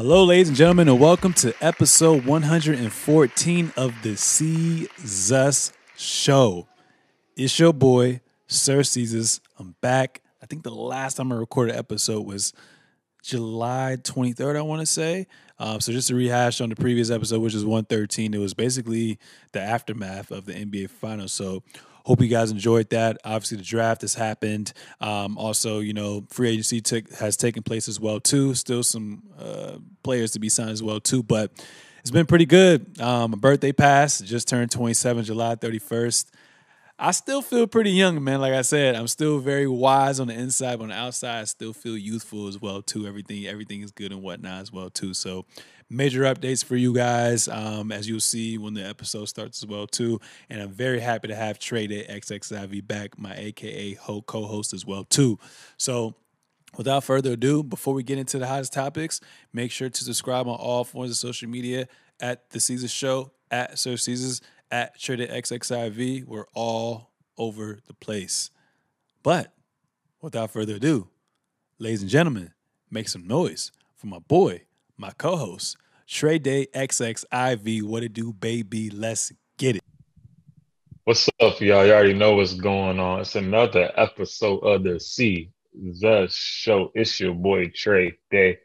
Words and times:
Hello, 0.00 0.22
ladies 0.22 0.46
and 0.46 0.56
gentlemen, 0.56 0.86
and 0.86 1.00
welcome 1.00 1.32
to 1.32 1.52
episode 1.60 2.24
114 2.24 3.72
of 3.76 3.92
the 4.02 4.10
Seezus 4.10 5.72
Show. 5.96 6.68
It's 7.36 7.58
your 7.58 7.72
boy, 7.72 8.20
Sir 8.46 8.82
Seezus. 8.82 9.40
I'm 9.58 9.74
back. 9.80 10.22
I 10.40 10.46
think 10.46 10.62
the 10.62 10.70
last 10.70 11.16
time 11.16 11.32
I 11.32 11.34
recorded 11.34 11.72
an 11.72 11.80
episode 11.80 12.24
was 12.24 12.52
July 13.24 13.96
23rd, 14.00 14.56
I 14.56 14.62
want 14.62 14.82
to 14.82 14.86
say. 14.86 15.26
Um, 15.58 15.80
so 15.80 15.90
just 15.90 16.06
to 16.06 16.14
rehash 16.14 16.60
on 16.60 16.68
the 16.68 16.76
previous 16.76 17.10
episode, 17.10 17.40
which 17.40 17.56
is 17.56 17.64
113, 17.64 18.34
it 18.34 18.38
was 18.38 18.54
basically 18.54 19.18
the 19.50 19.60
aftermath 19.60 20.30
of 20.30 20.44
the 20.44 20.52
NBA 20.52 20.90
Finals. 20.90 21.32
So 21.32 21.64
hope 22.08 22.22
you 22.22 22.28
guys 22.28 22.50
enjoyed 22.50 22.88
that. 22.88 23.18
Obviously, 23.22 23.58
the 23.58 23.62
draft 23.64 24.00
has 24.00 24.14
happened. 24.14 24.72
Um, 24.98 25.36
also, 25.36 25.80
you 25.80 25.92
know, 25.92 26.24
free 26.30 26.48
agency 26.48 26.80
took, 26.80 27.12
has 27.12 27.36
taken 27.36 27.62
place 27.62 27.86
as 27.86 28.00
well 28.00 28.18
too. 28.18 28.54
Still 28.54 28.82
some 28.82 29.24
uh, 29.38 29.72
players 30.02 30.30
to 30.30 30.38
be 30.38 30.48
signed 30.48 30.70
as 30.70 30.82
well 30.82 31.00
too, 31.00 31.22
but 31.22 31.52
it's 32.00 32.10
been 32.10 32.24
pretty 32.24 32.46
good. 32.46 32.98
Um, 32.98 33.32
my 33.32 33.36
birthday 33.36 33.72
passed. 33.72 34.24
Just 34.24 34.48
turned 34.48 34.70
27, 34.70 35.24
July 35.24 35.56
31st. 35.56 36.30
I 36.98 37.10
still 37.10 37.42
feel 37.42 37.66
pretty 37.66 37.90
young, 37.90 38.24
man. 38.24 38.40
Like 38.40 38.54
I 38.54 38.62
said, 38.62 38.96
I'm 38.96 39.06
still 39.06 39.38
very 39.38 39.68
wise 39.68 40.18
on 40.18 40.28
the 40.28 40.34
inside, 40.34 40.78
but 40.78 40.84
on 40.84 40.88
the 40.88 40.96
outside, 40.96 41.42
I 41.42 41.44
still 41.44 41.74
feel 41.74 41.96
youthful 41.98 42.48
as 42.48 42.58
well 42.58 42.80
too. 42.80 43.06
Everything, 43.06 43.46
everything 43.46 43.82
is 43.82 43.90
good 43.90 44.12
and 44.12 44.22
whatnot 44.22 44.62
as 44.62 44.72
well 44.72 44.88
too. 44.88 45.12
So, 45.12 45.44
major 45.90 46.22
updates 46.22 46.64
for 46.64 46.76
you 46.76 46.94
guys, 46.94 47.48
um, 47.48 47.92
as 47.92 48.08
you'll 48.08 48.20
see 48.20 48.58
when 48.58 48.74
the 48.74 48.86
episode 48.86 49.26
starts 49.26 49.62
as 49.62 49.66
well 49.66 49.86
too. 49.86 50.20
And 50.50 50.60
I'm 50.60 50.70
very 50.70 51.00
happy 51.00 51.28
to 51.28 51.34
have 51.34 51.58
Treday 51.58 52.08
XXIV 52.10 52.86
back, 52.86 53.18
my 53.18 53.34
AKA 53.34 53.98
co-host 54.26 54.72
as 54.72 54.84
well 54.86 55.04
too. 55.04 55.38
So. 55.76 56.14
Without 56.76 57.02
further 57.02 57.32
ado, 57.32 57.62
before 57.62 57.94
we 57.94 58.02
get 58.02 58.18
into 58.18 58.38
the 58.38 58.46
hottest 58.46 58.74
topics, 58.74 59.22
make 59.54 59.70
sure 59.70 59.88
to 59.88 60.04
subscribe 60.04 60.46
on 60.46 60.54
all 60.54 60.84
forms 60.84 61.10
of 61.10 61.16
social 61.16 61.48
media 61.48 61.88
at 62.20 62.50
the 62.50 62.58
Seezus 62.58 62.90
Show 62.90 63.32
at 63.50 63.78
Sir 63.78 63.94
Seezus 63.94 64.42
at 64.70 64.96
Treday 64.98 65.30
XXIV. 65.30 66.26
We're 66.26 66.46
all 66.54 67.10
over 67.36 67.78
the 67.86 67.94
place. 67.94 68.50
But 69.22 69.52
without 70.20 70.50
further 70.50 70.76
ado, 70.76 71.08
ladies 71.78 72.02
and 72.02 72.10
gentlemen, 72.10 72.52
make 72.90 73.08
some 73.08 73.26
noise 73.26 73.72
for 73.96 74.06
my 74.06 74.18
boy, 74.18 74.62
my 74.98 75.12
co-host, 75.16 75.76
Trey 76.06 76.38
Day 76.38 76.66
XXIV. 76.74 77.82
What 77.84 78.02
it 78.02 78.12
do, 78.12 78.32
baby? 78.32 78.90
Let's 78.90 79.32
get 79.56 79.76
it. 79.76 79.82
What's 81.04 81.28
up, 81.40 81.60
y'all? 81.60 81.86
You 81.86 81.92
already 81.92 82.12
know 82.12 82.36
what's 82.36 82.54
going 82.54 83.00
on. 83.00 83.20
It's 83.20 83.34
another 83.34 83.90
episode 83.96 84.58
of 84.58 84.82
the 84.82 85.00
C 85.00 85.50
the 85.78 86.28
show. 86.30 86.90
It's 86.94 87.18
your 87.20 87.34
boy 87.34 87.70
Trey 87.74 88.18
Day. 88.30 88.58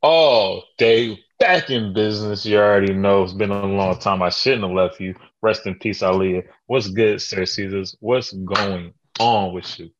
All 0.00 0.64
day 0.76 1.18
back 1.40 1.70
in 1.70 1.92
business. 1.92 2.46
You 2.46 2.58
already 2.58 2.92
know 2.92 3.24
it's 3.24 3.32
been 3.32 3.50
a 3.50 3.66
long 3.66 3.98
time. 3.98 4.22
I 4.22 4.30
shouldn't 4.30 4.62
have 4.62 4.72
left 4.72 5.00
you. 5.00 5.14
Rest 5.42 5.66
in 5.66 5.74
peace, 5.76 6.00
Aaliyah. 6.00 6.44
What's 6.66 6.88
good, 6.88 7.20
Sir 7.20 7.42
Seezus? 7.42 7.96
What's 8.00 8.32
going 8.32 8.94
on 9.18 9.52
with 9.54 9.78
you? 9.78 9.90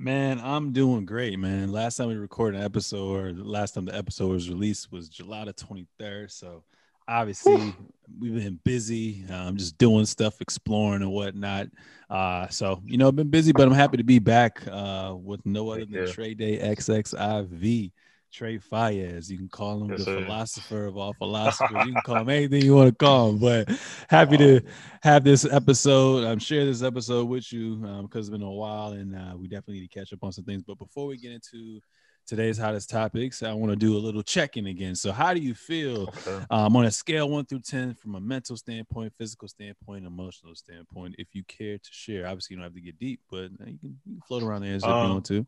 Man, 0.00 0.40
I'm 0.42 0.72
doing 0.72 1.04
great, 1.04 1.38
man. 1.38 1.70
Last 1.70 1.96
time 1.96 2.08
we 2.08 2.14
recorded 2.14 2.58
an 2.58 2.64
episode, 2.64 3.16
or 3.16 3.32
the 3.34 3.44
last 3.44 3.74
time 3.74 3.84
the 3.84 3.94
episode 3.94 4.30
was 4.30 4.48
released 4.48 4.90
was 4.90 5.10
July 5.10 5.44
the 5.44 5.52
23rd. 5.52 6.30
So 6.30 6.64
obviously 7.06 7.74
we've 8.18 8.34
been 8.34 8.58
busy. 8.64 9.22
I'm 9.28 9.48
um, 9.48 9.56
just 9.58 9.76
doing 9.76 10.06
stuff, 10.06 10.40
exploring 10.40 11.02
and 11.02 11.12
whatnot. 11.12 11.66
Uh, 12.08 12.48
so 12.48 12.80
you 12.86 12.96
know, 12.96 13.08
I've 13.08 13.16
been 13.16 13.28
busy, 13.28 13.52
but 13.52 13.68
I'm 13.68 13.74
happy 13.74 13.98
to 13.98 14.02
be 14.02 14.18
back 14.18 14.66
uh, 14.68 15.14
with 15.22 15.44
no 15.44 15.68
other 15.68 15.84
than 15.84 16.06
Treday 16.06 16.64
XXIV. 16.64 17.92
Trey 18.32 18.58
Fayez. 18.58 19.28
You 19.28 19.38
can 19.38 19.48
call 19.48 19.82
him 19.82 19.90
yes, 19.90 20.00
the 20.00 20.04
sir. 20.04 20.24
philosopher 20.24 20.86
of 20.86 20.96
all 20.96 21.12
philosophers. 21.14 21.86
you 21.86 21.92
can 21.92 22.02
call 22.04 22.16
him 22.16 22.28
anything 22.28 22.62
you 22.62 22.74
want 22.74 22.88
to 22.88 22.94
call 22.94 23.30
him. 23.30 23.38
But 23.38 23.68
happy 24.08 24.36
to 24.38 24.60
have 25.02 25.24
this 25.24 25.44
episode. 25.44 26.24
I'm 26.24 26.32
um, 26.32 26.38
share 26.38 26.64
this 26.64 26.82
episode 26.82 27.28
with 27.28 27.52
you 27.52 27.82
um, 27.84 28.02
because 28.02 28.28
it's 28.28 28.32
been 28.32 28.42
a 28.42 28.50
while, 28.50 28.92
and 28.92 29.14
uh, 29.14 29.36
we 29.36 29.48
definitely 29.48 29.80
need 29.80 29.90
to 29.90 29.98
catch 29.98 30.12
up 30.12 30.22
on 30.22 30.32
some 30.32 30.44
things. 30.44 30.62
But 30.62 30.78
before 30.78 31.06
we 31.06 31.16
get 31.16 31.32
into 31.32 31.80
today's 32.26 32.58
hottest 32.58 32.88
topics, 32.88 33.42
I 33.42 33.52
want 33.52 33.72
to 33.72 33.76
do 33.76 33.96
a 33.96 33.98
little 33.98 34.22
check-in 34.22 34.66
again. 34.66 34.94
So, 34.94 35.10
how 35.10 35.34
do 35.34 35.40
you 35.40 35.54
feel 35.54 36.02
okay. 36.08 36.44
um, 36.50 36.76
on 36.76 36.84
a 36.84 36.90
scale 36.90 37.28
one 37.28 37.44
through 37.44 37.60
ten, 37.60 37.94
from 37.94 38.14
a 38.14 38.20
mental 38.20 38.56
standpoint, 38.56 39.12
physical 39.18 39.48
standpoint, 39.48 40.06
emotional 40.06 40.54
standpoint? 40.54 41.16
If 41.18 41.34
you 41.34 41.42
care 41.44 41.78
to 41.78 41.90
share, 41.90 42.26
obviously 42.26 42.54
you 42.54 42.58
don't 42.58 42.64
have 42.64 42.74
to 42.74 42.80
get 42.80 42.98
deep, 42.98 43.20
but 43.30 43.50
you 43.66 43.78
can, 43.80 43.98
you 44.06 44.14
can 44.14 44.22
float 44.28 44.42
around 44.42 44.62
there 44.62 44.74
as 44.74 44.84
um, 44.84 44.90
if 44.90 45.04
you 45.04 45.12
want 45.12 45.26
to. 45.26 45.46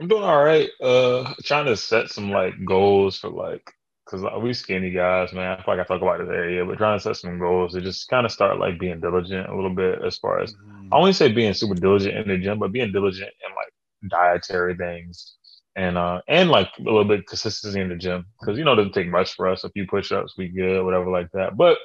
I'm 0.00 0.08
doing 0.08 0.22
all 0.22 0.42
right. 0.42 0.70
Uh, 0.80 1.34
trying 1.42 1.66
to 1.66 1.76
set 1.76 2.10
some 2.10 2.30
like 2.30 2.54
goals 2.64 3.18
for 3.18 3.30
like, 3.30 3.72
cause 4.08 4.24
we 4.40 4.54
skinny 4.54 4.90
guys, 4.90 5.32
man. 5.32 5.58
I 5.58 5.62
feel 5.62 5.76
like 5.76 5.84
I 5.84 5.88
talk 5.88 6.02
about 6.02 6.18
this 6.18 6.28
area, 6.28 6.64
but 6.64 6.78
trying 6.78 6.98
to 6.98 7.02
set 7.02 7.16
some 7.16 7.38
goals 7.38 7.72
to 7.72 7.80
just 7.80 8.08
kind 8.08 8.24
of 8.24 8.32
start 8.32 8.58
like 8.58 8.78
being 8.78 9.00
diligent 9.00 9.48
a 9.48 9.54
little 9.54 9.74
bit 9.74 10.00
as 10.04 10.16
far 10.16 10.40
as 10.40 10.54
mm-hmm. 10.54 10.94
I 10.94 10.98
won't 10.98 11.16
say 11.16 11.32
being 11.32 11.52
super 11.52 11.74
diligent 11.74 12.16
in 12.16 12.28
the 12.28 12.38
gym, 12.38 12.58
but 12.58 12.72
being 12.72 12.92
diligent 12.92 13.30
in 13.30 13.54
like 13.54 14.10
dietary 14.10 14.76
things 14.76 15.34
and 15.74 15.98
uh 15.98 16.20
and 16.28 16.50
like 16.50 16.68
a 16.78 16.82
little 16.82 17.04
bit 17.04 17.26
consistency 17.26 17.80
in 17.80 17.88
the 17.88 17.96
gym 17.96 18.26
because 18.40 18.58
you 18.58 18.64
know 18.64 18.72
it 18.72 18.76
doesn't 18.76 18.94
take 18.94 19.08
much 19.08 19.34
for 19.34 19.48
us. 19.48 19.64
A 19.64 19.70
few 19.70 19.86
push-ups, 19.86 20.34
we 20.38 20.48
good, 20.48 20.84
whatever 20.84 21.10
like 21.10 21.30
that. 21.32 21.56
But 21.56 21.78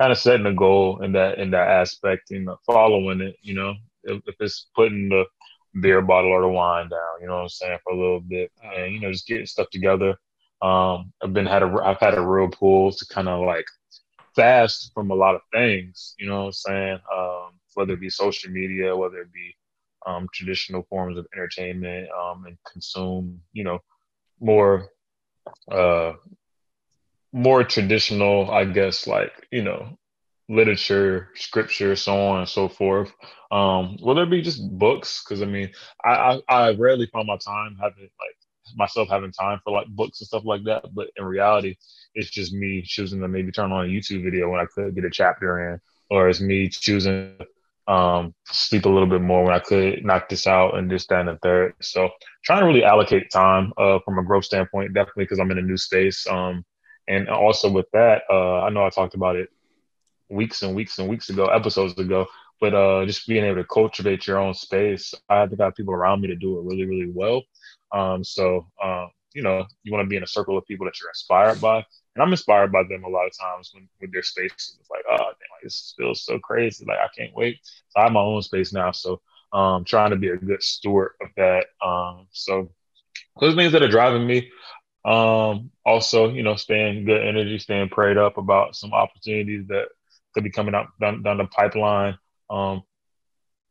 kind 0.00 0.12
of 0.12 0.18
setting 0.18 0.46
a 0.46 0.52
goal 0.52 1.02
in 1.02 1.12
that 1.12 1.38
in 1.38 1.50
that 1.52 1.68
aspect, 1.68 2.30
you 2.30 2.40
know, 2.40 2.58
following 2.66 3.20
it. 3.20 3.36
You 3.42 3.54
know, 3.54 3.74
if, 4.04 4.22
if 4.26 4.34
it's 4.40 4.68
putting 4.74 5.08
the 5.08 5.24
beer 5.80 6.02
bottle 6.02 6.30
or 6.30 6.42
the 6.42 6.48
wine 6.48 6.88
down, 6.88 7.20
you 7.20 7.26
know 7.26 7.36
what 7.36 7.42
I'm 7.42 7.48
saying, 7.48 7.78
for 7.84 7.92
a 7.92 7.96
little 7.96 8.20
bit, 8.20 8.52
and 8.62 8.92
you 8.92 9.00
know, 9.00 9.12
just 9.12 9.26
getting 9.26 9.46
stuff 9.46 9.68
together. 9.70 10.16
Um, 10.62 11.12
I've 11.22 11.32
been 11.32 11.46
had 11.46 11.62
a 11.62 11.80
I've 11.82 12.00
had 12.00 12.14
a 12.14 12.20
real 12.20 12.48
pull 12.48 12.92
to 12.92 13.06
kind 13.06 13.28
of 13.28 13.44
like 13.44 13.66
fast 14.34 14.92
from 14.94 15.10
a 15.10 15.14
lot 15.14 15.34
of 15.34 15.42
things, 15.52 16.14
you 16.18 16.28
know 16.28 16.40
what 16.40 16.46
I'm 16.46 16.52
saying, 16.52 16.98
um, 17.14 17.50
whether 17.74 17.94
it 17.94 18.00
be 18.00 18.10
social 18.10 18.50
media, 18.50 18.96
whether 18.96 19.18
it 19.18 19.32
be 19.32 19.54
um, 20.06 20.28
traditional 20.32 20.82
forms 20.88 21.18
of 21.18 21.26
entertainment, 21.34 22.08
um, 22.10 22.44
and 22.46 22.56
consume, 22.70 23.40
you 23.52 23.64
know, 23.64 23.78
more 24.40 24.88
uh, 25.70 26.12
more 27.32 27.64
traditional, 27.64 28.50
I 28.50 28.64
guess, 28.64 29.06
like 29.06 29.32
you 29.50 29.62
know, 29.62 29.98
literature, 30.48 31.30
scripture, 31.34 31.96
so 31.96 32.16
on 32.28 32.40
and 32.40 32.48
so 32.48 32.68
forth. 32.68 33.12
Um, 33.50 33.96
will 34.02 34.14
there 34.14 34.26
be 34.26 34.42
just 34.42 34.62
books? 34.78 35.22
Because 35.24 35.42
I 35.42 35.46
mean, 35.46 35.70
I, 36.04 36.40
I, 36.48 36.54
I 36.54 36.74
rarely 36.74 37.06
find 37.06 37.26
my 37.26 37.36
time 37.38 37.76
having 37.80 38.02
like 38.02 38.36
myself 38.76 39.08
having 39.08 39.32
time 39.32 39.60
for 39.64 39.72
like 39.72 39.86
books 39.88 40.20
and 40.20 40.26
stuff 40.26 40.44
like 40.44 40.64
that. 40.64 40.84
But 40.94 41.08
in 41.16 41.24
reality, 41.24 41.76
it's 42.14 42.30
just 42.30 42.52
me 42.52 42.82
choosing 42.82 43.20
to 43.20 43.28
maybe 43.28 43.52
turn 43.52 43.72
on 43.72 43.86
a 43.86 43.88
YouTube 43.88 44.24
video 44.24 44.50
when 44.50 44.60
I 44.60 44.66
could 44.66 44.94
get 44.94 45.04
a 45.04 45.10
chapter 45.10 45.72
in, 45.74 45.80
or 46.10 46.28
it's 46.28 46.40
me 46.40 46.68
choosing 46.68 47.38
um 47.86 48.34
sleep 48.46 48.86
a 48.86 48.88
little 48.88 49.08
bit 49.08 49.20
more 49.20 49.44
when 49.44 49.52
I 49.52 49.58
could 49.58 50.02
knock 50.06 50.30
this 50.30 50.46
out 50.46 50.78
and 50.78 50.90
this, 50.90 51.06
that, 51.08 51.20
and 51.20 51.28
the 51.28 51.38
third. 51.42 51.74
So 51.82 52.08
trying 52.42 52.60
to 52.60 52.66
really 52.66 52.84
allocate 52.84 53.30
time 53.30 53.72
uh 53.78 53.98
from 54.04 54.18
a 54.18 54.24
growth 54.24 54.46
standpoint, 54.46 54.94
definitely 54.94 55.24
because 55.24 55.38
I'm 55.38 55.50
in 55.50 55.58
a 55.58 55.62
new 55.62 55.76
space. 55.76 56.26
Um 56.26 56.64
and 57.08 57.28
also 57.28 57.70
with 57.70 57.86
that, 57.92 58.22
uh 58.30 58.62
I 58.62 58.70
know 58.70 58.86
I 58.86 58.90
talked 58.90 59.14
about 59.14 59.36
it 59.36 59.50
weeks 60.28 60.62
and 60.62 60.74
weeks 60.74 60.98
and 60.98 61.08
weeks 61.08 61.28
ago, 61.28 61.46
episodes 61.46 61.98
ago. 61.98 62.26
But 62.60 62.74
uh, 62.74 63.04
just 63.04 63.26
being 63.26 63.44
able 63.44 63.56
to 63.56 63.64
cultivate 63.64 64.26
your 64.26 64.38
own 64.38 64.54
space, 64.54 65.12
I 65.28 65.40
have 65.40 65.50
to 65.50 65.62
have 65.62 65.74
people 65.74 65.94
around 65.94 66.20
me 66.20 66.28
to 66.28 66.36
do 66.36 66.58
it 66.58 66.64
really, 66.64 66.86
really 66.86 67.10
well. 67.12 67.42
Um, 67.92 68.24
so 68.24 68.66
uh, 68.82 69.06
you 69.34 69.42
know, 69.42 69.66
you 69.82 69.92
want 69.92 70.04
to 70.04 70.08
be 70.08 70.16
in 70.16 70.22
a 70.22 70.28
circle 70.28 70.56
of 70.56 70.64
people 70.66 70.86
that 70.86 70.98
you're 71.00 71.10
inspired 71.10 71.60
by, 71.60 71.76
and 71.78 72.22
I'm 72.22 72.30
inspired 72.30 72.72
by 72.72 72.84
them 72.84 73.04
a 73.04 73.08
lot 73.08 73.26
of 73.26 73.36
times 73.36 73.72
when 73.74 73.88
with 74.00 74.12
their 74.12 74.22
space. 74.22 74.52
It's 74.80 74.90
like, 74.90 75.02
oh, 75.10 75.16
damn, 75.16 75.26
like, 75.26 75.62
this 75.64 75.94
feels 75.98 76.24
so 76.24 76.38
crazy. 76.38 76.84
Like 76.86 76.98
I 76.98 77.08
can't 77.16 77.34
wait. 77.34 77.58
So 77.88 78.00
I 78.00 78.04
have 78.04 78.12
my 78.12 78.20
own 78.20 78.40
space 78.42 78.72
now, 78.72 78.92
so 78.92 79.20
um, 79.52 79.84
trying 79.84 80.10
to 80.10 80.16
be 80.16 80.28
a 80.28 80.36
good 80.36 80.62
steward 80.62 81.12
of 81.20 81.28
that. 81.36 81.66
Um, 81.84 82.28
so 82.30 82.70
those 83.40 83.56
things 83.56 83.72
that 83.72 83.82
are 83.82 83.88
driving 83.88 84.26
me. 84.26 84.50
Um, 85.04 85.70
also, 85.84 86.30
you 86.30 86.42
know, 86.42 86.56
staying 86.56 87.04
good 87.04 87.22
energy, 87.22 87.58
staying 87.58 87.90
prayed 87.90 88.16
up 88.16 88.38
about 88.38 88.74
some 88.74 88.94
opportunities 88.94 89.66
that 89.68 89.88
could 90.34 90.44
be 90.44 90.50
coming 90.50 90.74
up 90.74 90.90
down, 91.00 91.22
down 91.22 91.38
the 91.38 91.46
pipeline. 91.46 92.18
Um, 92.50 92.82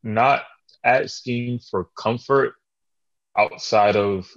not 0.03 0.43
asking 0.83 1.59
for 1.59 1.89
comfort 1.97 2.53
outside 3.37 3.95
of 3.95 4.29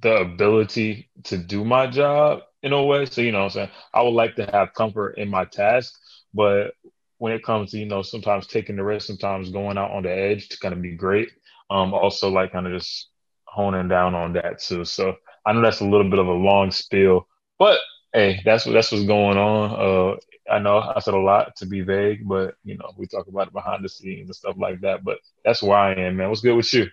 the 0.00 0.16
ability 0.16 1.10
to 1.24 1.36
do 1.36 1.64
my 1.64 1.86
job 1.86 2.40
in 2.62 2.72
a 2.72 2.82
way. 2.82 3.06
So, 3.06 3.20
you 3.20 3.32
know 3.32 3.44
I'm 3.44 3.50
saying? 3.50 3.70
I 3.92 4.02
would 4.02 4.10
like 4.10 4.36
to 4.36 4.46
have 4.46 4.74
comfort 4.74 5.18
in 5.18 5.28
my 5.28 5.44
task, 5.44 5.94
but 6.32 6.72
when 7.18 7.32
it 7.32 7.42
comes 7.42 7.72
to, 7.72 7.78
you 7.78 7.86
know, 7.86 8.02
sometimes 8.02 8.46
taking 8.46 8.76
the 8.76 8.84
risk, 8.84 9.06
sometimes 9.06 9.50
going 9.50 9.76
out 9.76 9.90
on 9.90 10.04
the 10.04 10.12
edge 10.12 10.48
to 10.48 10.58
kind 10.58 10.72
of 10.72 10.80
be 10.80 10.94
great. 10.94 11.30
Um, 11.70 11.92
also 11.92 12.30
like 12.30 12.52
kind 12.52 12.66
of 12.66 12.72
just 12.72 13.08
honing 13.44 13.88
down 13.88 14.14
on 14.14 14.32
that 14.34 14.60
too. 14.60 14.84
So 14.84 15.16
I 15.44 15.52
know 15.52 15.60
that's 15.60 15.80
a 15.80 15.84
little 15.86 16.08
bit 16.08 16.20
of 16.20 16.28
a 16.28 16.32
long 16.32 16.70
spiel, 16.70 17.26
but 17.58 17.78
hey, 18.18 18.42
that's 18.44 18.66
what 18.66 18.72
that's 18.72 18.90
what's 18.90 19.04
going 19.04 19.38
on. 19.38 19.70
Uh, 19.78 20.16
I 20.52 20.58
know 20.58 20.78
I 20.78 20.98
said 21.00 21.14
a 21.14 21.18
lot 21.18 21.54
to 21.56 21.66
be 21.66 21.82
vague, 21.82 22.26
but 22.26 22.54
you 22.64 22.76
know, 22.76 22.90
we 22.96 23.06
talk 23.06 23.28
about 23.28 23.48
it 23.48 23.52
behind 23.52 23.84
the 23.84 23.88
scenes 23.88 24.28
and 24.28 24.34
stuff 24.34 24.56
like 24.58 24.80
that. 24.80 25.04
But 25.04 25.18
that's 25.44 25.62
where 25.62 25.78
I 25.78 25.94
am, 25.94 26.16
man. 26.16 26.28
What's 26.28 26.40
good 26.40 26.56
with 26.56 26.72
you? 26.72 26.88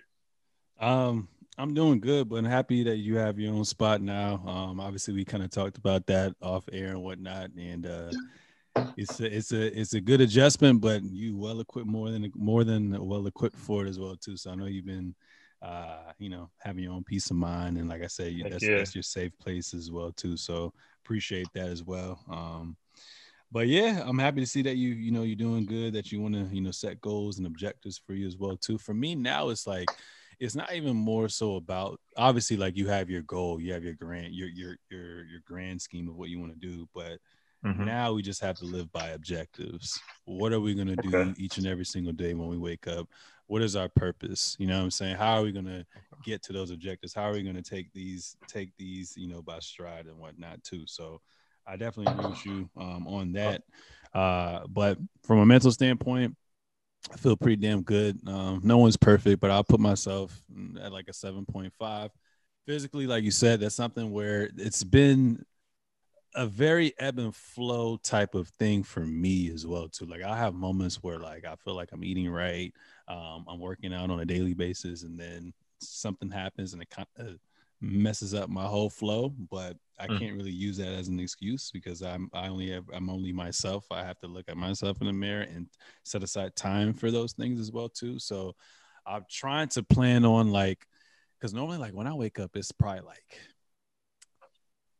Um, 0.78 1.28
I'm 1.58 1.74
doing 1.74 2.00
good, 2.00 2.28
but 2.28 2.36
I'm 2.36 2.44
happy 2.44 2.84
that 2.84 2.98
you 2.98 3.16
have 3.16 3.38
your 3.38 3.54
own 3.54 3.64
spot 3.64 4.02
now. 4.02 4.42
Um, 4.46 4.78
obviously, 4.78 5.14
we 5.14 5.24
kind 5.24 5.42
of 5.42 5.50
talked 5.50 5.78
about 5.78 6.06
that 6.06 6.34
off 6.42 6.68
air 6.72 6.88
and 6.88 7.02
whatnot, 7.02 7.50
and 7.58 7.86
uh, 7.86 8.12
it's 8.96 9.18
a, 9.20 9.36
it's 9.36 9.52
a 9.52 9.80
it's 9.80 9.94
a 9.94 10.00
good 10.00 10.20
adjustment, 10.20 10.80
but 10.80 11.02
you 11.02 11.36
well 11.36 11.60
equipped 11.60 11.88
more 11.88 12.10
than 12.10 12.30
more 12.36 12.62
than 12.62 13.04
well 13.04 13.26
equipped 13.26 13.56
for 13.56 13.84
it 13.84 13.88
as 13.88 13.98
well 13.98 14.16
too. 14.16 14.36
So 14.36 14.50
I 14.50 14.54
know 14.54 14.66
you've 14.66 14.86
been, 14.86 15.14
uh, 15.62 16.12
you 16.18 16.28
know, 16.28 16.50
having 16.58 16.84
your 16.84 16.92
own 16.92 17.04
peace 17.04 17.30
of 17.30 17.36
mind, 17.36 17.78
and 17.78 17.88
like 17.88 18.02
I 18.02 18.06
said, 18.06 18.34
that's 18.48 18.62
yeah. 18.62 18.76
that's 18.76 18.94
your 18.94 19.02
safe 19.02 19.32
place 19.38 19.72
as 19.72 19.90
well 19.90 20.12
too. 20.12 20.36
So 20.36 20.72
appreciate 21.06 21.52
that 21.54 21.68
as 21.68 21.84
well. 21.84 22.24
Um, 22.30 22.76
but 23.50 23.68
yeah, 23.68 24.02
I'm 24.04 24.18
happy 24.18 24.40
to 24.40 24.46
see 24.46 24.62
that 24.62 24.76
you 24.76 24.90
you 24.90 25.12
know 25.12 25.22
you're 25.22 25.36
doing 25.36 25.66
good. 25.66 25.94
That 25.94 26.10
you 26.12 26.20
want 26.20 26.34
to 26.34 26.54
you 26.54 26.60
know 26.60 26.72
set 26.72 27.00
goals 27.00 27.38
and 27.38 27.46
objectives 27.46 27.98
for 27.98 28.14
you 28.14 28.26
as 28.26 28.36
well 28.36 28.56
too. 28.56 28.78
For 28.78 28.94
me 28.94 29.14
now, 29.14 29.50
it's 29.50 29.66
like 29.66 29.92
it's 30.40 30.56
not 30.56 30.74
even 30.74 30.96
more 30.96 31.28
so 31.28 31.56
about 31.56 32.00
obviously 32.16 32.56
like 32.56 32.76
you 32.76 32.88
have 32.88 33.08
your 33.10 33.22
goal, 33.22 33.60
you 33.60 33.72
have 33.72 33.84
your 33.84 33.94
grand 33.94 34.34
your 34.34 34.48
your 34.48 34.76
your 34.90 35.24
your 35.24 35.40
grand 35.44 35.80
scheme 35.80 36.08
of 36.08 36.16
what 36.16 36.28
you 36.30 36.40
want 36.40 36.52
to 36.52 36.58
do, 36.58 36.88
but 36.94 37.20
Mhm. 37.62 37.96
now 37.96 38.12
we 38.12 38.22
just 38.22 38.40
have 38.40 38.56
to 38.58 38.66
live 38.66 38.90
by 38.92 39.10
objectives. 39.10 40.02
What 40.24 40.52
are 40.52 40.60
we 40.60 40.74
going 40.74 40.88
to 40.88 40.96
do 40.96 41.14
Okay. 41.14 41.36
each 41.36 41.58
and 41.58 41.66
every 41.66 41.84
single 41.86 42.12
day 42.12 42.34
when 42.34 42.48
we 42.48 42.58
wake 42.58 42.86
up? 42.88 43.08
What 43.46 43.62
is 43.62 43.76
our 43.76 43.88
purpose? 43.88 44.56
You 44.58 44.66
know 44.66 44.78
what 44.78 44.84
I'm 44.84 44.90
saying? 44.90 45.16
How 45.16 45.38
are 45.38 45.42
we 45.42 45.52
going 45.52 45.66
to 45.66 45.86
get 46.24 46.42
to 46.44 46.52
those 46.52 46.70
objectives? 46.70 47.14
How 47.14 47.22
are 47.22 47.32
we 47.32 47.42
going 47.42 47.56
to 47.56 47.62
take 47.62 47.92
these 47.92 48.36
take 48.48 48.70
these, 48.76 49.14
you 49.16 49.28
know, 49.28 49.42
by 49.42 49.58
stride 49.60 50.06
and 50.06 50.18
whatnot 50.18 50.62
too? 50.64 50.82
So 50.86 51.20
I 51.66 51.76
definitely 51.76 52.12
agree 52.12 52.30
with 52.30 52.46
you 52.46 52.70
um, 52.76 53.06
on 53.06 53.32
that. 53.32 53.62
Uh, 54.12 54.66
but 54.68 54.98
from 55.24 55.38
a 55.38 55.46
mental 55.46 55.70
standpoint, 55.70 56.36
I 57.12 57.16
feel 57.16 57.36
pretty 57.36 57.56
damn 57.56 57.82
good. 57.82 58.18
Um, 58.26 58.60
no 58.64 58.78
one's 58.78 58.96
perfect, 58.96 59.40
but 59.40 59.50
I'll 59.50 59.64
put 59.64 59.80
myself 59.80 60.40
at 60.80 60.92
like 60.92 61.08
a 61.08 61.12
7.5. 61.12 62.10
Physically, 62.66 63.06
like 63.06 63.22
you 63.22 63.30
said, 63.30 63.60
that's 63.60 63.76
something 63.76 64.10
where 64.10 64.50
it's 64.56 64.82
been 64.82 65.44
a 66.34 66.46
very 66.46 66.92
ebb 66.98 67.18
and 67.18 67.34
flow 67.34 67.96
type 67.96 68.34
of 68.34 68.48
thing 68.48 68.82
for 68.82 69.00
me 69.00 69.50
as 69.50 69.66
well 69.66 69.88
too. 69.88 70.04
Like 70.04 70.22
I 70.22 70.36
have 70.36 70.54
moments 70.54 71.02
where 71.02 71.18
like 71.18 71.44
I 71.44 71.54
feel 71.56 71.74
like 71.74 71.90
I'm 71.92 72.04
eating 72.04 72.28
right, 72.28 72.72
um, 73.08 73.44
I'm 73.48 73.60
working 73.60 73.94
out 73.94 74.10
on 74.10 74.20
a 74.20 74.24
daily 74.24 74.54
basis, 74.54 75.02
and 75.02 75.18
then 75.18 75.52
something 75.80 76.30
happens 76.30 76.72
and 76.72 76.82
it 76.82 76.88
kind 76.90 77.06
of 77.18 77.38
messes 77.80 78.32
up 78.34 78.48
my 78.48 78.64
whole 78.64 78.88
flow. 78.90 79.28
But 79.50 79.76
I 79.98 80.06
Mm. 80.08 80.18
can't 80.18 80.36
really 80.36 80.50
use 80.52 80.76
that 80.78 80.88
as 80.88 81.08
an 81.08 81.20
excuse 81.20 81.70
because 81.70 82.02
I'm 82.02 82.28
I 82.32 82.48
only 82.48 82.70
have 82.70 82.84
I'm 82.92 83.10
only 83.10 83.32
myself. 83.32 83.86
I 83.90 84.04
have 84.04 84.18
to 84.20 84.26
look 84.26 84.48
at 84.48 84.56
myself 84.56 85.00
in 85.00 85.06
the 85.06 85.12
mirror 85.12 85.42
and 85.42 85.66
set 86.04 86.22
aside 86.22 86.56
time 86.56 86.92
for 86.94 87.10
those 87.10 87.32
things 87.32 87.60
as 87.60 87.70
well 87.72 87.88
too. 87.88 88.18
So 88.18 88.54
I'm 89.06 89.24
trying 89.30 89.68
to 89.68 89.82
plan 89.82 90.24
on 90.24 90.50
like 90.50 90.86
because 91.38 91.52
normally 91.54 91.78
like 91.78 91.92
when 91.94 92.06
I 92.06 92.14
wake 92.14 92.38
up, 92.38 92.56
it's 92.56 92.72
probably 92.72 93.02
like 93.02 93.38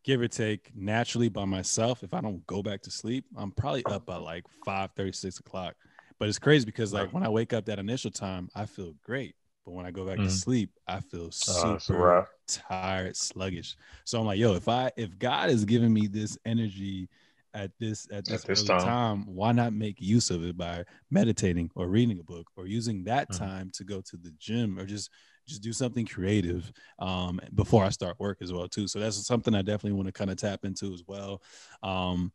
give 0.05 0.20
or 0.20 0.29
take 0.29 0.70
naturally 0.75 1.29
by 1.29 1.44
myself. 1.44 2.02
If 2.02 2.14
I 2.14 2.20
don't 2.20 2.47
go 2.47 2.62
back 2.62 2.82
to 2.82 2.91
sleep, 2.91 3.25
I'm 3.37 3.50
probably 3.52 3.85
up 3.87 4.06
by 4.06 4.17
like 4.17 4.44
5 4.64 4.91
36 4.97 5.41
o'clock. 5.41 5.75
But 6.18 6.28
it's 6.28 6.38
crazy 6.38 6.64
because 6.64 6.92
like 6.92 7.12
when 7.12 7.22
I 7.22 7.28
wake 7.28 7.52
up 7.52 7.66
that 7.66 7.78
initial 7.78 8.10
time, 8.10 8.48
I 8.54 8.66
feel 8.66 8.94
great. 9.02 9.34
But 9.64 9.72
when 9.72 9.86
I 9.86 9.90
go 9.90 10.06
back 10.06 10.22
to 10.22 10.30
Mhm. 10.30 10.30
sleep, 10.30 10.70
I 10.86 11.00
feel 11.00 11.30
Oh, 11.46 11.78
super 11.78 11.88
wrap. 11.88 12.28
tired, 12.48 13.16
sluggish. 13.16 13.76
So 14.04 14.20
I'm 14.20 14.26
like, 14.26 14.38
yo, 14.38 14.54
if 14.54 14.68
I 14.68 14.90
if 14.96 15.18
God 15.18 15.50
is 15.50 15.64
giving 15.64 15.92
me 15.92 16.06
this 16.06 16.38
energy 16.44 17.08
at 17.54 17.72
this 17.80 18.06
at 18.12 18.26
this, 18.26 18.42
At 18.42 18.44
this 18.44 18.62
time. 18.62 18.76
time. 18.76 19.24
why 19.26 19.52
not 19.52 19.72
make 19.72 20.00
use 20.00 20.30
of 20.30 20.44
it 20.44 20.56
by 20.56 20.84
meditating 21.10 21.70
or 21.74 21.88
reading 21.88 22.18
a 22.18 22.22
book 22.22 22.46
or 22.56 22.66
using 22.66 23.04
that 23.04 23.30
Mhm. 23.30 23.48
time 23.48 23.70
to 23.74 23.84
go 23.84 24.00
to 24.02 24.16
the 24.16 24.30
gym 24.38 24.78
or 24.78 24.84
just 24.86 25.10
just 25.48 25.62
do 25.62 25.72
something 25.72 26.04
creative 26.06 26.72
um 26.98 27.40
before 27.54 27.84
I 27.84 27.90
start 27.90 28.18
work 28.20 28.38
as 28.42 28.52
well 28.52 28.68
too. 28.68 28.88
So 28.88 28.98
that's 29.00 29.26
something 29.26 29.54
I 29.54 29.62
definitely 29.62 29.92
want 29.92 30.06
to 30.06 30.12
kind 30.12 30.30
of 30.30 30.36
tap 30.36 30.64
into 30.64 30.92
as 30.92 31.02
well. 31.06 31.42
Um 31.82 32.32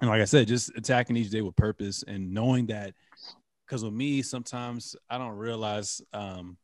and 0.00 0.10
like 0.10 0.20
I 0.20 0.24
said, 0.24 0.48
just 0.48 0.70
attacking 0.76 1.16
each 1.16 1.30
day 1.30 1.42
with 1.42 1.56
purpose 1.56 2.02
and 2.06 2.32
knowing 2.32 2.66
that 2.66 2.94
because 3.66 3.84
with 3.84 3.92
me, 3.94 4.22
sometimes 4.22 4.96
I 5.08 5.18
don't 5.18 5.36
realize 5.36 6.00
um 6.12 6.56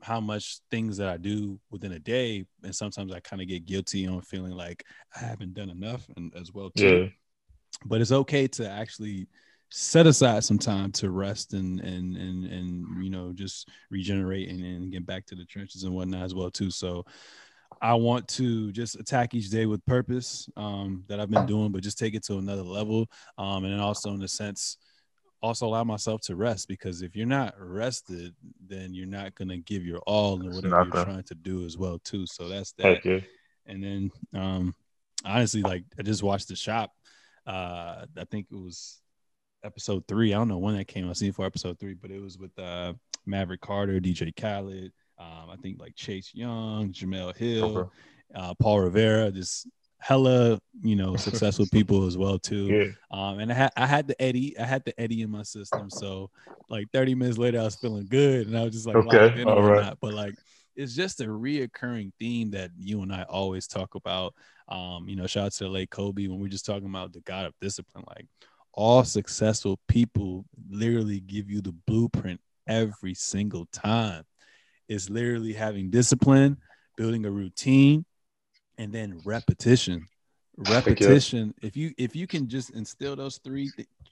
how 0.00 0.20
much 0.20 0.60
things 0.70 0.96
that 0.96 1.08
I 1.08 1.16
do 1.16 1.58
within 1.70 1.92
a 1.92 1.98
day, 1.98 2.44
and 2.62 2.74
sometimes 2.74 3.12
I 3.12 3.20
kind 3.20 3.42
of 3.42 3.48
get 3.48 3.66
guilty 3.66 4.06
on 4.06 4.22
feeling 4.22 4.52
like 4.52 4.84
I 5.16 5.20
haven't 5.20 5.54
done 5.54 5.70
enough, 5.70 6.06
and 6.16 6.32
as 6.36 6.52
well 6.52 6.70
too. 6.70 7.02
Yeah. 7.02 7.08
But 7.84 8.00
it's 8.00 8.12
okay 8.12 8.46
to 8.48 8.68
actually 8.68 9.28
set 9.70 10.06
aside 10.06 10.42
some 10.42 10.58
time 10.58 10.90
to 10.90 11.10
rest 11.10 11.52
and 11.52 11.80
and 11.80 12.16
and 12.16 12.44
and 12.46 13.04
you 13.04 13.10
know 13.10 13.32
just 13.34 13.68
regenerate 13.90 14.48
and, 14.48 14.64
and 14.64 14.90
get 14.90 15.04
back 15.04 15.26
to 15.26 15.34
the 15.34 15.44
trenches 15.44 15.84
and 15.84 15.94
whatnot 15.94 16.22
as 16.22 16.34
well 16.34 16.50
too. 16.50 16.70
So 16.70 17.04
I 17.80 17.94
want 17.94 18.26
to 18.28 18.72
just 18.72 18.96
attack 18.96 19.34
each 19.34 19.50
day 19.50 19.66
with 19.66 19.84
purpose 19.86 20.48
um, 20.56 21.04
that 21.08 21.20
I've 21.20 21.30
been 21.30 21.46
doing, 21.46 21.70
but 21.70 21.82
just 21.82 21.98
take 21.98 22.14
it 22.14 22.24
to 22.24 22.38
another 22.38 22.62
level, 22.62 23.06
um, 23.36 23.64
and 23.64 23.72
then 23.72 23.80
also 23.80 24.12
in 24.12 24.22
a 24.22 24.28
sense 24.28 24.76
also 25.40 25.66
allow 25.66 25.84
myself 25.84 26.20
to 26.22 26.36
rest 26.36 26.68
because 26.68 27.02
if 27.02 27.14
you're 27.14 27.26
not 27.26 27.54
rested, 27.58 28.34
then 28.66 28.92
you're 28.92 29.06
not 29.06 29.34
gonna 29.34 29.58
give 29.58 29.84
your 29.84 29.98
all 30.00 30.40
in 30.40 30.50
whatever 30.54 30.68
you're 30.94 31.04
trying 31.04 31.22
to 31.24 31.34
do 31.34 31.64
as 31.64 31.78
well 31.78 31.98
too. 32.00 32.26
So 32.26 32.48
that's 32.48 32.72
that. 32.72 32.84
And 33.66 33.82
then 33.82 34.10
um 34.34 34.74
honestly, 35.24 35.62
like 35.62 35.84
I 35.98 36.02
just 36.02 36.22
watched 36.22 36.48
the 36.48 36.56
shop. 36.56 36.92
Uh 37.46 38.06
I 38.16 38.24
think 38.30 38.46
it 38.50 38.56
was 38.56 39.00
episode 39.64 40.04
three. 40.08 40.34
I 40.34 40.38
don't 40.38 40.48
know 40.48 40.58
when 40.58 40.76
that 40.76 40.88
came. 40.88 41.08
I 41.08 41.12
seen 41.12 41.32
for 41.32 41.46
episode 41.46 41.78
three, 41.78 41.94
but 41.94 42.10
it 42.10 42.20
was 42.20 42.38
with 42.38 42.56
uh 42.58 42.94
Maverick 43.26 43.60
Carter, 43.60 44.00
DJ 44.00 44.34
Khaled, 44.34 44.92
um, 45.18 45.50
I 45.50 45.56
think 45.62 45.80
like 45.80 45.94
Chase 45.96 46.30
Young, 46.34 46.92
Jemele 46.92 47.36
Hill, 47.36 47.78
Okay. 47.78 47.90
uh 48.34 48.54
Paul 48.54 48.80
Rivera, 48.80 49.30
just 49.30 49.66
hella, 49.98 50.60
you 50.82 50.96
know, 50.96 51.16
successful 51.16 51.66
people 51.66 52.06
as 52.06 52.16
well 52.16 52.38
too. 52.38 52.66
Yeah. 52.72 52.84
Um, 53.10 53.38
and 53.40 53.50
I 53.50 53.54
had 53.54 53.72
I 53.76 53.86
had 53.86 54.06
the 54.06 54.20
Eddie, 54.20 54.58
I 54.58 54.64
had 54.64 54.84
the 54.84 54.98
Eddie 55.00 55.22
in 55.22 55.30
my 55.30 55.42
system. 55.42 55.90
So 55.90 56.30
like 56.68 56.88
30 56.92 57.14
minutes 57.14 57.38
later, 57.38 57.60
I 57.60 57.64
was 57.64 57.76
feeling 57.76 58.06
good, 58.08 58.46
and 58.46 58.56
I 58.56 58.64
was 58.64 58.74
just 58.74 58.86
like, 58.86 58.96
Okay, 58.96 59.44
all 59.44 59.62
right. 59.62 59.78
whatnot. 59.78 59.98
But 60.00 60.14
like, 60.14 60.34
it's 60.76 60.94
just 60.94 61.20
a 61.20 61.24
reoccurring 61.24 62.12
theme 62.18 62.50
that 62.52 62.70
you 62.78 63.02
and 63.02 63.12
I 63.12 63.22
always 63.24 63.66
talk 63.66 63.94
about. 63.94 64.34
Um, 64.68 65.08
you 65.08 65.16
know, 65.16 65.26
shout 65.26 65.46
out 65.46 65.52
to 65.52 65.64
the 65.64 65.70
late 65.70 65.90
Kobe 65.90 66.26
when 66.26 66.38
we're 66.38 66.48
just 66.48 66.66
talking 66.66 66.88
about 66.88 67.12
the 67.12 67.20
God 67.20 67.46
of 67.46 67.54
discipline. 67.60 68.04
Like, 68.06 68.26
all 68.72 69.02
successful 69.04 69.80
people 69.88 70.44
literally 70.70 71.20
give 71.20 71.50
you 71.50 71.60
the 71.62 71.72
blueprint 71.86 72.40
every 72.66 73.14
single 73.14 73.66
time. 73.72 74.24
It's 74.88 75.10
literally 75.10 75.52
having 75.52 75.90
discipline, 75.90 76.56
building 76.96 77.24
a 77.26 77.30
routine, 77.30 78.04
and 78.78 78.92
then 78.92 79.20
repetition. 79.24 80.06
Repetition. 80.56 81.54
If 81.62 81.76
you 81.76 81.92
if 81.98 82.16
you 82.16 82.26
can 82.26 82.48
just 82.48 82.70
instill 82.70 83.16
those 83.16 83.38
three 83.38 83.70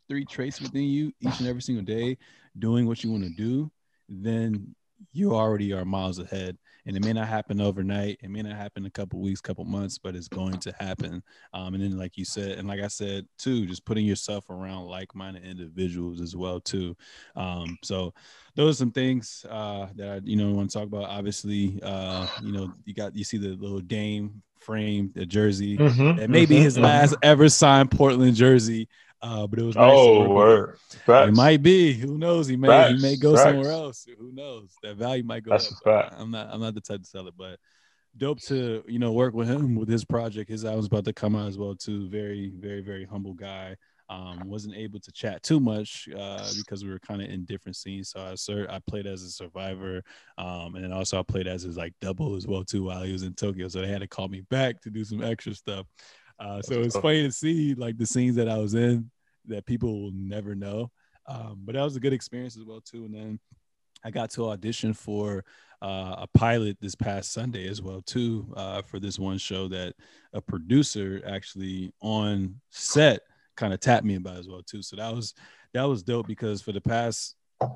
three 0.08 0.24
traits 0.24 0.60
within 0.60 0.84
you 0.84 1.12
each 1.20 1.40
and 1.40 1.48
every 1.48 1.62
single 1.62 1.84
day 1.84 2.16
doing 2.58 2.86
what 2.86 3.02
you 3.02 3.10
want 3.10 3.24
to 3.24 3.30
do 3.30 3.70
then 4.08 4.74
you 5.12 5.34
already 5.34 5.72
are 5.72 5.84
miles 5.84 6.18
ahead 6.18 6.56
and 6.86 6.96
it 6.96 7.02
may 7.02 7.12
not 7.12 7.28
happen 7.28 7.60
overnight 7.60 8.18
it 8.22 8.30
may 8.30 8.42
not 8.42 8.56
happen 8.56 8.86
a 8.86 8.90
couple 8.90 9.20
weeks 9.20 9.40
couple 9.40 9.64
months 9.64 9.98
but 9.98 10.14
it's 10.14 10.28
going 10.28 10.58
to 10.58 10.72
happen 10.78 11.22
um, 11.52 11.74
and 11.74 11.82
then 11.82 11.98
like 11.98 12.16
you 12.16 12.24
said 12.24 12.58
and 12.58 12.66
like 12.68 12.80
i 12.80 12.88
said 12.88 13.26
too 13.38 13.66
just 13.66 13.84
putting 13.84 14.06
yourself 14.06 14.48
around 14.50 14.84
like-minded 14.86 15.44
individuals 15.44 16.20
as 16.20 16.34
well 16.36 16.60
too 16.60 16.96
um, 17.36 17.78
so 17.82 18.12
those 18.54 18.76
are 18.76 18.78
some 18.78 18.92
things 18.92 19.44
uh, 19.50 19.86
that 19.96 20.08
I, 20.08 20.20
you 20.24 20.36
know, 20.36 20.50
want 20.52 20.70
to 20.70 20.78
talk 20.78 20.86
about. 20.86 21.04
Obviously, 21.10 21.78
uh, 21.82 22.26
you 22.38 22.52
know, 22.52 22.70
you 22.84 22.94
got 22.94 23.14
you 23.14 23.24
see 23.24 23.36
the 23.36 23.48
little 23.50 23.80
Dame 23.80 24.42
frame, 24.58 25.12
the 25.14 25.26
jersey. 25.26 25.80
Mhm, 25.80 26.16
That 26.16 26.30
may 26.30 26.46
be 26.46 26.58
mhm, 26.58 26.60
his 26.60 26.78
mhm. 26.78 26.82
last 26.82 27.14
ever 27.22 27.48
signed 27.48 27.90
Portland 27.90 28.34
jersey. 28.34 28.88
Uh, 29.22 29.46
but 29.46 29.58
it 29.58 29.62
was 29.64 29.76
nice 29.76 29.84
Oh, 29.86 30.18
work 30.18 30.18
with 30.18 30.26
him. 30.28 30.34
word. 30.34 30.78
It 31.28 31.34
might 31.34 31.62
be. 31.62 31.92
Who 31.94 32.18
knows? 32.18 32.46
He 32.46 32.56
may 32.56 32.92
he 32.92 33.00
may 33.00 33.10
Facts, 33.10 33.22
go 33.22 33.36
somewhere 33.36 33.70
else. 33.70 34.06
Who 34.18 34.30
knows? 34.32 34.74
That 34.82 34.96
value 34.96 35.24
might 35.24 35.42
go 35.42 35.52
That's 35.52 35.66
up. 35.72 35.78
a 35.80 35.84
fact. 35.84 36.14
I'm 36.18 36.30
not 36.30 36.48
I'm 36.50 36.60
not 36.60 36.74
the 36.74 36.80
type 36.80 37.02
to 37.02 37.08
sell 37.08 37.26
it, 37.26 37.34
but 37.36 37.58
dope 38.16 38.40
to 38.40 38.82
you 38.86 38.98
know 38.98 39.12
work 39.12 39.34
with 39.34 39.48
him 39.48 39.74
with 39.74 39.88
his 39.88 40.04
project. 40.04 40.50
His 40.50 40.64
album's 40.64 40.86
about 40.86 41.04
to 41.06 41.12
come 41.12 41.34
out 41.34 41.48
as 41.48 41.58
well 41.58 41.74
too. 41.74 42.08
Very 42.08 42.52
very 42.58 42.82
very 42.82 43.04
humble 43.04 43.34
guy. 43.34 43.76
Um, 44.08 44.48
wasn't 44.48 44.76
able 44.76 45.00
to 45.00 45.10
chat 45.10 45.42
too 45.42 45.58
much 45.58 46.08
uh, 46.16 46.48
because 46.58 46.84
we 46.84 46.90
were 46.90 47.00
kind 47.00 47.20
of 47.20 47.28
in 47.28 47.44
different 47.44 47.74
scenes. 47.74 48.10
So 48.10 48.20
I 48.20 48.36
sur- 48.36 48.68
I 48.70 48.78
played 48.88 49.04
as 49.04 49.24
a 49.24 49.30
survivor, 49.30 50.00
um, 50.38 50.76
and 50.76 50.84
then 50.84 50.92
also 50.92 51.18
I 51.18 51.24
played 51.24 51.48
as 51.48 51.62
his 51.62 51.76
like 51.76 51.92
double 52.00 52.36
as 52.36 52.46
well 52.46 52.62
too 52.62 52.84
while 52.84 53.02
he 53.02 53.12
was 53.12 53.24
in 53.24 53.34
Tokyo. 53.34 53.66
So 53.66 53.80
they 53.80 53.88
had 53.88 54.02
to 54.02 54.06
call 54.06 54.28
me 54.28 54.42
back 54.42 54.80
to 54.82 54.90
do 54.90 55.04
some 55.04 55.24
extra 55.24 55.54
stuff. 55.54 55.86
Uh, 56.38 56.60
so 56.62 56.80
it's 56.80 56.96
funny 56.96 57.22
to 57.22 57.32
see 57.32 57.74
like 57.74 57.96
the 57.96 58.06
scenes 58.06 58.36
that 58.36 58.48
I 58.48 58.58
was 58.58 58.74
in 58.74 59.10
that 59.46 59.66
people 59.66 60.02
will 60.02 60.12
never 60.12 60.54
know. 60.54 60.90
Um, 61.26 61.62
but 61.64 61.74
that 61.74 61.82
was 61.82 61.96
a 61.96 62.00
good 62.00 62.12
experience 62.12 62.56
as 62.56 62.64
well 62.64 62.80
too. 62.80 63.04
And 63.04 63.14
then 63.14 63.40
I 64.04 64.10
got 64.10 64.30
to 64.30 64.50
audition 64.50 64.92
for 64.92 65.44
uh, 65.82 66.16
a 66.18 66.26
pilot 66.34 66.78
this 66.80 66.94
past 66.94 67.32
Sunday 67.32 67.68
as 67.68 67.82
well 67.82 68.02
too 68.02 68.52
uh, 68.56 68.82
for 68.82 69.00
this 69.00 69.18
one 69.18 69.38
show 69.38 69.68
that 69.68 69.94
a 70.32 70.40
producer 70.40 71.22
actually 71.26 71.92
on 72.00 72.60
set 72.70 73.20
kind 73.56 73.72
of 73.74 73.80
tapped 73.80 74.04
me 74.04 74.16
about 74.16 74.38
as 74.38 74.48
well 74.48 74.62
too. 74.62 74.82
So 74.82 74.96
that 74.96 75.14
was 75.14 75.34
that 75.74 75.82
was 75.82 76.02
dope 76.02 76.26
because 76.26 76.62
for 76.62 76.72
the 76.72 76.80
past 76.80 77.34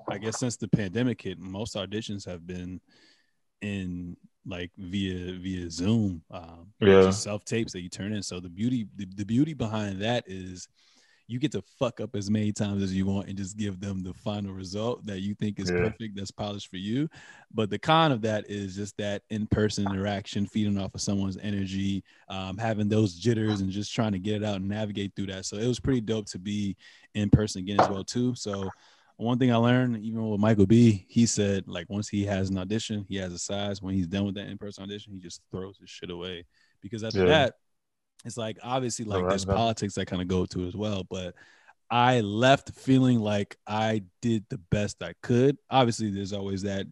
I 0.09 0.19
guess 0.19 0.39
since 0.39 0.57
the 0.57 0.69
pandemic 0.69 1.23
hit, 1.23 1.39
most 1.39 1.75
auditions 1.75 2.27
have 2.27 2.47
been 2.47 2.81
in 3.63 4.17
like 4.47 4.71
via 4.77 5.39
via 5.39 5.71
Zoom. 5.71 6.23
Um, 6.31 6.73
yeah, 6.81 7.11
self 7.11 7.45
tapes 7.45 7.73
that 7.73 7.83
you 7.83 7.89
turn 7.89 8.13
in. 8.13 8.23
So 8.23 8.41
the 8.41 8.49
beauty 8.49 8.87
the, 8.97 9.07
the 9.17 9.25
beauty 9.25 9.55
behind 9.55 10.01
that 10.03 10.25
is 10.27 10.69
you 11.31 11.39
get 11.39 11.53
to 11.53 11.63
fuck 11.79 12.01
up 12.01 12.17
as 12.17 12.29
many 12.29 12.51
times 12.51 12.83
as 12.83 12.93
you 12.93 13.07
want 13.07 13.29
and 13.29 13.39
just 13.39 13.57
give 13.57 13.79
them 13.79 14.03
the 14.03 14.13
final 14.13 14.53
result 14.53 15.07
that 15.07 15.21
you 15.21 15.33
think 15.37 15.61
is 15.61 15.71
yeah. 15.71 15.79
perfect, 15.79 16.17
that's 16.17 16.33
polished 16.33 16.69
for 16.69 16.77
you. 16.77 17.09
But 17.55 17.71
the 17.71 17.79
con 17.79 18.11
of 18.11 18.21
that 18.23 18.51
is 18.51 18.75
just 18.75 18.97
that 18.97 19.23
in 19.31 19.47
person 19.47 19.87
interaction, 19.87 20.45
feeding 20.45 20.77
off 20.77 20.93
of 20.93 21.01
someone's 21.01 21.39
energy, 21.41 22.03
um, 22.29 22.59
having 22.59 22.89
those 22.89 23.15
jitters 23.15 23.61
and 23.61 23.71
just 23.71 23.95
trying 23.95 24.11
to 24.11 24.19
get 24.19 24.43
it 24.43 24.45
out 24.45 24.57
and 24.57 24.69
navigate 24.69 25.15
through 25.15 25.27
that. 25.27 25.47
So 25.47 25.57
it 25.57 25.69
was 25.69 25.79
pretty 25.79 26.01
dope 26.01 26.27
to 26.31 26.39
be 26.41 26.77
in 27.15 27.31
person 27.31 27.61
again 27.61 27.79
as 27.79 27.89
well 27.89 28.03
too. 28.03 28.35
So 28.35 28.69
one 29.21 29.39
thing 29.39 29.53
I 29.53 29.57
learned, 29.57 29.99
even 29.99 30.29
with 30.29 30.41
Michael 30.41 30.67
B, 30.67 31.05
he 31.09 31.27
said 31.27 31.65
like 31.67 31.89
once 31.91 32.09
he 32.09 32.25
has 32.25 32.51
an 32.51 32.59
audition, 32.59 33.05
he 33.09 33.17
has 33.17 33.33
a 33.33 33.39
size. 33.39 33.83
When 33.83 33.95
he's 33.95 34.07
done 34.07 34.25
with 34.25 34.35
that 34.37 34.49
in-person 34.49 34.83
audition, 34.85 35.13
he 35.13 35.19
just 35.19 35.43
throws 35.51 35.79
his 35.79 35.91
shit 35.91 36.11
away 36.11 36.47
because 36.83 37.05
after 37.05 37.21
yeah. 37.21 37.27
that 37.27 37.55
it's 38.25 38.37
like 38.37 38.59
obviously 38.63 39.05
like 39.05 39.27
there's 39.29 39.45
politics 39.45 39.95
that 39.95 40.07
kind 40.07 40.23
of 40.23 40.29
go 40.29 40.47
to 40.47 40.67
as 40.67 40.77
well, 40.77 41.05
but 41.09 41.35
I 41.91 42.21
left 42.21 42.71
feeling 42.71 43.19
like 43.19 43.57
I 43.67 44.03
did 44.23 44.45
the 44.49 44.59
best 44.71 45.03
I 45.03 45.15
could. 45.23 45.57
Obviously, 45.71 46.11
there's 46.11 46.33
always 46.33 46.63
that 46.63 46.87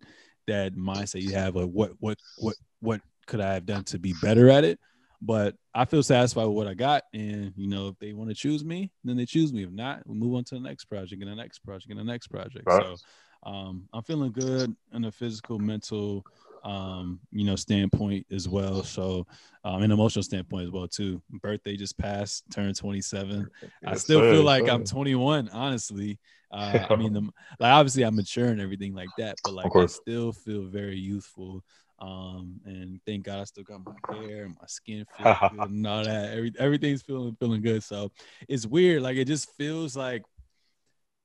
that 0.46 0.74
mindset 0.74 1.22
you 1.22 1.32
have 1.32 1.56
of 1.56 1.70
what 1.70 1.92
what 2.00 2.18
what 2.38 2.56
what 2.80 3.00
could 3.26 3.40
I 3.40 3.54
have 3.54 3.66
done 3.66 3.84
to 3.84 3.98
be 3.98 4.14
better 4.22 4.48
at 4.48 4.64
it. 4.64 4.80
But 5.20 5.56
I 5.74 5.84
feel 5.84 6.02
satisfied 6.02 6.46
with 6.46 6.56
what 6.56 6.68
I 6.68 6.74
got, 6.74 7.02
and 7.12 7.52
you 7.56 7.68
know, 7.68 7.88
if 7.88 7.98
they 7.98 8.12
want 8.12 8.30
to 8.30 8.34
choose 8.34 8.64
me, 8.64 8.92
then 9.02 9.16
they 9.16 9.26
choose 9.26 9.52
me. 9.52 9.64
If 9.64 9.70
not, 9.70 10.06
we 10.06 10.14
move 10.14 10.34
on 10.34 10.44
to 10.44 10.54
the 10.54 10.60
next 10.60 10.84
project 10.84 11.20
and 11.22 11.30
the 11.30 11.34
next 11.34 11.58
project 11.60 11.90
and 11.90 11.98
the 11.98 12.04
next 12.04 12.28
project. 12.28 12.66
Right. 12.66 12.84
So 12.84 12.96
um, 13.42 13.88
I'm 13.92 14.02
feeling 14.02 14.32
good 14.32 14.74
in 14.92 15.04
a 15.04 15.12
physical, 15.12 15.58
mental, 15.58 16.24
um, 16.64 17.20
you 17.30 17.44
know, 17.44 17.56
standpoint 17.56 18.26
as 18.30 18.48
well. 18.48 18.82
So, 18.82 19.26
um, 19.64 19.82
an 19.82 19.90
emotional 19.90 20.22
standpoint 20.22 20.66
as 20.66 20.70
well 20.70 20.88
too. 20.88 21.22
Birthday 21.30 21.76
just 21.76 21.98
passed, 21.98 22.44
turned 22.52 22.76
27. 22.76 23.48
Yes, 23.62 23.70
I 23.86 23.94
still 23.94 24.20
sir, 24.20 24.32
feel 24.32 24.42
like 24.42 24.66
sir. 24.66 24.72
I'm 24.72 24.84
21, 24.84 25.48
honestly. 25.50 26.18
Uh, 26.50 26.86
I 26.90 26.96
mean, 26.96 27.12
the, 27.12 27.20
like 27.60 27.72
obviously 27.72 28.02
I'm 28.02 28.16
mature 28.16 28.48
and 28.48 28.60
everything 28.60 28.94
like 28.94 29.10
that, 29.18 29.36
but 29.44 29.54
like 29.54 29.74
I 29.74 29.86
still 29.86 30.32
feel 30.32 30.62
very 30.62 30.96
youthful. 30.96 31.62
Um, 32.00 32.60
and 32.64 33.00
thank 33.04 33.24
God 33.24 33.40
I 33.40 33.44
still 33.44 33.64
got 33.64 33.80
my 33.84 34.16
hair 34.16 34.44
and 34.44 34.56
my 34.60 34.66
skin 34.66 35.04
and 35.18 35.86
all 35.86 36.04
that. 36.04 36.30
Every, 36.30 36.52
everything's 36.58 37.02
feeling 37.02 37.36
feeling 37.40 37.60
good. 37.60 37.82
So 37.82 38.12
it's 38.48 38.66
weird. 38.66 39.02
Like 39.02 39.16
it 39.16 39.26
just 39.26 39.50
feels 39.56 39.96
like 39.96 40.22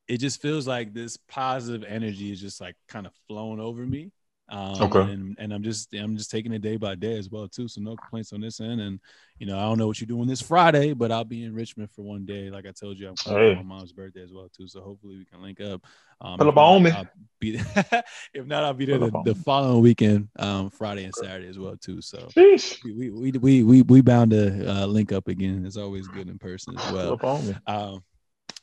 it 0.08 0.18
just 0.18 0.42
feels 0.42 0.68
like 0.68 0.94
this 0.94 1.18
positive 1.30 1.84
energy 1.88 2.32
is 2.32 2.42
just 2.42 2.60
like 2.60 2.76
kind 2.88 3.06
of 3.06 3.14
flowing 3.28 3.60
over 3.60 3.86
me 3.86 4.12
um, 4.54 4.82
okay. 4.84 5.12
And, 5.12 5.36
and 5.40 5.52
I'm 5.52 5.64
just 5.64 5.92
I'm 5.96 6.16
just 6.16 6.30
taking 6.30 6.54
it 6.54 6.62
day 6.62 6.78
by 6.78 6.94
day 6.94 7.18
as 7.18 7.28
well 7.28 7.48
too. 7.48 7.68
So 7.68 7.82
no 7.82 7.96
complaints 7.96 8.34
on 8.34 8.42
this 8.42 8.62
end. 8.62 8.82
And 8.82 9.00
you 9.40 9.48
know 9.48 9.58
I 9.58 9.64
don't 9.64 9.80
know 9.80 9.88
what 9.88 10.00
you're 10.00 10.08
doing 10.08 10.28
this 10.28 10.42
Friday, 10.42 10.94
but 10.94 11.12
I'll 11.12 11.24
be 11.24 11.44
in 11.44 11.56
Richmond 11.56 11.90
for 11.90 12.04
one 12.04 12.24
day. 12.24 12.52
Like 12.52 12.68
I 12.68 12.72
told 12.72 13.00
you, 13.00 13.08
I'm 13.08 13.16
coming 13.16 13.40
hey. 13.40 13.56
for 13.56 13.64
my 13.64 13.76
mom's 13.78 13.94
birthday 13.94 14.22
as 14.22 14.32
well 14.32 14.50
too. 14.56 14.68
So 14.68 14.82
hopefully 14.82 15.18
we 15.18 15.26
can 15.26 15.42
link 15.42 15.60
up. 15.60 15.84
Um, 16.22 16.38
if, 16.86 16.94
not, 16.94 17.08
be, 17.40 17.56
if 18.36 18.46
not, 18.46 18.64
I'll 18.64 18.76
be 18.76 18.86
there 18.86 19.00
the, 19.00 19.12
the, 19.26 19.36
following 19.36 19.82
weekend, 19.82 20.30
um, 20.38 20.70
Friday 20.70 21.06
and 21.06 21.16
Saturday 21.16 21.48
as 21.48 21.58
well 21.58 21.76
too. 21.76 22.00
So 22.00 22.30
we, 22.36 23.10
we 23.10 23.32
we 23.32 23.64
we 23.64 23.82
we 23.82 24.02
bound 24.02 24.32
to 24.32 24.72
uh, 24.72 24.86
link 24.86 25.12
up 25.12 25.28
again. 25.30 25.66
It's 25.66 25.78
always 25.78 26.08
good 26.08 26.30
in 26.30 26.38
person 26.38 26.78
as 26.78 26.92
well. 26.92 27.20
Um, 27.66 28.04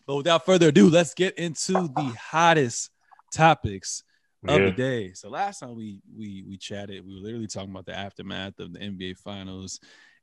but 0.06 0.14
without 0.14 0.46
further 0.46 0.68
ado, 0.68 0.88
let's 0.88 1.14
get 1.14 1.36
into 1.36 1.72
the 1.72 2.16
hottest 2.16 2.90
topics 3.32 4.04
of 4.48 4.58
yeah. 4.58 4.64
the 4.66 4.72
day. 4.72 5.12
So 5.12 5.28
last 5.28 5.60
time 5.60 5.74
we 5.74 6.00
we 6.16 6.44
we 6.46 6.56
chatted, 6.56 7.06
we 7.06 7.14
were 7.14 7.20
literally 7.20 7.46
talking 7.46 7.70
about 7.70 7.86
the 7.86 7.96
aftermath 7.96 8.58
of 8.58 8.72
the 8.72 8.78
NBA 8.78 9.18
Finals. 9.18 9.80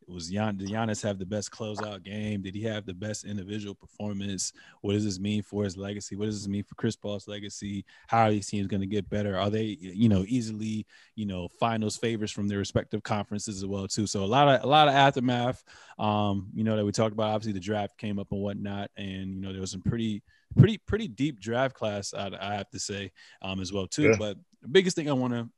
It 0.08 0.14
was 0.14 0.30
Gian, 0.30 0.56
did 0.56 0.70
Giannis 0.70 1.04
have 1.04 1.20
the 1.20 1.26
best 1.26 1.52
closeout 1.52 2.02
game? 2.02 2.42
Did 2.42 2.56
he 2.56 2.64
have 2.64 2.86
the 2.86 2.94
best 2.94 3.26
individual 3.26 3.76
performance? 3.76 4.54
What 4.80 4.94
does 4.94 5.04
this 5.04 5.20
mean 5.20 5.44
for 5.44 5.66
his 5.66 5.76
legacy? 5.76 6.16
What 6.16 6.26
does 6.26 6.40
this 6.40 6.48
mean 6.48 6.64
for 6.64 6.76
Chris 6.76 6.96
Paul's 6.96 7.28
legacy? 7.28 7.84
How 8.08 8.22
are 8.22 8.32
these 8.32 8.48
teams 8.48 8.68
going 8.68 8.80
to 8.80 8.88
get 8.88 9.10
better? 9.10 9.38
Are 9.38 9.50
they, 9.50 9.78
you 9.82 10.08
know, 10.08 10.24
easily, 10.26 10.86
you 11.16 11.26
know, 11.26 11.50
finals 11.60 11.98
favors 11.98 12.32
from 12.32 12.48
their 12.48 12.60
respective 12.60 13.04
conferences 13.04 13.58
as 13.58 13.66
well 13.66 13.86
too? 13.86 14.08
So 14.08 14.24
a 14.24 14.26
lot 14.26 14.48
of 14.48 14.64
a 14.64 14.68
lot 14.68 14.88
of 14.88 14.94
aftermath. 14.94 15.62
Um, 16.00 16.52
you 16.54 16.64
know 16.64 16.78
that 16.78 16.86
we 16.86 16.92
talked 16.94 17.14
about. 17.14 17.34
Obviously, 17.34 17.54
the 17.54 17.60
draft 17.60 17.98
came 17.98 18.18
up 18.18 18.32
and 18.32 18.40
whatnot, 18.40 18.92
and 18.96 19.36
you 19.36 19.42
know 19.42 19.52
there 19.52 19.62
was 19.62 19.72
some 19.72 19.82
pretty 19.82 20.24
pretty 20.58 20.78
pretty 20.78 21.08
deep 21.08 21.40
draft 21.40 21.76
class. 21.76 22.14
I, 22.14 22.32
I 22.40 22.56
have 22.56 22.70
to 22.72 22.80
say 22.80 23.12
um, 23.42 23.60
as 23.60 23.72
well 23.72 23.88
too. 23.88 24.10
Yeah. 24.10 24.16
But 24.18 24.38
the 24.62 24.68
biggest 24.68 24.96
thing 24.96 25.10
I 25.10 25.14
want 25.14 25.34
to 25.34 25.50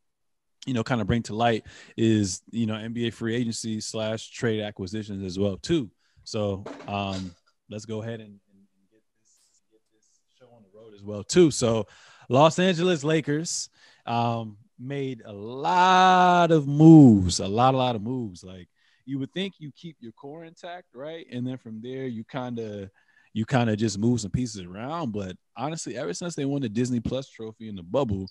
you 0.65 0.73
know 0.73 0.83
kind 0.83 1.01
of 1.01 1.07
bring 1.07 1.23
to 1.23 1.35
light 1.35 1.65
is 1.97 2.41
you 2.51 2.65
know 2.65 2.73
NBA 2.73 3.13
free 3.13 3.35
agency 3.35 3.79
slash 3.81 4.29
trade 4.31 4.61
acquisitions 4.61 5.23
as 5.23 5.39
well 5.39 5.57
too. 5.57 5.89
So 6.23 6.63
um, 6.87 7.33
let's 7.69 7.85
go 7.85 8.03
ahead 8.03 8.19
and, 8.19 8.29
and 8.29 8.67
get, 8.91 9.01
this, 9.01 9.63
get 9.71 9.81
this 9.91 10.05
show 10.37 10.45
on 10.55 10.61
the 10.61 10.77
road 10.77 10.93
as 10.93 11.01
well 11.01 11.23
too. 11.23 11.49
So 11.49 11.87
Los 12.29 12.59
Angeles 12.59 13.03
Lakers 13.03 13.69
um, 14.05 14.57
made 14.77 15.23
a 15.25 15.33
lot 15.33 16.51
of 16.51 16.67
moves, 16.67 17.39
a 17.39 17.47
lot, 17.47 17.73
a 17.73 17.77
lot 17.77 17.95
of 17.95 18.03
moves. 18.03 18.43
Like 18.43 18.67
you 19.05 19.17
would 19.17 19.33
think 19.33 19.55
you 19.57 19.71
keep 19.75 19.97
your 19.99 20.11
core 20.11 20.45
intact, 20.45 20.87
right? 20.93 21.25
And 21.31 21.47
then 21.47 21.57
from 21.57 21.81
there 21.81 22.05
you 22.05 22.23
kind 22.23 22.59
of 22.59 22.91
you 23.33 23.45
kind 23.45 23.69
of 23.69 23.77
just 23.77 23.97
move 23.97 24.21
some 24.21 24.31
pieces 24.31 24.61
around. 24.61 25.11
But 25.11 25.35
honestly, 25.55 25.97
ever 25.97 26.13
since 26.13 26.35
they 26.35 26.45
won 26.45 26.61
the 26.61 26.69
Disney 26.69 26.99
Plus 26.99 27.29
trophy 27.29 27.69
in 27.69 27.75
the 27.75 27.83
bubble, 27.83 28.27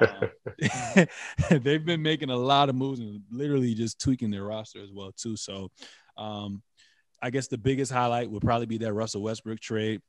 uh, 0.00 1.04
they've 1.50 1.84
been 1.84 2.02
making 2.02 2.30
a 2.30 2.36
lot 2.36 2.68
of 2.68 2.74
moves 2.74 3.00
and 3.00 3.20
literally 3.30 3.74
just 3.74 4.00
tweaking 4.00 4.30
their 4.30 4.44
roster 4.44 4.82
as 4.82 4.92
well 4.92 5.12
too. 5.16 5.36
So, 5.36 5.70
um, 6.16 6.62
I 7.20 7.30
guess 7.30 7.48
the 7.48 7.58
biggest 7.58 7.92
highlight 7.92 8.30
would 8.30 8.42
probably 8.42 8.66
be 8.66 8.78
that 8.78 8.92
Russell 8.92 9.22
Westbrook 9.22 9.60
trade. 9.60 10.00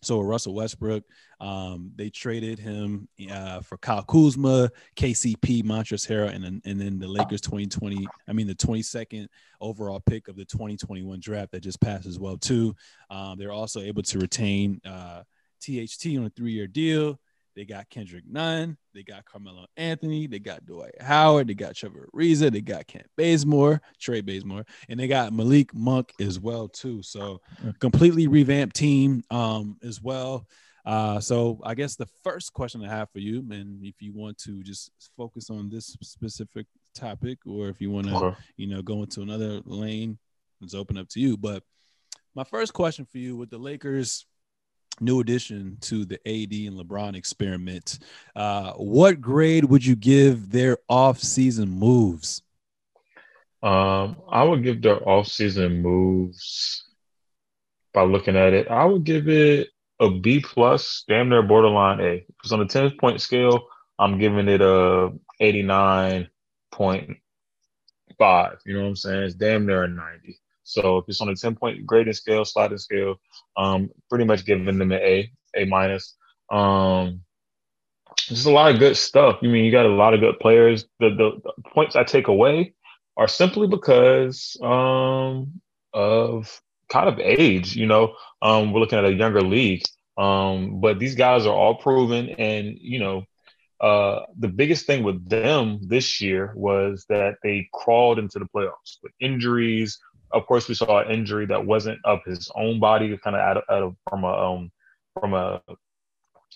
So 0.00 0.20
Russell 0.20 0.54
Westbrook, 0.54 1.02
um, 1.40 1.90
they 1.96 2.08
traded 2.08 2.58
him 2.58 3.08
uh, 3.30 3.60
for 3.60 3.78
Kyle 3.78 4.04
Kuzma, 4.04 4.70
KCP, 4.96 5.64
Montrezl 5.64 6.08
Harrell, 6.08 6.32
and 6.32 6.44
then 6.44 6.62
and 6.64 6.80
then 6.80 6.98
the 6.98 7.08
Lakers 7.08 7.40
2020. 7.40 8.06
I 8.28 8.32
mean 8.32 8.46
the 8.46 8.54
22nd 8.54 9.26
overall 9.60 10.00
pick 10.00 10.28
of 10.28 10.36
the 10.36 10.44
2021 10.44 11.18
draft 11.20 11.50
that 11.52 11.60
just 11.60 11.80
passed 11.80 12.06
as 12.06 12.18
well 12.18 12.36
too. 12.36 12.76
Um, 13.10 13.38
they're 13.38 13.52
also 13.52 13.80
able 13.80 14.02
to 14.02 14.18
retain 14.18 14.80
uh, 14.84 15.22
THT 15.60 16.16
on 16.16 16.26
a 16.26 16.30
three-year 16.30 16.68
deal. 16.68 17.18
They 17.58 17.64
got 17.64 17.90
Kendrick 17.90 18.22
Nunn. 18.24 18.76
They 18.94 19.02
got 19.02 19.24
Carmelo 19.24 19.66
Anthony. 19.76 20.28
They 20.28 20.38
got 20.38 20.64
Dwight 20.64 20.94
Howard. 21.02 21.48
They 21.48 21.54
got 21.54 21.74
Trevor 21.74 22.08
Ariza. 22.14 22.52
They 22.52 22.60
got 22.60 22.86
Kent 22.86 23.08
Bazemore, 23.16 23.80
Trey 23.98 24.20
Bazemore, 24.20 24.64
and 24.88 25.00
they 25.00 25.08
got 25.08 25.32
Malik 25.32 25.74
Monk 25.74 26.12
as 26.20 26.38
well 26.38 26.68
too. 26.68 27.02
So 27.02 27.40
completely 27.80 28.28
revamped 28.28 28.76
team 28.76 29.24
um, 29.32 29.76
as 29.82 30.00
well. 30.00 30.46
Uh, 30.86 31.18
so 31.18 31.58
I 31.64 31.74
guess 31.74 31.96
the 31.96 32.06
first 32.22 32.52
question 32.52 32.84
I 32.84 32.90
have 32.90 33.10
for 33.10 33.18
you, 33.18 33.44
and 33.50 33.84
if 33.84 34.00
you 34.00 34.12
want 34.14 34.38
to 34.44 34.62
just 34.62 34.92
focus 35.16 35.50
on 35.50 35.68
this 35.68 35.96
specific 36.00 36.66
topic, 36.94 37.38
or 37.44 37.70
if 37.70 37.80
you 37.80 37.90
want 37.90 38.06
to, 38.06 38.14
okay. 38.14 38.36
you 38.56 38.68
know, 38.68 38.82
go 38.82 39.02
into 39.02 39.22
another 39.22 39.62
lane, 39.64 40.16
it's 40.62 40.74
open 40.74 40.96
up 40.96 41.08
to 41.08 41.18
you. 41.18 41.36
But 41.36 41.64
my 42.36 42.44
first 42.44 42.72
question 42.72 43.04
for 43.04 43.18
you 43.18 43.36
with 43.36 43.50
the 43.50 43.58
Lakers 43.58 44.26
new 45.00 45.20
addition 45.20 45.78
to 45.82 46.04
the 46.04 46.16
AD 46.26 46.52
and 46.52 46.78
LeBron 46.78 47.14
experiment. 47.16 47.98
Uh, 48.34 48.72
what 48.72 49.20
grade 49.20 49.64
would 49.64 49.84
you 49.84 49.96
give 49.96 50.50
their 50.50 50.78
off-season 50.88 51.68
moves? 51.68 52.42
Um, 53.62 54.16
I 54.28 54.44
would 54.44 54.62
give 54.62 54.82
their 54.82 55.06
off-season 55.08 55.82
moves 55.82 56.84
by 57.92 58.02
looking 58.02 58.36
at 58.36 58.52
it. 58.52 58.68
I 58.68 58.84
would 58.84 59.04
give 59.04 59.28
it 59.28 59.68
a 60.00 60.10
B 60.10 60.40
plus, 60.40 61.04
damn 61.08 61.28
near 61.28 61.42
borderline 61.42 62.00
A. 62.00 62.24
Because 62.26 62.52
on 62.52 62.60
a 62.60 62.66
10 62.66 62.92
point 62.98 63.20
scale, 63.20 63.66
I'm 63.98 64.18
giving 64.18 64.48
it 64.48 64.60
a 64.60 65.12
89.5. 65.40 66.28
You 68.64 68.74
know 68.74 68.82
what 68.82 68.88
I'm 68.88 68.96
saying? 68.96 69.22
It's 69.24 69.34
damn 69.34 69.66
near 69.66 69.84
a 69.84 69.88
90. 69.88 70.38
So 70.68 70.98
if 70.98 71.06
it's 71.08 71.20
on 71.20 71.28
a 71.28 71.34
10 71.34 71.56
point 71.56 71.86
grading 71.86 72.12
scale, 72.12 72.44
sliding 72.44 72.78
scale, 72.78 73.16
um, 73.56 73.90
pretty 74.10 74.24
much 74.24 74.44
giving 74.44 74.64
them 74.64 74.80
an 74.82 74.92
A, 74.92 75.30
A 75.56 75.64
minus. 75.64 76.14
Um, 76.50 77.22
just 78.16 78.46
a 78.46 78.50
lot 78.50 78.72
of 78.72 78.78
good 78.78 78.96
stuff. 78.96 79.38
You 79.40 79.48
I 79.48 79.52
mean 79.52 79.64
you 79.64 79.72
got 79.72 79.86
a 79.86 79.88
lot 79.88 80.14
of 80.14 80.20
good 80.20 80.38
players. 80.38 80.84
The, 81.00 81.10
the, 81.10 81.40
the 81.42 81.70
points 81.70 81.96
I 81.96 82.04
take 82.04 82.28
away 82.28 82.74
are 83.16 83.28
simply 83.28 83.66
because 83.66 84.56
um, 84.62 85.60
of 85.92 86.60
kind 86.90 87.08
of 87.08 87.18
age. 87.18 87.74
You 87.74 87.86
know, 87.86 88.14
um, 88.42 88.72
we're 88.72 88.80
looking 88.80 88.98
at 88.98 89.04
a 89.04 89.12
younger 89.12 89.42
league, 89.42 89.82
um, 90.18 90.80
but 90.80 90.98
these 90.98 91.14
guys 91.14 91.46
are 91.46 91.54
all 91.54 91.76
proven, 91.76 92.28
and 92.30 92.76
you 92.78 92.98
know, 92.98 93.24
uh, 93.80 94.20
the 94.38 94.48
biggest 94.48 94.86
thing 94.86 95.02
with 95.02 95.28
them 95.28 95.78
this 95.82 96.20
year 96.20 96.52
was 96.56 97.06
that 97.08 97.36
they 97.42 97.68
crawled 97.72 98.18
into 98.18 98.38
the 98.38 98.46
playoffs 98.46 98.98
with 99.02 99.12
injuries, 99.20 99.98
of 100.32 100.46
course, 100.46 100.68
we 100.68 100.74
saw 100.74 101.00
an 101.00 101.10
injury 101.10 101.46
that 101.46 101.64
wasn't 101.64 101.98
of 102.04 102.20
his 102.24 102.50
own 102.54 102.80
body, 102.80 103.16
kind 103.18 103.36
of 103.36 103.40
out 103.40 103.56
of, 103.58 103.62
out 103.70 103.82
of 103.82 103.96
from 104.08 104.24
a 104.24 104.32
um, 104.32 104.72
from 105.18 105.34
a 105.34 105.62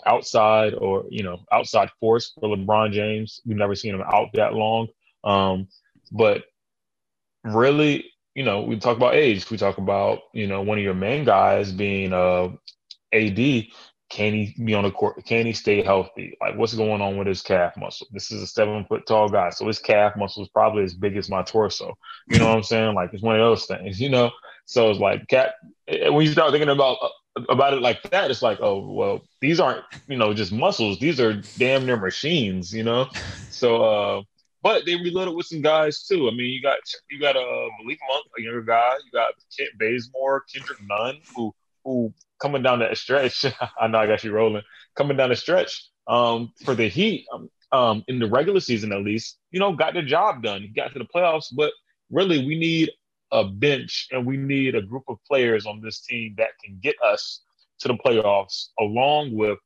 outside 0.07 0.75
or 0.75 1.05
you 1.11 1.23
know 1.23 1.41
outside 1.53 1.91
force 2.01 2.33
for 2.35 2.55
LeBron 2.55 2.93
James. 2.93 3.41
We've 3.47 3.57
never 3.57 3.75
seen 3.75 3.95
him 3.95 4.03
out 4.03 4.29
that 4.35 4.55
long. 4.55 4.89
Um, 5.25 5.69
but 6.11 6.45
really, 7.45 8.11
you 8.35 8.45
know, 8.45 8.63
we 8.63 8.79
talk 8.79 8.97
about 8.97 9.15
age. 9.15 9.51
We 9.51 9.57
talk 9.57 9.79
about 9.79 10.21
you 10.33 10.47
know 10.47 10.63
one 10.63 10.79
of 10.79 10.85
your 10.85 10.95
main 10.95 11.25
guys 11.25 11.73
being 11.73 12.13
uh, 12.13 12.49
AD. 13.13 13.67
Can 14.13 14.35
he 14.35 14.55
be 14.63 14.75
on 14.75 14.85
the 14.85 14.91
court? 14.91 15.25
Can 15.25 15.47
he 15.47 15.55
stay 15.55 15.83
healthy? 15.83 16.37
Like, 16.39 16.57
what's 16.57 16.75
going 16.75 17.01
on 17.01 17.17
with 17.17 17.27
his 17.27 17.41
calf 17.41 17.79
muscle? 17.79 18.07
This 18.13 18.31
is 18.31 18.43
a 18.43 18.47
seven 18.47 18.85
foot 18.85 19.07
tall 19.07 19.31
guy, 19.31 19.49
so 19.49 19.67
his 19.67 19.79
calf 19.79 20.17
muscle 20.17 20.43
is 20.43 20.51
probably 20.51 20.85
as 20.85 20.93
big 20.93 21.17
as 21.17 21.31
my 21.31 21.43
torso. 21.43 21.97
You 22.29 22.39
know 22.39 22.49
what 22.49 22.57
I'm 22.59 22.63
saying? 22.63 22.95
Like, 22.95 23.15
it's 23.15 23.23
one 23.23 23.37
of 23.37 23.41
those 23.41 23.65
things, 23.65 23.99
you 23.99 24.11
know. 24.11 24.31
So 24.67 24.91
it's 24.91 25.01
like, 25.01 25.27
cat. 25.29 25.55
When 25.89 26.27
you 26.27 26.31
start 26.31 26.51
thinking 26.51 26.69
about 26.69 26.99
about 27.49 27.73
it 27.73 27.81
like 27.81 28.03
that, 28.11 28.31
it's 28.31 28.43
like, 28.43 28.59
oh 28.61 28.93
well, 28.93 29.23
these 29.41 29.59
aren't 29.59 29.83
you 30.09 30.19
know 30.19 30.35
just 30.35 30.53
muscles; 30.53 30.99
these 30.99 31.19
are 31.19 31.43
damn 31.57 31.87
near 31.87 31.97
machines, 31.97 32.71
you 32.71 32.83
know. 32.83 33.09
So, 33.49 33.83
uh, 33.83 34.23
but 34.63 34.85
they 34.85 34.97
reloaded 34.97 35.35
with 35.35 35.47
some 35.47 35.63
guys 35.63 36.07
too. 36.07 36.29
I 36.29 36.33
mean, 36.33 36.53
you 36.53 36.61
got 36.61 36.81
you 37.11 37.19
got 37.19 37.37
a 37.37 37.41
uh, 37.41 37.69
Malik 37.81 37.99
Monk, 38.11 38.27
a 38.39 38.43
younger 38.43 38.61
guy. 38.61 38.93
You 39.07 39.11
got 39.11 39.33
Kent 39.57 39.71
Bazemore, 39.79 40.45
Kendrick 40.53 40.81
Nunn, 40.87 41.19
who 41.35 41.55
who 41.83 42.13
coming 42.43 42.63
down 42.63 42.81
that 42.81 42.99
stretch. 42.99 43.47
I 43.81 43.87
know 43.87 43.99
I 43.99 44.07
got 44.07 44.25
you 44.25 44.33
rolling. 44.33 44.63
Coming 44.97 45.17
down 45.17 45.31
the 45.31 45.37
stretch 45.37 45.89
um, 46.09 46.53
for 46.65 46.75
the 46.75 46.89
Heat 46.89 47.25
um, 47.33 47.49
um, 47.71 48.05
in 48.09 48.19
the 48.19 48.29
regular 48.29 48.61
season, 48.61 48.93
at 48.93 49.03
least, 49.03 49.39
you 49.53 49.61
know, 49.61 49.73
got 49.73 49.95
the 49.95 50.03
job 50.03 50.43
done. 50.43 50.63
He 50.63 50.69
got 50.69 50.93
to 50.93 50.99
the 50.99 51.07
playoffs, 51.07 51.55
but 51.55 51.73
really, 52.11 52.45
we 52.45 52.59
need 52.59 52.91
a 53.31 53.45
bench 53.45 54.09
and 54.11 54.27
we 54.27 54.37
need 54.37 54.75
a 54.75 54.83
group 54.83 55.05
of 55.09 55.17
players 55.27 55.65
on 55.65 55.81
this 55.81 56.01
team 56.01 56.35
that 56.37 56.51
can 56.63 56.79
get 56.83 56.97
us 57.03 57.41
to 57.81 57.89
the 57.89 57.95
playoffs, 57.95 58.69
along 58.79 59.35
with 59.35 59.59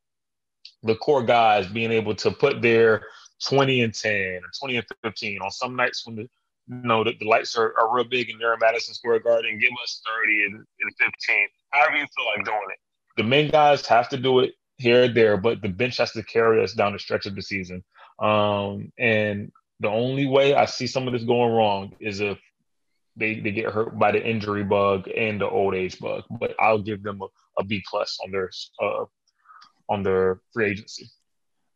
the 0.83 0.95
core 0.97 1.25
guys 1.25 1.67
being 1.67 1.91
able 1.91 2.15
to 2.15 2.31
put 2.31 2.63
their 2.63 3.03
20 3.45 3.83
and 3.83 3.95
10 3.95 4.13
or 4.13 4.51
20 4.61 4.77
and 4.77 4.87
15 5.03 5.41
on 5.43 5.51
some 5.51 5.77
nights 5.77 6.07
when 6.07 6.17
the 6.17 6.29
you 6.69 6.77
know 6.83 7.05
the, 7.05 7.13
the 7.19 7.27
lights 7.27 7.57
are, 7.57 7.75
are 7.79 7.95
real 7.95 8.05
big 8.05 8.31
in 8.31 8.39
there 8.39 8.53
in 8.53 8.59
Madison 8.61 8.95
Square 8.95 9.21
Garden. 9.21 9.59
Give 9.59 9.71
us 9.83 10.03
30 10.25 10.45
and, 10.45 10.55
and 10.55 10.93
15. 10.99 11.37
However 11.71 11.97
you 11.97 12.07
feel 12.17 12.27
like 12.35 12.45
doing 12.45 12.59
it. 12.71 12.79
The 13.17 13.25
main 13.25 13.51
guys 13.51 13.87
have 13.87 14.09
to 14.11 14.17
do 14.17 14.41
it 14.41 14.55
here 14.79 15.05
and 15.05 15.15
there, 15.15 15.37
but 15.37 15.63
the 15.63 15.69
bench 15.69 15.97
has 15.99 16.13
to 16.13 16.23
carry 16.23 16.63
us 16.63 16.73
down 16.73 16.93
the 16.93 16.99
stretch 16.99 17.27
of 17.27 17.35
the 17.35 17.43
season. 17.43 17.83
Um, 18.19 18.93
and 18.99 19.53
the 19.81 19.89
only 19.89 20.27
way 20.27 20.55
I 20.55 20.67
see 20.67 20.87
some 20.87 21.07
of 21.07 21.13
this 21.13 21.25
going 21.25 21.53
wrong 21.53 21.93
is 22.01 22.21
if 22.21 22.39
they, 23.17 23.41
they 23.41 23.51
get 23.53 23.73
hurt 23.73 23.99
by 23.99 24.13
the 24.13 24.25
injury 24.25 24.65
bug 24.65 25.09
and 25.09 25.41
the 25.41 25.49
old 25.49 25.75
age 25.75 25.99
bug. 25.99 26.25
But 26.31 26.55
I'll 26.59 26.83
give 26.83 27.03
them 27.03 27.21
a, 27.23 27.27
a 27.61 27.65
B 27.65 27.83
plus 27.89 28.19
on 28.25 28.31
their 28.31 28.51
uh, 28.83 29.05
on 29.89 30.03
their 30.03 30.41
free 30.53 30.71
agency. 30.71 31.09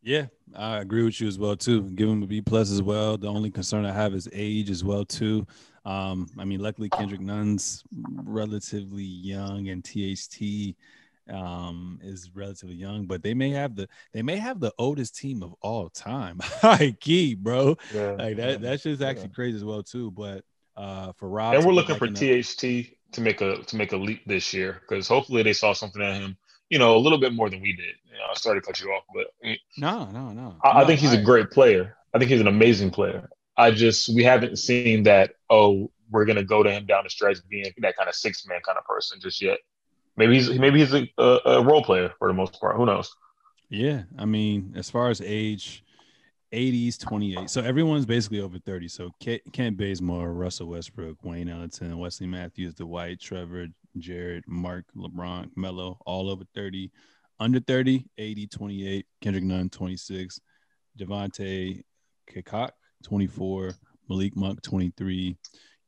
Yeah, 0.02 0.26
I 0.54 0.78
agree 0.78 1.04
with 1.04 1.20
you 1.20 1.28
as 1.28 1.38
well 1.38 1.56
too. 1.56 1.82
Give 1.90 2.08
him 2.08 2.22
a 2.22 2.26
B 2.26 2.40
plus 2.40 2.70
as 2.70 2.82
well. 2.82 3.18
The 3.18 3.28
only 3.28 3.50
concern 3.50 3.84
I 3.84 3.92
have 3.92 4.14
is 4.14 4.28
age 4.32 4.70
as 4.70 4.82
well 4.82 5.04
too. 5.04 5.46
Um, 5.84 6.28
I 6.38 6.44
mean, 6.44 6.60
luckily 6.60 6.88
Kendrick 6.88 7.20
Nunn's 7.20 7.82
relatively 8.24 9.02
young, 9.02 9.68
and 9.68 9.84
THT 9.84 10.76
um, 11.30 11.98
is 12.02 12.30
relatively 12.34 12.74
young, 12.74 13.06
but 13.06 13.22
they 13.22 13.34
may 13.34 13.50
have 13.50 13.76
the 13.76 13.88
they 14.12 14.22
may 14.22 14.36
have 14.36 14.60
the 14.60 14.72
oldest 14.78 15.16
team 15.16 15.42
of 15.42 15.54
all 15.60 15.88
time. 15.90 16.38
High 16.42 16.96
key, 17.00 17.34
bro. 17.34 17.76
Yeah, 17.94 18.12
like 18.12 18.36
that. 18.36 18.50
Yeah, 18.50 18.56
that's 18.56 18.82
just 18.82 19.02
actually 19.02 19.28
yeah. 19.28 19.34
crazy 19.34 19.56
as 19.56 19.64
well 19.64 19.82
too. 19.82 20.10
But 20.10 20.44
uh, 20.76 21.12
for 21.12 21.28
Rob, 21.28 21.54
and 21.54 21.64
we're 21.64 21.72
looking 21.72 21.96
for 21.96 22.08
THT 22.08 22.96
to 23.12 23.20
make 23.20 23.40
a 23.40 23.62
to 23.62 23.76
make 23.76 23.92
a 23.92 23.96
leap 23.96 24.22
this 24.26 24.52
year 24.54 24.80
because 24.80 25.08
hopefully 25.08 25.42
they 25.42 25.52
saw 25.52 25.72
something 25.72 26.02
in 26.02 26.14
him. 26.14 26.36
You 26.70 26.78
know, 26.78 26.96
a 26.96 26.98
little 26.98 27.18
bit 27.18 27.34
more 27.34 27.50
than 27.50 27.60
we 27.60 27.72
did. 27.72 27.96
You 28.10 28.18
know, 28.18 28.24
I 28.30 28.34
started 28.34 28.62
to 28.62 28.66
cut 28.66 28.80
you 28.80 28.88
off, 28.90 29.04
but 29.14 29.26
no, 29.76 30.10
no, 30.10 30.30
no. 30.32 30.56
I, 30.64 30.72
no, 30.72 30.80
I 30.80 30.86
think 30.86 31.00
he's 31.00 31.12
I, 31.12 31.16
a 31.16 31.22
great 31.22 31.50
player. 31.50 31.96
I 32.14 32.18
think 32.18 32.30
he's 32.30 32.40
an 32.40 32.46
amazing 32.46 32.90
player. 32.90 33.28
I 33.56 33.70
just 33.70 34.14
we 34.14 34.24
haven't 34.24 34.56
seen 34.58 35.02
that. 35.04 35.32
Oh, 35.50 35.90
we're 36.10 36.24
gonna 36.24 36.44
go 36.44 36.62
to 36.62 36.70
him 36.70 36.86
down 36.86 37.04
the 37.04 37.10
stretch 37.10 37.38
being 37.48 37.66
that 37.78 37.96
kind 37.96 38.08
of 38.08 38.14
six 38.14 38.46
man 38.46 38.60
kind 38.64 38.78
of 38.78 38.84
person 38.84 39.20
just 39.20 39.42
yet. 39.42 39.58
Maybe 40.16 40.34
he's 40.34 40.50
maybe 40.50 40.80
he's 40.80 40.94
a, 40.94 41.08
a, 41.18 41.40
a, 41.46 41.62
role 41.62 41.82
player 41.82 42.12
for 42.18 42.28
the 42.28 42.34
most 42.34 42.60
part. 42.60 42.76
Who 42.76 42.86
knows? 42.86 43.14
Yeah, 43.68 44.02
I 44.18 44.24
mean, 44.24 44.74
as 44.76 44.90
far 44.90 45.10
as 45.10 45.20
age, 45.20 45.84
AD's, 46.52 46.98
28. 46.98 47.48
So 47.48 47.62
everyone's 47.62 48.06
basically 48.06 48.40
over 48.40 48.58
30. 48.58 48.88
So 48.88 49.10
Kent 49.20 49.76
Bazemore, 49.76 50.32
Russell 50.32 50.66
Westbrook, 50.68 51.22
Wayne 51.22 51.48
Ellington, 51.48 51.96
Wesley 51.96 52.26
Matthews, 52.26 52.74
Dwight, 52.74 53.20
Trevor, 53.20 53.68
Jared, 53.98 54.44
Mark, 54.46 54.84
LeBron, 54.96 55.50
Melo, 55.56 55.98
all 56.06 56.30
over 56.30 56.44
30. 56.54 56.90
Under 57.38 57.60
30, 57.60 58.06
AD, 58.18 58.50
28. 58.50 59.06
Kendrick 59.20 59.44
Nunn, 59.44 59.70
26. 59.70 60.40
Devontae 60.98 61.82
Cacok, 62.30 62.70
24. 63.04 63.72
Malik 64.08 64.36
Monk, 64.36 64.62
23. 64.62 65.36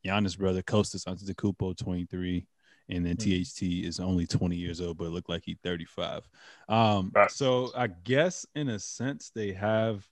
Giannis' 0.05 0.39
brother, 0.39 0.63
Kostas 0.63 1.05
Antetokounmpo, 1.05 1.77
23 1.77 2.47
and 2.89 3.07
then. 3.07 3.17
THT 3.17 3.63
is 3.63 4.01
only 4.01 4.27
20 4.27 4.57
years 4.57 4.81
old, 4.81 4.99
but 4.99 5.07
it 5.07 5.11
looked 5.11 5.29
like 5.29 5.43
he's 5.45 5.59
35. 5.63 6.23
Um, 6.69 7.11
right. 7.15 7.31
So 7.31 7.71
I 7.77 7.87
guess 7.87 8.47
in 8.55 8.69
a 8.69 8.79
sense 8.79 9.31
they 9.35 9.53
have 9.53 10.07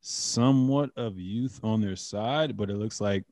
somewhat 0.00 0.90
of 0.96 1.18
youth 1.18 1.60
on 1.62 1.80
their 1.80 1.96
side, 1.96 2.56
but 2.56 2.70
it 2.70 2.76
looks 2.76 3.00
like 3.00 3.24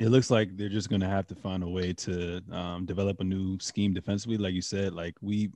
it 0.00 0.08
looks 0.08 0.30
like 0.30 0.56
they're 0.56 0.70
just 0.70 0.88
going 0.88 1.02
to 1.02 1.06
have 1.06 1.26
to 1.26 1.34
find 1.34 1.62
a 1.62 1.68
way 1.68 1.92
to 1.92 2.40
um, 2.52 2.86
develop 2.86 3.20
a 3.20 3.24
new 3.24 3.58
scheme 3.60 3.92
defensively. 3.92 4.38
Like 4.38 4.54
you 4.54 4.62
said, 4.62 4.94
like 4.94 5.14
we, 5.20 5.50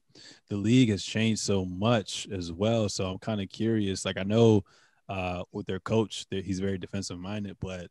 the 0.50 0.56
league 0.56 0.90
has 0.90 1.02
changed 1.02 1.40
so 1.40 1.64
much 1.64 2.28
as 2.30 2.52
well. 2.52 2.90
So 2.90 3.06
I'm 3.06 3.18
kind 3.18 3.40
of 3.40 3.48
curious. 3.48 4.04
Like 4.04 4.18
I 4.18 4.22
know 4.22 4.62
uh, 5.08 5.44
with 5.52 5.64
their 5.64 5.80
coach 5.80 6.26
that 6.30 6.44
he's 6.44 6.60
very 6.60 6.76
defensive 6.76 7.18
minded, 7.18 7.56
but 7.58 7.86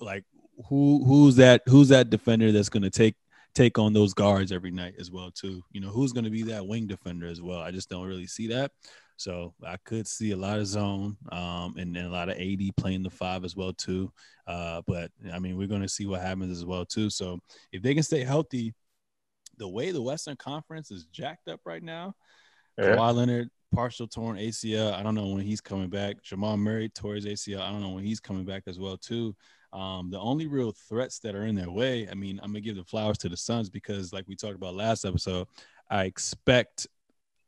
like 0.00 0.24
who 0.68 1.04
who's 1.04 1.36
that 1.36 1.62
who's 1.66 1.88
that 1.88 2.10
defender 2.10 2.50
that's 2.50 2.68
going 2.68 2.82
to 2.82 2.90
take 2.90 3.14
take 3.54 3.78
on 3.78 3.92
those 3.92 4.12
guards 4.12 4.52
every 4.52 4.72
night 4.72 4.94
as 4.98 5.12
well 5.12 5.30
too. 5.30 5.62
You 5.70 5.80
know 5.80 5.90
who's 5.90 6.12
going 6.12 6.24
to 6.24 6.30
be 6.30 6.42
that 6.44 6.66
wing 6.66 6.88
defender 6.88 7.28
as 7.28 7.40
well. 7.40 7.60
I 7.60 7.70
just 7.70 7.88
don't 7.88 8.08
really 8.08 8.26
see 8.26 8.48
that. 8.48 8.72
So 9.20 9.52
I 9.66 9.76
could 9.84 10.06
see 10.06 10.30
a 10.30 10.36
lot 10.36 10.58
of 10.58 10.66
zone 10.66 11.14
um, 11.30 11.74
and 11.76 11.94
then 11.94 12.06
a 12.06 12.10
lot 12.10 12.30
of 12.30 12.38
AD 12.38 12.60
playing 12.78 13.02
the 13.02 13.10
five 13.10 13.44
as 13.44 13.54
well 13.54 13.74
too. 13.74 14.10
Uh, 14.46 14.80
but 14.86 15.10
I 15.30 15.38
mean, 15.38 15.58
we're 15.58 15.68
going 15.68 15.82
to 15.82 15.88
see 15.88 16.06
what 16.06 16.22
happens 16.22 16.56
as 16.56 16.64
well 16.64 16.86
too. 16.86 17.10
So 17.10 17.38
if 17.70 17.82
they 17.82 17.92
can 17.92 18.02
stay 18.02 18.24
healthy, 18.24 18.72
the 19.58 19.68
way 19.68 19.90
the 19.90 20.00
Western 20.00 20.36
Conference 20.36 20.90
is 20.90 21.04
jacked 21.12 21.48
up 21.48 21.60
right 21.66 21.82
now, 21.82 22.14
yeah. 22.78 22.96
Kawhi 22.96 23.14
Leonard 23.14 23.50
partial 23.74 24.08
torn 24.08 24.38
ACL. 24.38 24.94
I 24.94 25.02
don't 25.02 25.14
know 25.14 25.28
when 25.28 25.44
he's 25.44 25.60
coming 25.60 25.90
back. 25.90 26.22
Jamal 26.22 26.56
Murray 26.56 26.88
tore 26.88 27.14
his 27.14 27.26
ACL. 27.26 27.60
I 27.60 27.70
don't 27.70 27.82
know 27.82 27.90
when 27.90 28.04
he's 28.04 28.20
coming 28.20 28.46
back 28.46 28.62
as 28.68 28.78
well 28.78 28.96
too. 28.96 29.36
Um, 29.74 30.10
the 30.10 30.18
only 30.18 30.46
real 30.46 30.72
threats 30.88 31.18
that 31.20 31.34
are 31.34 31.44
in 31.44 31.54
their 31.54 31.70
way, 31.70 32.08
I 32.10 32.14
mean, 32.14 32.40
I'm 32.42 32.52
gonna 32.52 32.62
give 32.62 32.76
the 32.76 32.84
flowers 32.84 33.18
to 33.18 33.28
the 33.28 33.36
Suns 33.36 33.68
because, 33.68 34.14
like 34.14 34.26
we 34.26 34.34
talked 34.34 34.56
about 34.56 34.74
last 34.74 35.04
episode, 35.04 35.46
I 35.90 36.04
expect 36.04 36.86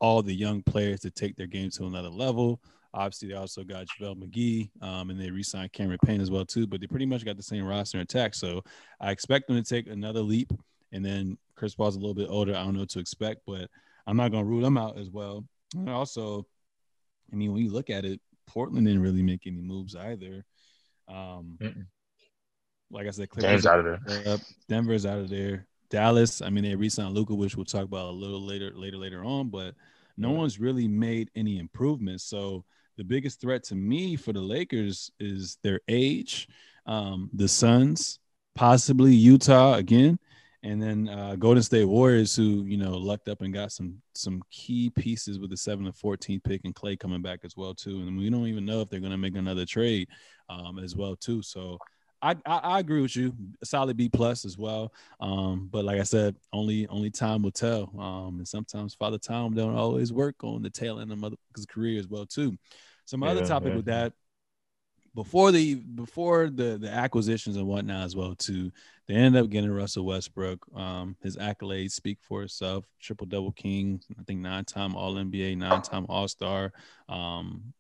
all 0.03 0.21
the 0.21 0.35
young 0.35 0.63
players 0.65 1.01
to 1.01 1.11
take 1.11 1.37
their 1.37 1.47
game 1.47 1.71
to 1.71 1.87
another 1.87 2.11
level. 2.11 2.61
Obviously, 2.93 3.29
they 3.29 3.35
also 3.35 3.63
got 3.63 3.87
JaVale 3.87 4.23
McGee, 4.23 4.69
um, 4.83 5.09
and 5.09 5.19
they 5.19 5.31
re-signed 5.31 5.73
Cameron 5.73 6.01
Payne 6.05 6.21
as 6.21 6.31
well 6.31 6.45
too. 6.45 6.67
But 6.67 6.81
they 6.81 6.89
pretty 6.89 7.07
much 7.07 7.25
got 7.25 7.37
the 7.39 7.43
same 7.43 7.65
roster 7.65 8.01
attack. 8.01 8.35
So 8.35 8.63
I 9.01 9.13
expect 9.13 9.47
them 9.47 9.57
to 9.57 9.63
take 9.63 9.87
another 9.87 10.21
leap. 10.21 10.53
And 10.91 11.03
then 11.03 11.39
Chris 11.55 11.75
Paul's 11.75 11.97
a 11.97 12.01
little 12.01 12.15
bit 12.15 12.29
older. 12.29 12.55
I 12.55 12.65
don't 12.65 12.75
know 12.75 12.81
what 12.81 12.91
to 12.91 12.99
expect, 12.99 13.43
but 13.47 13.71
I'm 14.07 14.17
not 14.17 14.33
gonna 14.33 14.45
rule 14.45 14.61
them 14.61 14.77
out 14.77 14.99
as 14.99 15.09
well. 15.09 15.45
And 15.75 15.89
also, 15.89 16.47
I 17.33 17.37
mean, 17.37 17.53
when 17.53 17.63
you 17.63 17.73
look 17.73 17.89
at 17.89 18.05
it, 18.05 18.21
Portland 18.47 18.87
didn't 18.87 19.03
really 19.03 19.23
make 19.23 19.47
any 19.47 19.63
moves 19.63 19.97
either. 19.97 20.45
Um, 21.09 21.57
like 22.91 23.07
I 23.07 23.11
said, 23.11 23.31
Clippers 23.31 23.65
out 23.65 23.79
of 23.79 23.85
there. 23.85 24.37
Denver's 24.69 25.07
out 25.07 25.21
of 25.21 25.31
there. 25.31 25.67
Dallas, 25.93 26.43
I 26.43 26.51
mean, 26.51 26.65
they 26.65 26.75
re-signed 26.75 27.15
Luka, 27.15 27.35
which 27.35 27.55
we'll 27.55 27.67
talk 27.67 27.85
about 27.85 28.09
a 28.09 28.11
little 28.11 28.43
later, 28.43 28.73
later, 28.75 28.97
later 28.97 29.23
on. 29.23 29.51
But 29.51 29.75
no 30.17 30.31
one's 30.31 30.59
really 30.59 30.89
made 30.89 31.31
any 31.37 31.59
improvements. 31.59 32.25
So 32.25 32.65
the 32.97 33.05
biggest 33.05 33.41
threat 33.41 33.63
to 33.65 33.75
me 33.75 34.17
for 34.17 34.33
the 34.33 34.41
Lakers 34.41 35.11
is 35.21 35.59
their 35.63 35.81
age, 35.89 36.49
um, 36.87 37.31
the 37.35 37.47
Suns, 37.47 38.19
possibly 38.55 39.15
Utah 39.15 39.75
again, 39.75 40.19
and 40.63 40.83
then 40.83 41.09
uh, 41.09 41.37
Golden 41.37 41.63
State 41.63 41.87
Warriors, 41.87 42.37
who 42.37 42.65
you 42.65 42.77
know 42.77 42.97
lucked 42.97 43.29
up 43.29 43.43
and 43.43 43.53
got 43.53 43.73
some 43.73 44.01
some 44.15 44.43
key 44.51 44.91
pieces 44.91 45.39
with 45.39 45.51
the 45.51 45.57
seven 45.57 45.87
and 45.87 45.97
fourteen 45.97 46.41
pick 46.41 46.63
and 46.65 46.75
Clay 46.75 46.97
coming 46.97 47.23
back 47.23 47.41
as 47.45 47.57
well 47.57 47.75
too. 47.75 48.01
And 48.01 48.17
we 48.17 48.31
don't 48.31 48.47
even 48.47 48.65
know 48.65 48.81
if 48.81 48.89
they're 48.89 49.01
going 49.01 49.13
to 49.13 49.19
make 49.19 49.37
another 49.37 49.67
trade 49.67 50.09
um, 50.49 50.79
as 50.79 50.95
well 50.95 51.17
too. 51.17 51.43
So 51.43 51.79
I, 52.23 52.37
I, 52.47 52.57
I 52.59 52.81
agree 52.81 53.03
with 53.03 53.17
you. 53.17 53.35
Solid 53.65 53.97
B 53.97 54.09
plus 54.09 54.45
as 54.45 54.57
well. 54.57 54.93
Um, 55.21 55.69
but 55.71 55.85
like 55.85 56.01
I 56.01 56.05
said, 56.05 56.37
only 56.53 56.87
only 56.87 57.11
time 57.11 57.43
will 57.43 57.51
tell. 57.51 57.93
Um, 57.99 58.39
and 58.39 58.49
sometimes 58.49 58.95
Father 58.95 59.19
Time 59.19 59.55
don't 59.55 59.75
always 59.75 60.13
work 60.13 60.37
on 60.45 60.63
the 60.63 60.71
tail 60.71 61.01
end 61.01 61.11
of 61.11 61.19
mother's 61.19 61.39
career 61.69 61.99
as 61.99 62.07
well 62.07 62.25
too. 62.25 62.57
Some 63.05 63.23
yeah, 63.23 63.31
other 63.31 63.45
topic 63.45 63.71
yeah. 63.71 63.77
with 63.77 63.87
that 63.87 64.13
before 65.15 65.53
the 65.53 65.75
before 65.75 66.49
the 66.49 66.79
the 66.79 66.89
acquisitions 66.89 67.57
and 67.57 67.67
whatnot 67.67 68.05
as 68.05 68.17
well 68.17 68.35
too. 68.35 68.71
They 69.09 69.15
ended 69.15 69.43
up 69.43 69.51
getting 69.51 69.71
Russell 69.71 70.07
Westbrook. 70.07 70.65
Um, 70.75 71.17
his 71.23 71.37
accolades 71.37 71.91
speak 71.91 72.19
for 72.23 72.45
itself. 72.45 72.87
Triple 73.01 73.27
double 73.27 73.53
king. 73.53 74.01
I 74.19 74.23
think 74.23 74.41
nine 74.41 74.65
time 74.65 74.95
All 74.95 75.15
NBA, 75.15 75.59
nine 75.59 75.83
time 75.83 76.07
All 76.09 76.29
Star. 76.29 76.73
Um, 77.09 77.75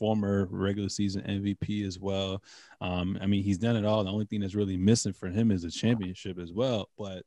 former 0.00 0.48
regular 0.50 0.88
season 0.88 1.22
MVP 1.22 1.86
as 1.86 1.98
well. 1.98 2.42
Um, 2.80 3.18
I 3.20 3.26
mean, 3.26 3.42
he's 3.42 3.58
done 3.58 3.76
it 3.76 3.84
all. 3.84 4.02
The 4.02 4.10
only 4.10 4.24
thing 4.24 4.40
that's 4.40 4.54
really 4.54 4.78
missing 4.78 5.12
for 5.12 5.28
him 5.28 5.50
is 5.50 5.62
a 5.62 5.70
championship 5.70 6.38
as 6.38 6.52
well. 6.52 6.88
But 6.98 7.24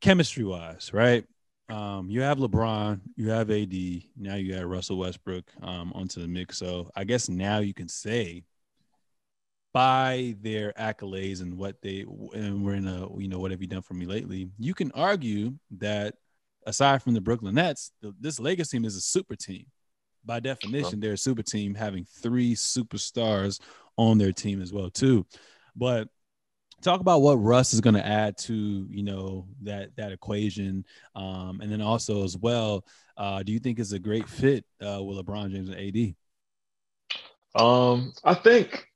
chemistry 0.00 0.44
wise, 0.44 0.92
right? 0.94 1.24
Um, 1.68 2.08
you 2.10 2.22
have 2.22 2.38
LeBron, 2.38 3.00
you 3.16 3.30
have 3.30 3.50
AD, 3.50 3.74
now 4.16 4.36
you 4.36 4.54
got 4.54 4.66
Russell 4.66 4.98
Westbrook 4.98 5.44
um, 5.62 5.92
onto 5.94 6.20
the 6.20 6.28
mix. 6.28 6.58
So 6.58 6.90
I 6.94 7.04
guess 7.04 7.28
now 7.28 7.58
you 7.58 7.74
can 7.74 7.88
say 7.88 8.44
by 9.72 10.36
their 10.40 10.72
accolades 10.72 11.42
and 11.42 11.56
what 11.56 11.80
they 11.82 12.04
and 12.34 12.64
we're 12.64 12.74
in 12.74 12.88
a 12.88 13.08
you 13.18 13.28
know 13.28 13.38
what 13.38 13.52
have 13.52 13.60
you 13.60 13.68
done 13.68 13.82
for 13.82 13.94
me 13.94 14.06
lately, 14.06 14.48
you 14.58 14.74
can 14.74 14.90
argue 14.92 15.54
that 15.78 16.14
aside 16.66 17.02
from 17.02 17.14
the 17.14 17.20
Brooklyn 17.20 17.54
Nets, 17.54 17.92
this 18.20 18.40
Lakers 18.40 18.68
team 18.68 18.84
is 18.84 18.96
a 18.96 19.00
super 19.00 19.36
team. 19.36 19.66
By 20.24 20.40
definition, 20.40 21.00
they're 21.00 21.14
a 21.14 21.18
super 21.18 21.42
team 21.42 21.74
having 21.74 22.04
three 22.04 22.54
superstars 22.54 23.60
on 23.96 24.18
their 24.18 24.32
team 24.32 24.60
as 24.62 24.72
well 24.72 24.90
too. 24.90 25.26
But 25.74 26.08
talk 26.82 27.00
about 27.00 27.22
what 27.22 27.36
Russ 27.36 27.74
is 27.74 27.80
going 27.80 27.94
to 27.94 28.06
add 28.06 28.36
to 28.38 28.86
you 28.88 29.02
know 29.02 29.46
that 29.62 29.94
that 29.96 30.12
equation, 30.12 30.84
um, 31.14 31.60
and 31.62 31.70
then 31.70 31.80
also 31.80 32.24
as 32.24 32.36
well, 32.36 32.84
uh, 33.16 33.42
do 33.42 33.52
you 33.52 33.58
think 33.58 33.78
it's 33.78 33.92
a 33.92 33.98
great 33.98 34.28
fit 34.28 34.64
uh, 34.80 35.02
with 35.02 35.18
LeBron 35.18 35.50
James 35.50 35.68
and 35.68 35.78
AD? 35.78 36.14
Um, 37.54 38.12
I 38.24 38.34
think 38.34 38.86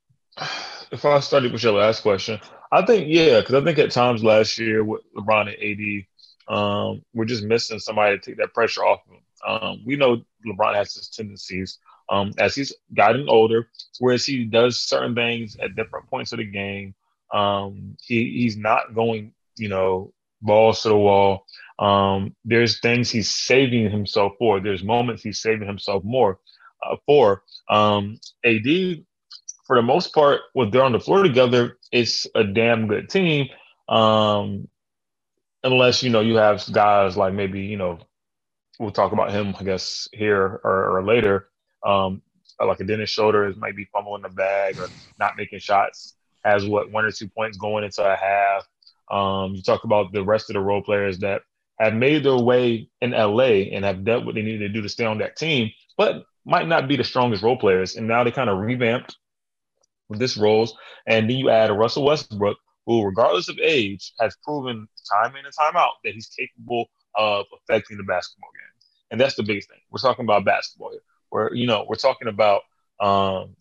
if 0.91 1.05
I 1.05 1.19
started 1.19 1.51
with 1.51 1.63
your 1.63 1.73
last 1.73 2.01
question, 2.01 2.39
I 2.71 2.85
think 2.85 3.07
yeah, 3.07 3.39
because 3.39 3.55
I 3.55 3.63
think 3.63 3.79
at 3.79 3.91
times 3.91 4.23
last 4.23 4.57
year 4.57 4.83
with 4.83 5.01
LeBron 5.15 5.53
and 5.53 6.05
AD, 6.49 6.55
um, 6.55 7.03
we're 7.13 7.25
just 7.25 7.43
missing 7.43 7.79
somebody 7.79 8.17
to 8.17 8.23
take 8.23 8.37
that 8.37 8.53
pressure 8.53 8.83
off 8.83 9.01
of 9.07 9.13
him. 9.13 9.21
Um, 9.45 9.83
we 9.85 9.95
know 9.95 10.23
LeBron 10.45 10.75
has 10.75 10.93
his 10.93 11.09
tendencies 11.09 11.79
um, 12.09 12.31
as 12.37 12.55
he's 12.55 12.73
gotten 12.93 13.27
older, 13.29 13.67
whereas 13.99 14.25
he 14.25 14.45
does 14.45 14.79
certain 14.79 15.15
things 15.15 15.57
at 15.57 15.75
different 15.75 16.09
points 16.09 16.31
of 16.31 16.37
the 16.37 16.45
game. 16.45 16.93
Um, 17.33 17.97
he 18.01 18.41
he's 18.41 18.57
not 18.57 18.93
going, 18.93 19.33
you 19.57 19.69
know, 19.69 20.13
balls 20.41 20.83
to 20.83 20.89
the 20.89 20.97
wall. 20.97 21.45
Um, 21.79 22.35
there's 22.45 22.79
things 22.79 23.09
he's 23.09 23.33
saving 23.33 23.89
himself 23.89 24.33
for. 24.37 24.59
There's 24.59 24.83
moments 24.83 25.23
he's 25.23 25.39
saving 25.39 25.67
himself 25.67 26.03
more 26.03 26.39
uh, 26.83 26.97
for. 27.05 27.43
Um, 27.69 28.19
AD 28.43 29.03
for 29.65 29.75
the 29.75 29.81
most 29.81 30.13
part, 30.13 30.41
when 30.53 30.69
they're 30.69 30.83
on 30.83 30.91
the 30.91 30.99
floor 30.99 31.23
together, 31.23 31.77
it's 31.91 32.27
a 32.35 32.43
damn 32.43 32.87
good 32.87 33.09
team. 33.09 33.49
Um, 33.89 34.67
unless 35.63 36.03
you 36.03 36.11
know 36.11 36.21
you 36.21 36.35
have 36.35 36.63
guys 36.71 37.17
like 37.17 37.33
maybe 37.33 37.61
you 37.61 37.77
know 37.77 37.99
we'll 38.79 38.91
talk 38.91 39.11
about 39.11 39.31
him, 39.31 39.55
I 39.59 39.63
guess, 39.63 40.07
here 40.11 40.59
or, 40.63 40.97
or 40.97 41.03
later. 41.03 41.49
Um, 41.85 42.21
like 42.59 42.79
a 42.79 42.83
Dennis 42.83 43.09
Schroeder 43.09 43.47
is 43.47 43.57
maybe 43.57 43.87
fumbling 43.91 44.21
the 44.21 44.29
bag 44.29 44.79
or 44.79 44.87
not 45.19 45.37
making 45.37 45.59
shots, 45.59 46.15
has 46.43 46.65
what 46.65 46.91
one 46.91 47.05
or 47.05 47.11
two 47.11 47.27
points 47.27 47.57
going 47.57 47.83
into 47.83 48.03
a 48.03 48.15
half. 48.15 48.67
Um, 49.11 49.55
you 49.55 49.61
talk 49.61 49.83
about 49.83 50.11
the 50.13 50.23
rest 50.23 50.49
of 50.49 50.53
the 50.55 50.61
role 50.61 50.81
players 50.81 51.19
that 51.19 51.41
have 51.79 51.93
made 51.93 52.23
their 52.23 52.37
way 52.37 52.89
in 53.01 53.11
LA 53.11 53.67
and 53.73 53.83
have 53.83 54.03
done 54.05 54.25
what 54.25 54.35
they 54.35 54.41
needed 54.41 54.59
to 54.59 54.69
do 54.69 54.81
to 54.81 54.89
stay 54.89 55.05
on 55.05 55.17
that 55.19 55.35
team, 55.35 55.69
but 55.97 56.23
might 56.45 56.67
not 56.67 56.87
be 56.87 56.95
the 56.95 57.03
strongest 57.03 57.43
role 57.43 57.57
players. 57.57 57.95
And 57.95 58.07
now 58.07 58.23
they 58.23 58.31
kind 58.31 58.49
of 58.49 58.57
revamped 58.59 59.15
with 60.09 60.19
this 60.19 60.37
roles. 60.37 60.75
And 61.07 61.29
then 61.29 61.37
you 61.37 61.49
add 61.49 61.69
a 61.69 61.73
Russell 61.73 62.05
Westbrook, 62.05 62.57
who, 62.85 63.03
regardless 63.03 63.49
of 63.49 63.57
age, 63.59 64.13
has 64.19 64.35
proven 64.43 64.87
time 65.11 65.35
in 65.35 65.45
and 65.45 65.53
time 65.53 65.75
out 65.75 65.93
that 66.03 66.13
he's 66.13 66.27
capable 66.27 66.87
of 67.15 67.45
affecting 67.53 67.97
the 67.97 68.03
basketball 68.03 68.49
game. 68.53 68.64
And 69.11 69.19
that's 69.19 69.35
the 69.35 69.43
biggest 69.43 69.69
thing. 69.69 69.79
We're 69.91 69.99
talking 69.99 70.25
about 70.25 70.45
basketball 70.45 70.91
here. 70.91 71.01
Where, 71.29 71.53
you 71.53 71.67
know, 71.67 71.85
we're 71.87 71.95
talking 71.95 72.27
about 72.27 72.61
um, 72.99 73.55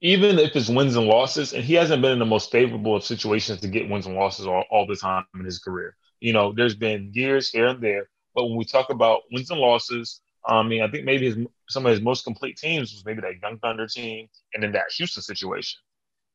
even 0.00 0.38
if 0.38 0.54
it's 0.54 0.68
wins 0.68 0.96
and 0.96 1.06
losses, 1.06 1.52
and 1.52 1.64
he 1.64 1.74
hasn't 1.74 2.02
been 2.02 2.12
in 2.12 2.18
the 2.18 2.26
most 2.26 2.50
favorable 2.50 2.96
of 2.96 3.04
situations 3.04 3.60
to 3.60 3.68
get 3.68 3.88
wins 3.88 4.06
and 4.06 4.14
losses 4.14 4.46
all, 4.46 4.64
all 4.70 4.86
the 4.86 4.96
time 4.96 5.24
in 5.34 5.44
his 5.44 5.58
career. 5.58 5.96
You 6.20 6.32
know, 6.32 6.52
there's 6.52 6.74
been 6.74 7.10
years 7.14 7.50
here 7.50 7.68
and 7.68 7.80
there, 7.80 8.08
but 8.34 8.46
when 8.46 8.56
we 8.56 8.64
talk 8.64 8.90
about 8.90 9.22
wins 9.32 9.50
and 9.50 9.60
losses, 9.60 10.20
I 10.46 10.62
mean, 10.62 10.82
I 10.82 10.88
think 10.88 11.04
maybe 11.04 11.26
his, 11.26 11.46
some 11.68 11.84
of 11.84 11.90
his 11.90 12.00
most 12.00 12.24
complete 12.24 12.56
teams 12.56 12.92
was 12.92 13.04
maybe 13.04 13.20
that 13.20 13.40
Young 13.42 13.58
Thunder 13.58 13.86
team 13.86 14.28
and 14.54 14.62
then 14.62 14.72
that 14.72 14.90
Houston 14.96 15.22
situation. 15.22 15.80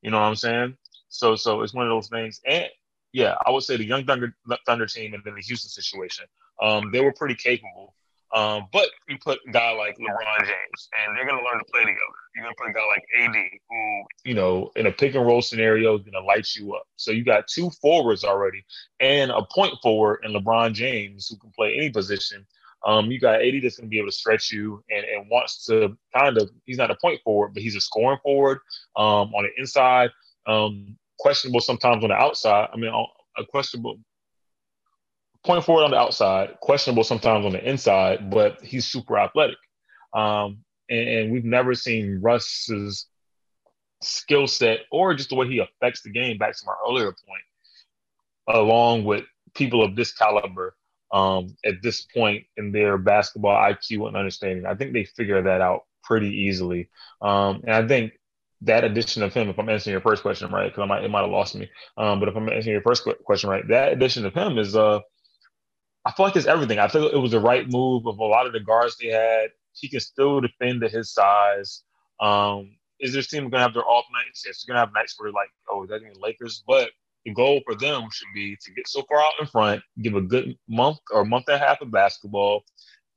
You 0.02 0.10
know 0.10 0.18
what 0.18 0.26
I'm 0.26 0.36
saying? 0.36 0.76
So, 1.08 1.34
so 1.34 1.62
it's 1.62 1.74
one 1.74 1.86
of 1.86 1.90
those 1.90 2.08
things. 2.08 2.40
And 2.46 2.68
yeah, 3.12 3.34
I 3.46 3.50
would 3.50 3.62
say 3.62 3.76
the 3.76 3.84
Young 3.84 4.04
Thunder, 4.04 4.36
Thunder 4.66 4.86
team 4.86 5.14
and 5.14 5.22
then 5.24 5.34
the 5.34 5.40
Houston 5.40 5.70
situation. 5.70 6.26
Um, 6.60 6.90
they 6.92 7.00
were 7.00 7.12
pretty 7.12 7.34
capable. 7.34 7.94
Um, 8.34 8.66
but 8.72 8.88
you 9.08 9.16
put 9.22 9.38
a 9.46 9.52
guy 9.52 9.70
like 9.72 9.96
LeBron 9.96 10.40
James, 10.40 10.88
and 10.98 11.16
they're 11.16 11.24
going 11.24 11.38
to 11.38 11.44
learn 11.44 11.58
to 11.58 11.64
play 11.72 11.82
together. 11.82 12.00
You're 12.34 12.44
going 12.44 12.54
to 12.54 12.60
put 12.60 12.70
a 12.70 12.72
guy 12.72 12.80
like 12.88 13.04
AD, 13.20 13.36
who, 13.70 14.04
you 14.24 14.34
know, 14.34 14.72
in 14.74 14.86
a 14.86 14.90
pick 14.90 15.14
and 15.14 15.24
roll 15.24 15.40
scenario 15.40 15.94
is 15.94 16.02
going 16.02 16.14
to 16.14 16.20
light 16.20 16.48
you 16.56 16.74
up. 16.74 16.82
So 16.96 17.12
you 17.12 17.24
got 17.24 17.46
two 17.46 17.70
forwards 17.80 18.24
already 18.24 18.64
and 18.98 19.30
a 19.30 19.42
point 19.54 19.74
forward 19.82 20.20
in 20.24 20.32
LeBron 20.32 20.72
James 20.72 21.28
who 21.28 21.36
can 21.36 21.52
play 21.56 21.76
any 21.76 21.90
position 21.90 22.44
um, 22.84 23.10
you 23.10 23.18
got 23.18 23.42
AD 23.42 23.62
that's 23.62 23.76
going 23.76 23.86
to 23.86 23.90
be 23.90 23.98
able 23.98 24.08
to 24.08 24.16
stretch 24.16 24.52
you 24.52 24.84
and, 24.90 25.04
and 25.04 25.30
wants 25.30 25.64
to 25.66 25.96
kind 26.14 26.36
of, 26.36 26.50
he's 26.64 26.76
not 26.76 26.90
a 26.90 26.96
point 26.96 27.20
forward, 27.22 27.54
but 27.54 27.62
he's 27.62 27.76
a 27.76 27.80
scoring 27.80 28.18
forward 28.22 28.58
um, 28.96 29.34
on 29.34 29.44
the 29.44 29.50
inside. 29.56 30.10
Um, 30.46 30.96
questionable 31.18 31.60
sometimes 31.60 32.04
on 32.04 32.10
the 32.10 32.16
outside. 32.16 32.68
I 32.72 32.76
mean, 32.76 32.92
a 33.38 33.44
questionable 33.46 33.98
point 35.44 35.64
forward 35.64 35.84
on 35.84 35.90
the 35.90 35.98
outside, 35.98 36.58
questionable 36.60 37.04
sometimes 37.04 37.44
on 37.44 37.52
the 37.52 37.68
inside, 37.68 38.30
but 38.30 38.62
he's 38.62 38.86
super 38.86 39.18
athletic. 39.18 39.58
Um, 40.14 40.58
and, 40.88 41.08
and 41.08 41.32
we've 41.32 41.44
never 41.44 41.74
seen 41.74 42.20
Russ's 42.22 43.06
skill 44.02 44.46
set 44.46 44.80
or 44.90 45.14
just 45.14 45.28
the 45.30 45.34
way 45.34 45.48
he 45.48 45.58
affects 45.58 46.02
the 46.02 46.10
game, 46.10 46.38
back 46.38 46.56
to 46.56 46.66
my 46.66 46.74
earlier 46.88 47.12
point, 47.12 48.56
along 48.58 49.04
with 49.04 49.24
people 49.54 49.82
of 49.82 49.96
this 49.96 50.12
caliber 50.12 50.74
um, 51.12 51.56
at 51.64 51.82
this 51.82 52.02
point 52.02 52.44
in 52.56 52.72
their 52.72 52.98
basketball 52.98 53.56
IQ 53.56 54.08
and 54.08 54.16
understanding. 54.16 54.66
I 54.66 54.74
think 54.74 54.92
they 54.92 55.04
figure 55.04 55.42
that 55.42 55.60
out 55.60 55.84
pretty 56.02 56.28
easily. 56.28 56.88
Um, 57.22 57.62
and 57.66 57.72
I 57.72 57.86
think 57.86 58.12
that 58.62 58.84
addition 58.84 59.22
of 59.22 59.32
him, 59.32 59.48
if 59.48 59.58
I'm 59.58 59.68
answering 59.68 59.92
your 59.92 60.00
first 60.00 60.22
question 60.22 60.50
right, 60.50 60.70
because 60.70 60.82
I 60.82 60.86
might 60.86 61.04
it 61.04 61.10
might 61.10 61.22
have 61.22 61.30
lost 61.30 61.54
me. 61.54 61.70
Um, 61.96 62.18
but 62.18 62.28
if 62.28 62.36
I'm 62.36 62.48
answering 62.48 62.72
your 62.72 62.82
first 62.82 63.06
question 63.24 63.50
right, 63.50 63.66
that 63.68 63.92
addition 63.92 64.26
of 64.26 64.34
him 64.34 64.58
is 64.58 64.74
uh, 64.74 65.00
I 66.04 66.12
feel 66.12 66.26
like 66.26 66.36
it's 66.36 66.46
everything. 66.46 66.78
I 66.78 66.88
feel 66.88 67.08
it 67.08 67.16
was 67.16 67.30
the 67.30 67.40
right 67.40 67.68
move 67.68 68.06
of 68.06 68.18
a 68.18 68.24
lot 68.24 68.46
of 68.46 68.52
the 68.52 68.60
guards 68.60 68.96
they 68.98 69.08
had. 69.08 69.50
He 69.72 69.88
can 69.88 70.00
still 70.00 70.40
defend 70.40 70.84
at 70.84 70.90
his 70.90 71.12
size. 71.12 71.82
Um, 72.20 72.76
is 73.00 73.12
this 73.12 73.28
team 73.28 73.48
gonna 73.48 73.62
have 73.62 73.74
their 73.74 73.86
off 73.86 74.04
nights? 74.12 74.44
Yes, 74.46 74.62
they're 74.62 74.74
gonna 74.74 74.84
have 74.84 74.94
nights 74.94 75.14
where 75.18 75.32
like, 75.32 75.50
oh, 75.70 75.86
they're 75.86 76.00
gonna 76.00 76.12
Lakers, 76.20 76.62
but 76.66 76.90
the 77.24 77.32
goal 77.32 77.60
for 77.64 77.74
them 77.74 78.08
should 78.12 78.28
be 78.34 78.56
to 78.56 78.72
get 78.72 78.86
so 78.86 79.02
far 79.08 79.18
out 79.18 79.32
in 79.40 79.46
front, 79.46 79.82
give 80.02 80.14
a 80.14 80.20
good 80.20 80.56
month 80.68 80.98
or 81.10 81.24
month 81.24 81.46
and 81.48 81.56
a 81.56 81.58
half 81.58 81.80
of 81.80 81.90
basketball, 81.90 82.64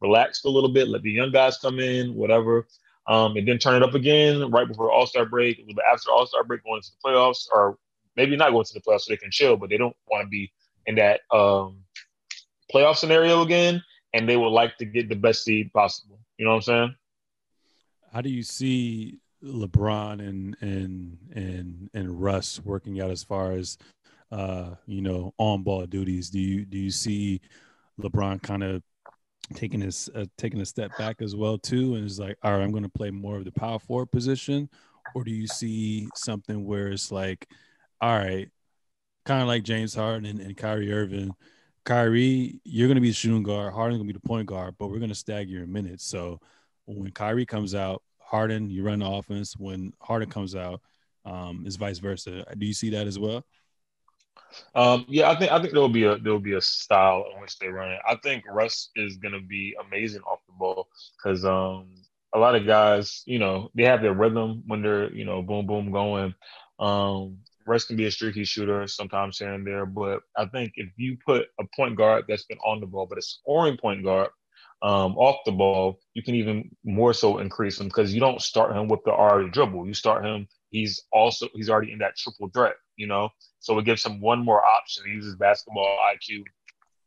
relax 0.02 0.40
for 0.40 0.48
a 0.48 0.52
little 0.52 0.72
bit, 0.72 0.88
let 0.88 1.02
the 1.02 1.12
young 1.12 1.32
guys 1.32 1.58
come 1.58 1.80
in, 1.80 2.16
whatever, 2.16 2.68
um, 3.08 3.36
and 3.36 3.48
then 3.48 3.58
turn 3.58 3.76
it 3.76 3.84
up 3.84 3.96
again 3.96 4.50
right 4.50 4.68
before 4.68 4.92
All 4.92 5.06
Star 5.06 5.26
break, 5.26 5.58
a 5.58 5.62
little 5.62 5.76
bit 5.76 5.86
after 5.92 6.10
All 6.10 6.26
Star 6.26 6.44
break, 6.44 6.64
going 6.64 6.78
into 6.78 6.92
the 6.92 7.10
playoffs, 7.10 7.48
or 7.54 7.78
maybe 8.16 8.36
not 8.38 8.52
going 8.52 8.66
to 8.66 8.74
the 8.74 8.82
playoffs 8.82 9.02
so 9.02 9.12
they 9.12 9.18
can 9.18 9.32
chill, 9.32 9.58
but 9.58 9.70
they 9.70 9.78
don't 9.78 9.96
want 10.10 10.24
to 10.24 10.30
be 10.30 10.52
in 10.86 10.96
that 10.96 11.22
um, 11.32 11.78
playoff 12.74 12.98
scenario 12.98 13.42
again, 13.42 13.84
and 14.14 14.28
they 14.28 14.38
would 14.38 14.50
like 14.50 14.78
to 14.78 14.86
get 14.86 15.10
the 15.10 15.16
best 15.16 15.44
seed 15.44 15.72
possible. 15.74 16.20
You 16.38 16.46
know 16.46 16.52
what 16.52 16.58
I'm 16.58 16.62
saying? 16.64 16.96
How 18.14 18.22
do 18.22 18.30
you 18.30 18.44
see 18.44 19.20
LeBron 19.44 20.20
and 20.28 20.56
and 20.62 21.18
and 21.36 21.90
and 21.94 22.22
Russ 22.22 22.60
working 22.64 23.02
out 23.02 23.12
as 23.12 23.24
far 23.24 23.52
as 23.52 23.78
uh, 24.32 24.72
you 24.86 25.02
know, 25.02 25.34
on 25.38 25.64
ball 25.64 25.86
duties. 25.86 26.30
Do 26.30 26.40
you 26.40 26.66
do 26.66 26.78
you 26.78 26.92
see 26.92 27.42
LeBron 28.02 28.42
kind 28.42 28.64
of 28.64 28.84
taking 29.54 29.82
his 29.82 30.10
uh, 30.16 30.26
taking 30.38 30.62
a 30.62 30.66
step 30.66 30.92
back 30.98 31.22
as 31.22 31.36
well 31.36 31.58
too, 31.58 31.96
and 31.96 32.06
is 32.06 32.20
like, 32.20 32.38
all 32.44 32.52
right, 32.52 32.62
I'm 32.62 32.72
going 32.72 32.84
to 32.84 32.90
play 32.90 33.12
more 33.12 33.38
of 33.38 33.46
the 33.46 33.52
power 33.52 33.80
forward 33.80 34.12
position, 34.12 34.70
or 35.16 35.24
do 35.24 35.32
you 35.32 35.48
see 35.48 36.08
something 36.16 36.66
where 36.66 36.90
it's 36.90 37.12
like, 37.12 37.48
all 38.02 38.18
right, 38.18 38.50
kind 39.26 39.42
of 39.42 39.48
like 39.48 39.64
James 39.64 39.96
Harden 39.96 40.26
and, 40.26 40.40
and 40.40 40.58
Kyrie 40.58 40.92
Irving. 40.92 41.34
Kyrie, 41.88 42.60
you're 42.66 42.90
going 42.90 42.96
to 42.96 43.02
be 43.02 43.08
the 43.08 43.14
shooting 43.14 43.44
guard. 43.44 43.74
Harden's 43.74 43.98
going 43.98 44.10
to 44.10 44.14
be 44.14 44.20
the 44.20 44.28
point 44.28 44.46
guard, 44.46 44.76
but 44.78 44.90
we're 44.90 44.98
going 45.00 45.08
to 45.08 45.16
stagger 45.16 45.52
your 45.52 45.66
minutes. 45.66 46.06
So 46.06 46.42
when 46.86 47.12
Kyrie 47.12 47.46
comes 47.46 47.74
out, 47.74 48.04
Harden, 48.20 48.70
you 48.70 48.84
run 48.84 49.00
the 49.00 49.08
offense. 49.08 49.56
When 49.56 49.94
Harden 50.02 50.30
comes 50.30 50.54
out, 50.54 50.82
um, 51.24 51.64
is 51.66 51.78
vice 51.78 52.00
versa. 52.00 52.44
Do 52.58 52.66
you 52.66 52.74
see 52.74 52.90
that 52.90 53.08
as 53.08 53.18
well? 53.18 53.46
Um, 54.76 55.06
yeah, 55.08 55.30
I 55.30 55.40
think 55.40 55.52
I 55.52 55.62
think 55.62 55.74
there'll 55.74 55.88
be 55.88 56.04
a 56.04 56.18
there'll 56.18 56.40
be 56.40 56.54
a 56.54 56.62
style 56.62 57.26
in 57.34 57.42
which 57.42 57.58
they 57.60 57.68
run 57.68 57.92
it. 57.92 58.00
I 58.08 58.16
think 58.16 58.44
Russ 58.50 58.90
is 58.96 59.18
gonna 59.18 59.42
be 59.42 59.76
amazing 59.86 60.22
off 60.22 60.40
the 60.48 60.54
ball 60.54 60.88
because 61.18 61.44
um, 61.44 61.88
a 62.34 62.40
lot 62.40 62.56
of 62.56 62.66
guys, 62.66 63.24
you 63.26 63.40
know, 63.40 63.72
they 63.76 63.84
have 63.84 64.02
their 64.02 64.14
rhythm 64.14 64.64
when 64.68 64.82
they're 64.82 65.12
you 65.14 65.26
know 65.26 65.42
boom 65.42 65.68
boom 65.68 65.92
going. 65.92 66.34
Um, 66.80 67.40
Russ 67.66 67.86
can 67.86 67.98
be 67.98 68.06
a 68.06 68.12
streaky 68.12 68.46
shooter 68.46 68.88
sometimes 68.88 69.38
here 69.38 69.54
and 69.54 69.68
there, 69.68 69.86
but 69.86 70.22
I 70.36 70.46
think 70.46 70.74
if 70.76 70.90
you 70.96 71.18
put 71.26 71.48
a 71.60 71.66
point 71.76 71.98
guard 71.98 72.26
that's 72.28 72.46
been 72.46 72.60
on 72.60 72.80
the 72.80 72.88
ball, 72.88 73.06
but 73.08 73.18
a 73.18 73.22
scoring 73.22 73.78
point 73.78 74.04
guard, 74.04 74.30
um, 74.82 75.18
off 75.18 75.38
the 75.46 75.52
ball, 75.52 76.00
you 76.14 76.22
can 76.22 76.36
even 76.36 76.70
more 76.84 77.14
so 77.14 77.40
increase 77.40 77.80
him 77.80 77.88
because 77.88 78.14
you 78.14 78.20
don't 78.20 78.42
start 78.42 78.76
him 78.76 78.88
with 78.88 79.04
the 79.06 79.12
already 79.12 79.50
dribble. 79.50 79.88
You 79.88 79.94
start 79.94 80.24
him, 80.24 80.48
he's 80.70 81.04
also 81.12 81.48
he's 81.54 81.70
already 81.70 81.92
in 81.92 82.00
that 82.00 82.16
triple 82.16 82.50
threat, 82.54 82.76
you 82.96 83.08
know. 83.08 83.30
So 83.60 83.78
it 83.80 83.86
gives 83.86 84.06
him 84.06 84.22
one 84.22 84.46
more 84.46 84.64
option 84.64 85.04
He 85.06 85.14
uses 85.14 85.36
basketball 85.36 85.98
IQ 86.14 86.44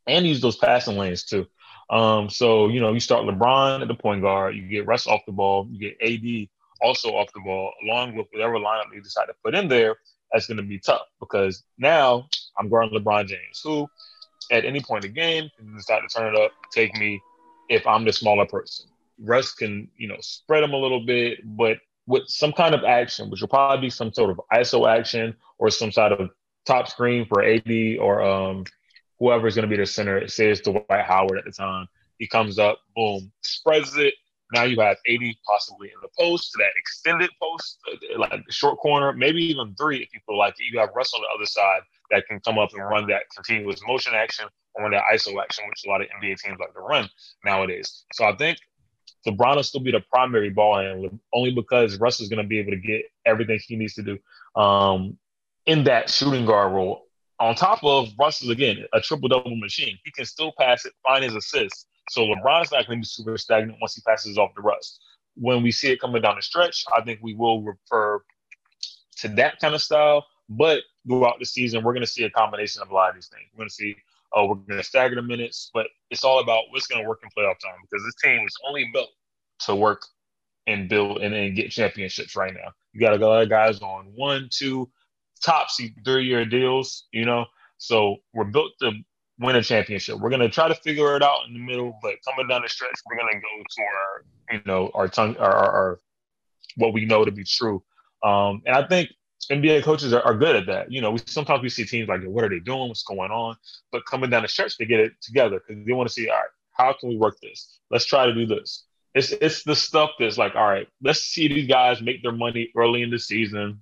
and 0.07 0.27
use 0.27 0.41
those 0.41 0.57
passing 0.57 0.99
lanes 0.99 1.25
too. 1.25 1.47
Um, 1.91 2.29
so 2.29 2.69
you 2.69 2.81
know, 2.81 2.93
you 2.93 3.01
start 3.01 3.25
LeBron 3.25 3.83
at 3.83 3.89
the 3.89 3.95
point 3.95 4.23
guard, 4.23 4.57
you 4.57 4.69
get 4.69 4.87
Russ 4.87 5.07
off 5.07 5.21
the 5.27 5.33
ball, 5.33 5.69
you 5.71 5.79
get 5.79 5.97
AD 6.03 6.49
also 6.83 7.11
off 7.11 7.33
the 7.33 7.41
ball, 7.41 7.73
along 7.85 8.17
with 8.17 8.27
whatever 8.33 8.55
lineup 8.55 8.95
you 8.95 9.01
decide 9.03 9.27
to 9.27 9.35
put 9.45 9.55
in 9.55 9.69
there. 9.69 9.97
That's 10.33 10.47
going 10.47 10.59
to 10.59 10.63
be 10.63 10.79
tough 10.79 11.07
because 11.19 11.65
now 11.79 12.29
I'm 12.59 12.69
guarding 12.69 12.99
LeBron 12.99 13.27
James, 13.27 13.61
who 13.63 13.89
at 14.53 14.65
any 14.65 14.81
point 14.81 15.05
in 15.05 15.11
the 15.11 15.15
game 15.15 15.51
can 15.57 15.75
decide 15.77 16.01
to 16.01 16.09
turn 16.09 16.35
it 16.35 16.41
up, 16.41 16.53
take 16.73 16.97
me 16.97 17.21
if 17.69 17.87
I'm 17.87 18.05
the 18.05 18.13
smaller 18.13 18.47
person. 18.47 18.87
Russ 19.19 19.53
can, 19.55 19.89
you 19.97 20.09
know, 20.09 20.17
spread 20.21 20.63
him 20.63 20.73
a 20.73 20.77
little 20.77 21.05
bit, 21.05 21.41
but 21.45 21.79
with 22.07 22.25
some 22.27 22.53
kind 22.53 22.75
of 22.75 22.85
action, 22.85 23.31
which 23.31 23.41
will 23.41 23.49
probably 23.49 23.87
be 23.87 23.91
some 23.91 24.13
sort 24.13 24.31
of 24.31 24.41
ISO 24.53 24.91
action 24.91 25.35
or 25.59 25.71
some 25.71 25.93
sort 25.93 26.13
of 26.13 26.31
top 26.67 26.89
screen 26.89 27.27
for 27.27 27.43
AD 27.43 27.99
or 28.01 28.23
um, 28.23 28.65
whoever 29.19 29.47
is 29.47 29.55
going 29.55 29.69
to 29.69 29.77
be 29.77 29.81
the 29.81 29.87
center. 29.87 30.19
It 30.19 30.31
says 30.31 30.61
Dwight 30.61 30.85
Howard 30.91 31.39
at 31.39 31.45
the 31.45 31.53
time. 31.53 31.87
He 32.19 32.27
comes 32.27 32.59
up, 32.59 32.81
boom, 32.97 33.31
spreads 33.43 33.97
it. 33.97 34.15
Now 34.53 34.65
you 34.65 34.81
have 34.81 34.97
AD 35.09 35.21
possibly 35.47 35.89
in 35.89 36.01
the 36.03 36.09
post, 36.19 36.53
that 36.59 36.71
extended 36.77 37.31
post, 37.41 37.79
uh, 37.93 38.19
like 38.19 38.33
short 38.51 38.79
corner, 38.79 39.13
maybe 39.13 39.43
even 39.45 39.75
three 39.75 39.99
if 40.03 40.09
you 40.13 40.21
feel 40.27 40.39
like 40.39 40.55
it. 40.59 40.73
You 40.73 40.79
have 40.81 40.91
Russ 40.95 41.13
on 41.15 41.23
the 41.23 41.29
other 41.35 41.47
side 41.47 41.83
that 42.11 42.27
can 42.27 42.41
come 42.41 42.59
up 42.59 42.71
and 42.73 42.83
run 42.83 43.07
that 43.09 43.23
continuous 43.35 43.81
motion 43.87 44.15
action 44.15 44.47
or 44.75 44.85
run 44.85 44.93
that 44.93 45.05
ISO 45.13 45.41
action, 45.43 45.65
which 45.69 45.85
a 45.87 45.89
lot 45.89 46.01
of 46.01 46.09
NBA 46.09 46.39
teams 46.39 46.59
like 46.59 46.75
to 46.75 46.81
run 46.81 47.09
nowadays. 47.45 48.05
So 48.13 48.25
I 48.25 48.35
think 48.37 48.59
LeBron 49.27 49.57
will 49.57 49.63
still 49.63 49.81
be 49.81 49.93
the 49.93 50.01
primary 50.13 50.51
ball 50.51 50.79
handler 50.79 51.11
only 51.33 51.53
because 51.53 51.99
Russ 51.99 52.21
is 52.21 52.29
going 52.29 52.43
to 52.43 52.49
be 52.49 52.59
able 52.59 52.73
to 52.73 52.79
get 52.79 53.03
everything 53.27 53.59
he 53.67 53.77
needs 53.77 53.95
to 53.95 54.03
do 54.03 54.19
um, 54.61 55.19
in 55.67 55.85
that 55.85 56.11
shooting 56.11 56.47
guard 56.47 56.73
role. 56.73 57.07
On 57.39 57.55
top 57.55 57.83
of 57.85 58.09
Russ 58.19 58.43
is 58.43 58.51
again 58.51 58.85
a 58.93 59.01
triple 59.01 59.29
double 59.29 59.57
machine. 59.57 59.99
He 60.05 60.11
can 60.11 60.25
still 60.25 60.53
pass 60.59 60.85
it, 60.85 60.93
find 61.07 61.25
his 61.25 61.35
assists. 61.35 61.87
So 62.11 62.23
LeBron's 62.23 62.73
not 62.73 62.87
going 62.87 62.99
to 62.99 63.03
be 63.03 63.05
super 63.05 63.39
stagnant 63.39 63.79
once 63.81 63.95
he 63.95 64.03
passes 64.07 64.37
off 64.37 64.51
the 64.57 64.63
rust. 64.63 65.01
When 65.37 65.63
we 65.63 65.71
see 65.71 65.93
it 65.93 66.01
coming 66.01 66.23
down 66.23 66.37
the 66.37 66.43
stretch, 66.43 66.85
I 66.97 67.03
think 67.03 67.21
we 67.23 67.35
will 67.35 67.63
refer 67.63 68.21
to 69.19 69.29
that 69.29 69.61
kind 69.61 69.75
of 69.75 69.81
style. 69.81 70.27
But 70.49 70.83
throughout 71.07 71.39
the 71.39 71.47
season, 71.47 71.85
we're 71.85 71.93
going 71.93 72.03
to 72.03 72.11
see 72.11 72.25
a 72.25 72.31
combination 72.31 72.83
of 72.83 72.91
a 72.91 72.95
lot 72.95 73.11
of 73.11 73.15
these 73.15 73.29
things. 73.29 73.45
We're 73.53 73.59
going 73.59 73.69
to 73.69 73.75
see 73.75 73.97
oh, 74.35 74.47
we're 74.47 74.55
going 74.57 74.79
to 74.79 74.85
stagger 74.85 75.15
the 75.15 75.23
minutes, 75.23 75.71
but 75.73 75.87
it's 76.11 76.25
all 76.25 76.41
about 76.41 76.65
what's 76.71 76.87
going 76.87 77.03
to 77.03 77.09
work 77.09 77.21
in 77.23 77.29
playoff 77.31 77.59
time 77.59 77.79
because 77.83 78.05
this 78.05 78.15
team 78.23 78.47
is 78.47 78.55
only 78.67 78.89
built 78.93 79.11
to 79.61 79.75
work 79.75 80.07
and 80.67 80.89
build 80.89 81.19
and, 81.19 81.35
and 81.35 81.57
get 81.57 81.71
championships 81.71 82.37
right 82.37 82.55
now. 82.55 82.73
You 82.93 83.01
got 83.01 83.21
a 83.21 83.27
lot 83.27 83.43
of 83.43 83.49
guys 83.49 83.81
on 83.81 84.13
one, 84.15 84.49
two, 84.51 84.91
top 85.45 85.69
three 86.05 86.25
year 86.25 86.45
deals, 86.45 87.07
you 87.13 87.25
know. 87.25 87.47
So 87.79 88.17
we're 88.35 88.45
built 88.45 88.73
to 88.81 88.93
win 89.41 89.57
a 89.57 89.63
championship. 89.63 90.19
We're 90.19 90.31
gonna 90.31 90.49
try 90.49 90.69
to 90.69 90.75
figure 90.75 91.17
it 91.17 91.23
out 91.23 91.47
in 91.49 91.55
the 91.55 91.59
middle, 91.59 91.99
but 92.03 92.15
coming 92.29 92.47
down 92.47 92.63
the 92.63 92.69
stretch, 92.69 93.01
we're 93.07 93.17
gonna 93.17 93.41
go 93.41 93.65
to 93.69 93.83
our, 93.83 94.25
you 94.53 94.61
know, 94.67 94.91
our 94.95 95.09
tongue, 95.09 95.37
our, 95.39 95.53
our, 95.53 95.73
our 95.73 96.01
what 96.77 96.93
we 96.93 97.05
know 97.07 97.25
to 97.25 97.33
be 97.33 97.45
true. 97.45 97.83
Um, 98.23 98.63
and 98.67 98.77
I 98.77 98.87
think 98.87 99.11
NBA 99.51 99.83
coaches 99.83 100.13
are, 100.13 100.23
are, 100.23 100.35
good 100.35 100.55
at 100.55 100.67
that. 100.67 100.93
You 100.93 101.01
know, 101.01 101.13
we 101.13 101.21
sometimes 101.27 101.63
we 101.63 101.71
see 101.71 101.85
teams 101.85 102.09
like, 102.09 102.23
what 102.25 102.45
are 102.45 102.51
they 102.51 102.61
doing? 102.61 102.89
What's 102.89 103.03
going 103.03 103.31
on? 103.31 103.57
But 103.91 104.05
coming 104.05 104.31
down 104.31 104.43
the 104.43 104.49
stretch, 104.49 104.77
they 104.77 104.85
get 104.85 105.01
it 105.01 105.13
together 105.23 105.61
because 105.67 105.85
they 105.85 105.93
want 105.93 106.09
to 106.09 106.13
see, 106.13 106.29
all 106.29 106.37
right, 106.37 106.45
how 106.73 106.95
can 106.99 107.09
we 107.09 107.17
work 107.17 107.41
this? 107.41 107.81
Let's 107.91 108.05
try 108.05 108.27
to 108.27 108.35
do 108.35 108.47
this. 108.47 108.85
It's 109.15 109.33
it's 109.33 109.65
the 109.65 109.75
stuff 109.75 110.11
that's 110.19 110.39
like, 110.39 110.55
all 110.55 110.69
right, 110.69 110.87
let's 111.03 111.21
see 111.21 111.49
these 111.49 111.67
guys 111.67 112.01
make 112.01 112.23
their 112.23 112.33
money 112.33 112.71
early 112.77 113.03
in 113.03 113.11
the 113.11 113.19
season. 113.19 113.81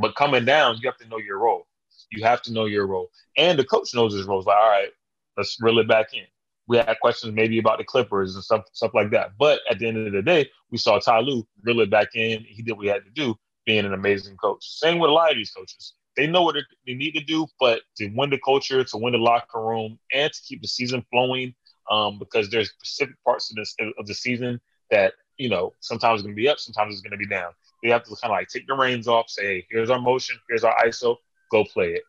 But 0.00 0.16
coming 0.16 0.44
down, 0.44 0.78
you 0.80 0.88
have 0.88 0.98
to 0.98 1.08
know 1.08 1.18
your 1.18 1.38
role. 1.38 1.67
You 2.10 2.24
have 2.24 2.42
to 2.42 2.52
know 2.52 2.64
your 2.66 2.86
role. 2.86 3.10
And 3.36 3.58
the 3.58 3.64
coach 3.64 3.94
knows 3.94 4.14
his 4.14 4.26
role. 4.26 4.38
It's 4.38 4.46
like, 4.46 4.56
all 4.56 4.70
right, 4.70 4.90
let's 5.36 5.56
reel 5.60 5.78
it 5.78 5.88
back 5.88 6.14
in. 6.14 6.24
We 6.66 6.76
had 6.76 7.00
questions 7.00 7.34
maybe 7.34 7.58
about 7.58 7.78
the 7.78 7.84
Clippers 7.84 8.34
and 8.34 8.44
stuff, 8.44 8.64
stuff 8.72 8.92
like 8.94 9.10
that. 9.10 9.32
But 9.38 9.60
at 9.70 9.78
the 9.78 9.86
end 9.86 10.06
of 10.06 10.12
the 10.12 10.22
day, 10.22 10.50
we 10.70 10.78
saw 10.78 10.98
Ty 10.98 11.20
Lue 11.20 11.46
reel 11.62 11.80
it 11.80 11.90
back 11.90 12.14
in. 12.14 12.44
He 12.46 12.62
did 12.62 12.72
what 12.72 12.84
he 12.84 12.90
had 12.90 13.04
to 13.04 13.10
do 13.10 13.34
being 13.64 13.84
an 13.84 13.94
amazing 13.94 14.36
coach. 14.36 14.64
Same 14.66 14.98
with 14.98 15.10
a 15.10 15.12
lot 15.12 15.30
of 15.30 15.36
these 15.36 15.50
coaches. 15.50 15.94
They 16.16 16.26
know 16.26 16.42
what 16.42 16.56
they 16.86 16.94
need 16.94 17.12
to 17.12 17.20
do, 17.20 17.46
but 17.60 17.82
to 17.96 18.08
win 18.16 18.30
the 18.30 18.40
culture, 18.44 18.82
to 18.82 18.96
win 18.96 19.12
the 19.12 19.18
locker 19.18 19.64
room, 19.64 19.98
and 20.12 20.32
to 20.32 20.42
keep 20.42 20.60
the 20.60 20.68
season 20.68 21.04
flowing, 21.12 21.54
um, 21.90 22.18
because 22.18 22.50
there's 22.50 22.70
specific 22.70 23.14
parts 23.24 23.50
of 23.50 23.56
this 23.56 23.76
of 23.98 24.06
the 24.06 24.14
season 24.14 24.60
that 24.90 25.12
you 25.36 25.48
know 25.48 25.74
sometimes 25.80 26.18
it's 26.18 26.22
going 26.24 26.34
to 26.34 26.40
be 26.40 26.48
up, 26.48 26.58
sometimes 26.58 26.94
it's 26.94 27.02
going 27.02 27.12
to 27.12 27.18
be 27.18 27.28
down. 27.28 27.52
They 27.82 27.90
have 27.90 28.02
to 28.02 28.10
kind 28.16 28.32
of 28.32 28.38
like 28.38 28.48
take 28.48 28.66
the 28.66 28.74
reins 28.74 29.06
off, 29.06 29.30
say, 29.30 29.42
hey, 29.42 29.66
"Here's 29.70 29.90
our 29.90 30.00
motion, 30.00 30.36
here's 30.48 30.64
our 30.64 30.76
ISO, 30.84 31.16
go 31.50 31.64
play 31.64 31.92
it." 31.92 32.02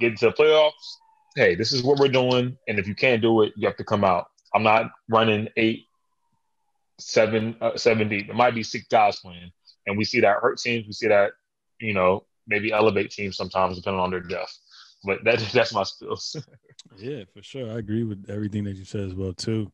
Get 0.00 0.12
into 0.12 0.26
the 0.26 0.32
playoffs. 0.32 0.72
Hey, 1.36 1.54
this 1.54 1.72
is 1.72 1.82
what 1.82 1.98
we're 1.98 2.08
doing, 2.08 2.56
and 2.68 2.78
if 2.78 2.86
you 2.86 2.94
can't 2.94 3.22
do 3.22 3.42
it, 3.42 3.52
you 3.56 3.66
have 3.66 3.76
to 3.76 3.84
come 3.84 4.04
out. 4.04 4.26
I'm 4.54 4.62
not 4.62 4.90
running 5.08 5.48
eight, 5.56 5.86
seven, 6.98 7.56
uh, 7.60 7.76
seven 7.76 8.08
deep. 8.08 8.28
It 8.28 8.34
might 8.34 8.54
be 8.54 8.62
six 8.62 8.86
guys 8.88 9.18
playing 9.20 9.50
and 9.86 9.96
we 9.96 10.04
see 10.04 10.20
that 10.20 10.38
hurt 10.40 10.58
teams. 10.58 10.86
We 10.86 10.92
see 10.92 11.08
that, 11.08 11.32
you 11.80 11.94
know, 11.94 12.24
maybe 12.46 12.72
elevate 12.72 13.10
teams 13.10 13.36
sometimes 13.36 13.76
depending 13.76 14.00
on 14.00 14.10
their 14.10 14.20
depth. 14.20 14.58
But 15.04 15.24
that, 15.24 15.38
that's 15.52 15.72
my 15.72 15.82
skills. 15.82 16.36
yeah, 16.98 17.24
for 17.32 17.42
sure. 17.42 17.70
I 17.70 17.78
agree 17.78 18.04
with 18.04 18.26
everything 18.28 18.64
that 18.64 18.76
you 18.76 18.84
said 18.84 19.02
as 19.02 19.14
well 19.14 19.32
too. 19.32 19.70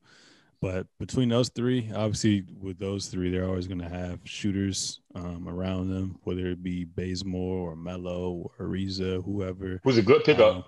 But 0.60 0.86
between 0.98 1.28
those 1.28 1.50
three, 1.50 1.90
obviously, 1.94 2.44
with 2.60 2.80
those 2.80 3.06
three, 3.06 3.30
they're 3.30 3.46
always 3.46 3.68
going 3.68 3.80
to 3.80 3.88
have 3.88 4.18
shooters 4.24 5.00
um, 5.14 5.48
around 5.48 5.90
them, 5.90 6.18
whether 6.24 6.48
it 6.48 6.64
be 6.64 6.84
Bazemore 6.84 7.70
or 7.70 7.76
Melo 7.76 8.50
or 8.58 8.66
Ariza, 8.66 9.24
whoever. 9.24 9.80
Was 9.84 9.98
a 9.98 10.02
good 10.02 10.24
pickup. 10.24 10.56
Um, 10.56 10.64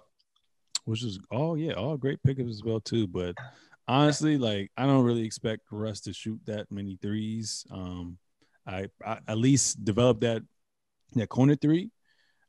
which 0.84 1.04
is 1.04 1.18
oh 1.30 1.54
yeah, 1.54 1.72
all 1.72 1.96
great 1.96 2.22
pickups 2.22 2.50
as 2.50 2.62
well 2.64 2.80
too. 2.80 3.06
But 3.06 3.34
honestly, 3.86 4.38
like 4.38 4.70
I 4.76 4.86
don't 4.86 5.04
really 5.04 5.24
expect 5.24 5.62
Russ 5.70 6.00
to 6.02 6.12
shoot 6.12 6.40
that 6.46 6.70
many 6.70 6.98
threes. 7.00 7.66
Um, 7.70 8.18
I, 8.66 8.86
I 9.04 9.18
at 9.26 9.38
least 9.38 9.84
develop 9.84 10.20
that 10.20 10.42
that 11.14 11.28
corner 11.28 11.56
three, 11.56 11.90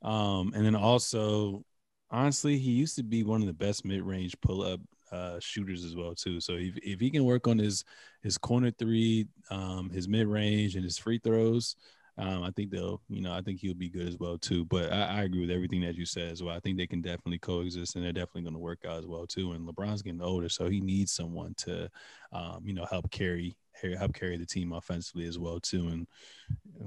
um, 0.01 0.53
and 0.55 0.65
then 0.65 0.75
also 0.75 1.63
honestly, 2.09 2.57
he 2.57 2.71
used 2.71 2.97
to 2.97 3.03
be 3.03 3.23
one 3.23 3.41
of 3.41 3.47
the 3.47 3.53
best 3.53 3.85
mid 3.85 4.01
range 4.01 4.35
pull 4.41 4.61
up 4.61 4.79
uh, 5.11 5.39
shooters 5.39 5.83
as 5.83 5.95
well 5.95 6.15
too. 6.15 6.39
So 6.39 6.53
if, 6.53 6.77
if 6.77 6.99
he 6.99 7.09
can 7.09 7.23
work 7.23 7.47
on 7.47 7.57
his 7.57 7.83
his 8.21 8.37
corner 8.37 8.71
three, 8.71 9.27
um, 9.49 9.89
his 9.89 10.07
mid 10.07 10.27
range, 10.27 10.75
and 10.75 10.83
his 10.83 10.97
free 10.97 11.19
throws, 11.19 11.75
um, 12.17 12.43
I 12.43 12.51
think 12.51 12.71
they'll, 12.71 13.01
you 13.09 13.21
know, 13.21 13.33
I 13.33 13.41
think 13.41 13.59
he'll 13.59 13.73
be 13.73 13.89
good 13.89 14.07
as 14.07 14.17
well 14.17 14.37
too. 14.37 14.65
But 14.65 14.91
I, 14.91 15.19
I, 15.19 15.23
agree 15.23 15.41
with 15.41 15.49
everything 15.49 15.81
that 15.81 15.95
you 15.95 16.05
said 16.05 16.31
as 16.31 16.43
well. 16.43 16.55
I 16.55 16.59
think 16.59 16.77
they 16.77 16.87
can 16.87 17.01
definitely 17.01 17.39
coexist, 17.39 17.95
and 17.95 18.03
they're 18.03 18.11
definitely 18.11 18.43
going 18.43 18.53
to 18.53 18.59
work 18.59 18.85
out 18.85 18.99
as 18.99 19.07
well 19.07 19.25
too. 19.25 19.53
And 19.53 19.67
LeBron's 19.67 20.01
getting 20.01 20.21
older, 20.21 20.49
so 20.49 20.69
he 20.69 20.81
needs 20.81 21.11
someone 21.11 21.53
to, 21.59 21.89
um, 22.33 22.61
you 22.63 22.73
know, 22.73 22.85
help 22.85 23.09
carry 23.11 23.55
help 23.97 24.13
carry 24.13 24.37
the 24.37 24.45
team 24.45 24.73
offensively 24.73 25.25
as 25.25 25.39
well 25.39 25.59
too. 25.59 25.87
And 25.87 26.07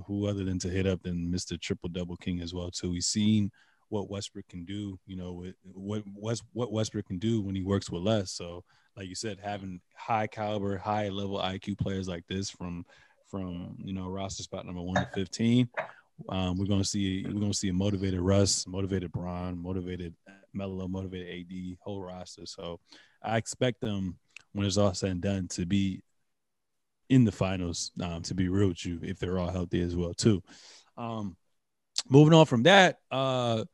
who 0.06 0.28
other 0.28 0.44
than 0.44 0.58
to 0.60 0.68
hit 0.68 0.86
up 0.86 1.02
than 1.02 1.32
Mr. 1.32 1.60
Triple 1.60 1.88
Double 1.88 2.16
King 2.16 2.40
as 2.40 2.54
well 2.54 2.70
too. 2.70 2.90
We've 2.90 3.02
seen 3.02 3.50
what 3.94 4.10
Westbrook 4.10 4.48
can 4.48 4.64
do, 4.64 4.98
you 5.06 5.16
know, 5.16 5.32
with 5.32 5.54
what 5.72 6.02
what 6.52 6.72
Westbrook 6.72 7.06
can 7.06 7.18
do 7.18 7.40
when 7.40 7.54
he 7.54 7.62
works 7.62 7.88
with 7.88 8.02
less. 8.02 8.32
So, 8.32 8.64
like 8.96 9.06
you 9.06 9.14
said, 9.14 9.38
having 9.40 9.80
high 9.94 10.26
caliber, 10.26 10.76
high 10.76 11.10
level 11.10 11.38
IQ 11.38 11.78
players 11.78 12.08
like 12.08 12.24
this 12.28 12.50
from 12.50 12.84
from 13.30 13.76
you 13.78 13.94
know 13.94 14.08
roster 14.08 14.42
spot 14.42 14.66
number 14.66 14.82
one 14.82 14.96
to 14.96 15.08
fifteen. 15.14 15.68
Um, 16.28 16.58
we're 16.58 16.66
gonna 16.66 16.82
see 16.82 17.24
we're 17.24 17.40
gonna 17.40 17.54
see 17.54 17.68
a 17.68 17.72
motivated 17.72 18.20
Russ, 18.20 18.66
motivated 18.66 19.12
Bron, 19.12 19.62
motivated 19.62 20.12
Melo, 20.52 20.88
motivated 20.88 21.28
AD, 21.28 21.76
whole 21.80 22.02
roster. 22.02 22.46
So 22.46 22.80
I 23.22 23.36
expect 23.36 23.80
them 23.80 24.18
when 24.54 24.66
it's 24.66 24.76
all 24.76 24.92
said 24.92 25.10
and 25.10 25.20
done 25.20 25.46
to 25.48 25.66
be 25.66 26.02
in 27.08 27.24
the 27.24 27.32
finals. 27.32 27.92
Um, 28.02 28.22
to 28.22 28.34
be 28.34 28.48
real 28.48 28.68
with 28.68 28.84
you, 28.84 28.98
if 29.02 29.20
they're 29.20 29.38
all 29.38 29.50
healthy 29.50 29.82
as 29.82 29.94
well 29.94 30.14
too. 30.14 30.42
Um, 30.96 31.36
moving 32.08 32.34
on 32.34 32.46
from 32.46 32.64
that, 32.64 32.98
uh, 33.10 33.64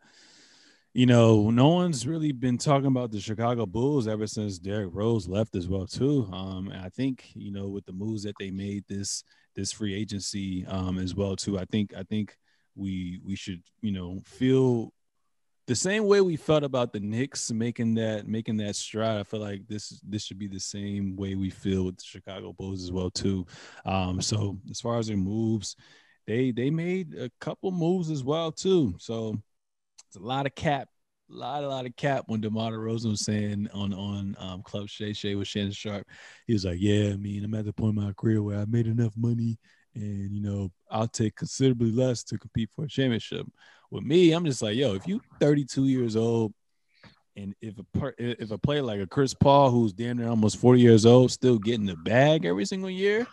you 0.92 1.06
know, 1.06 1.50
no 1.50 1.68
one's 1.68 2.06
really 2.06 2.32
been 2.32 2.58
talking 2.58 2.88
about 2.88 3.12
the 3.12 3.20
Chicago 3.20 3.64
Bulls 3.64 4.08
ever 4.08 4.26
since 4.26 4.58
Derrick 4.58 4.90
Rose 4.92 5.28
left 5.28 5.54
as 5.54 5.68
well 5.68 5.86
too. 5.86 6.28
Um, 6.32 6.68
and 6.68 6.84
I 6.84 6.88
think 6.88 7.30
you 7.34 7.52
know 7.52 7.68
with 7.68 7.86
the 7.86 7.92
moves 7.92 8.24
that 8.24 8.34
they 8.40 8.50
made 8.50 8.84
this 8.88 9.22
this 9.54 9.72
free 9.72 9.94
agency 9.94 10.66
um, 10.66 10.98
as 10.98 11.14
well 11.14 11.36
too. 11.36 11.58
I 11.58 11.64
think 11.66 11.94
I 11.96 12.02
think 12.02 12.36
we 12.74 13.20
we 13.24 13.36
should 13.36 13.62
you 13.82 13.92
know 13.92 14.20
feel 14.24 14.92
the 15.68 15.76
same 15.76 16.06
way 16.06 16.20
we 16.20 16.34
felt 16.34 16.64
about 16.64 16.92
the 16.92 16.98
Knicks 16.98 17.52
making 17.52 17.94
that 17.94 18.26
making 18.26 18.56
that 18.56 18.74
stride. 18.74 19.20
I 19.20 19.22
feel 19.22 19.40
like 19.40 19.68
this 19.68 20.00
this 20.08 20.24
should 20.24 20.38
be 20.40 20.48
the 20.48 20.58
same 20.58 21.14
way 21.14 21.36
we 21.36 21.50
feel 21.50 21.84
with 21.84 21.98
the 21.98 22.04
Chicago 22.04 22.52
Bulls 22.52 22.82
as 22.82 22.90
well 22.90 23.10
too. 23.10 23.46
Um, 23.84 24.20
so 24.20 24.58
as 24.68 24.80
far 24.80 24.98
as 24.98 25.06
their 25.06 25.16
moves, 25.16 25.76
they 26.26 26.50
they 26.50 26.70
made 26.70 27.14
a 27.14 27.30
couple 27.40 27.70
moves 27.70 28.10
as 28.10 28.24
well 28.24 28.50
too. 28.50 28.96
So 28.98 29.40
it's 30.10 30.16
a 30.16 30.26
lot 30.26 30.44
of 30.44 30.54
cap 30.56 30.88
a 31.30 31.36
lot, 31.36 31.62
a 31.62 31.68
lot 31.68 31.86
of 31.86 31.94
cap 31.94 32.24
when 32.26 32.40
DeMar 32.40 32.72
DeRozan 32.72 33.10
was 33.10 33.24
saying 33.24 33.68
on 33.72 33.92
on 33.94 34.34
um, 34.40 34.62
Club 34.62 34.88
Shay 34.88 35.12
Shay 35.12 35.36
with 35.36 35.46
Shannon 35.46 35.70
Sharpe. 35.70 36.06
He 36.48 36.52
was 36.52 36.64
like, 36.64 36.78
"Yeah, 36.80 37.10
I 37.10 37.16
mean, 37.16 37.44
I'm 37.44 37.54
at 37.54 37.64
the 37.64 37.72
point 37.72 37.96
in 37.96 38.04
my 38.04 38.12
career 38.14 38.42
where 38.42 38.58
I 38.58 38.64
made 38.64 38.88
enough 38.88 39.12
money, 39.16 39.56
and 39.94 40.34
you 40.34 40.42
know, 40.42 40.72
I'll 40.90 41.06
take 41.06 41.36
considerably 41.36 41.92
less 41.92 42.24
to 42.24 42.38
compete 42.38 42.70
for 42.74 42.84
a 42.84 42.88
championship." 42.88 43.46
With 43.92 44.02
me, 44.02 44.32
I'm 44.32 44.44
just 44.44 44.60
like, 44.60 44.76
"Yo, 44.76 44.94
if 44.94 45.06
you 45.06 45.20
32 45.38 45.86
years 45.86 46.16
old, 46.16 46.52
and 47.36 47.54
if 47.60 47.78
a 47.78 48.12
if 48.18 48.50
a 48.50 48.58
player 48.58 48.82
like 48.82 49.00
a 49.00 49.06
Chris 49.06 49.32
Paul, 49.32 49.70
who's 49.70 49.92
damn 49.92 50.18
near 50.18 50.28
almost 50.28 50.56
40 50.58 50.80
years 50.80 51.06
old, 51.06 51.30
still 51.30 51.58
getting 51.58 51.86
the 51.86 51.96
bag 51.96 52.44
every 52.44 52.64
single 52.64 52.90
year." 52.90 53.28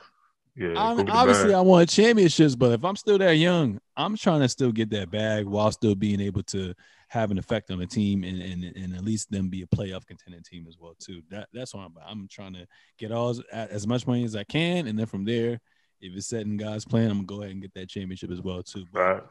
Yeah, 0.57 0.73
obviously, 0.75 1.53
I 1.53 1.61
want 1.61 1.87
championships, 1.87 2.55
but 2.55 2.71
if 2.71 2.83
I'm 2.83 2.95
still 2.95 3.19
that 3.19 3.37
young, 3.37 3.79
I'm 3.95 4.17
trying 4.17 4.41
to 4.41 4.49
still 4.49 4.71
get 4.71 4.89
that 4.89 5.11
bag 5.11 5.45
while 5.45 5.71
still 5.71 5.93
being 5.93 6.19
able 6.19 6.41
to 6.43 6.73
have 7.09 7.29
an 7.29 7.37
effect 7.37 7.69
on 7.69 7.77
the 7.77 7.85
team 7.85 8.23
and, 8.23 8.41
and, 8.41 8.63
and 8.63 8.95
at 8.95 9.03
least 9.03 9.31
them 9.31 9.49
be 9.49 9.61
a 9.61 9.67
playoff 9.67 10.05
contending 10.05 10.41
team 10.41 10.65
as 10.67 10.77
well 10.79 10.95
too. 10.99 11.21
That 11.29 11.47
that's 11.53 11.75
what 11.75 11.81
I'm 11.81 11.93
I'm 12.05 12.27
trying 12.27 12.53
to 12.53 12.67
get 12.97 13.11
all 13.11 13.29
as, 13.29 13.41
as 13.51 13.87
much 13.87 14.07
money 14.07 14.23
as 14.23 14.35
I 14.35 14.43
can, 14.43 14.87
and 14.87 14.97
then 14.97 15.05
from 15.05 15.25
there, 15.25 15.59
if 16.01 16.15
it's 16.15 16.27
set 16.27 16.41
in 16.41 16.57
God's 16.57 16.85
plan, 16.85 17.11
I'm 17.11 17.17
gonna 17.17 17.27
go 17.27 17.41
ahead 17.41 17.51
and 17.51 17.61
get 17.61 17.73
that 17.75 17.89
championship 17.89 18.31
as 18.31 18.41
well 18.41 18.63
too. 18.63 18.85
But 18.91 18.99
right. 18.99 19.23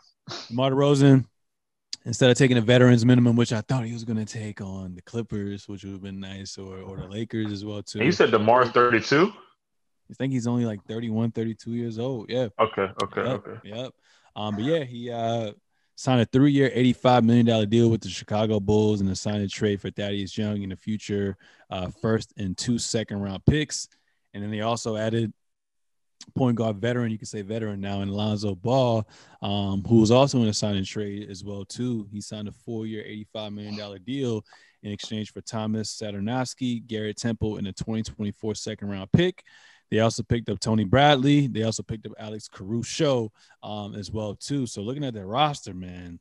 DeMar 0.49 0.71
DeRozan, 0.71 1.25
instead 2.05 2.31
of 2.31 2.39
taking 2.39 2.57
a 2.57 2.63
veterans 2.63 3.05
minimum, 3.05 3.35
which 3.35 3.53
I 3.53 3.63
thought 3.63 3.85
he 3.85 3.93
was 3.93 4.05
gonna 4.05 4.25
take 4.25 4.61
on 4.61 4.95
the 4.95 5.03
Clippers, 5.03 5.69
which 5.69 5.83
would 5.83 5.93
have 5.93 6.03
been 6.03 6.21
nice, 6.21 6.57
or 6.57 6.79
or 6.79 6.99
the 6.99 7.09
Lakers 7.09 7.51
as 7.51 7.65
well 7.65 7.83
too. 7.83 7.99
And 7.99 8.07
you 8.07 8.13
said 8.13 8.31
DeMar's 8.31 8.71
32. 8.71 9.33
I 10.11 10.15
think 10.15 10.33
he's 10.33 10.47
only 10.47 10.65
like 10.65 10.85
31, 10.87 11.33
32 11.33 11.73
years 11.73 11.99
old. 11.99 12.31
Yeah. 12.31 12.49
Okay. 12.59 12.89
Okay. 13.03 13.25
Yep, 13.25 13.47
okay. 13.47 13.59
Yep. 13.65 13.93
Um, 14.37 14.55
but 14.55 14.65
yeah, 14.65 14.85
he 14.85 15.11
uh 15.11 15.53
signed 15.97 16.21
a 16.21 16.27
three-year, 16.27 16.71
$85 16.71 17.25
million 17.25 17.69
deal 17.71 17.89
with 17.89 18.03
the 18.03 18.09
Chicago 18.11 18.61
Bulls 18.61 19.01
and 19.01 19.09
a 19.11 19.17
signed 19.17 19.43
a 19.43 19.49
trade 19.49 19.81
for 19.81 19.91
Thaddeus 19.91 20.37
Young 20.37 20.63
in 20.63 20.69
the 20.69 20.77
future, 20.77 21.37
uh, 21.71 21.89
first 21.89 22.35
and 22.37 22.57
two 22.57 22.79
second-round 22.79 23.45
picks. 23.47 23.89
And 24.35 24.43
then 24.43 24.51
they 24.51 24.61
also 24.61 24.97
added 24.97 25.33
point 26.35 26.57
guard 26.57 26.77
veteran, 26.77 27.11
you 27.11 27.19
can 27.19 27.27
say 27.27 27.41
veteran 27.41 27.81
now, 27.81 28.03
in 28.03 28.11
Lonzo 28.11 28.55
Ball, 28.55 29.09
um, 29.41 29.83
who 29.89 30.01
was 30.01 30.11
also 30.11 30.43
in 30.43 30.49
a 30.49 30.53
signing 30.53 30.85
trade 30.85 31.31
as 31.31 31.43
well 31.43 31.65
too. 31.65 32.07
He 32.13 32.21
signed 32.21 32.49
a 32.49 32.53
four-year, 32.53 33.03
$85 33.35 33.55
million 33.55 34.03
deal 34.05 34.45
in 34.83 34.93
exchange 34.93 35.33
for 35.33 35.41
Thomas 35.41 35.97
Satoransky, 35.97 36.87
Garrett 36.87 37.17
Temple, 37.17 37.57
and 37.57 37.67
a 37.67 37.73
2024 37.73 38.55
second-round 38.55 39.11
pick. 39.13 39.43
They 39.91 40.01
also 40.01 40.23
picked 40.23 40.49
up 40.49 40.61
Tony 40.61 40.85
Bradley. 40.85 41.47
They 41.47 41.63
also 41.63 41.83
picked 41.83 42.07
up 42.07 42.13
Alex 42.19 42.49
Caruso 42.49 43.33
um, 43.63 43.95
as 43.95 44.11
well 44.11 44.35
too. 44.35 44.67
So 44.67 44.83
looking 44.83 45.05
at 45.05 45.15
their 45.15 45.27
roster, 45.27 45.75
man, 45.75 46.19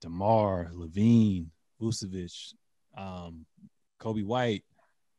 Demar, 0.00 0.70
LaVine, 0.74 1.46
Vucevic, 1.80 2.54
um, 2.96 3.46
Coby 4.00 4.24
White, 4.24 4.64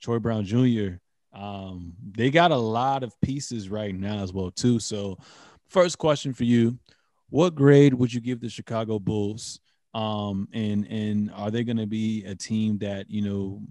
Troy 0.01 0.19
Brown 0.19 0.43
Jr. 0.43 0.97
Um, 1.33 1.93
they 2.11 2.29
got 2.29 2.51
a 2.51 2.57
lot 2.57 3.03
of 3.03 3.19
pieces 3.21 3.69
right 3.69 3.95
now 3.95 4.19
as 4.19 4.33
well 4.33 4.51
too. 4.51 4.79
So, 4.79 5.17
first 5.67 5.97
question 5.97 6.33
for 6.33 6.43
you: 6.43 6.77
What 7.29 7.55
grade 7.55 7.93
would 7.93 8.13
you 8.13 8.21
give 8.21 8.39
the 8.39 8.49
Chicago 8.49 8.99
Bulls? 8.99 9.59
Um, 9.93 10.47
and 10.53 10.87
and 10.87 11.31
are 11.35 11.51
they 11.51 11.63
going 11.63 11.77
to 11.77 11.85
be 11.85 12.23
a 12.25 12.33
team 12.33 12.79
that 12.79 13.09
you 13.11 13.21
know 13.21 13.61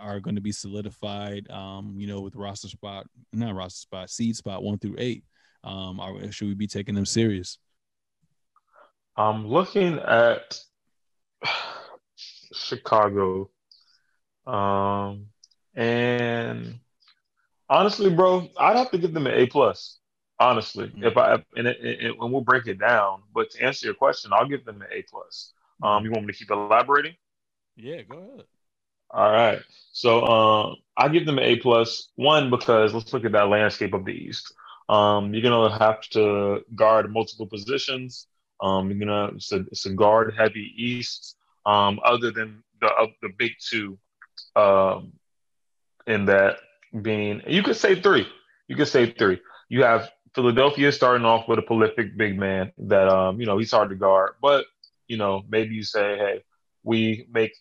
are 0.00 0.18
going 0.18 0.34
to 0.34 0.40
be 0.40 0.50
solidified? 0.50 1.48
Um, 1.48 1.94
you 1.96 2.08
know, 2.08 2.20
with 2.20 2.34
roster 2.34 2.68
spot, 2.68 3.06
not 3.32 3.54
roster 3.54 3.80
spot, 3.80 4.10
seed 4.10 4.36
spot 4.36 4.62
one 4.64 4.78
through 4.78 4.96
eight. 4.98 5.24
Um, 5.62 6.00
are, 6.00 6.32
should 6.32 6.48
we 6.48 6.54
be 6.54 6.66
taking 6.66 6.94
them 6.94 7.06
serious? 7.06 7.58
I'm 9.16 9.46
looking 9.46 9.98
at 9.98 10.58
Chicago, 12.16 13.50
um, 14.46 15.26
and 15.74 16.80
honestly, 17.68 18.10
bro, 18.10 18.48
I'd 18.58 18.76
have 18.76 18.90
to 18.90 18.98
give 18.98 19.14
them 19.14 19.28
an 19.28 19.34
A 19.34 19.46
plus. 19.46 19.98
Honestly, 20.40 20.86
mm-hmm. 20.86 21.04
if 21.04 21.16
I 21.16 21.34
and, 21.54 21.68
it, 21.68 21.76
it, 21.80 22.16
and 22.18 22.32
we'll 22.32 22.40
break 22.40 22.66
it 22.66 22.80
down, 22.80 23.22
but 23.32 23.50
to 23.50 23.62
answer 23.62 23.86
your 23.86 23.94
question, 23.94 24.32
I'll 24.34 24.48
give 24.48 24.64
them 24.64 24.82
an 24.82 24.88
A 24.90 25.02
plus. 25.02 25.52
Um, 25.82 26.04
you 26.04 26.10
want 26.10 26.26
me 26.26 26.32
to 26.32 26.38
keep 26.38 26.50
elaborating? 26.50 27.14
Yeah, 27.76 28.02
go 28.02 28.18
ahead. 28.18 28.44
All 29.10 29.30
right. 29.30 29.60
So 29.92 30.24
um, 30.24 30.76
I 30.96 31.08
give 31.08 31.26
them 31.26 31.38
an 31.38 31.44
A. 31.44 31.84
One 32.16 32.50
because 32.50 32.94
let's 32.94 33.12
look 33.12 33.24
at 33.24 33.32
that 33.32 33.48
landscape 33.48 33.92
of 33.92 34.04
the 34.04 34.12
East. 34.12 34.52
Um, 34.88 35.34
you're 35.34 35.42
gonna 35.42 35.78
have 35.78 36.00
to 36.10 36.64
guard 36.74 37.12
multiple 37.12 37.46
positions. 37.46 38.26
Um, 38.60 38.90
you're 38.90 38.98
gonna 38.98 39.34
it's 39.34 39.52
a, 39.52 39.60
it's 39.70 39.86
a 39.86 39.92
guard 39.94 40.34
heavy 40.36 40.72
East. 40.76 41.36
Um, 41.66 42.00
other 42.04 42.30
than 42.30 42.62
the 42.80 42.86
uh, 42.86 43.06
the 43.22 43.30
big 43.36 43.52
two, 43.60 43.98
um, 44.56 45.12
in 46.06 46.26
that 46.26 46.58
being 47.02 47.42
you 47.46 47.62
could 47.62 47.76
say 47.76 48.00
three. 48.00 48.26
You 48.68 48.76
could 48.76 48.88
say 48.88 49.12
three. 49.12 49.40
You 49.68 49.82
have 49.84 50.10
Philadelphia 50.34 50.92
starting 50.92 51.24
off 51.24 51.48
with 51.48 51.58
a 51.58 51.62
prolific 51.62 52.16
big 52.16 52.38
man 52.38 52.72
that 52.78 53.08
um, 53.08 53.40
you 53.40 53.46
know 53.46 53.58
he's 53.58 53.70
hard 53.70 53.90
to 53.90 53.96
guard, 53.96 54.34
but 54.40 54.66
you 55.10 55.16
know, 55.16 55.42
maybe 55.48 55.74
you 55.74 55.82
say, 55.82 56.16
hey, 56.16 56.40
we 56.84 57.26
make 57.32 57.52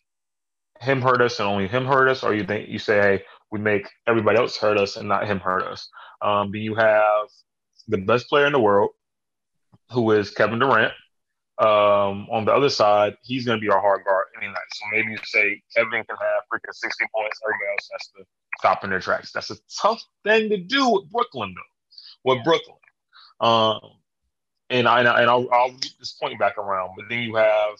him 0.79 1.01
hurt 1.01 1.19
us 1.19 1.39
and 1.39 1.49
only 1.49 1.67
him 1.67 1.83
hurt 1.83 2.07
us, 2.07 2.23
or 2.23 2.35
you 2.35 2.45
think 2.45 2.69
you 2.69 2.77
say, 2.77 3.01
hey, 3.01 3.23
we 3.51 3.59
make 3.59 3.89
everybody 4.05 4.37
else 4.37 4.55
hurt 4.55 4.77
us 4.77 4.97
and 4.97 5.09
not 5.09 5.25
him 5.25 5.39
hurt 5.39 5.63
us. 5.63 5.89
Um, 6.21 6.51
but 6.51 6.59
you 6.59 6.75
have 6.75 7.27
the 7.87 7.97
best 7.97 8.29
player 8.29 8.45
in 8.45 8.53
the 8.53 8.59
world, 8.59 8.91
who 9.91 10.11
is 10.11 10.29
Kevin 10.29 10.59
Durant. 10.59 10.93
Um, 11.57 12.27
on 12.31 12.45
the 12.45 12.53
other 12.53 12.69
side, 12.69 13.17
he's 13.23 13.45
going 13.45 13.59
to 13.59 13.61
be 13.61 13.71
our 13.71 13.81
hard 13.81 14.05
guard 14.05 14.27
any 14.37 14.47
night. 14.47 14.69
So 14.71 14.85
maybe 14.91 15.11
you 15.11 15.17
say 15.23 15.59
Kevin 15.75 16.03
can 16.05 16.17
have 16.17 16.43
freaking 16.53 16.71
60 16.71 17.05
points. 17.13 17.39
Everybody 17.43 17.71
else 17.71 17.89
has 17.91 18.07
to 18.15 18.25
stop 18.59 18.83
in 18.83 18.91
their 18.91 18.99
tracks. 18.99 19.31
That's 19.31 19.49
a 19.49 19.57
tough 19.81 20.03
thing 20.23 20.49
to 20.49 20.57
do 20.57 20.87
with 20.87 21.11
Brooklyn, 21.11 21.55
though. 21.55 22.31
With 22.31 22.43
Brooklyn. 22.43 22.77
Um, 23.41 23.98
and 24.69 24.87
I 24.87 24.99
and 24.99 25.29
I'll, 25.29 25.47
I'll 25.51 25.71
get 25.71 25.93
this 25.99 26.13
point 26.13 26.39
back 26.39 26.57
around. 26.57 26.91
But 26.95 27.05
then 27.09 27.19
you 27.19 27.35
have 27.35 27.77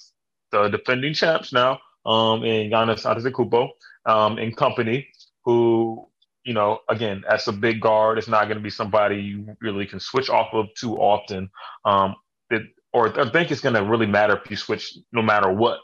the 0.51 0.69
defending 0.69 1.13
champs 1.13 1.53
now, 1.53 1.79
um, 2.05 2.43
and 2.43 2.71
Giannis 2.71 3.05
Antetokounmpo, 3.05 3.69
um, 4.05 4.37
and 4.37 4.55
company, 4.55 5.07
who 5.45 6.09
you 6.43 6.53
know, 6.53 6.79
again, 6.89 7.23
as 7.29 7.47
a 7.47 7.51
big 7.51 7.81
guard, 7.81 8.17
it's 8.17 8.27
not 8.27 8.45
going 8.45 8.57
to 8.57 8.63
be 8.63 8.69
somebody 8.69 9.17
you 9.17 9.55
really 9.61 9.85
can 9.85 9.99
switch 9.99 10.29
off 10.29 10.53
of 10.53 10.67
too 10.73 10.97
often. 10.97 11.49
Um, 11.85 12.15
it, 12.49 12.63
or 12.93 13.19
I 13.19 13.29
think 13.29 13.51
it's 13.51 13.61
going 13.61 13.75
to 13.75 13.83
really 13.83 14.07
matter 14.07 14.39
if 14.43 14.49
you 14.49 14.57
switch 14.57 14.97
no 15.11 15.21
matter 15.21 15.51
what. 15.51 15.79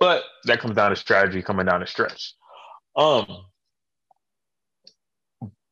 But 0.00 0.24
that 0.44 0.60
comes 0.60 0.74
down 0.74 0.90
to 0.90 0.96
strategy 0.96 1.42
coming 1.42 1.66
down 1.66 1.80
the 1.80 1.86
stretch. 1.86 2.34
Um, 2.96 3.44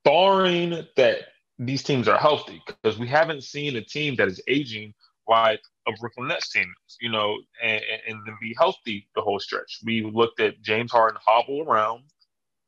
barring 0.05 0.87
that 0.97 1.19
these 1.59 1.83
teams 1.83 2.09
are 2.09 2.19
healthy 2.19 2.63
because 2.67 2.99
we 2.99 3.07
haven't 3.07 3.45
seen 3.45 3.77
a 3.77 3.81
team 3.83 4.17
that 4.17 4.29
is 4.29 4.43
aging 4.49 4.95
like 5.29 5.61
a 5.87 5.93
Brooklyn 6.01 6.29
Nets 6.29 6.51
team, 6.51 6.73
you 7.01 7.11
know, 7.11 7.37
and, 7.63 7.83
and 8.09 8.19
then 8.27 8.37
be 8.41 8.55
healthy 8.59 9.09
the 9.15 9.23
whole 9.23 9.39
stretch. 9.39 9.81
We 9.85 10.03
looked 10.03 10.41
at 10.41 10.61
James 10.63 10.93
Harden 10.93 11.19
hobble 11.25 11.63
around 11.63 12.05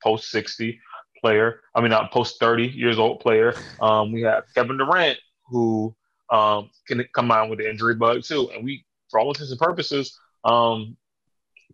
post 0.02 0.30
60 0.30 0.80
player. 1.20 1.60
I 1.74 1.80
mean, 1.80 1.90
not 1.90 2.12
post 2.12 2.38
30 2.38 2.68
years 2.68 2.98
old 2.98 3.20
player. 3.20 3.54
Um, 3.80 4.12
we 4.12 4.22
have 4.22 4.44
Kevin 4.54 4.78
Durant 4.78 5.18
who 5.46 5.94
um, 6.30 6.70
can 6.86 7.04
come 7.14 7.30
out 7.30 7.50
with 7.50 7.58
the 7.58 7.68
injury 7.68 7.94
bug 7.94 8.22
too. 8.22 8.50
And 8.54 8.64
we, 8.64 8.84
for 9.10 9.20
all 9.20 9.28
intents 9.28 9.50
and 9.50 9.60
purposes, 9.60 10.18
um, 10.44 10.96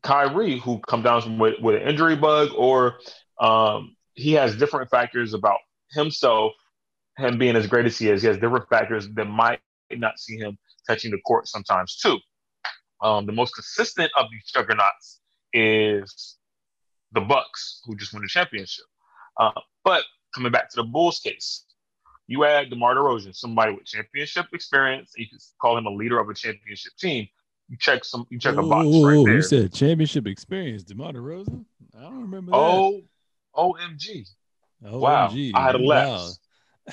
Kyrie 0.02 0.58
who 0.58 0.78
come 0.80 1.02
down 1.02 1.38
with, 1.38 1.60
with 1.60 1.76
an 1.76 1.88
injury 1.88 2.16
bug 2.16 2.50
or 2.56 2.98
um, 3.40 3.96
he 4.14 4.32
has 4.32 4.56
different 4.56 4.90
factors 4.90 5.34
about 5.34 5.58
himself 5.90 6.52
him 7.18 7.38
being 7.38 7.56
as 7.56 7.66
great 7.66 7.86
as 7.86 7.98
he 7.98 8.08
is, 8.08 8.22
he 8.22 8.28
has 8.28 8.38
different 8.38 8.68
factors 8.68 9.08
that 9.10 9.26
might 9.26 9.60
not 9.90 10.18
see 10.18 10.36
him 10.36 10.58
touching 10.88 11.10
the 11.10 11.18
court 11.18 11.48
sometimes 11.48 11.96
too. 11.96 12.18
Um, 13.02 13.26
the 13.26 13.32
most 13.32 13.54
consistent 13.54 14.10
of 14.18 14.26
these 14.30 14.44
juggernauts 14.52 15.20
is 15.52 16.36
the 17.12 17.20
Bucks, 17.20 17.82
who 17.84 17.96
just 17.96 18.12
won 18.12 18.22
the 18.22 18.28
championship. 18.28 18.84
Uh, 19.38 19.60
but 19.84 20.04
coming 20.34 20.52
back 20.52 20.70
to 20.70 20.76
the 20.76 20.84
Bulls 20.84 21.18
case, 21.18 21.64
you 22.26 22.44
add 22.44 22.70
DeMar 22.70 22.94
DeRozan, 22.94 23.34
somebody 23.34 23.72
with 23.72 23.84
championship 23.84 24.46
experience. 24.52 25.12
You 25.16 25.28
can 25.28 25.38
call 25.60 25.76
him 25.76 25.86
a 25.86 25.90
leader 25.90 26.18
of 26.18 26.28
a 26.28 26.34
championship 26.34 26.92
team. 26.98 27.28
You 27.68 27.76
check 27.78 28.04
some. 28.04 28.26
You 28.30 28.38
check 28.38 28.56
a 28.56 28.62
box 28.62 28.86
Ooh, 28.86 29.06
right 29.06 29.24
there. 29.24 29.36
You 29.36 29.42
said 29.42 29.72
championship 29.72 30.26
experience, 30.26 30.82
DeMar 30.84 31.12
DeRozan. 31.12 31.64
I 31.96 32.02
don't 32.02 32.22
remember 32.22 32.52
that. 32.52 32.56
Oh, 32.56 33.02
OMG! 33.56 34.28
OMG. 34.84 35.00
Wow, 35.00 35.34
I 35.54 35.62
had 35.62 35.74
a 35.74 35.78
left. 35.78 36.38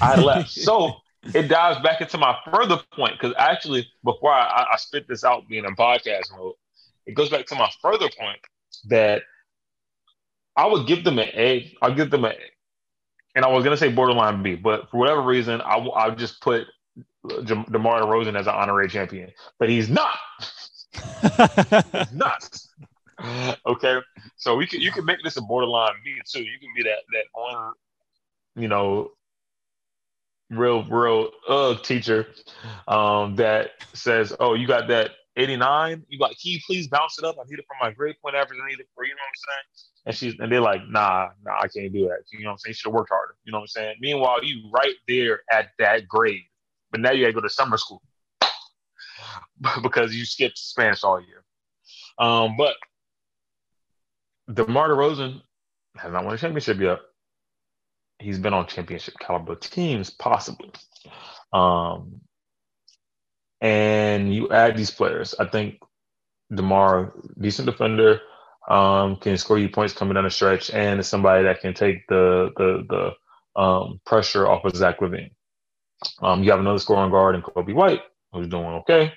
I 0.01 0.19
left. 0.21 0.49
so 0.49 0.95
it 1.33 1.47
dives 1.47 1.79
back 1.81 2.01
into 2.01 2.17
my 2.17 2.37
further 2.51 2.79
point 2.93 3.13
because 3.19 3.35
actually, 3.37 3.87
before 4.03 4.31
I, 4.31 4.65
I 4.73 4.77
spit 4.77 5.07
this 5.07 5.23
out 5.23 5.47
being 5.47 5.65
in 5.65 5.75
podcast 5.75 6.31
mode, 6.37 6.53
it 7.05 7.13
goes 7.13 7.29
back 7.29 7.45
to 7.47 7.55
my 7.55 7.69
further 7.81 8.09
point 8.17 8.39
that 8.89 9.23
I 10.55 10.65
would 10.67 10.87
give 10.87 11.03
them 11.03 11.19
an 11.19 11.29
A. 11.33 11.73
I'll 11.81 11.93
give 11.93 12.11
them 12.11 12.25
an 12.25 12.33
A. 12.33 13.35
And 13.35 13.45
I 13.45 13.49
was 13.49 13.63
going 13.63 13.73
to 13.73 13.77
say 13.77 13.89
borderline 13.89 14.43
B, 14.43 14.55
but 14.55 14.89
for 14.89 14.97
whatever 14.97 15.21
reason, 15.21 15.61
I, 15.61 15.77
I'll 15.77 16.15
just 16.15 16.41
put 16.41 16.67
DeMar 17.27 18.01
DeRozan 18.01 18.37
as 18.37 18.47
an 18.47 18.55
honorary 18.55 18.89
champion, 18.89 19.31
but 19.59 19.69
he's 19.69 19.89
not. 19.89 20.17
he's 20.91 22.11
not. 22.13 22.59
okay, 23.65 23.99
so 24.37 24.55
we 24.55 24.65
can 24.65 24.79
you 24.81 24.91
can 24.91 25.05
make 25.05 25.17
this 25.23 25.37
a 25.37 25.41
borderline 25.41 25.93
B 26.03 26.15
too. 26.25 26.41
You 26.41 26.57
can 26.59 26.69
be 26.75 26.83
that 26.83 26.99
that 27.13 27.25
one, 27.33 27.73
you 28.55 28.67
know, 28.67 29.11
real 30.49 30.83
real 30.85 31.29
uh 31.47 31.75
teacher 31.75 32.27
um 32.87 33.35
that 33.35 33.71
says, 33.93 34.35
"Oh, 34.39 34.53
you 34.55 34.67
got 34.67 34.87
that 34.87 35.11
89. 35.39 36.05
You 36.09 36.19
got 36.19 36.43
you 36.43 36.59
please 36.65 36.87
bounce 36.87 37.17
it 37.17 37.25
up? 37.25 37.37
I 37.39 37.43
need 37.49 37.59
it 37.59 37.65
for 37.67 37.75
my 37.81 37.91
grade 37.91 38.15
point 38.21 38.35
average. 38.35 38.59
I 38.63 38.69
need 38.69 38.79
it 38.79 38.87
for, 38.93 39.05
you 39.05 39.11
know 39.11 39.15
what 39.15 39.29
I'm 39.29 39.35
saying? 39.47 39.85
And 40.05 40.15
she's, 40.15 40.39
and 40.39 40.51
they're 40.51 40.61
like, 40.61 40.81
nah, 40.87 41.29
nah, 41.43 41.59
I 41.59 41.67
can't 41.67 41.93
do 41.93 42.07
that. 42.09 42.23
You 42.31 42.39
know 42.39 42.49
what 42.49 42.51
I'm 42.53 42.57
saying? 42.59 42.71
You 42.71 42.73
should 42.73 42.89
have 42.89 42.93
worked 42.93 43.09
harder. 43.09 43.35
You 43.45 43.51
know 43.51 43.59
what 43.59 43.63
I'm 43.63 43.67
saying? 43.67 43.95
Meanwhile, 44.01 44.43
you 44.43 44.69
right 44.73 44.95
there 45.07 45.41
at 45.51 45.69
that 45.79 46.07
grade, 46.07 46.43
but 46.91 46.99
now 46.99 47.11
you 47.11 47.23
gotta 47.23 47.33
go 47.33 47.41
to 47.41 47.49
summer 47.49 47.77
school 47.77 48.01
because 49.81 50.13
you 50.13 50.25
skipped 50.25 50.57
Spanish 50.57 51.03
all 51.03 51.21
year. 51.21 51.43
Um, 52.17 52.57
but 52.57 52.75
DeMar 54.53 54.89
DeRozan 54.89 55.41
has 55.95 56.11
not 56.11 56.25
won 56.25 56.33
a 56.33 56.37
championship 56.37 56.79
yet. 56.79 56.99
He's 58.19 58.39
been 58.39 58.53
on 58.53 58.67
championship 58.67 59.15
caliber 59.19 59.55
teams, 59.55 60.09
possibly. 60.09 60.71
Um, 61.53 62.21
and 63.61 64.33
you 64.33 64.49
add 64.51 64.77
these 64.77 64.91
players. 64.91 65.35
I 65.39 65.45
think 65.45 65.79
Demar, 66.53 67.13
decent 67.39 67.65
defender, 67.67 68.21
um, 68.69 69.17
can 69.17 69.37
score 69.37 69.57
you 69.57 69.69
points 69.69 69.93
coming 69.93 70.15
down 70.15 70.25
the 70.25 70.29
stretch, 70.29 70.69
and 70.71 70.99
is 70.99 71.07
somebody 71.07 71.43
that 71.43 71.61
can 71.61 71.73
take 71.73 72.07
the 72.07 72.51
the 72.57 72.85
the 73.55 73.61
um, 73.61 73.99
pressure 74.05 74.47
off 74.47 74.65
of 74.65 74.75
Zach 74.75 74.99
LaVine. 74.99 75.31
Um, 76.21 76.43
you 76.43 76.51
have 76.51 76.59
another 76.59 76.79
scoring 76.79 77.11
guard 77.11 77.35
in 77.35 77.41
Coby 77.41 77.73
White, 77.73 78.01
who's 78.31 78.47
doing 78.47 78.65
okay. 78.65 79.13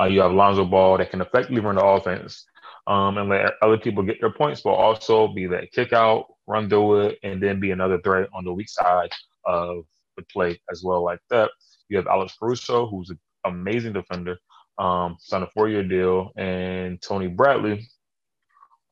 Uh, 0.00 0.04
you 0.04 0.20
have 0.20 0.32
Lonzo 0.32 0.64
Ball 0.64 0.98
that 0.98 1.10
can 1.10 1.20
effectively 1.20 1.60
run 1.60 1.76
the 1.76 1.84
offense 1.84 2.46
um, 2.86 3.18
and 3.18 3.28
let 3.28 3.52
other 3.60 3.78
people 3.78 4.02
get 4.02 4.20
their 4.20 4.32
points, 4.32 4.62
but 4.62 4.70
also 4.70 5.28
be 5.28 5.46
that 5.48 5.72
kick 5.72 5.92
out, 5.92 6.26
run 6.52 6.68
through 6.68 7.00
it, 7.06 7.18
and 7.22 7.42
then 7.42 7.60
be 7.60 7.70
another 7.70 7.98
threat 8.00 8.28
on 8.34 8.44
the 8.44 8.52
weak 8.52 8.68
side 8.68 9.10
of 9.46 9.84
the 10.16 10.22
play 10.24 10.60
as 10.70 10.82
well, 10.84 11.02
like 11.02 11.20
that. 11.30 11.50
You 11.88 11.96
have 11.96 12.06
Alex 12.06 12.36
Caruso, 12.38 12.86
who's 12.86 13.10
an 13.10 13.18
amazing 13.44 13.94
defender. 13.94 14.38
Um, 14.78 15.16
signed 15.18 15.44
a 15.44 15.48
four 15.48 15.68
year 15.68 15.82
deal, 15.82 16.30
and 16.36 17.00
Tony 17.00 17.28
Bradley, 17.28 17.88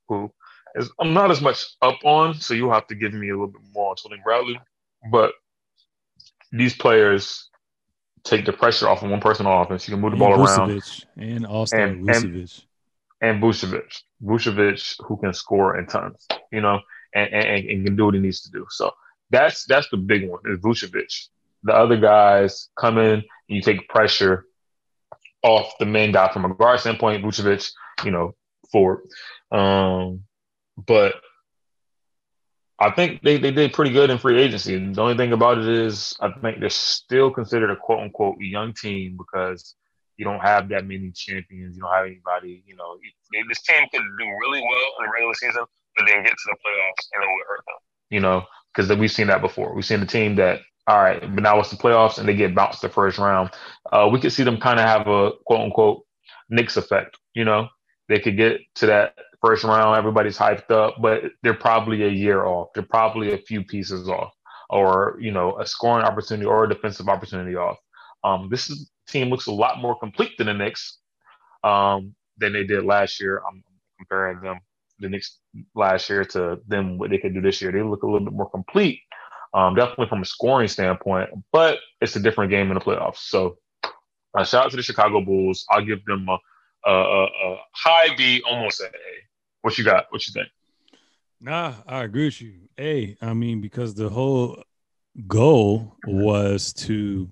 who 0.08 0.30
is 0.74 0.90
I'm 1.00 1.14
not 1.14 1.30
as 1.30 1.40
much 1.40 1.64
up 1.82 1.98
on, 2.04 2.34
so 2.34 2.54
you'll 2.54 2.72
have 2.72 2.86
to 2.88 2.94
give 2.94 3.12
me 3.12 3.30
a 3.30 3.32
little 3.32 3.48
bit 3.48 3.62
more 3.72 3.90
on 3.90 3.96
Tony 3.96 4.20
Bradley. 4.22 4.60
But 5.10 5.32
these 6.52 6.74
players 6.74 7.48
take 8.24 8.44
the 8.44 8.52
pressure 8.52 8.88
off 8.88 9.02
of 9.02 9.10
one 9.10 9.20
person 9.20 9.46
on 9.46 9.64
offense. 9.64 9.88
You 9.88 9.94
can 9.94 10.02
move 10.02 10.12
the 10.12 10.18
ball 10.18 10.34
around. 10.34 10.82
And 11.16 11.46
Austin 11.46 11.80
and, 11.80 12.06
Vucevic. 12.06 12.64
And, 13.20 13.30
and 13.30 13.42
Vucevic. 13.42 14.02
Vucevic 14.22 14.96
who 15.06 15.16
can 15.16 15.32
score 15.32 15.78
in 15.78 15.86
tons, 15.86 16.26
you 16.52 16.60
know, 16.60 16.80
and, 17.14 17.32
and, 17.32 17.68
and 17.68 17.84
can 17.86 17.96
do 17.96 18.06
what 18.06 18.14
he 18.14 18.20
needs 18.20 18.42
to 18.42 18.50
do. 18.50 18.66
So 18.70 18.92
that's 19.30 19.64
that's 19.64 19.88
the 19.90 19.96
big 19.96 20.28
one 20.28 20.40
is 20.46 20.58
Vucevic 20.58 21.28
the 21.62 21.74
other 21.74 21.96
guys 21.96 22.68
come 22.78 22.98
in 22.98 23.14
and 23.14 23.24
you 23.48 23.60
take 23.60 23.88
pressure 23.88 24.46
off 25.42 25.72
the 25.78 25.86
main 25.86 26.12
guy 26.12 26.32
from 26.32 26.44
a 26.44 26.54
guard 26.54 26.80
standpoint, 26.80 27.24
Vucevic, 27.24 27.70
you 28.04 28.10
know, 28.10 28.34
forward. 28.70 29.00
Um, 29.50 30.24
but 30.76 31.14
I 32.78 32.90
think 32.90 33.22
they, 33.22 33.38
they 33.38 33.50
did 33.50 33.72
pretty 33.72 33.92
good 33.92 34.10
in 34.10 34.18
free 34.18 34.40
agency. 34.40 34.76
The 34.76 35.02
only 35.02 35.16
thing 35.16 35.32
about 35.32 35.58
it 35.58 35.68
is 35.68 36.16
I 36.20 36.30
think 36.30 36.60
they're 36.60 36.70
still 36.70 37.30
considered 37.30 37.70
a 37.70 37.76
quote 37.76 38.00
unquote 38.00 38.40
young 38.40 38.72
team 38.72 39.18
because 39.18 39.74
you 40.16 40.24
don't 40.24 40.40
have 40.40 40.68
that 40.70 40.86
many 40.86 41.10
champions. 41.10 41.76
You 41.76 41.82
don't 41.82 41.92
have 41.92 42.06
anybody, 42.06 42.62
you 42.66 42.76
know, 42.76 42.98
this 43.48 43.62
team 43.62 43.86
could 43.90 44.02
do 44.18 44.24
really 44.24 44.60
well 44.60 44.92
in 44.98 45.06
the 45.06 45.12
regular 45.12 45.34
season, 45.34 45.64
but 46.00 46.12
then 46.12 46.24
get 46.24 46.32
to 46.32 46.50
the 46.50 46.56
playoffs 46.56 47.08
and 47.14 47.24
it 47.24 47.28
would 47.28 47.46
hurt 47.48 47.64
them, 47.66 47.76
you 48.10 48.20
know, 48.20 48.44
because 48.74 48.90
we've 48.98 49.12
seen 49.12 49.28
that 49.28 49.42
before. 49.42 49.74
We've 49.74 49.84
seen 49.84 50.02
a 50.02 50.06
team 50.06 50.36
that 50.36 50.60
all 50.86 51.02
right, 51.02 51.20
but 51.20 51.42
now 51.42 51.60
it's 51.60 51.70
the 51.70 51.76
playoffs 51.76 52.18
and 52.18 52.28
they 52.28 52.34
get 52.34 52.54
bounced 52.54 52.82
the 52.82 52.88
first 52.88 53.18
round. 53.18 53.50
Uh, 53.92 54.08
we 54.12 54.20
could 54.20 54.32
see 54.32 54.44
them 54.44 54.58
kind 54.58 54.80
of 54.80 54.86
have 54.86 55.06
a 55.08 55.32
quote 55.46 55.60
unquote 55.60 56.02
Knicks 56.48 56.76
effect. 56.78 57.18
You 57.34 57.44
know, 57.44 57.68
they 58.08 58.18
could 58.18 58.36
get 58.36 58.60
to 58.76 58.86
that 58.86 59.14
first 59.42 59.64
round, 59.64 59.96
everybody's 59.96 60.38
hyped 60.38 60.70
up, 60.72 60.96
but 61.00 61.24
they're 61.42 61.54
probably 61.54 62.04
a 62.04 62.10
year 62.10 62.46
off. 62.46 62.70
They're 62.74 62.84
probably 62.84 63.32
a 63.34 63.38
few 63.38 63.64
pieces 63.64 64.08
off, 64.08 64.32
or 64.70 65.18
you 65.20 65.32
know, 65.32 65.58
a 65.60 65.66
scoring 65.66 66.06
opportunity 66.06 66.46
or 66.46 66.64
a 66.64 66.70
defensive 66.70 67.08
opportunity 67.08 67.56
off. 67.56 67.78
Um, 68.24 68.48
this 68.50 68.70
is, 68.70 68.90
team 69.08 69.30
looks 69.30 69.48
a 69.48 69.52
lot 69.52 69.80
more 69.80 69.98
complete 69.98 70.32
than 70.38 70.48
the 70.48 70.54
Knicks 70.54 70.98
um, 71.64 72.14
than 72.38 72.52
they 72.52 72.64
did 72.64 72.84
last 72.84 73.20
year. 73.20 73.42
I'm 73.48 73.62
comparing 73.98 74.40
them 74.42 74.60
the 75.00 75.08
Knicks 75.08 75.38
last 75.74 76.08
year 76.08 76.24
to 76.26 76.60
them 76.68 76.98
what 76.98 77.10
they 77.10 77.18
could 77.18 77.34
do 77.34 77.40
this 77.40 77.60
year. 77.60 77.72
They 77.72 77.82
look 77.82 78.02
a 78.02 78.06
little 78.06 78.26
bit 78.26 78.34
more 78.34 78.48
complete 78.48 79.00
um, 79.52 79.74
definitely 79.74 80.06
from 80.08 80.22
a 80.22 80.24
scoring 80.24 80.68
standpoint, 80.68 81.30
but 81.52 81.78
it's 82.00 82.16
a 82.16 82.20
different 82.20 82.50
game 82.50 82.68
in 82.68 82.74
the 82.74 82.80
playoffs. 82.80 83.18
So, 83.18 83.58
uh, 84.34 84.44
shout 84.44 84.66
out 84.66 84.70
to 84.70 84.76
the 84.76 84.82
Chicago 84.82 85.20
Bulls. 85.20 85.64
I'll 85.70 85.84
give 85.84 86.04
them 86.04 86.28
a, 86.28 86.38
a, 86.88 86.92
a, 86.92 87.24
a 87.24 87.56
high 87.72 88.14
B, 88.16 88.42
almost 88.48 88.80
an 88.80 88.88
A. 88.88 89.26
What 89.62 89.76
you 89.76 89.84
got? 89.84 90.06
What 90.10 90.26
you 90.26 90.32
think? 90.32 90.48
Nah, 91.40 91.74
I 91.86 92.04
agree 92.04 92.26
with 92.26 92.40
you. 92.40 92.54
A, 92.78 93.16
I 93.20 93.34
mean, 93.34 93.60
because 93.60 93.94
the 93.94 94.08
whole 94.08 94.62
goal 95.26 95.96
was 96.06 96.72
to 96.74 97.30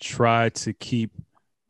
try 0.00 0.50
to 0.50 0.72
keep, 0.74 1.12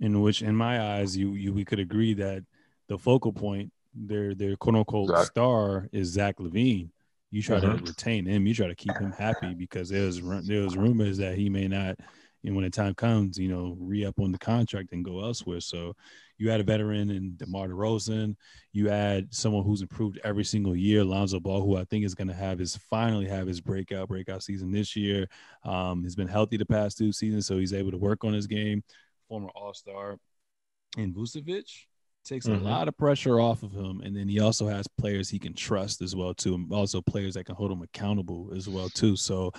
in 0.01 0.21
which, 0.23 0.43
in 0.43 0.57
my 0.57 0.97
eyes, 0.97 1.17
you, 1.17 1.35
you 1.35 1.53
we 1.53 1.65
could 1.65 1.79
agree 1.79 2.15
that 2.15 2.43
the 2.89 2.99
focal 2.99 3.33
point, 3.33 3.71
their 3.95 4.35
their 4.35 4.57
quote 4.57 4.77
unquote 4.77 5.11
exactly. 5.11 5.27
star 5.27 5.89
is 5.93 6.09
Zach 6.09 6.39
LaVine. 6.39 6.91
you 7.31 7.43
try 7.43 7.61
to 7.61 7.67
mm-hmm. 7.67 7.85
retain 7.85 8.27
him. 8.27 8.47
You 8.47 8.55
try 8.55 8.69
to 8.69 8.75
keep 8.75 8.97
him 8.97 9.13
happy 9.13 9.55
because 9.55 9.89
there's 9.89 10.21
there's 10.47 10.77
rumors 10.77 11.19
that 11.19 11.37
he 11.37 11.49
may 11.49 11.69
not, 11.69 11.97
and 12.45 12.55
when 12.55 12.65
the 12.65 12.71
time 12.71 12.95
comes, 12.95 13.39
you 13.39 13.49
know, 13.49 13.77
re 13.79 14.05
up 14.05 14.19
on 14.21 14.33
the 14.33 14.39
contract 14.39 14.93
and 14.93 15.05
go 15.05 15.23
elsewhere. 15.23 15.61
So 15.61 15.95
you 16.37 16.51
add 16.51 16.61
a 16.61 16.65
veteran 16.65 17.11
in 17.11 17.37
DeMar 17.37 17.69
DeRozan. 17.69 18.35
You 18.73 18.91
add 18.91 19.33
someone 19.33 19.65
who's 19.65 19.83
improved 19.83 20.19
every 20.25 20.45
single 20.45 20.75
year, 20.75 21.05
Lonzo 21.05 21.39
Ball, 21.39 21.61
who 21.61 21.77
I 21.77 21.85
think 21.85 22.05
is 22.05 22.15
going 22.15 22.29
to 22.29 22.35
have 22.35 22.59
his 22.59 22.77
finally 22.77 23.29
have 23.29 23.47
his 23.47 23.61
breakout 23.61 24.09
breakout 24.09 24.43
season 24.43 24.73
this 24.73 24.97
year. 24.97 25.29
Um, 25.65 26.03
he's 26.03 26.17
been 26.17 26.29
healthy 26.29 26.57
the 26.57 26.67
past 26.67 26.99
two 26.99 27.13
seasons, 27.13 27.47
so 27.47 27.59
he's 27.59 27.73
able 27.73 27.93
to 27.93 27.99
work 27.99 28.25
on 28.25 28.33
his 28.33 28.47
game. 28.47 28.83
Former 29.29 29.49
All 29.55 29.73
Star, 29.73 30.19
and 30.97 31.15
Vucevic 31.15 31.87
takes 32.25 32.47
mm-hmm. 32.47 32.65
a 32.65 32.69
lot 32.69 32.89
of 32.89 32.97
pressure 32.97 33.41
off 33.41 33.63
of 33.63 33.73
him 33.73 34.01
and 34.01 34.17
then 34.17 34.29
he 34.29 34.41
also 34.41 34.67
has 34.67 34.87
players 34.87 35.29
he 35.29 35.39
can 35.39 35.55
trust 35.55 36.01
as 36.01 36.17
well 36.17 36.33
too 36.33 36.55
and 36.55 36.73
also 36.73 37.01
players 37.01 37.35
that 37.35 37.45
can 37.45 37.55
hold 37.55 37.71
him 37.71 37.83
accountable 37.83 38.51
as 38.57 38.69
well 38.69 38.89
too. 38.89 39.17
So 39.17 39.53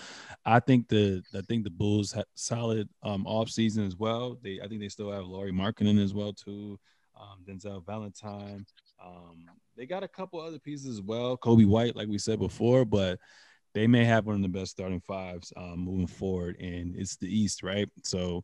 i 0.45 0.59
think 0.59 0.87
the 0.87 1.23
i 1.35 1.41
think 1.41 1.63
the 1.63 1.69
bulls 1.69 2.11
had 2.11 2.25
solid 2.33 2.89
um 3.03 3.25
off 3.27 3.49
season 3.49 3.85
as 3.85 3.95
well. 3.95 4.37
They 4.41 4.59
i 4.61 4.67
think 4.67 4.81
they 4.81 4.89
still 4.89 5.11
have 5.11 5.25
lauri 5.25 5.51
Markkanen 5.51 6.03
as 6.03 6.13
well 6.13 6.33
too 6.33 6.79
um, 7.19 7.45
denzel 7.47 7.85
valentine. 7.85 8.65
Um, 9.03 9.45
they 9.77 9.85
got 9.85 10.03
a 10.03 10.07
couple 10.07 10.41
other 10.41 10.59
pieces 10.59 10.97
as 10.97 11.01
well 11.01 11.37
coby 11.37 11.65
white 11.65 11.95
like 11.95 12.07
we 12.07 12.17
said 12.17 12.39
before 12.39 12.85
but 12.85 13.19
they 13.73 13.87
may 13.87 14.05
have 14.05 14.25
one 14.25 14.37
of 14.37 14.41
the 14.41 14.47
best 14.47 14.71
starting 14.71 15.01
fives 15.01 15.51
um, 15.57 15.79
moving 15.79 16.07
forward 16.07 16.57
and 16.59 16.95
it's 16.95 17.17
the 17.17 17.27
east 17.27 17.61
right? 17.61 17.89
So 18.03 18.43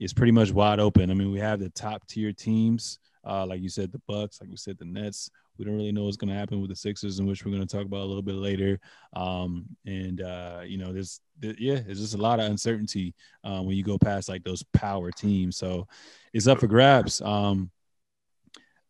it's 0.00 0.14
pretty 0.14 0.32
much 0.32 0.50
wide 0.50 0.80
open. 0.80 1.10
I 1.10 1.14
mean 1.14 1.30
we 1.30 1.38
have 1.38 1.60
the 1.60 1.68
top 1.70 2.06
tier 2.08 2.32
teams 2.32 2.98
uh, 3.24 3.46
like 3.46 3.60
you 3.60 3.68
said, 3.68 3.92
the 3.92 4.00
Bucks, 4.06 4.40
like 4.40 4.50
we 4.50 4.56
said, 4.56 4.78
the 4.78 4.84
Nets. 4.84 5.30
We 5.58 5.64
don't 5.64 5.76
really 5.76 5.92
know 5.92 6.04
what's 6.04 6.16
going 6.16 6.30
to 6.30 6.38
happen 6.38 6.60
with 6.60 6.70
the 6.70 6.76
Sixers, 6.76 7.18
in 7.18 7.26
which 7.26 7.44
we're 7.44 7.52
going 7.52 7.66
to 7.66 7.76
talk 7.76 7.84
about 7.84 8.00
a 8.00 8.06
little 8.06 8.22
bit 8.22 8.36
later. 8.36 8.80
Um, 9.14 9.66
and 9.84 10.22
uh, 10.22 10.60
you 10.64 10.78
know, 10.78 10.92
there's, 10.92 11.20
there, 11.38 11.54
yeah, 11.58 11.80
there's 11.80 12.00
just 12.00 12.14
a 12.14 12.18
lot 12.18 12.40
of 12.40 12.46
uncertainty 12.46 13.14
uh, 13.44 13.60
when 13.60 13.76
you 13.76 13.84
go 13.84 13.98
past 13.98 14.28
like 14.28 14.42
those 14.42 14.62
power 14.72 15.10
teams. 15.10 15.56
So 15.56 15.86
it's 16.32 16.46
up 16.46 16.60
for 16.60 16.66
grabs. 16.66 17.20
Um, 17.20 17.70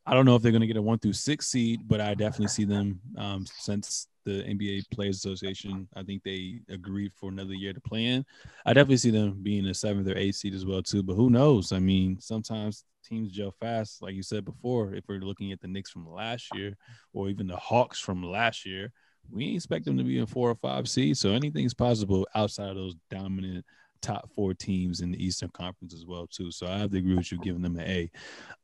I 0.07 0.15
don't 0.15 0.27
know 0.27 0.37
if 0.37 0.43
they're 0.43 0.53
going 0.53 0.61
to 0.61 0.67
get 0.67 0.77
a 0.77 0.83
one 0.83 0.99
through 0.99 1.13
six 1.13 1.49
seed, 1.49 1.87
but 1.87 2.01
I 2.01 2.15
definitely 2.15 2.49
see 2.49 2.65
them 2.65 3.01
um, 3.17 3.47
since 3.47 4.07
the 4.25 4.43
NBA 4.43 4.91
Players 4.91 5.17
Association. 5.17 5.89
I 5.95 6.03
think 6.03 6.23
they 6.23 6.61
agreed 6.69 7.13
for 7.15 7.31
another 7.31 7.55
year 7.55 7.73
to 7.73 7.81
play 7.81 8.07
in. 8.07 8.25
I 8.67 8.73
definitely 8.73 8.99
see 8.99 9.11
them 9.11 9.41
being 9.43 9.67
a 9.67 9.75
seventh 9.75 10.09
or 10.09 10.17
eighth 10.17 10.37
seed 10.37 10.55
as 10.55 10.67
well 10.67 10.83
too. 10.83 11.03
But 11.03 11.15
who 11.15 11.31
knows? 11.31 11.73
I 11.73 11.79
mean, 11.79 12.19
sometimes 12.21 12.85
teams 13.05 13.31
gel 13.33 13.55
fast, 13.61 14.03
like 14.03 14.15
you 14.15 14.23
said 14.23 14.45
before. 14.45 14.95
If 14.95 15.05
we're 15.09 15.21
looking 15.21 15.53
at 15.53 15.61
the 15.61 15.69
Knicks 15.69 15.91
from 15.91 16.09
last 16.09 16.49
year, 16.55 16.77
or 17.13 17.29
even 17.29 17.47
the 17.47 17.57
Hawks 17.57 18.01
from 18.01 18.23
last 18.23 18.67
year, 18.67 18.93
we 19.31 19.55
expect 19.55 19.85
them 19.85 19.99
to 19.99 20.05
be 20.05 20.19
in 20.19 20.27
four 20.27 20.51
or 20.51 20.57
five 20.57 20.89
seeds. 20.89 21.21
So 21.21 21.31
anything's 21.31 21.75
possible 21.75 22.27
outside 22.35 22.71
of 22.71 22.77
those 22.77 22.97
dominant 23.11 23.65
top 24.03 24.31
four 24.35 24.55
teams 24.55 25.01
in 25.01 25.11
the 25.11 25.25
Eastern 25.25 25.51
Conference 25.51 25.95
as 25.95 26.07
well 26.07 26.27
too. 26.27 26.51
So 26.51 26.67
I 26.67 26.79
have 26.79 26.91
to 26.91 26.99
agree 26.99 27.17
with 27.17 27.31
you, 27.31 27.39
giving 27.39 27.63
them 27.63 27.77
an 27.77 27.87
A. 27.87 28.11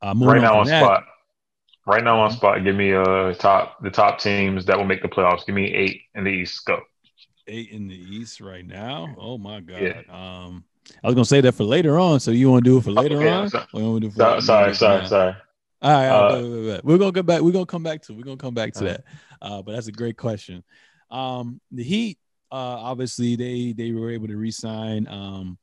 Uh, 0.01 0.13
right 0.17 0.41
now 0.41 0.59
on 0.59 0.67
that, 0.67 0.83
spot. 0.83 1.03
Right 1.87 2.03
now 2.03 2.19
on 2.19 2.31
spot. 2.31 2.63
Give 2.65 2.75
me 2.75 2.91
a 2.91 3.01
uh, 3.01 3.33
top 3.35 3.81
the 3.81 3.89
top 3.89 4.19
teams 4.19 4.65
that 4.65 4.77
will 4.77 4.85
make 4.85 5.01
the 5.01 5.07
playoffs. 5.07 5.45
Give 5.45 5.55
me 5.55 5.73
eight 5.73 6.01
in 6.15 6.25
the 6.25 6.29
East. 6.29 6.65
Go. 6.65 6.81
Eight 7.47 7.69
in 7.69 7.87
the 7.87 7.95
East 7.95 8.41
right 8.41 8.67
now. 8.67 9.15
Oh 9.17 9.37
my 9.37 9.61
God. 9.61 9.81
Yeah. 9.81 10.01
Um, 10.09 10.65
I 11.01 11.07
was 11.07 11.15
gonna 11.15 11.23
say 11.23 11.39
that 11.39 11.53
for 11.53 11.63
later 11.63 11.97
on. 11.97 12.19
So 12.19 12.31
you 12.31 12.51
want 12.51 12.65
to 12.65 12.69
do 12.69 12.77
it 12.77 12.83
for 12.83 12.91
later 12.91 13.17
okay, 13.17 13.29
on? 13.29 13.49
Sorry, 13.49 14.11
sorry, 14.11 14.41
sorry, 14.41 14.75
sorry, 14.75 15.07
sorry. 15.07 15.35
All 15.81 15.91
right, 15.91 16.09
all 16.09 16.23
right 16.23 16.31
uh, 16.31 16.41
wait, 16.41 16.49
wait, 16.49 16.67
wait. 16.67 16.85
we're 16.85 16.97
gonna 16.97 17.13
come 17.13 17.25
back. 17.25 17.41
We're 17.41 17.51
gonna 17.51 17.65
come 17.65 17.83
back 17.83 18.01
to. 18.03 18.13
We're 18.13 18.23
gonna 18.23 18.37
come 18.37 18.53
back 18.53 18.73
to 18.73 18.83
that. 18.83 19.03
Uh, 19.41 19.61
but 19.61 19.71
that's 19.71 19.87
a 19.87 19.91
great 19.93 20.17
question. 20.17 20.63
Um, 21.09 21.61
the 21.71 21.83
Heat, 21.83 22.17
uh, 22.51 22.55
obviously, 22.55 23.37
they 23.37 23.73
they 23.73 23.91
were 23.91 24.11
able 24.11 24.27
to 24.27 24.35
re-sign 24.35 25.07
um, 25.07 25.57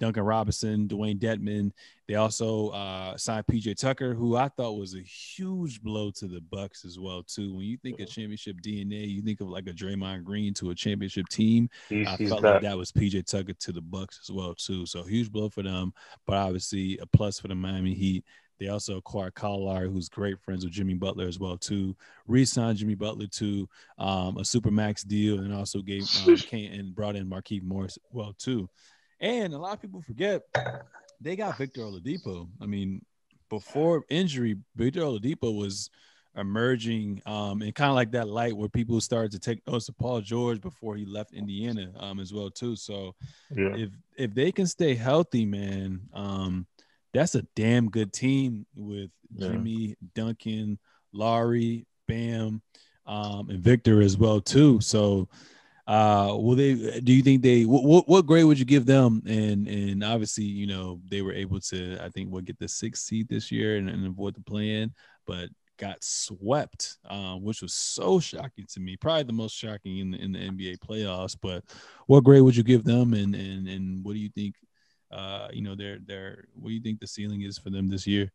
Duncan 0.00 0.24
Robinson, 0.24 0.88
Dewayne 0.88 1.18
Dedmon. 1.20 1.70
They 2.08 2.14
also 2.14 2.70
uh, 2.70 3.16
signed 3.16 3.46
PJ 3.46 3.76
Tucker, 3.78 4.14
who 4.14 4.34
I 4.34 4.48
thought 4.48 4.78
was 4.78 4.94
a 4.94 5.02
huge 5.02 5.80
blow 5.82 6.10
to 6.12 6.26
the 6.26 6.40
Bucks 6.40 6.84
as 6.84 6.98
well 6.98 7.22
too. 7.22 7.54
When 7.54 7.66
you 7.66 7.76
think 7.76 8.00
of 8.00 8.08
championship 8.08 8.56
DNA, 8.62 9.08
you 9.08 9.22
think 9.22 9.40
of 9.40 9.48
like 9.48 9.68
a 9.68 9.72
Draymond 9.72 10.24
Green 10.24 10.54
to 10.54 10.70
a 10.70 10.74
championship 10.74 11.28
team. 11.28 11.68
He's, 11.88 12.08
I 12.08 12.16
felt 12.16 12.42
like 12.42 12.62
that 12.62 12.76
was 12.76 12.90
PJ 12.90 13.26
Tucker 13.26 13.52
to 13.52 13.72
the 13.72 13.82
Bucks 13.82 14.18
as 14.24 14.34
well 14.34 14.54
too. 14.54 14.86
So 14.86 15.04
huge 15.04 15.30
blow 15.30 15.50
for 15.50 15.62
them, 15.62 15.92
but 16.26 16.36
obviously 16.36 16.98
a 16.98 17.06
plus 17.06 17.38
for 17.38 17.48
the 17.48 17.54
Miami 17.54 17.94
Heat. 17.94 18.24
They 18.58 18.68
also 18.68 18.98
acquired 18.98 19.32
Lowry, 19.42 19.90
who's 19.90 20.10
great 20.10 20.38
friends 20.38 20.64
with 20.64 20.74
Jimmy 20.74 20.92
Butler 20.92 21.26
as 21.26 21.38
well 21.38 21.56
too. 21.56 21.96
Re-signed 22.26 22.76
Jimmy 22.76 22.94
Butler 22.94 23.26
to 23.26 23.66
um, 23.98 24.36
a 24.36 24.44
super 24.44 24.70
max 24.70 25.02
deal, 25.02 25.38
and 25.38 25.54
also 25.54 25.80
gave 25.80 26.06
um, 26.26 26.36
and 26.52 26.94
brought 26.94 27.16
in 27.16 27.26
Markieff 27.26 27.62
Morris 27.62 27.98
well 28.12 28.34
too. 28.38 28.68
And 29.20 29.52
a 29.52 29.58
lot 29.58 29.74
of 29.74 29.82
people 29.82 30.00
forget 30.02 30.42
they 31.20 31.36
got 31.36 31.58
Victor 31.58 31.82
Oladipo. 31.82 32.48
I 32.60 32.66
mean, 32.66 33.04
before 33.48 34.04
injury, 34.08 34.56
Victor 34.76 35.00
Oladipo 35.00 35.56
was 35.56 35.90
emerging 36.36 37.20
um, 37.26 37.60
and 37.60 37.74
kind 37.74 37.90
of 37.90 37.96
like 37.96 38.12
that 38.12 38.28
light 38.28 38.56
where 38.56 38.68
people 38.68 39.00
started 39.00 39.32
to 39.32 39.38
take 39.38 39.66
notice 39.66 39.88
of 39.88 39.98
Paul 39.98 40.20
George 40.20 40.60
before 40.60 40.96
he 40.96 41.04
left 41.04 41.34
Indiana 41.34 41.92
um, 41.98 42.20
as 42.20 42.32
well 42.32 42.50
too. 42.50 42.76
So 42.76 43.14
yeah. 43.54 43.74
if 43.74 43.90
if 44.16 44.34
they 44.34 44.52
can 44.52 44.66
stay 44.66 44.94
healthy, 44.94 45.44
man, 45.44 46.00
um, 46.14 46.66
that's 47.12 47.34
a 47.34 47.42
damn 47.56 47.90
good 47.90 48.12
team 48.12 48.64
with 48.74 49.10
yeah. 49.34 49.48
Jimmy, 49.48 49.96
Duncan, 50.14 50.78
Lowry, 51.12 51.86
Bam, 52.06 52.62
um, 53.06 53.50
and 53.50 53.60
Victor 53.60 54.00
as 54.00 54.16
well 54.16 54.40
too. 54.40 54.80
So 54.80 55.28
uh, 55.86 56.36
will 56.38 56.56
they? 56.56 57.00
Do 57.00 57.12
you 57.12 57.22
think 57.22 57.42
they? 57.42 57.64
What, 57.64 58.08
what 58.08 58.26
grade 58.26 58.44
would 58.44 58.58
you 58.58 58.64
give 58.64 58.86
them? 58.86 59.22
And 59.26 59.66
and 59.66 60.04
obviously, 60.04 60.44
you 60.44 60.66
know, 60.66 61.00
they 61.08 61.22
were 61.22 61.32
able 61.32 61.60
to, 61.60 61.98
I 62.00 62.08
think, 62.10 62.30
what 62.30 62.44
get 62.44 62.58
the 62.58 62.68
sixth 62.68 63.04
seed 63.04 63.28
this 63.28 63.50
year 63.50 63.76
and, 63.76 63.88
and 63.88 64.06
avoid 64.06 64.34
the 64.34 64.42
plan, 64.42 64.92
but 65.26 65.48
got 65.80 66.04
swept, 66.04 66.98
um, 67.08 67.42
which 67.42 67.62
was 67.62 67.72
so 67.72 68.20
shocking 68.20 68.66
to 68.68 68.80
me. 68.80 68.96
Probably 68.96 69.22
the 69.22 69.32
most 69.32 69.56
shocking 69.56 69.98
in 69.98 70.10
the 70.10 70.18
in 70.18 70.32
the 70.32 70.38
NBA 70.38 70.78
playoffs. 70.78 71.36
But 71.40 71.64
what 72.06 72.24
grade 72.24 72.42
would 72.42 72.56
you 72.56 72.62
give 72.62 72.84
them? 72.84 73.14
And 73.14 73.34
and 73.34 73.66
and 73.66 74.04
what 74.04 74.12
do 74.12 74.18
you 74.20 74.30
think? 74.30 74.54
Uh, 75.10 75.48
you 75.52 75.62
know, 75.62 75.74
their 75.74 75.98
their 75.98 76.44
what 76.54 76.68
do 76.68 76.74
you 76.74 76.82
think 76.82 77.00
the 77.00 77.06
ceiling 77.06 77.42
is 77.42 77.58
for 77.58 77.70
them 77.70 77.88
this 77.88 78.06
year? 78.06 78.30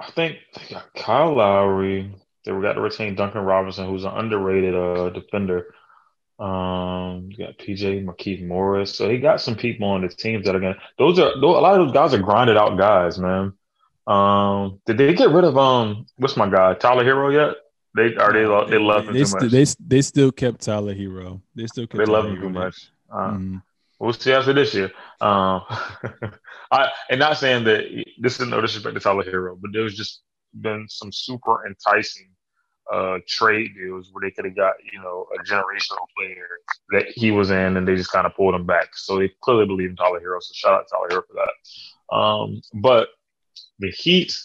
I 0.00 0.10
think 0.10 0.38
they 0.54 0.74
got 0.74 0.92
Kyle 0.94 1.34
Lowry. 1.34 2.12
They 2.44 2.52
got 2.52 2.74
to 2.74 2.80
retain 2.80 3.14
Duncan 3.14 3.42
Robinson, 3.42 3.86
who's 3.86 4.04
an 4.04 4.12
underrated 4.12 4.74
uh, 4.74 5.10
defender. 5.10 5.74
Um, 6.38 7.28
you 7.30 7.38
got 7.38 7.58
PJ 7.58 8.04
Markieff 8.04 8.46
Morris. 8.46 8.94
So 8.94 9.08
he 9.08 9.18
got 9.18 9.40
some 9.40 9.56
people 9.56 9.88
on 9.88 10.02
the 10.02 10.08
teams 10.08 10.46
that 10.46 10.54
are 10.54 10.60
gonna. 10.60 10.78
Those 10.98 11.18
are 11.18 11.32
a 11.32 11.38
lot 11.38 11.80
of 11.80 11.86
those 11.86 11.94
guys 11.94 12.12
are 12.14 12.22
grinded 12.22 12.56
out 12.56 12.76
guys, 12.76 13.18
man. 13.18 13.54
Um, 14.06 14.80
did 14.86 14.98
they 14.98 15.14
get 15.14 15.30
rid 15.30 15.44
of 15.44 15.56
um? 15.56 16.06
What's 16.16 16.36
my 16.36 16.48
guy 16.48 16.74
Tyler 16.74 17.04
Herro 17.04 17.32
yet? 17.32 17.56
They 17.94 18.14
are 18.16 18.32
they 18.32 18.70
they 18.70 18.78
love 18.78 19.08
him 19.08 19.14
they 19.14 19.24
too 19.24 19.30
much. 19.30 19.50
They 19.50 19.64
they 19.80 20.02
still 20.02 20.30
kept 20.30 20.60
Tyler 20.60 20.94
Herro. 20.94 21.40
They 21.54 21.66
still 21.66 21.86
kept. 21.86 21.98
They 21.98 22.04
love 22.04 22.26
him 22.26 22.40
too 22.40 22.50
much. 22.50 22.90
Uh, 23.10 23.30
mm-hmm. 23.30 23.56
We'll 23.98 24.12
see 24.12 24.32
after 24.32 24.52
this 24.52 24.74
year. 24.74 24.92
Um, 25.22 25.62
I 26.70 26.90
and 27.08 27.18
not 27.18 27.38
saying 27.38 27.64
that 27.64 28.04
this 28.20 28.38
is 28.38 28.46
no 28.46 28.60
disrespect 28.60 28.94
to 28.94 29.00
Tyler 29.00 29.24
Herro, 29.24 29.58
but 29.60 29.72
there's 29.72 29.96
just 29.96 30.22
been 30.60 30.86
some 30.88 31.10
super 31.10 31.66
enticing 31.66 32.28
uh, 32.92 33.18
trade 33.26 33.72
deals 33.74 34.10
where 34.12 34.22
they 34.22 34.30
could 34.30 34.44
have 34.44 34.56
got 34.56 34.74
you 34.92 35.00
know 35.00 35.26
a 35.34 35.42
generational 35.44 36.06
player 36.16 36.46
that 36.90 37.08
he 37.08 37.30
was 37.30 37.50
in, 37.50 37.76
and 37.76 37.86
they 37.86 37.96
just 37.96 38.12
kind 38.12 38.26
of 38.26 38.34
pulled 38.34 38.54
him 38.54 38.66
back. 38.66 38.88
So 38.94 39.18
they 39.18 39.30
clearly 39.40 39.66
believe 39.66 39.90
in 39.90 39.96
Tyler 39.96 40.20
Herro. 40.20 40.40
So 40.40 40.52
shout 40.54 40.74
out 40.74 40.86
Tyler 40.90 41.08
Herro 41.10 41.22
for 41.26 41.34
that. 41.34 42.16
Um, 42.16 42.62
but 42.74 43.08
the 43.78 43.90
Heat, 43.90 44.38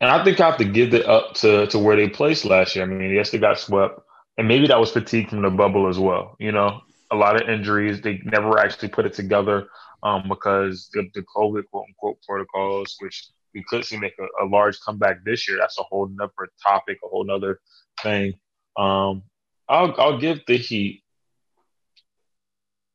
and 0.00 0.10
I 0.10 0.22
think 0.24 0.40
I 0.40 0.46
have 0.46 0.58
to 0.58 0.64
give 0.64 0.94
it 0.94 1.06
up 1.06 1.34
to 1.34 1.66
to 1.68 1.78
where 1.78 1.96
they 1.96 2.08
placed 2.08 2.44
last 2.44 2.74
year. 2.74 2.84
I 2.84 2.88
mean, 2.88 3.14
yes, 3.14 3.30
they 3.30 3.38
got 3.38 3.58
swept, 3.58 4.00
and 4.38 4.48
maybe 4.48 4.66
that 4.66 4.80
was 4.80 4.90
fatigue 4.90 5.30
from 5.30 5.42
the 5.42 5.50
bubble 5.50 5.88
as 5.88 5.98
well. 5.98 6.36
You 6.38 6.52
know, 6.52 6.80
a 7.10 7.16
lot 7.16 7.40
of 7.40 7.48
injuries. 7.48 8.00
They 8.00 8.20
never 8.24 8.58
actually 8.58 8.88
put 8.88 9.06
it 9.06 9.14
together 9.14 9.68
um, 10.02 10.24
because 10.28 10.88
the, 10.92 11.08
the 11.14 11.22
COVID 11.22 11.64
quote 11.70 11.86
unquote 11.88 12.18
protocols, 12.26 12.96
which 13.00 13.28
we 13.54 13.64
could 13.66 13.84
see 13.84 13.98
make 13.98 14.14
a, 14.18 14.44
a, 14.44 14.46
large 14.46 14.78
comeback 14.80 15.24
this 15.24 15.48
year. 15.48 15.58
That's 15.58 15.78
a 15.78 15.82
whole 15.82 16.08
nother 16.08 16.32
topic, 16.62 16.98
a 17.04 17.08
whole 17.08 17.24
nother 17.24 17.60
thing. 18.02 18.34
Um, 18.76 19.22
I'll 19.68 19.94
I'll 19.98 20.18
give 20.18 20.40
the 20.46 20.56
Heat. 20.56 21.02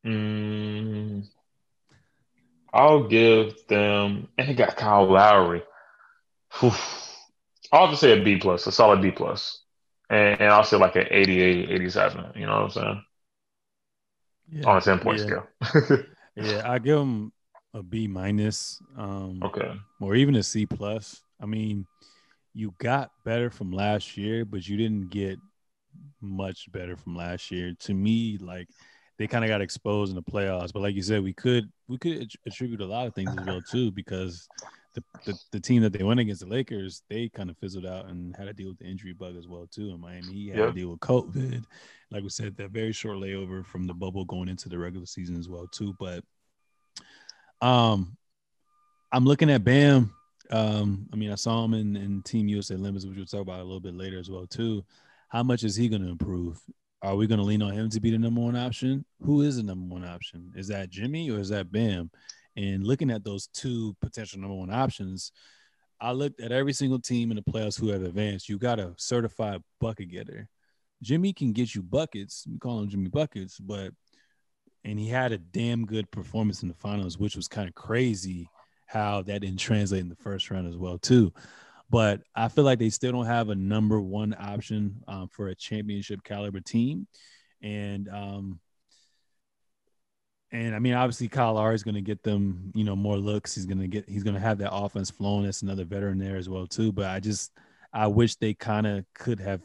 Mm, 0.06 1.28
I'll 2.74 3.08
give 3.08 3.68
them, 3.68 4.28
and 4.38 4.48
he 4.48 4.54
got 4.54 4.76
Kyle 4.76 5.06
Lowry. 5.06 5.64
Whew. 6.60 6.72
I'll 7.72 7.90
to 7.90 7.98
say 7.98 8.20
a 8.20 8.24
B 8.24 8.38
plus, 8.38 8.68
a 8.68 8.72
solid 8.72 9.02
B 9.02 9.12
plus, 9.12 9.64
and, 10.10 10.42
and 10.42 10.50
I'll 10.50 10.64
say 10.64 10.78
like 10.78 10.96
an 10.98 11.08
88, 11.10 11.70
87. 11.70 12.34
You 12.36 12.46
know 12.46 12.54
what 12.54 12.64
I'm 12.64 12.70
saying? 12.72 13.04
Yeah. 14.52 14.70
On 14.70 14.78
a 14.78 14.82
ten 14.82 15.00
point 15.00 15.20
yeah. 15.20 15.26
scale. 15.26 16.04
yeah, 16.36 16.70
I 16.70 16.80
give 16.80 16.98
them 16.98 17.32
a 17.74 17.84
B 17.84 18.08
minus. 18.08 18.82
Um, 18.98 19.40
okay. 19.44 19.74
Or 20.00 20.16
even 20.16 20.36
a 20.36 20.44
C 20.44 20.66
plus. 20.66 21.22
I 21.40 21.46
mean, 21.46 21.86
you 22.54 22.74
got 22.80 23.12
better 23.24 23.50
from 23.50 23.72
last 23.72 24.18
year, 24.18 24.46
but 24.46 24.68
you 24.68 24.78
didn't 24.78 25.10
get 25.10 25.40
much 26.22 26.72
better 26.72 26.96
from 26.96 27.16
last 27.16 27.50
year. 27.52 27.74
To 27.80 27.94
me, 27.94 28.38
like 28.40 28.68
they 29.18 29.28
kind 29.28 29.44
of 29.44 29.50
got 29.50 29.62
exposed 29.62 30.10
in 30.10 30.16
the 30.16 30.22
playoffs. 30.22 30.74
But 30.74 30.82
like 30.82 30.96
you 30.96 31.02
said, 31.02 31.24
we 31.24 31.34
could 31.34 31.72
we 31.88 31.98
could 31.98 32.30
attribute 32.46 32.82
a 32.82 32.86
lot 32.86 33.08
of 33.08 33.16
things 33.16 33.32
as 33.38 33.46
well 33.46 33.62
too, 33.62 33.92
because 33.92 34.48
the, 34.94 35.04
the, 35.26 35.40
the 35.54 35.60
team 35.60 35.82
that 35.84 35.94
they 35.94 36.04
went 36.04 36.20
against 36.20 36.42
the 36.42 36.48
Lakers, 36.48 37.04
they 37.10 37.30
kind 37.30 37.50
of 37.50 37.58
fizzled 37.58 37.86
out 37.86 38.08
and 38.08 38.36
had 38.36 38.48
to 38.48 38.54
deal 38.54 38.70
with 38.70 38.80
the 38.80 38.86
injury 38.86 39.14
bug 39.14 39.38
as 39.38 39.48
well 39.48 39.66
too. 39.72 39.90
And 39.90 40.02
Miami 40.02 40.50
had 40.50 40.58
yep. 40.58 40.68
to 40.68 40.74
deal 40.74 40.90
with 40.90 41.00
COVID. 41.00 41.64
Like 42.12 42.24
we 42.24 42.30
said, 42.30 42.58
that 42.58 42.72
very 42.72 42.92
short 42.92 43.18
layover 43.18 43.66
from 43.66 43.88
the 43.88 43.94
bubble 43.94 44.26
going 44.26 44.50
into 44.50 44.68
the 44.68 44.78
regular 44.78 45.06
season 45.06 45.38
as 45.38 45.48
well 45.48 45.68
too. 45.68 45.96
But 45.98 46.26
um, 47.62 48.18
I'm 49.12 49.26
looking 49.26 49.50
at 49.50 49.64
Bam. 49.64 50.14
Um, 50.50 51.08
I 51.14 51.16
mean, 51.16 51.32
I 51.32 51.36
saw 51.36 51.64
him 51.64 51.74
in, 51.74 51.96
in 51.96 52.22
Team 52.24 52.48
USA 52.48 52.76
Limits, 52.76 53.06
which 53.06 53.18
we'll 53.18 53.26
talk 53.26 53.42
about 53.42 53.60
a 53.60 53.64
little 53.64 53.80
bit 53.80 53.96
later 53.96 54.20
as 54.20 54.30
well 54.30 54.46
too. 54.46 54.84
How 55.30 55.44
much 55.44 55.64
is 55.64 55.76
he 55.76 55.88
going 55.88 56.02
to 56.02 56.10
improve? 56.10 56.60
Are 57.02 57.16
we 57.16 57.26
going 57.26 57.40
to 57.40 57.46
lean 57.46 57.62
on 57.62 57.72
him 57.72 57.90
to 57.90 58.00
be 58.00 58.12
the 58.12 58.18
number 58.18 58.42
one 58.42 58.56
option? 58.56 59.06
Who 59.22 59.42
is 59.42 59.58
the 59.58 59.64
number 59.64 59.94
one 59.94 60.06
option? 60.06 60.52
Is 60.56 60.68
that 60.68 60.90
Jimmy 60.90 61.32
or 61.32 61.40
is 61.40 61.50
that 61.50 61.72
Bam? 61.72 62.12
And 62.58 62.86
looking 62.86 63.10
at 63.10 63.24
those 63.24 63.48
two 63.48 63.96
potential 64.02 64.40
number 64.40 64.56
one 64.56 64.74
options, 64.74 65.32
I 66.00 66.12
looked 66.12 66.42
at 66.42 66.52
every 66.52 66.74
single 66.74 67.00
team 67.00 67.32
in 67.32 67.38
the 67.38 67.44
playoffs 67.44 67.80
who 67.80 67.90
have 67.90 68.04
advanced. 68.04 68.50
You 68.50 68.58
got 68.58 68.80
a 68.80 68.94
certified 68.98 69.62
bucket 69.80 70.10
getter. 70.10 70.48
Jimmy 71.02 71.34
can 71.34 71.54
get 71.54 71.74
you 71.74 71.82
buckets. 71.82 72.46
We 72.50 72.58
call 72.60 72.80
him 72.80 72.90
Jimmy 72.90 73.10
Buckets, 73.10 73.60
but 73.60 73.94
and 74.84 75.00
he 75.00 75.08
had 75.08 75.32
a 75.32 75.38
damn 75.38 75.86
good 75.86 76.10
performance 76.12 76.64
in 76.64 76.70
the 76.70 76.76
finals, 76.76 77.18
which 77.18 77.36
was 77.36 77.48
kind 77.48 77.68
of 77.68 77.76
crazy 77.76 78.50
how 78.88 79.22
that 79.22 79.42
didn't 79.42 79.60
translate 79.60 80.02
in 80.02 80.10
the 80.10 80.16
first 80.16 80.50
round 80.52 80.68
as 80.68 80.78
well 80.78 80.98
too. 80.98 81.32
But 81.90 82.22
I 82.36 82.48
feel 82.48 82.64
like 82.64 82.80
they 82.80 82.90
still 82.90 83.12
don't 83.12 83.26
have 83.26 83.50
a 83.50 83.56
number 83.56 84.00
one 84.00 84.36
option 84.40 85.04
um, 85.08 85.28
for 85.28 85.50
a 85.50 85.56
championship 85.56 86.24
caliber 86.24 86.62
team, 86.62 87.06
and 87.62 88.08
um, 88.10 88.60
and 90.52 90.74
I 90.74 90.80
mean 90.80 90.94
obviously 90.94 91.28
Kyle 91.28 91.54
Lowry 91.54 91.76
is 91.76 91.84
going 91.84 91.96
to 91.96 92.02
get 92.02 92.24
them 92.24 92.72
you 92.74 92.86
know 92.86 92.96
more 92.96 93.18
looks. 93.18 93.56
He's 93.56 93.66
going 93.66 93.80
to 93.80 93.88
get 93.88 94.08
he's 94.08 94.24
going 94.24 94.36
to 94.36 94.40
have 94.40 94.58
that 94.60 94.74
offense 94.74 95.12
flowing. 95.12 95.44
That's 95.44 95.62
another 95.64 95.86
veteran 95.86 96.18
there 96.18 96.38
as 96.38 96.48
well 96.48 96.66
too. 96.66 96.92
But 96.92 97.08
I 97.08 97.20
just 97.20 97.52
I 97.94 98.08
wish 98.08 98.36
they 98.36 98.54
kind 98.54 98.88
of 98.88 99.06
could 99.14 99.42
have 99.42 99.62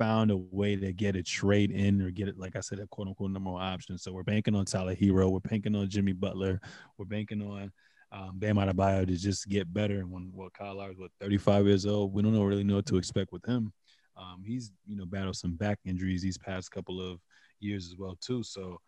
found 0.00 0.30
a 0.30 0.36
way 0.36 0.76
to 0.76 0.94
get 0.94 1.14
a 1.14 1.22
trade 1.22 1.70
in 1.70 2.00
or 2.00 2.10
get 2.10 2.26
it, 2.26 2.38
like 2.38 2.56
I 2.56 2.60
said, 2.60 2.78
a 2.78 2.86
quote 2.86 3.06
unquote 3.06 3.30
number 3.30 3.50
one 3.50 3.62
option. 3.62 3.98
So 3.98 4.12
we're 4.12 4.22
banking 4.22 4.54
on 4.54 4.64
Tyler 4.64 4.94
Herro, 4.94 5.30
we're 5.30 5.40
banking 5.40 5.76
on 5.76 5.90
Jimmy 5.90 6.12
Butler, 6.12 6.58
we're 6.96 7.04
banking 7.04 7.42
on 7.42 7.70
um, 8.10 8.38
Bam 8.38 8.56
Adebayo 8.56 9.06
to 9.06 9.14
just 9.14 9.46
get 9.46 9.72
better. 9.72 9.98
And 9.98 10.10
when 10.10 10.30
what 10.32 10.54
Kyle 10.54 10.76
Lowry's 10.76 10.98
what 10.98 11.10
35 11.20 11.66
years 11.66 11.84
old, 11.84 12.14
we 12.14 12.22
don't 12.22 12.32
know, 12.32 12.44
really 12.44 12.64
know 12.64 12.76
what 12.76 12.86
to 12.86 12.96
expect 12.96 13.30
with 13.30 13.44
him. 13.44 13.72
Um, 14.16 14.42
he's 14.44 14.72
you 14.86 14.96
know 14.96 15.04
battled 15.04 15.36
some 15.36 15.54
back 15.54 15.78
injuries 15.84 16.22
these 16.22 16.38
past 16.38 16.70
couple 16.70 17.00
of 17.00 17.20
years 17.60 17.86
as 17.86 17.96
well 17.98 18.16
too. 18.22 18.42
So 18.42 18.80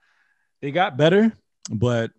they 0.63 0.71
got 0.71 0.97
better, 0.97 1.31
but 1.71 2.11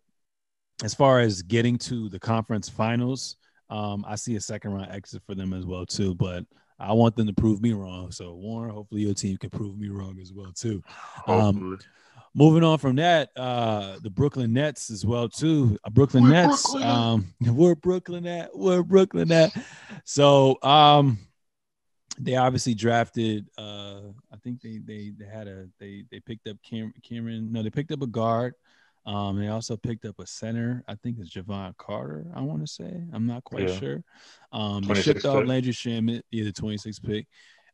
as 0.83 0.93
far 0.93 1.19
as 1.19 1.41
getting 1.41 1.77
to 1.79 2.09
the 2.09 2.19
conference 2.19 2.69
finals, 2.69 3.37
um, 3.69 4.05
I 4.07 4.15
see 4.15 4.35
a 4.35 4.41
second 4.41 4.73
round 4.73 4.91
exit 4.91 5.23
for 5.25 5.33
them 5.33 5.53
as 5.53 5.65
well 5.65 5.85
too. 5.85 6.13
But 6.13 6.45
I 6.83 6.93
want 6.93 7.15
them 7.15 7.27
to 7.27 7.33
prove 7.33 7.61
me 7.61 7.73
wrong. 7.73 8.11
So 8.11 8.33
Warren, 8.33 8.71
hopefully 8.71 9.01
your 9.01 9.13
team 9.13 9.37
can 9.37 9.49
prove 9.49 9.77
me 9.77 9.89
wrong 9.89 10.19
as 10.21 10.33
well 10.33 10.51
too. 10.51 10.83
Um, 11.27 11.79
moving 12.35 12.63
on 12.63 12.77
from 12.77 12.97
that, 12.97 13.29
uh, 13.37 13.97
the 14.01 14.09
Brooklyn 14.09 14.53
Nets 14.53 14.89
as 14.89 15.05
well 15.05 15.29
too. 15.29 15.77
Uh, 15.83 15.89
Brooklyn 15.89 16.23
We're 16.25 16.31
Nets, 16.31 16.71
Brooklyn. 16.71 16.89
um, 16.89 17.33
we're 17.55 17.75
Brooklyn 17.75 18.27
at, 18.27 18.49
we're 18.53 18.83
Brooklyn 18.83 19.31
at. 19.31 19.53
So, 20.03 20.57
um, 20.61 21.17
they 22.19 22.35
obviously 22.35 22.75
drafted. 22.75 23.47
Uh, 23.57 24.01
I 24.31 24.37
think 24.43 24.61
they 24.61 24.79
they 24.85 25.13
they 25.17 25.25
had 25.25 25.47
a 25.47 25.67
they 25.79 26.03
they 26.11 26.19
picked 26.19 26.47
up 26.47 26.57
Cam, 26.67 26.93
Cameron. 27.01 27.51
No, 27.51 27.63
they 27.63 27.71
picked 27.71 27.91
up 27.91 28.01
a 28.03 28.07
guard. 28.07 28.53
Um, 29.05 29.37
they 29.39 29.49
also 29.49 29.75
picked 29.75 30.05
up 30.05 30.19
a 30.19 30.25
center. 30.25 30.83
I 30.87 30.95
think 30.95 31.17
it's 31.19 31.29
Javon 31.35 31.75
Carter. 31.77 32.25
I 32.33 32.41
want 32.41 32.61
to 32.61 32.67
say. 32.67 33.03
I'm 33.11 33.25
not 33.27 33.43
quite 33.43 33.67
Yeah. 33.69 33.79
sure. 33.79 34.03
Um, 34.51 34.81
they 34.83 35.01
shipped 35.01 35.23
pick. 35.23 35.47
Landry 35.47 35.73
Shamet, 35.73 36.21
yeah, 36.31 36.45
the 36.45 36.51
26 36.53 36.99
pick. 36.99 37.27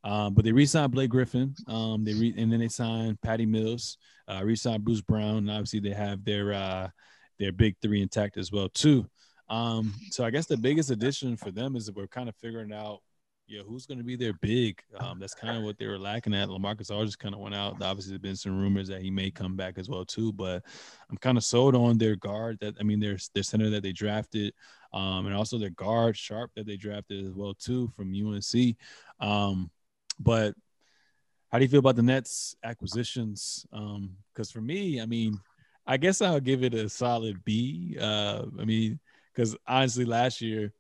Um, 0.04 0.34
but 0.34 0.46
they 0.46 0.52
re-signed 0.52 0.92
Blake 0.94 1.10
Griffin. 1.10 1.54
Um, 1.68 2.04
they 2.04 2.14
re- 2.14 2.34
and 2.38 2.52
then 2.52 2.60
they 2.60 2.70
signed 2.70 3.20
Patty 3.22 3.46
Mills. 3.46 3.98
Uh, 4.28 4.42
re-signed 4.44 4.84
Bruce 4.86 5.02
Brown. 5.02 5.38
And 5.40 5.52
obviously, 5.52 5.82
they 5.82 5.92
have 5.94 6.24
their 6.24 6.54
uh, 6.54 6.90
their 7.38 7.52
big 7.52 7.76
three 7.82 8.02
intact 8.02 8.38
as 8.38 8.52
well 8.52 8.70
too. 8.70 9.06
Um, 9.50 9.94
so 10.12 10.24
I 10.24 10.30
guess 10.30 10.46
the 10.46 10.58
biggest 10.58 10.90
addition 10.92 11.36
for 11.36 11.52
them 11.52 11.76
is 11.76 11.86
that 11.88 11.96
we're 11.96 12.08
kind 12.08 12.30
of 12.30 12.36
figuring 12.36 12.72
out, 12.72 13.00
yeah, 13.50 13.62
who's 13.68 13.88
going 13.88 13.98
to 13.98 14.04
be 14.04 14.16
their 14.16 14.34
big. 14.34 14.80
Um, 15.00 15.20
that's 15.20 15.34
kind 15.34 15.58
of 15.58 15.64
what 15.64 15.78
they 15.80 15.88
were 15.88 15.98
lacking 15.98 16.36
at. 16.36 16.50
Lamarcus 16.50 16.92
Aldridge 16.92 17.18
kind 17.18 17.34
of 17.34 17.42
went 17.42 17.56
out. 17.56 17.82
Obviously, 17.82 18.12
there's 18.12 18.22
been 18.22 18.36
some 18.36 18.60
rumors 18.60 18.88
that 18.90 19.02
he 19.02 19.10
may 19.10 19.32
come 19.32 19.56
back 19.56 19.80
as 19.80 19.90
well 19.90 20.06
too. 20.06 20.32
But 20.32 20.64
I'm 21.10 21.18
kind 21.18 21.38
of 21.38 21.44
sold 21.44 21.76
on 21.76 21.98
their 21.98 22.16
guard. 22.16 22.60
That 22.62 22.76
I 22.80 22.84
mean, 22.84 23.00
their 23.00 23.18
their 23.34 23.44
center 23.44 23.72
that 23.72 23.82
they 23.82 23.92
drafted, 23.92 24.54
um, 24.94 25.26
and 25.26 25.36
also 25.36 25.58
their 25.58 25.72
guard 25.72 26.16
Sharpe 26.16 26.52
that 26.56 26.68
they 26.68 26.78
drafted 26.78 27.26
as 27.26 27.34
well 27.34 27.56
too 27.56 27.92
from 27.96 28.14
UNC. 28.14 28.76
Um, 29.20 29.72
but 30.20 30.54
how 31.52 31.58
do 31.58 31.66
you 31.66 31.70
feel 31.70 31.80
about 31.80 31.96
the 31.96 32.04
Nets 32.04 32.56
acquisitions? 32.64 33.66
Um, 33.74 34.12
because 34.34 34.52
for 34.52 34.62
me, 34.62 35.02
I 35.02 35.08
mean, 35.08 35.40
I 35.88 35.98
guess 35.98 36.22
I'll 36.22 36.40
give 36.40 36.64
it 36.64 36.76
a 36.76 36.88
solid 36.88 37.44
B. 37.44 37.98
Uh, 38.00 38.44
I 38.60 38.66
mean, 38.66 39.00
because 39.34 39.58
honestly, 39.68 40.06
last 40.06 40.40
year 40.40 40.72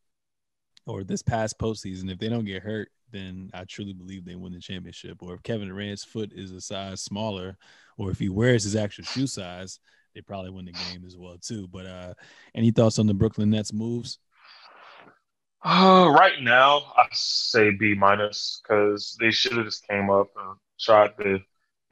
or 0.90 1.04
this 1.04 1.22
past 1.22 1.60
postseason, 1.60 2.12
if 2.12 2.18
they 2.18 2.30
don't 2.30 2.46
get 2.46 2.64
hurt, 2.64 2.90
then 3.12 3.50
I 3.54 3.66
truly 3.66 3.94
believe 3.94 4.26
they 4.26 4.36
win 4.36 4.54
the 4.54 4.60
championship. 4.60 5.22
Or 5.22 5.36
if 5.36 5.44
Kevin 5.44 5.68
Durant's 5.68 6.04
foot 6.04 6.32
is 6.34 6.52
a 6.52 6.62
size 6.62 7.02
smaller, 7.02 7.58
or 7.98 8.12
if 8.12 8.20
he 8.20 8.30
wears 8.30 8.64
his 8.64 8.76
actual 8.76 9.04
shoe 9.04 9.28
size, 9.28 9.80
they 10.16 10.22
probably 10.22 10.52
win 10.52 10.66
the 10.66 10.72
game 10.72 11.04
as 11.06 11.16
well 11.16 11.38
too. 11.40 11.68
But 11.68 11.86
uh, 11.86 12.14
any 12.56 12.72
thoughts 12.72 13.00
on 13.00 13.08
the 13.08 13.14
Brooklyn 13.14 13.52
Nets 13.52 13.72
moves? 13.72 14.18
Uh, 15.64 16.10
right 16.18 16.42
now, 16.42 16.94
I 16.98 17.06
say 17.12 17.72
B 17.72 17.94
minus 17.94 18.62
because 18.64 19.16
they 19.20 19.30
should 19.30 19.58
have 19.58 19.66
just 19.66 19.88
came 19.88 20.10
up 20.10 20.30
and 20.38 20.58
tried 20.80 21.18
to 21.22 21.40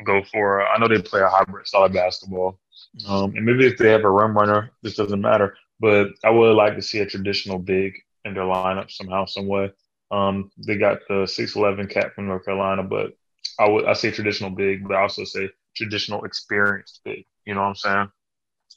go 0.05 0.23
for. 0.31 0.65
I 0.65 0.77
know 0.77 0.87
they 0.87 1.01
play 1.01 1.21
a 1.21 1.27
hybrid 1.27 1.67
style 1.67 1.83
of 1.83 1.93
basketball, 1.93 2.59
um, 3.07 3.35
and 3.35 3.45
maybe 3.45 3.67
if 3.67 3.77
they 3.77 3.91
have 3.91 4.05
a 4.05 4.09
rim 4.09 4.37
runner, 4.37 4.71
this 4.81 4.95
doesn't 4.95 5.21
matter. 5.21 5.57
But 5.79 6.07
I 6.23 6.29
would 6.29 6.55
like 6.55 6.75
to 6.75 6.81
see 6.81 6.99
a 6.99 7.05
traditional 7.05 7.59
big 7.59 7.93
in 8.27 8.33
their 8.33 8.43
lineup 8.43 8.91
somehow, 8.91 9.25
some 9.25 9.47
way. 9.47 9.71
Um, 10.11 10.51
they 10.65 10.77
got 10.77 10.99
the 11.09 11.25
six 11.25 11.55
eleven 11.55 11.87
cat 11.87 12.13
from 12.13 12.27
North 12.27 12.45
Carolina, 12.45 12.83
but 12.83 13.13
I 13.59 13.67
would 13.67 13.85
I 13.85 13.93
say 13.93 14.11
traditional 14.11 14.49
big, 14.49 14.87
but 14.87 14.95
I 14.95 15.01
also 15.01 15.23
say 15.23 15.49
traditional 15.75 16.23
experienced 16.23 17.01
big. 17.03 17.25
You 17.45 17.55
know 17.55 17.61
what 17.61 17.67
I'm 17.67 17.75
saying? 17.75 18.11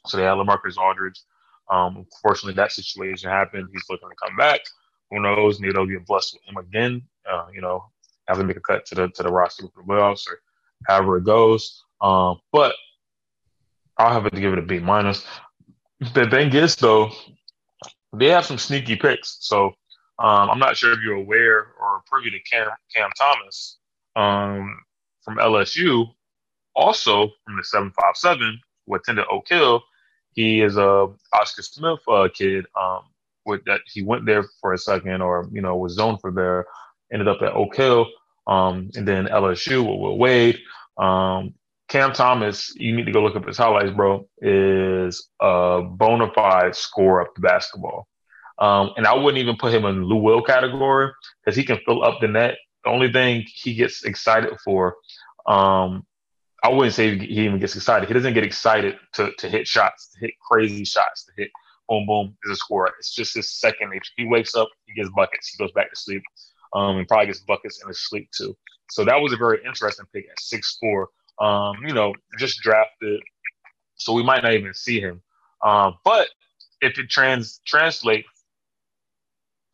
So 0.06 0.16
they 0.16 0.24
had 0.24 0.34
Lamarcus 0.34 0.76
Aldridge. 0.76 1.20
Um, 1.70 1.98
unfortunately, 1.98 2.54
that 2.54 2.72
situation 2.72 3.30
happened. 3.30 3.68
He's 3.72 3.84
looking 3.88 4.08
to 4.08 4.16
come 4.24 4.36
back. 4.36 4.60
Who 5.10 5.20
knows? 5.20 5.60
Maybe 5.60 5.72
they'll 5.72 5.86
get 5.86 6.06
blessed 6.06 6.34
with 6.34 6.42
him 6.44 6.56
again. 6.56 7.02
Uh, 7.30 7.46
you 7.52 7.60
know, 7.60 7.84
have 8.26 8.38
to 8.38 8.44
make 8.44 8.56
a 8.56 8.60
cut 8.60 8.86
to 8.86 8.94
the 8.94 9.08
to 9.08 9.22
the 9.22 9.30
roster 9.30 9.66
for 9.74 9.82
the 9.82 9.88
playoffs 9.88 10.28
or 10.28 10.40
however 10.86 11.18
it 11.18 11.24
goes. 11.24 11.84
Um, 12.00 12.40
but 12.52 12.74
I'll 13.98 14.12
have 14.12 14.30
to 14.30 14.40
give 14.40 14.52
it 14.52 14.58
a 14.58 14.62
B 14.62 14.78
minus. 14.78 15.26
The 16.14 16.26
thing 16.30 16.54
is, 16.54 16.76
though, 16.76 17.10
they 18.16 18.28
have 18.28 18.46
some 18.46 18.58
sneaky 18.58 18.96
picks. 18.96 19.38
So 19.40 19.66
um, 20.18 20.50
I'm 20.50 20.58
not 20.58 20.76
sure 20.76 20.92
if 20.92 21.00
you're 21.04 21.16
aware 21.16 21.68
or 21.80 22.02
privy 22.06 22.30
to 22.30 22.40
Cam 22.50 22.68
Cam 22.94 23.10
Thomas 23.18 23.78
um, 24.16 24.78
from 25.22 25.36
LSU, 25.36 26.06
also 26.74 27.28
from 27.44 27.56
the 27.56 27.64
seven 27.64 27.92
five 27.92 28.16
seven 28.16 28.60
who 28.86 28.94
attended 28.94 29.26
Oak 29.30 29.48
Hill. 29.48 29.82
He 30.32 30.60
is 30.62 30.76
a 30.76 31.08
Oscar 31.32 31.62
Smith 31.62 32.00
uh, 32.08 32.28
kid. 32.32 32.66
Um, 32.80 33.02
with 33.46 33.64
that 33.64 33.80
he 33.86 34.02
went 34.02 34.26
there 34.26 34.44
for 34.60 34.74
a 34.74 34.78
second, 34.78 35.22
or 35.22 35.48
you 35.52 35.62
know 35.62 35.76
was 35.76 35.94
zoned 35.94 36.20
for 36.20 36.30
there. 36.30 36.66
Ended 37.12 37.28
up 37.28 37.42
at 37.42 37.54
Oak 37.54 37.74
Hill, 37.76 38.06
um, 38.46 38.90
and 38.94 39.06
then 39.08 39.26
LSU 39.26 39.78
with 39.80 40.00
Will 40.00 40.18
Wade. 40.18 40.58
Um, 40.98 41.54
Cam 41.90 42.12
Thomas, 42.12 42.72
you 42.76 42.94
need 42.94 43.06
to 43.06 43.12
go 43.12 43.20
look 43.20 43.34
up 43.34 43.46
his 43.46 43.58
highlights, 43.58 43.90
bro. 43.90 44.26
Is 44.40 45.28
a 45.40 45.82
bona 45.82 46.30
fide 46.32 46.76
scorer 46.76 47.22
of 47.22 47.28
the 47.34 47.40
basketball. 47.40 48.06
Um, 48.60 48.92
and 48.96 49.06
I 49.06 49.14
wouldn't 49.14 49.38
even 49.38 49.56
put 49.56 49.74
him 49.74 49.84
in 49.84 50.04
Lou 50.04 50.16
Will 50.16 50.40
category 50.40 51.10
because 51.44 51.56
he 51.56 51.64
can 51.64 51.80
fill 51.84 52.04
up 52.04 52.20
the 52.20 52.28
net. 52.28 52.56
The 52.84 52.90
only 52.90 53.10
thing 53.12 53.44
he 53.46 53.74
gets 53.74 54.04
excited 54.04 54.52
for, 54.64 54.96
um, 55.46 56.06
I 56.62 56.68
wouldn't 56.68 56.94
say 56.94 57.18
he 57.18 57.44
even 57.44 57.58
gets 57.58 57.74
excited. 57.74 58.06
He 58.06 58.14
doesn't 58.14 58.34
get 58.34 58.44
excited 58.44 58.96
to, 59.14 59.32
to 59.38 59.48
hit 59.48 59.66
shots, 59.66 60.10
to 60.12 60.20
hit 60.20 60.34
crazy 60.48 60.84
shots, 60.84 61.24
to 61.24 61.32
hit 61.36 61.50
boom, 61.88 62.06
boom, 62.06 62.36
is 62.44 62.52
a 62.52 62.56
scorer. 62.56 62.92
It's 63.00 63.12
just 63.12 63.34
his 63.34 63.50
second 63.50 63.90
nature. 63.90 64.12
He 64.16 64.26
wakes 64.26 64.54
up, 64.54 64.68
he 64.86 64.94
gets 64.94 65.10
buckets, 65.10 65.48
he 65.48 65.58
goes 65.58 65.72
back 65.72 65.90
to 65.90 65.96
sleep, 65.98 66.22
um, 66.72 66.98
and 66.98 67.08
probably 67.08 67.26
gets 67.26 67.40
buckets 67.40 67.82
in 67.82 67.88
his 67.88 68.06
sleep 68.06 68.28
too. 68.30 68.56
So 68.90 69.04
that 69.04 69.20
was 69.20 69.32
a 69.32 69.36
very 69.36 69.58
interesting 69.66 70.06
pick 70.12 70.26
at 70.30 70.38
six 70.38 70.76
four. 70.80 71.08
Um, 71.40 71.76
you 71.86 71.94
know, 71.94 72.14
just 72.38 72.60
drafted, 72.60 73.20
so 73.94 74.12
we 74.12 74.22
might 74.22 74.42
not 74.42 74.52
even 74.52 74.74
see 74.74 75.00
him. 75.00 75.22
Um, 75.64 75.96
but 76.04 76.28
if 76.80 76.98
it 76.98 77.08
trans 77.08 77.60
translates, 77.66 78.28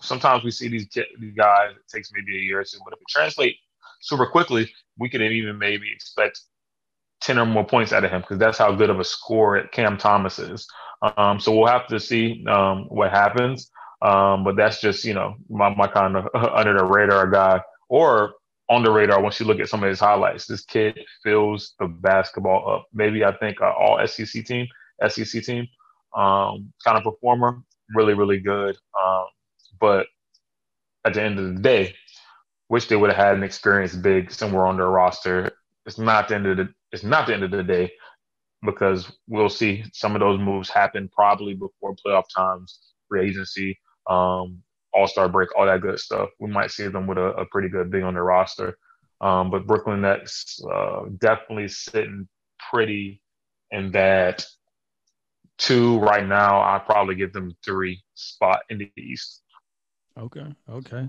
sometimes 0.01 0.45
we 0.45 0.51
see 0.51 0.69
these 0.69 0.89
these 1.21 1.35
guys. 1.37 1.71
It 1.73 1.91
takes 1.93 2.11
maybe 2.13 2.37
a 2.37 2.41
year 2.41 2.61
or 2.61 2.65
two, 2.65 2.79
but 2.85 2.95
if 2.95 3.01
it 3.01 3.09
translates 3.09 3.59
super 4.01 4.27
quickly, 4.27 4.71
we 4.99 5.09
could 5.09 5.23
even 5.23 5.59
maybe 5.59 5.91
expect 5.93 6.41
ten 7.21 7.39
or 7.39 7.47
more 7.47 7.67
points 7.67 7.93
out 7.93 8.05
of 8.05 8.11
him 8.11 8.21
because 8.21 8.39
that's 8.39 8.59
how 8.59 8.73
good 8.73 8.91
of 8.91 9.01
a 9.01 9.05
scorer 9.05 9.67
Cam 9.69 9.97
Thomas 9.97 10.39
is. 10.39 10.67
Um, 11.17 11.41
so 11.41 11.55
we'll 11.55 11.69
have 11.69 11.87
to 11.89 12.01
see 12.01 12.45
um, 12.47 12.85
what 12.89 13.11
happens. 13.11 13.71
Um, 14.03 14.45
but 14.45 14.57
that's 14.57 14.81
just 14.81 15.05
you 15.05 15.15
know 15.15 15.37
my, 15.49 15.75
my 15.75 15.87
kind 15.87 16.17
of 16.17 16.29
under 16.35 16.77
the 16.77 16.85
radar 16.85 17.29
guy 17.31 17.61
or 17.89 18.35
on 18.69 18.83
the 18.83 18.91
radar 18.91 19.21
once 19.21 19.39
you 19.39 19.47
look 19.47 19.61
at 19.61 19.69
some 19.69 19.83
of 19.83 19.89
his 19.89 20.01
highlights. 20.01 20.47
This 20.47 20.65
kid 20.65 20.99
fills 21.23 21.75
the 21.79 21.87
basketball 21.87 22.69
up. 22.69 22.87
Maybe 22.93 23.25
I 23.25 23.37
think 23.37 23.61
uh, 23.61 23.73
all 23.73 24.05
SEC 24.07 24.45
team, 24.45 24.67
SEC 25.09 25.43
team, 25.45 25.67
um, 26.17 26.73
kind 26.85 26.97
of 26.97 27.05
performer, 27.05 27.63
really 27.95 28.15
really 28.15 28.41
good. 28.41 28.77
Um, 29.03 29.27
but 29.81 30.07
at 31.05 31.15
the 31.15 31.23
end 31.23 31.39
of 31.39 31.55
the 31.55 31.61
day, 31.61 31.95
wish 32.69 32.89
they 32.89 32.97
would 32.97 33.11
have 33.13 33.25
had 33.25 33.37
an 33.37 33.45
experienced 33.45 34.03
big 34.03 34.33
somewhere 34.33 34.67
on 34.67 34.77
their 34.77 34.89
roster. 34.89 35.53
It's 35.85 35.99
not 35.99 36.29
the 36.29 36.35
end 36.35 36.47
of 36.47 36.57
the 36.57 36.69
it's 36.93 37.05
not 37.05 37.27
the 37.27 37.35
end 37.35 37.45
of 37.45 37.51
the 37.51 37.63
day 37.63 37.93
because 38.65 39.11
we'll 39.29 39.49
see 39.49 39.85
some 39.93 40.17
of 40.17 40.21
those 40.21 40.41
moves 40.41 40.69
happen 40.71 41.09
probably 41.15 41.55
before 41.55 41.95
playoff 42.05 42.25
times, 42.35 42.81
free 43.09 43.29
agency, 43.29 43.79
um, 44.09 44.63
all 44.97 45.07
star 45.07 45.29
break, 45.29 45.55
all 45.57 45.67
that 45.67 45.83
good 45.83 45.99
stuff. 45.99 46.31
We 46.41 46.51
might 46.51 46.71
see 46.71 46.89
them 46.89 47.07
with 47.07 47.19
a, 47.19 47.27
a 47.35 47.45
pretty 47.47 47.69
good 47.69 47.91
big 47.91 48.03
on 48.03 48.15
their 48.15 48.25
roster. 48.25 48.79
Um, 49.21 49.51
but 49.51 49.67
Brooklyn 49.67 50.01
Nets 50.03 50.61
uh, 50.73 51.03
definitely 51.19 51.69
sitting 51.69 52.29
pretty 52.71 53.21
in 53.71 53.93
that 53.93 54.45
two 55.59 55.99
right 55.99 56.27
now. 56.27 56.61
I 56.61 56.79
probably 56.79 57.15
give 57.15 57.33
them 57.33 57.57
three 57.65 58.03
spot 58.15 58.61
in 58.71 58.79
the 58.79 58.91
East. 58.99 59.43
Okay, 60.19 60.47
okay. 60.71 61.09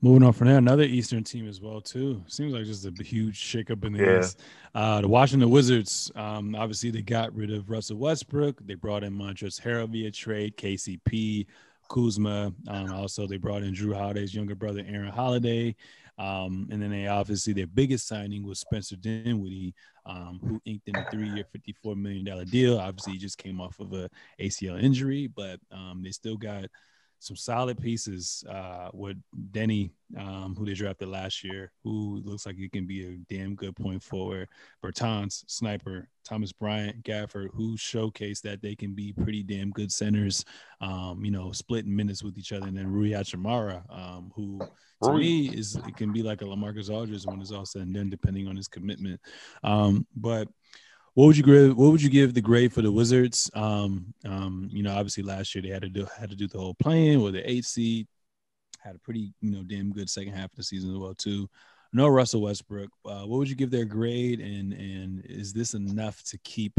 Moving 0.00 0.24
on 0.24 0.32
from 0.32 0.48
there, 0.48 0.58
another 0.58 0.82
Eastern 0.82 1.22
team 1.24 1.48
as 1.48 1.60
well 1.60 1.80
too. 1.80 2.22
Seems 2.26 2.52
like 2.52 2.64
just 2.64 2.86
a 2.86 3.02
huge 3.02 3.38
shakeup 3.40 3.84
in 3.84 3.92
the 3.92 4.04
Yeah. 4.04 4.18
East. 4.20 4.40
Uh, 4.74 5.00
the 5.00 5.08
Washington 5.08 5.50
Wizards. 5.50 6.10
Um, 6.16 6.54
obviously, 6.56 6.90
they 6.90 7.02
got 7.02 7.34
rid 7.34 7.52
of 7.52 7.70
Russell 7.70 7.98
Westbrook. 7.98 8.60
They 8.66 8.74
brought 8.74 9.04
in 9.04 9.12
Montrezl 9.12 9.60
Harrell 9.60 9.88
via 9.88 10.10
trade, 10.10 10.56
KCP, 10.56 11.46
Kuzma. 11.88 12.52
Um, 12.68 12.92
also, 12.92 13.26
they 13.26 13.36
brought 13.36 13.62
in 13.62 13.74
Jrue 13.74 13.96
Holiday's 13.96 14.34
younger 14.34 14.54
brother, 14.54 14.84
Aaron 14.86 15.10
Holiday. 15.10 15.74
Um, 16.18 16.66
and 16.70 16.82
then 16.82 16.90
they 16.90 17.06
obviously 17.06 17.52
their 17.52 17.68
biggest 17.68 18.08
signing 18.08 18.44
was 18.44 18.58
Spencer 18.58 18.96
Dinwiddie, 18.96 19.72
um, 20.04 20.40
who 20.42 20.60
inked 20.64 20.88
in 20.88 20.96
a 20.96 21.08
three-year, 21.10 21.44
fifty-four 21.52 21.94
million 21.94 22.24
dollar 22.24 22.44
deal. 22.44 22.78
Obviously, 22.78 23.12
he 23.12 23.18
just 23.18 23.38
came 23.38 23.60
off 23.60 23.78
of 23.78 23.92
a 23.92 24.10
ACL 24.40 24.82
injury, 24.82 25.28
but 25.28 25.60
um, 25.70 26.00
they 26.02 26.10
still 26.10 26.36
got 26.36 26.64
some 27.18 27.36
solid 27.36 27.80
pieces 27.80 28.44
uh, 28.48 28.90
with 28.92 29.16
Deni, 29.52 29.90
um, 30.16 30.54
who 30.56 30.64
they 30.64 30.74
drafted 30.74 31.08
last 31.08 31.42
year, 31.42 31.72
who 31.82 32.22
looks 32.24 32.46
like 32.46 32.56
he 32.56 32.68
can 32.68 32.86
be 32.86 33.06
a 33.06 33.34
damn 33.34 33.54
good 33.54 33.74
point 33.76 34.02
forward. 34.02 34.48
Bertans, 34.84 35.44
Sniper, 35.48 36.08
Thomas 36.24 36.52
Bryant, 36.52 37.02
Gafford, 37.02 37.48
who 37.54 37.76
showcased 37.76 38.42
that 38.42 38.62
they 38.62 38.74
can 38.74 38.94
be 38.94 39.12
pretty 39.12 39.42
damn 39.42 39.70
good 39.70 39.90
centers, 39.90 40.44
um, 40.80 41.24
you 41.24 41.30
know, 41.30 41.52
splitting 41.52 41.94
minutes 41.94 42.22
with 42.22 42.38
each 42.38 42.52
other. 42.52 42.66
And 42.66 42.76
then 42.76 42.90
Rui 42.90 43.10
Hachimura, 43.10 43.82
um, 43.90 44.32
who 44.34 44.60
to 45.02 45.10
Rui. 45.10 45.20
me 45.20 45.48
is 45.48 45.76
it 45.76 45.96
can 45.96 46.12
be 46.12 46.22
like 46.22 46.42
a 46.42 46.44
Lamarcus 46.44 46.90
Aldridge 46.90 47.24
when 47.24 47.40
it's 47.40 47.52
all 47.52 47.66
said 47.66 47.82
and 47.82 47.94
done, 47.94 48.10
depending 48.10 48.48
on 48.48 48.56
his 48.56 48.68
commitment. 48.68 49.20
Um, 49.62 50.06
but 50.16 50.48
What 51.14 51.26
would 51.26 51.36
you 51.36 51.42
give? 51.42 51.76
What 51.76 51.90
would 51.90 52.02
you 52.02 52.10
give 52.10 52.34
the 52.34 52.40
grade 52.40 52.72
for 52.72 52.82
the 52.82 52.92
Wizards? 52.92 53.50
Um, 53.54 54.14
um, 54.24 54.68
you 54.72 54.82
know, 54.82 54.92
obviously 54.92 55.22
last 55.22 55.54
year 55.54 55.62
they 55.62 55.68
had 55.68 55.82
to 55.82 55.88
do 55.88 56.06
had 56.16 56.30
to 56.30 56.36
do 56.36 56.46
the 56.46 56.58
whole 56.58 56.74
plan 56.74 57.20
with 57.20 57.34
the 57.34 57.50
eight 57.50 57.64
seed. 57.64 58.06
Had 58.80 58.94
a 58.94 58.98
pretty 59.00 59.32
you 59.40 59.50
know 59.50 59.62
damn 59.62 59.92
good 59.92 60.08
second 60.08 60.34
half 60.34 60.50
of 60.50 60.56
the 60.56 60.62
season 60.62 60.92
as 60.92 60.98
well 60.98 61.14
too. 61.14 61.48
No 61.92 62.08
Russell 62.08 62.42
Westbrook. 62.42 62.90
Uh, 63.04 63.22
what 63.22 63.38
would 63.38 63.48
you 63.48 63.56
give 63.56 63.70
their 63.70 63.84
grade? 63.84 64.40
And 64.40 64.72
and 64.72 65.24
is 65.24 65.52
this 65.52 65.74
enough 65.74 66.22
to 66.24 66.38
keep 66.38 66.78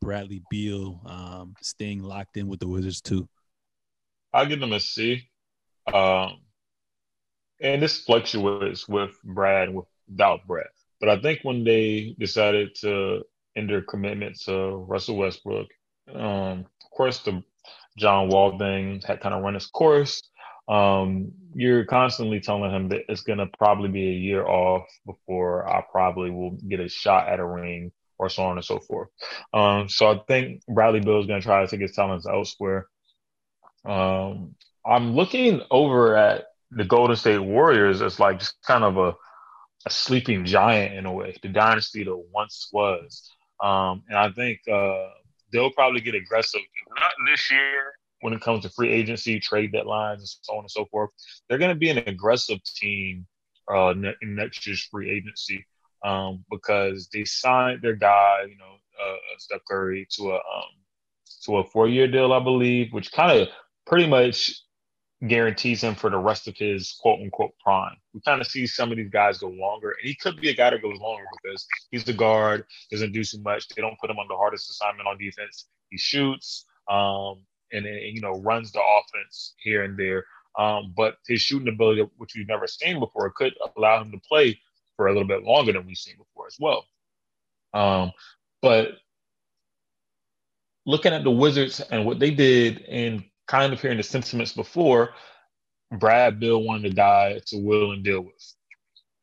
Bradley 0.00 0.42
Beal 0.50 1.00
um, 1.06 1.54
staying 1.62 2.02
locked 2.02 2.36
in 2.36 2.48
with 2.48 2.60
the 2.60 2.68
Wizards 2.68 3.00
too? 3.00 3.28
I'll 4.32 4.46
give 4.46 4.60
them 4.60 4.72
a 4.72 4.80
C. 4.80 5.28
Um, 5.92 6.40
and 7.60 7.80
this 7.80 8.02
fluctuates 8.02 8.88
with 8.88 9.12
Brad 9.22 9.72
without 9.72 10.46
Brad. 10.46 10.66
But 11.00 11.08
I 11.08 11.20
think 11.20 11.40
when 11.42 11.64
they 11.64 12.16
decided 12.18 12.74
to 12.80 13.24
end 13.56 13.70
their 13.70 13.82
commitment 13.82 14.38
to 14.42 14.76
Russell 14.88 15.16
Westbrook, 15.16 15.68
um, 16.12 16.66
of 16.84 16.90
course, 16.90 17.20
the 17.20 17.42
John 17.96 18.28
Wall 18.28 18.58
thing 18.58 19.00
had 19.06 19.20
kind 19.20 19.34
of 19.34 19.42
run 19.42 19.56
its 19.56 19.66
course. 19.66 20.22
Um, 20.68 21.32
you're 21.54 21.84
constantly 21.84 22.40
telling 22.40 22.70
him 22.70 22.88
that 22.88 23.02
it's 23.08 23.22
going 23.22 23.38
to 23.38 23.48
probably 23.58 23.88
be 23.88 24.08
a 24.08 24.12
year 24.12 24.46
off 24.46 24.86
before 25.06 25.68
I 25.68 25.82
probably 25.90 26.30
will 26.30 26.52
get 26.68 26.80
a 26.80 26.88
shot 26.88 27.28
at 27.28 27.38
a 27.38 27.46
ring 27.46 27.92
or 28.18 28.28
so 28.28 28.44
on 28.44 28.56
and 28.56 28.64
so 28.64 28.78
forth. 28.78 29.08
Um, 29.52 29.88
so 29.88 30.10
I 30.10 30.20
think 30.26 30.62
Bradley 30.66 31.00
Beal 31.00 31.20
is 31.20 31.26
going 31.26 31.40
to 31.40 31.46
try 31.46 31.60
to 31.60 31.68
take 31.68 31.80
his 31.80 31.92
talents 31.92 32.26
elsewhere. 32.26 32.86
Um, 33.84 34.54
I'm 34.86 35.14
looking 35.14 35.60
over 35.70 36.16
at 36.16 36.46
the 36.70 36.84
Golden 36.84 37.16
State 37.16 37.38
Warriors 37.38 38.02
as 38.02 38.18
like 38.18 38.40
just 38.40 38.54
kind 38.66 38.84
of 38.84 38.96
a, 38.96 39.14
a 39.86 39.90
sleeping 39.90 40.44
giant 40.44 40.94
in 40.94 41.06
a 41.06 41.12
way, 41.12 41.36
the 41.42 41.48
dynasty 41.48 42.04
that 42.04 42.16
once 42.32 42.68
was. 42.72 43.30
Um, 43.62 44.02
and 44.08 44.18
I 44.18 44.30
think 44.30 44.60
uh, 44.70 45.08
they'll 45.52 45.70
probably 45.70 46.00
get 46.00 46.14
aggressive, 46.14 46.60
if 46.60 47.00
not 47.00 47.12
this 47.30 47.50
year 47.50 47.94
when 48.20 48.32
it 48.32 48.40
comes 48.40 48.62
to 48.62 48.70
free 48.70 48.90
agency, 48.90 49.38
trade 49.38 49.72
deadlines, 49.72 50.14
and 50.14 50.28
so 50.42 50.54
on 50.54 50.60
and 50.60 50.70
so 50.70 50.86
forth. 50.86 51.10
They're 51.48 51.58
going 51.58 51.74
to 51.74 51.78
be 51.78 51.90
an 51.90 51.98
aggressive 51.98 52.58
team 52.64 53.26
uh, 53.70 53.92
in 54.22 54.34
next 54.34 54.66
year's 54.66 54.82
free 54.90 55.10
agency 55.10 55.66
um, 56.04 56.44
because 56.50 57.08
they 57.12 57.24
signed 57.24 57.82
their 57.82 57.96
guy, 57.96 58.46
you 58.48 58.56
know, 58.56 58.76
uh, 59.02 59.16
Steph 59.38 59.60
Curry 59.68 60.06
to 60.12 60.30
a 60.30 60.36
um, 60.36 60.72
to 61.44 61.56
a 61.58 61.64
four 61.64 61.88
year 61.88 62.08
deal, 62.08 62.32
I 62.32 62.42
believe, 62.42 62.92
which 62.92 63.12
kind 63.12 63.40
of 63.40 63.48
pretty 63.86 64.06
much 64.06 64.54
guarantees 65.26 65.82
him 65.82 65.94
for 65.94 66.10
the 66.10 66.18
rest 66.18 66.48
of 66.48 66.56
his 66.56 66.96
quote 67.00 67.20
unquote 67.20 67.52
prime. 67.62 67.96
We 68.12 68.20
kind 68.20 68.40
of 68.40 68.46
see 68.46 68.66
some 68.66 68.90
of 68.90 68.96
these 68.96 69.10
guys 69.10 69.38
go 69.38 69.48
longer, 69.48 69.90
and 69.90 70.08
he 70.08 70.14
could 70.14 70.40
be 70.40 70.50
a 70.50 70.54
guy 70.54 70.70
that 70.70 70.82
goes 70.82 70.98
longer 70.98 71.24
because 71.42 71.66
he's 71.90 72.04
the 72.04 72.12
guard, 72.12 72.64
doesn't 72.90 73.12
do 73.12 73.24
too 73.24 73.40
much. 73.40 73.68
They 73.68 73.82
don't 73.82 73.98
put 73.98 74.10
him 74.10 74.18
on 74.18 74.28
the 74.28 74.36
hardest 74.36 74.70
assignment 74.70 75.08
on 75.08 75.18
defense. 75.18 75.66
He 75.90 75.98
shoots, 75.98 76.66
um, 76.90 77.38
and, 77.72 77.86
and, 77.86 78.14
you 78.14 78.20
know 78.20 78.40
runs 78.40 78.72
the 78.72 78.80
offense 78.80 79.54
here 79.58 79.84
and 79.84 79.98
there. 79.98 80.24
Um, 80.58 80.92
but 80.96 81.16
his 81.26 81.40
shooting 81.40 81.68
ability, 81.68 82.06
which 82.16 82.34
we've 82.36 82.48
never 82.48 82.66
seen 82.66 83.00
before, 83.00 83.30
could 83.30 83.54
allow 83.76 84.02
him 84.02 84.12
to 84.12 84.18
play 84.18 84.60
for 84.96 85.08
a 85.08 85.12
little 85.12 85.26
bit 85.26 85.42
longer 85.42 85.72
than 85.72 85.86
we've 85.86 85.96
seen 85.96 86.16
before 86.16 86.46
as 86.46 86.56
well. 86.60 86.84
Um, 87.72 88.12
but 88.62 88.92
looking 90.86 91.12
at 91.12 91.24
the 91.24 91.30
Wizards 91.30 91.80
and 91.80 92.06
what 92.06 92.18
they 92.18 92.30
did, 92.30 92.82
and 92.82 93.24
kind 93.46 93.72
of 93.72 93.80
hearing 93.80 93.96
the 93.96 94.02
sentiments 94.02 94.52
before, 94.52 95.14
Brad 95.90 96.40
Beal 96.40 96.62
wanted 96.62 96.88
to 96.90 96.94
die 96.94 97.40
to 97.46 97.58
will 97.58 97.92
and 97.92 98.04
deal 98.04 98.20
with. 98.22 98.54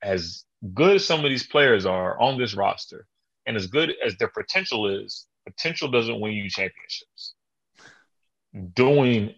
As 0.04 0.44
good 0.74 0.96
as 0.96 1.06
some 1.06 1.24
of 1.24 1.30
these 1.30 1.46
players 1.46 1.86
are 1.86 2.20
on 2.20 2.38
this 2.38 2.54
roster, 2.54 3.08
and 3.46 3.58
as 3.58 3.68
good 3.68 3.94
as 4.06 4.16
their 4.18 4.28
potential 4.28 4.88
is, 4.88 5.28
potential 5.46 5.90
doesn't 5.90 6.20
win 6.20 6.34
you 6.34 6.50
championships. 6.50 7.34
Doing 8.74 9.34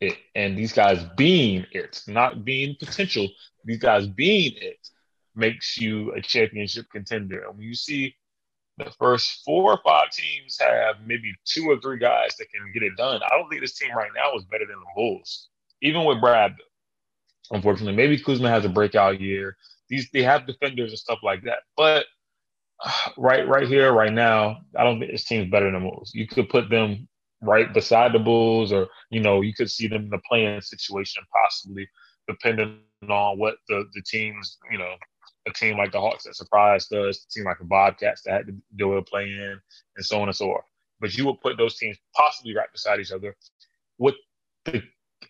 it 0.00 0.16
and 0.34 0.56
these 0.56 0.72
guys 0.72 1.04
being 1.16 1.66
it, 1.72 2.02
not 2.06 2.44
being 2.44 2.76
potential, 2.78 3.28
these 3.64 3.78
guys 3.78 4.06
being 4.06 4.52
it 4.56 4.78
makes 5.34 5.78
you 5.78 6.12
a 6.12 6.20
championship 6.20 6.86
contender. 6.90 7.44
And 7.44 7.58
when 7.58 7.66
you 7.66 7.74
see 7.74 8.14
the 8.78 8.92
first 8.98 9.42
four 9.44 9.72
or 9.72 9.80
five 9.84 10.10
teams 10.10 10.56
have 10.60 10.96
maybe 11.04 11.34
two 11.44 11.64
or 11.68 11.80
three 11.80 11.98
guys 11.98 12.36
that 12.38 12.46
can 12.50 12.72
get 12.72 12.82
it 12.82 12.96
done, 12.96 13.20
I 13.24 13.36
don't 13.36 13.48
think 13.48 13.60
this 13.60 13.78
team 13.78 13.94
right 13.94 14.10
now 14.14 14.36
is 14.36 14.44
better 14.44 14.66
than 14.66 14.76
the 14.76 14.86
Bulls, 14.94 15.48
even 15.82 16.04
with 16.04 16.20
Brad. 16.20 16.54
Unfortunately, 17.50 17.94
maybe 17.94 18.18
Kuzma 18.18 18.48
has 18.48 18.64
a 18.64 18.68
breakout 18.68 19.20
year. 19.20 19.56
These 19.88 20.10
they 20.12 20.22
have 20.22 20.46
defenders 20.46 20.90
and 20.90 20.98
stuff 20.98 21.18
like 21.22 21.42
that, 21.44 21.60
but 21.76 22.06
right, 23.16 23.46
right 23.48 23.66
here, 23.66 23.92
right 23.92 24.12
now, 24.12 24.58
I 24.76 24.84
don't 24.84 24.98
think 24.98 25.12
this 25.12 25.24
team's 25.24 25.50
better 25.50 25.70
than 25.70 25.82
the 25.82 25.88
Bulls. 25.88 26.12
You 26.14 26.26
could 26.26 26.48
put 26.48 26.70
them 26.70 27.08
right 27.42 27.72
beside 27.72 28.12
the 28.12 28.18
Bulls, 28.18 28.72
or 28.72 28.88
you 29.10 29.20
know, 29.20 29.40
you 29.40 29.54
could 29.54 29.70
see 29.70 29.88
them 29.88 30.04
in 30.04 30.10
the 30.10 30.20
playing 30.28 30.60
situation 30.60 31.22
possibly, 31.42 31.88
depending 32.26 32.80
on 33.08 33.38
what 33.38 33.56
the 33.68 33.84
the 33.94 34.02
teams 34.02 34.58
you 34.70 34.78
know 34.78 34.94
a 35.48 35.52
team 35.52 35.76
like 35.76 35.92
the 35.92 36.00
Hawks 36.00 36.24
that 36.24 36.36
surprised 36.36 36.92
us, 36.92 37.24
a 37.24 37.32
team 37.32 37.44
like 37.44 37.58
the 37.58 37.64
Bobcats 37.64 38.22
that 38.22 38.32
had 38.32 38.46
to 38.46 38.54
do 38.76 38.94
a 38.94 39.02
play 39.02 39.24
in, 39.24 39.60
and 39.96 40.04
so 40.04 40.20
on 40.20 40.28
and 40.28 40.36
so 40.36 40.46
forth. 40.46 40.64
But 41.00 41.16
you 41.16 41.26
would 41.26 41.40
put 41.40 41.56
those 41.56 41.76
teams 41.76 41.96
possibly 42.14 42.54
right 42.54 42.70
beside 42.72 43.00
each 43.00 43.12
other 43.12 43.36
with 43.98 44.14
the 44.64 44.82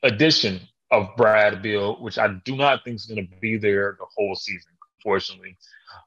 addition 0.03 0.61
of 0.91 1.15
Brad 1.17 1.63
Beal, 1.63 1.97
which 1.97 2.19
I 2.19 2.29
do 2.45 2.57
not 2.57 2.85
think 2.85 2.97
is 2.97 3.07
going 3.07 3.27
to 3.27 3.41
be 3.41 3.59
there 3.59 3.97
the 3.99 4.07
whole 4.17 4.35
season, 4.35 4.73
unfortunately. 4.99 5.57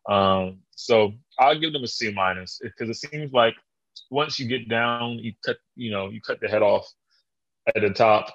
Um, 0.10 0.60
so 0.76 1.14
I'll 1.40 1.60
give 1.60 1.74
them 1.74 1.84
a 1.84 1.88
C 1.88 2.12
minus 2.12 2.60
because 2.62 2.90
it 2.90 2.96
seems 2.96 3.32
like 3.32 3.56
once 4.10 4.40
you 4.40 4.48
get 4.48 4.68
down, 4.68 5.20
you 5.20 5.34
cut, 5.46 5.58
you 5.76 5.92
know, 5.92 6.10
you 6.10 6.22
cut 6.22 6.40
the 6.42 6.48
head 6.48 6.62
off 6.62 6.92
at 7.76 7.82
the 7.82 7.90
top, 7.92 8.34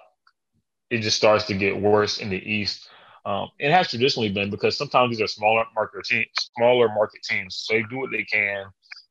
it 0.91 0.99
just 0.99 1.17
starts 1.17 1.45
to 1.47 1.55
get 1.55 1.81
worse 1.81 2.19
in 2.19 2.31
the 2.31 2.39
East. 2.39 2.89
Um, 3.27 3.49
it 3.59 3.73
has 3.73 3.89
traditionally 3.89 4.29
been 4.31 4.51
because 4.51 4.79
sometimes 4.79 5.11
these 5.11 5.21
are 5.21 5.27
smaller 5.27 5.65
market 5.75 6.05
teams, 6.05 6.29
smaller 6.57 6.89
market 6.89 7.23
teams. 7.25 7.57
So 7.67 7.75
they 7.75 7.83
do 7.91 7.99
what 7.99 8.11
they 8.13 8.23
can, 8.23 8.67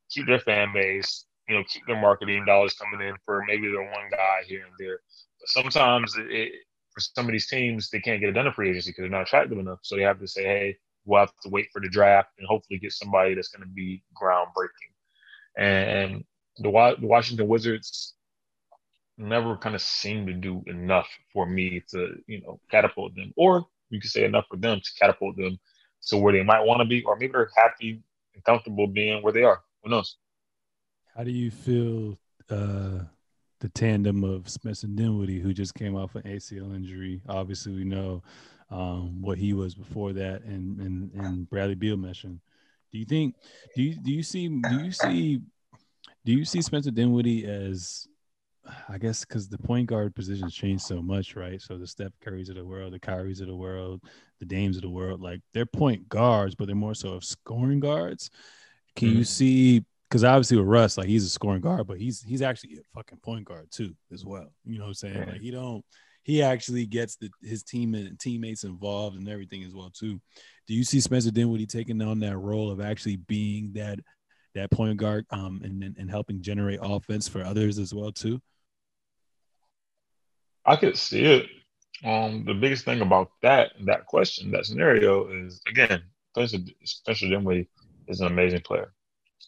keep 0.10 0.26
their 0.26 0.40
fan 0.40 0.70
base, 0.74 1.26
you 1.50 1.56
know, 1.56 1.64
keep 1.68 1.86
their 1.86 2.00
marketing 2.00 2.46
dollars 2.46 2.76
coming 2.76 3.06
in 3.06 3.16
for 3.26 3.44
maybe 3.46 3.68
their 3.68 3.84
one 3.84 4.10
guy 4.10 4.44
here 4.48 4.64
and 4.64 4.74
there. 4.80 5.00
But 5.42 5.50
sometimes 5.50 6.16
it, 6.16 6.32
it, 6.32 6.52
for 6.92 7.02
some 7.02 7.26
of 7.26 7.34
these 7.34 7.50
teams, 7.50 7.90
they 7.90 8.00
can't 8.00 8.22
get 8.22 8.30
it 8.30 8.32
done 8.32 8.48
in 8.48 8.54
free 8.54 8.70
agency 8.70 8.92
because 8.92 9.04
they're 9.04 9.10
not 9.10 9.24
attractive 9.24 9.58
enough. 9.58 9.80
So 9.82 9.98
they 9.98 10.04
have 10.04 10.22
to 10.22 10.28
say, 10.28 10.44
hey, 10.44 10.78
we'll 11.04 11.20
have 11.20 11.34
to 11.44 11.50
wait 11.50 11.68
for 11.74 11.82
the 11.82 11.90
draft 11.90 12.30
and 12.40 12.48
hopefully 12.48 12.80
get 12.80 12.94
somebody 12.94 13.36
that's 13.36 13.50
going 13.50 13.68
to 13.68 13.74
be 13.74 14.02
groundbreaking. 14.20 14.94
And 15.58 16.24
the, 16.58 16.96
the 17.02 17.08
Washington 17.08 17.50
Wizards 17.50 18.14
never 19.18 19.58
kind 19.58 19.76
of 19.76 19.82
seem 19.82 20.26
to 20.28 20.34
do 20.34 20.64
enough 20.68 21.10
for 21.34 21.46
me 21.46 21.84
to, 21.90 22.16
you 22.28 22.42
know, 22.42 22.62
catapult 22.72 23.14
them 23.16 23.34
or 23.36 23.66
you 23.96 24.02
could 24.02 24.12
say 24.12 24.26
enough 24.26 24.46
for 24.50 24.58
them 24.58 24.80
to 24.80 24.92
catapult 25.00 25.36
them 25.38 25.58
to 26.08 26.18
where 26.18 26.34
they 26.34 26.44
might 26.44 26.66
want 26.66 26.82
to 26.82 26.86
be, 26.86 27.04
or 27.04 27.16
maybe 27.16 27.32
they're 27.32 27.50
happy 27.56 28.02
and 28.34 28.44
comfortable 28.44 28.88
being 28.88 29.24
where 29.24 29.34
they 29.34 29.44
are. 29.44 29.62
Who 29.84 29.90
knows? 29.90 30.18
How 31.16 31.24
do 31.24 31.32
you 31.32 31.50
feel 31.50 32.18
uh, 32.50 33.06
the 33.60 33.70
tandem 33.74 34.24
of 34.24 34.50
Spencer 34.50 34.88
Dinwiddie, 34.88 35.40
who 35.40 35.54
just 35.54 35.74
came 35.74 35.96
off 35.96 36.16
an 36.16 36.24
ACL 36.24 36.76
injury? 36.76 37.22
Obviously, 37.28 37.74
we 37.74 37.86
know 37.86 38.22
um, 38.70 39.22
what 39.22 39.38
he 39.38 39.54
was 39.54 39.74
before 39.74 40.14
that, 40.14 40.44
and 40.44 40.80
and 40.80 41.12
and 41.14 41.50
Bradley 41.50 41.76
Beal 41.76 41.98
mentioned. 41.98 42.40
Do 42.92 43.00
you 43.00 43.06
think? 43.06 43.36
Do 43.76 43.84
you 43.84 43.96
do 43.96 44.12
you 44.12 44.24
see? 44.24 44.48
Do 44.48 44.84
you 44.84 44.92
see? 44.92 45.42
Do 46.26 46.32
you 46.34 46.44
see 46.44 46.62
Spencer 46.62 46.92
Dinwiddie 46.92 47.46
as 47.46 48.08
I 48.90 48.98
guess 48.98 49.24
because 49.26 49.48
the 49.48 49.58
point 49.58 49.88
guard 49.88 50.16
positions 50.16 50.54
changed 50.54 50.84
so 50.84 51.02
much, 51.02 51.36
right? 51.36 51.62
So 51.62 51.78
the 51.78 51.88
Steph 51.88 52.14
Currys 52.24 52.50
of 52.50 52.56
the 52.56 52.66
world, 52.66 52.94
the 52.94 53.00
Kyries 53.00 53.42
of 53.42 53.48
the 53.48 53.56
world, 53.56 54.02
the 54.40 54.46
Dames 54.46 54.76
of 54.76 54.82
the 54.82 54.90
world, 54.90 55.22
like 55.22 55.42
they're 55.54 55.66
point 55.66 56.08
guards, 56.10 56.56
but 56.56 56.66
they're 56.66 56.76
more 56.76 56.96
so 56.96 57.14
of 57.14 57.24
scoring 57.24 57.80
guards. 57.80 58.30
Can 58.96 59.10
mm-hmm. 59.10 59.18
you 59.20 59.24
see? 59.24 59.84
Because 60.10 60.24
obviously 60.24 60.58
with 60.58 60.68
Russ, 60.68 60.98
like 60.98 61.08
he's 61.08 61.26
a 61.26 61.30
scoring 61.30 61.62
guard, 61.62 61.88
but 61.88 62.00
he's 62.00 62.22
he's 62.22 62.42
actually 62.42 62.76
a 62.76 62.84
fucking 62.94 63.20
point 63.20 63.46
guard 63.46 63.70
too, 63.72 63.94
as 64.12 64.26
well. 64.26 64.48
You 64.64 64.78
know 64.78 64.86
what 64.86 64.90
I'm 64.90 64.94
saying? 64.96 65.30
Like 65.30 65.42
he 65.42 65.52
don't 65.52 65.84
he 66.26 66.42
actually 66.42 66.88
gets 66.88 67.18
the, 67.18 67.30
his 67.44 67.64
team 67.64 67.94
and 67.94 68.20
teammates 68.20 68.64
involved 68.64 69.16
and 69.16 69.30
everything 69.30 69.64
as 69.64 69.74
well 69.76 69.92
too. 69.92 70.20
Do 70.68 70.74
you 70.74 70.84
see 70.84 71.00
Spencer 71.00 71.30
Dinwiddie 71.32 71.68
taking 71.68 72.02
on 72.02 72.20
that 72.20 72.38
role 72.38 72.72
of 72.72 72.82
actually 72.82 73.18
being 73.18 73.72
that 73.74 74.00
that 74.56 74.72
point 74.72 74.98
guard 74.98 75.26
um 75.32 75.62
and, 75.64 75.84
and, 75.84 75.98
and 75.98 76.10
helping 76.10 76.42
generate 76.42 76.80
offense 76.82 77.28
for 77.28 77.44
others 77.44 77.78
as 77.78 77.94
well 77.94 78.12
too? 78.12 78.42
I 80.66 80.76
could 80.76 80.98
see 80.98 81.24
it. 81.26 81.48
Um, 82.04 82.46
the 82.46 82.54
biggest 82.54 82.86
thing 82.86 83.02
about 83.02 83.30
that 83.42 83.72
that 83.86 84.06
question, 84.06 84.52
that 84.52 84.66
scenario 84.66 85.30
is 85.46 85.62
again, 85.68 86.04
Spencer, 86.36 86.60
Spencer 86.84 87.30
Dinwiddie 87.30 87.70
is 88.08 88.22
an 88.22 88.28
amazing 88.28 88.62
player. 88.62 88.94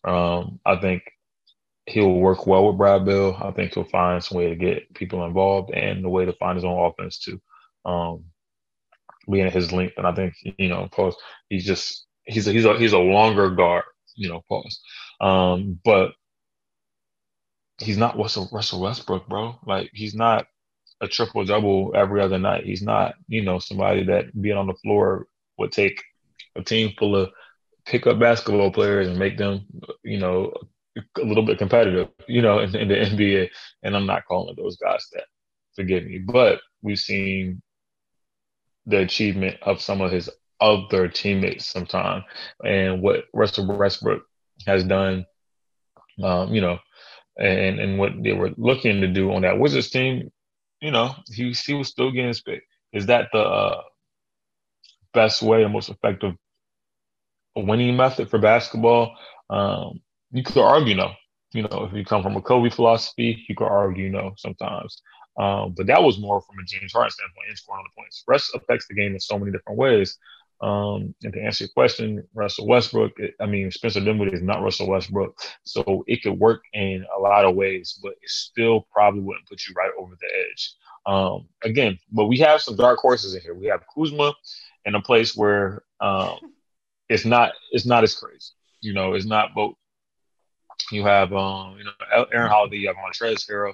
Um, 0.03 0.59
I 0.65 0.77
think 0.77 1.03
he'll 1.87 2.13
work 2.13 2.47
well 2.47 2.67
with 2.67 2.77
Brad 2.77 3.05
Beal. 3.05 3.37
I 3.41 3.51
think 3.51 3.73
he'll 3.73 3.83
find 3.85 4.23
some 4.23 4.37
way 4.37 4.49
to 4.49 4.55
get 4.55 4.93
people 4.93 5.25
involved 5.25 5.71
and 5.73 6.03
the 6.03 6.09
way 6.09 6.25
to 6.25 6.33
find 6.33 6.55
his 6.55 6.65
own 6.65 6.79
offense 6.91 7.19
too. 7.19 7.41
Um, 7.85 8.25
being 9.29 9.45
at 9.45 9.53
his 9.53 9.71
length, 9.71 9.95
and 9.97 10.07
I 10.07 10.13
think 10.13 10.35
you 10.57 10.69
know, 10.69 10.87
post 10.91 11.17
he's 11.49 11.65
just 11.65 12.07
he's 12.25 12.47
a, 12.47 12.53
he's 12.53 12.65
a 12.65 12.77
he's 12.77 12.93
a 12.93 12.99
longer 12.99 13.49
guard. 13.51 13.83
you 14.15 14.29
know, 14.29 14.43
pause. 14.49 14.79
Um, 15.21 15.79
but 15.83 16.13
he's 17.79 17.97
not 17.97 18.17
Russell 18.17 18.49
Russell 18.51 18.81
Westbrook, 18.81 19.27
bro. 19.27 19.59
Like 19.65 19.91
he's 19.93 20.15
not 20.15 20.47
a 21.01 21.07
triple 21.07 21.45
double 21.45 21.91
every 21.95 22.21
other 22.21 22.37
night. 22.37 22.65
He's 22.65 22.81
not, 22.81 23.15
you 23.27 23.43
know, 23.43 23.59
somebody 23.59 24.03
that 24.05 24.39
being 24.41 24.57
on 24.57 24.67
the 24.67 24.73
floor 24.75 25.27
would 25.57 25.71
take 25.71 26.03
a 26.55 26.63
team 26.63 26.93
full 26.97 27.15
of 27.15 27.29
pickup 27.85 28.19
basketball 28.19 28.71
players 28.71 29.07
and 29.07 29.17
make 29.17 29.37
them, 29.37 29.65
you 30.03 30.19
know, 30.19 30.53
a 31.17 31.21
little 31.21 31.45
bit 31.45 31.57
competitive, 31.59 32.09
you 32.27 32.41
know, 32.41 32.59
in, 32.59 32.75
in 32.75 32.87
the 32.87 32.95
NBA. 32.95 33.49
And 33.83 33.95
I'm 33.95 34.05
not 34.05 34.25
calling 34.25 34.55
those 34.57 34.77
guys 34.77 35.05
that. 35.13 35.25
Forgive 35.75 36.05
me, 36.05 36.17
but 36.17 36.59
we've 36.81 36.97
seen 36.97 37.61
the 38.87 38.97
achievement 38.97 39.57
of 39.61 39.79
some 39.79 40.01
of 40.01 40.11
his 40.11 40.27
other 40.59 41.07
teammates 41.07 41.67
sometime 41.67 42.23
and 42.63 43.03
what 43.03 43.25
Russell 43.31 43.67
Westbrook 43.67 44.23
has 44.65 44.83
done, 44.83 45.23
um, 46.23 46.51
you 46.51 46.61
know, 46.61 46.79
and 47.37 47.79
and 47.79 47.99
what 47.99 48.11
they 48.23 48.33
were 48.33 48.51
looking 48.57 49.01
to 49.01 49.07
do 49.07 49.31
on 49.31 49.43
that 49.43 49.59
Wizards 49.59 49.91
team, 49.91 50.31
you 50.81 50.91
know, 50.91 51.15
he 51.31 51.51
he 51.51 51.73
was 51.73 51.87
still 51.87 52.11
getting 52.11 52.33
spit. 52.33 52.61
Is 52.93 53.07
that 53.07 53.29
the 53.33 53.39
uh, 53.39 53.81
best 55.13 55.41
way 55.41 55.63
the 55.63 55.69
most 55.69 55.89
effective 55.89 56.33
winning 57.55 57.95
method 57.97 58.29
for 58.29 58.39
basketball? 58.39 59.15
Um, 59.49 60.01
you 60.31 60.43
could 60.43 60.57
argue 60.57 60.95
no. 60.95 61.11
You 61.53 61.63
know, 61.63 61.87
if 61.89 61.93
you 61.93 62.03
come 62.03 62.23
from 62.23 62.35
a 62.35 62.41
Kobe 62.41 62.69
philosophy, 62.69 63.45
you 63.47 63.55
could 63.55 63.67
argue 63.67 64.09
no 64.09 64.33
sometimes. 64.37 65.01
Um, 65.39 65.73
but 65.77 65.87
that 65.87 66.03
was 66.03 66.19
more 66.19 66.41
from 66.41 66.57
a 66.59 66.65
James 66.65 66.93
Harden 66.93 67.11
standpoint 67.11 67.49
and 67.49 67.57
scoring 67.57 67.79
on 67.79 67.85
the 67.85 68.01
points. 68.01 68.23
Rest 68.27 68.51
affects 68.55 68.87
the 68.87 68.95
game 68.95 69.13
in 69.13 69.19
so 69.19 69.37
many 69.37 69.51
different 69.51 69.77
ways. 69.77 70.17
Um, 70.59 71.13
and 71.23 71.33
to 71.33 71.41
answer 71.41 71.65
your 71.65 71.69
question, 71.69 72.23
Russell 72.33 72.67
Westbrook, 72.67 73.11
I 73.39 73.45
mean, 73.45 73.69
Spencer 73.71 73.99
Dinwiddie 73.99 74.35
is 74.35 74.41
not 74.41 74.63
Russell 74.63 74.89
Westbrook. 74.89 75.37
So 75.63 76.03
it 76.07 76.23
could 76.23 76.39
work 76.39 76.63
in 76.73 77.05
a 77.15 77.19
lot 77.19 77.45
of 77.45 77.55
ways, 77.55 77.99
but 78.01 78.13
it 78.13 78.29
still 78.29 78.87
probably 78.91 79.21
wouldn't 79.21 79.47
put 79.47 79.67
you 79.67 79.75
right 79.75 79.91
over 79.99 80.15
the 80.19 80.27
edge. 80.49 80.73
Um, 81.05 81.47
again, 81.63 81.97
but 82.11 82.25
we 82.25 82.37
have 82.39 82.61
some 82.61 82.75
dark 82.75 82.99
horses 82.99 83.35
in 83.35 83.41
here. 83.41 83.53
We 83.53 83.67
have 83.67 83.83
Kuzma 83.95 84.33
in 84.85 84.95
a 84.95 85.01
place 85.01 85.37
where 85.37 85.83
um, 86.01 86.37
it's 87.07 87.25
not 87.25 87.53
it's 87.71 87.85
not 87.85 88.03
as 88.03 88.15
crazy. 88.15 88.51
You 88.81 88.93
know, 88.93 89.13
it's 89.13 89.25
not 89.25 89.55
both. 89.55 89.75
You 90.91 91.05
have 91.05 91.31
um, 91.33 91.77
you 91.77 91.85
know 91.85 92.25
Aaron 92.33 92.49
Holiday, 92.49 92.77
you 92.77 92.87
have 92.87 92.97
Montrezl 92.97 93.49
Harrell, 93.49 93.73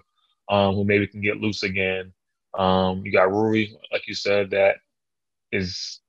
um, 0.49 0.75
who 0.75 0.84
maybe 0.84 1.07
can 1.07 1.21
get 1.21 1.38
loose 1.38 1.63
again. 1.63 2.13
Um, 2.53 3.03
you 3.03 3.11
got 3.11 3.31
Rui, 3.31 3.67
like 3.91 4.07
you 4.07 4.13
said, 4.13 4.51
that 4.51 4.75
is 5.51 5.99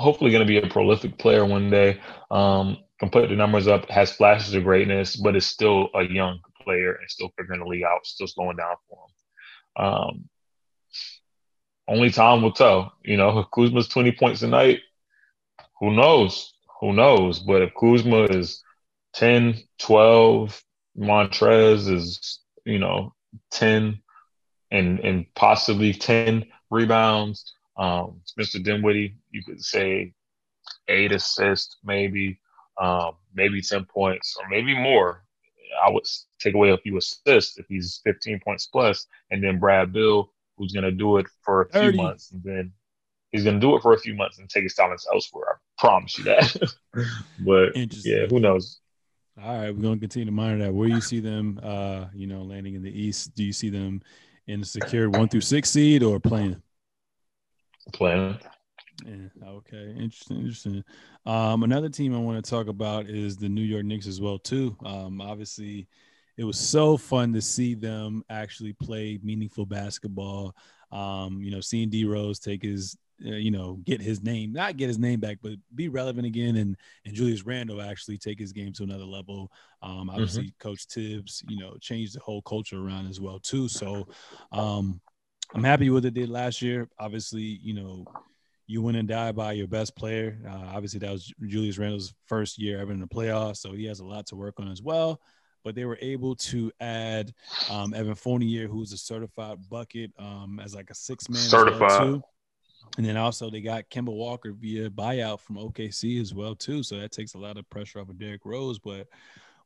hopefully 0.00 0.30
going 0.30 0.46
to 0.46 0.46
be 0.46 0.58
a 0.58 0.70
prolific 0.70 1.18
player 1.18 1.44
one 1.44 1.70
day. 1.70 2.00
Um, 2.30 2.78
can 2.98 3.10
put 3.10 3.28
the 3.28 3.36
numbers 3.36 3.66
up, 3.66 3.88
has 3.88 4.12
flashes 4.12 4.54
of 4.54 4.64
greatness, 4.64 5.16
but 5.16 5.36
is 5.36 5.46
still 5.46 5.88
a 5.94 6.02
young 6.02 6.40
player 6.62 6.92
and 6.92 7.10
still 7.10 7.32
figuring 7.36 7.60
the 7.60 7.66
league 7.66 7.82
out, 7.82 8.04
still 8.04 8.26
slowing 8.26 8.56
down 8.56 8.74
for 8.88 9.06
him. 9.06 9.86
Um, 9.86 10.28
only 11.88 12.10
time 12.10 12.42
will 12.42 12.52
tell. 12.52 12.92
You 13.02 13.16
know, 13.16 13.38
if 13.40 13.46
Kuzma's 13.50 13.88
20 13.88 14.12
points 14.12 14.42
a 14.42 14.48
night, 14.48 14.80
who 15.80 15.92
knows? 15.92 16.52
Who 16.80 16.92
knows? 16.92 17.40
But 17.40 17.62
if 17.62 17.72
Kuzma 17.74 18.24
is 18.24 18.62
10, 19.14 19.56
12, 19.78 20.62
Montrez 20.98 21.92
is, 21.92 22.40
you 22.64 22.78
know, 22.78 23.14
10 23.52 24.00
and 24.70 25.00
and 25.00 25.26
possibly 25.34 25.92
10 25.92 26.46
rebounds. 26.70 27.52
Um, 27.80 28.20
Mr. 28.38 28.62
Dinwiddie, 28.62 29.16
you 29.30 29.42
could 29.42 29.64
say 29.64 30.12
eight 30.88 31.12
assists, 31.12 31.78
maybe, 31.82 32.38
um, 32.78 33.12
maybe 33.34 33.62
10 33.62 33.86
points, 33.86 34.36
or 34.38 34.46
maybe 34.50 34.74
more. 34.74 35.24
I 35.82 35.88
would 35.88 36.04
take 36.38 36.54
away 36.54 36.70
a 36.70 36.78
few 36.78 36.98
assists 36.98 37.58
if 37.58 37.64
he's 37.68 38.00
15 38.04 38.40
points 38.44 38.66
plus, 38.66 39.06
and 39.30 39.42
then 39.42 39.58
Brad 39.58 39.94
Beal, 39.94 40.30
who's 40.58 40.72
going 40.72 40.84
to 40.84 40.92
do 40.92 41.16
it 41.16 41.26
for 41.42 41.62
a 41.62 41.68
30. 41.68 41.92
few 41.92 42.02
months, 42.02 42.32
and 42.32 42.42
then 42.44 42.72
he's 43.30 43.44
going 43.44 43.58
to 43.58 43.60
do 43.60 43.74
it 43.76 43.82
for 43.82 43.94
a 43.94 43.98
few 43.98 44.14
months 44.14 44.38
and 44.38 44.50
take 44.50 44.64
his 44.64 44.74
talents 44.74 45.06
elsewhere. 45.10 45.60
I 45.78 45.80
promise 45.80 46.18
you 46.18 46.24
that. 46.24 46.74
but 47.40 47.74
yeah, 48.04 48.26
who 48.26 48.40
knows? 48.40 48.80
All 49.42 49.56
right, 49.56 49.70
we're 49.70 49.80
going 49.80 49.94
to 49.94 50.00
continue 50.00 50.26
to 50.26 50.32
monitor 50.32 50.64
that. 50.64 50.74
Where 50.74 50.88
you 50.88 51.00
see 51.00 51.20
them, 51.20 51.58
uh, 51.62 52.06
you 52.12 52.26
know, 52.26 52.42
landing 52.42 52.74
in 52.74 52.82
the 52.82 52.90
East? 52.90 53.34
Do 53.34 53.42
you 53.42 53.54
see 53.54 53.70
them 53.70 54.02
in 54.46 54.60
the 54.60 54.66
secured 54.66 55.16
one 55.16 55.28
through 55.28 55.40
six 55.40 55.70
seed 55.70 56.02
or 56.02 56.20
playing? 56.20 56.60
Playing. 57.92 58.38
Yeah, 59.04 59.48
okay, 59.48 59.94
interesting, 59.98 60.38
interesting. 60.38 60.84
Um, 61.24 61.62
another 61.62 61.88
team 61.88 62.14
I 62.14 62.18
want 62.18 62.44
to 62.44 62.50
talk 62.50 62.68
about 62.68 63.06
is 63.06 63.36
the 63.36 63.48
New 63.48 63.62
York 63.62 63.84
Knicks 63.84 64.06
as 64.06 64.20
well 64.20 64.38
too. 64.38 64.76
Um, 64.84 65.20
obviously, 65.20 65.88
it 66.36 66.44
was 66.44 66.58
so 66.58 66.96
fun 66.96 67.32
to 67.32 67.40
see 67.40 67.74
them 67.74 68.22
actually 68.30 68.74
play 68.74 69.18
meaningful 69.22 69.66
basketball. 69.66 70.54
Um, 70.92 71.42
you 71.42 71.50
know, 71.50 71.60
seeing 71.60 71.88
D 71.88 72.04
Rose 72.04 72.38
take 72.38 72.62
his 72.62 72.96
uh, 73.26 73.32
you 73.32 73.50
know, 73.50 73.78
get 73.84 74.00
his 74.00 74.22
name, 74.22 74.52
not 74.52 74.78
get 74.78 74.88
his 74.88 74.98
name 74.98 75.20
back, 75.20 75.38
but 75.42 75.52
be 75.74 75.88
relevant 75.88 76.26
again. 76.26 76.56
And 76.56 76.76
and 77.04 77.14
Julius 77.14 77.44
Randle 77.44 77.82
actually 77.82 78.16
take 78.16 78.38
his 78.38 78.52
game 78.52 78.72
to 78.74 78.82
another 78.82 79.04
level. 79.04 79.50
Um, 79.82 80.08
obviously, 80.08 80.44
mm-hmm. 80.44 80.68
Coach 80.68 80.86
Thibs, 80.86 81.42
you 81.46 81.58
know, 81.58 81.76
changed 81.80 82.16
the 82.16 82.20
whole 82.20 82.42
culture 82.42 82.78
around 82.78 83.08
as 83.08 83.20
well 83.20 83.38
too. 83.38 83.68
So, 83.68 84.08
um, 84.52 85.00
I'm 85.54 85.64
happy 85.64 85.90
with 85.90 86.04
what 86.04 86.14
they 86.14 86.20
did 86.20 86.30
last 86.30 86.62
year. 86.62 86.88
Obviously, 86.98 87.42
you 87.42 87.74
know, 87.74 88.04
you 88.66 88.82
win 88.82 88.96
and 88.96 89.08
die 89.08 89.32
by 89.32 89.52
your 89.52 89.66
best 89.66 89.96
player. 89.96 90.38
Uh, 90.48 90.70
obviously, 90.74 91.00
that 91.00 91.10
was 91.10 91.32
Julius 91.46 91.78
Randle's 91.78 92.14
first 92.26 92.58
year 92.58 92.80
ever 92.80 92.92
in 92.92 93.00
the 93.00 93.06
playoffs, 93.06 93.56
so 93.56 93.72
he 93.72 93.84
has 93.86 94.00
a 94.00 94.04
lot 94.04 94.26
to 94.26 94.36
work 94.36 94.60
on 94.60 94.70
as 94.70 94.80
well. 94.80 95.20
But 95.64 95.74
they 95.74 95.84
were 95.84 95.98
able 96.00 96.36
to 96.36 96.72
add 96.80 97.34
um, 97.68 97.92
Evan 97.92 98.14
Fournier, 98.14 98.68
who's 98.68 98.92
a 98.92 98.96
certified 98.96 99.58
bucket, 99.68 100.12
um, 100.18 100.60
as 100.62 100.74
like 100.74 100.90
a 100.90 100.94
six 100.94 101.28
man 101.28 101.42
certified. 101.42 102.00
Well 102.00 102.24
and 102.96 103.06
then 103.06 103.16
also 103.16 103.50
they 103.50 103.60
got 103.60 103.88
Kemba 103.90 104.12
Walker 104.12 104.52
via 104.52 104.90
buyout 104.90 105.40
from 105.40 105.56
OKC 105.56 106.20
as 106.20 106.34
well 106.34 106.54
too. 106.54 106.82
So 106.82 106.98
that 106.98 107.12
takes 107.12 107.34
a 107.34 107.38
lot 107.38 107.56
of 107.56 107.68
pressure 107.70 108.00
off 108.00 108.08
of 108.08 108.18
Derrick 108.18 108.44
Rose. 108.44 108.78
But 108.78 109.06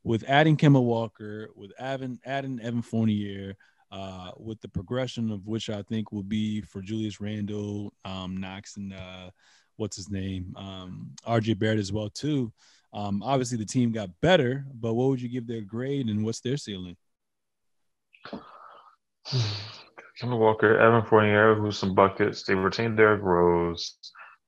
with 0.03 0.23
adding 0.27 0.57
Kemba 0.57 0.81
Walker, 0.81 1.49
with 1.55 1.71
adding 1.79 2.19
adding 2.25 2.59
Evan 2.61 2.81
Fournier, 2.81 3.55
uh, 3.95 4.31
with 4.37 4.59
the 4.59 4.67
progression 4.67 5.31
of 5.31 5.47
which 5.47 5.69
I 5.69 5.81
think 5.83 6.11
will 6.11 6.23
be 6.23 6.59
for 6.61 6.81
Julius 6.81 7.21
Randle, 7.21 7.93
um, 8.03 8.35
Knox, 8.37 8.75
and 8.75 8.93
uh, 8.93 9.29
what's 9.77 9.95
his 9.95 10.11
name, 10.11 10.53
um, 10.57 11.11
RJ 11.25 11.57
Barrett 11.57 11.79
as 11.79 11.93
well 11.93 12.09
too. 12.09 12.51
Um, 12.93 13.23
obviously 13.23 13.57
the 13.57 13.65
team 13.65 13.93
got 13.93 14.09
better, 14.21 14.65
but 14.73 14.93
what 14.95 15.07
would 15.09 15.21
you 15.21 15.29
give 15.29 15.47
their 15.47 15.61
grade 15.61 16.07
and 16.07 16.25
what's 16.25 16.41
their 16.41 16.57
ceiling? 16.57 16.97
Kemba 20.21 20.37
Walker, 20.37 20.77
Evan 20.77 21.05
Fournier, 21.05 21.55
who's 21.55 21.77
some 21.77 21.95
buckets. 21.95 22.43
They 22.43 22.53
retained 22.53 22.97
Derrick 22.97 23.21
Rose, 23.21 23.95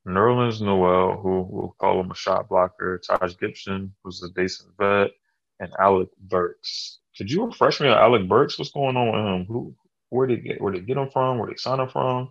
Nerlens 0.06 0.62
Noel, 0.62 1.20
who 1.22 1.48
we'll 1.50 1.76
call 1.80 2.02
him 2.02 2.12
a 2.12 2.16
shot 2.16 2.50
blocker, 2.50 3.00
Taj 3.00 3.38
Gibson, 3.38 3.93
who's 4.04 4.24
a 4.24 4.30
decent 4.30 4.72
vet, 4.78 5.12
and 5.60 5.72
Alec 5.80 6.10
Burks. 6.20 7.00
Could 7.18 7.32
you 7.32 7.45
refresh 7.45 7.82
me 7.82 7.88
on 7.88 7.97
Alec 7.97 8.28
Burks? 8.28 8.57
What's 8.57 8.72
going 8.72 8.95
on 8.95 9.07
with 9.07 9.26
him? 9.26 9.45
Who, 9.45 9.76
where 10.09 10.28
did 10.28 10.43
get, 10.43 10.61
where 10.61 10.72
did 10.72 10.84
they 10.84 10.86
get 10.88 10.97
him 10.97 11.09
from? 11.09 11.38
Where 11.38 11.49
they 11.49 11.55
sign 11.55 11.80
him 11.80 11.89
from? 11.89 12.30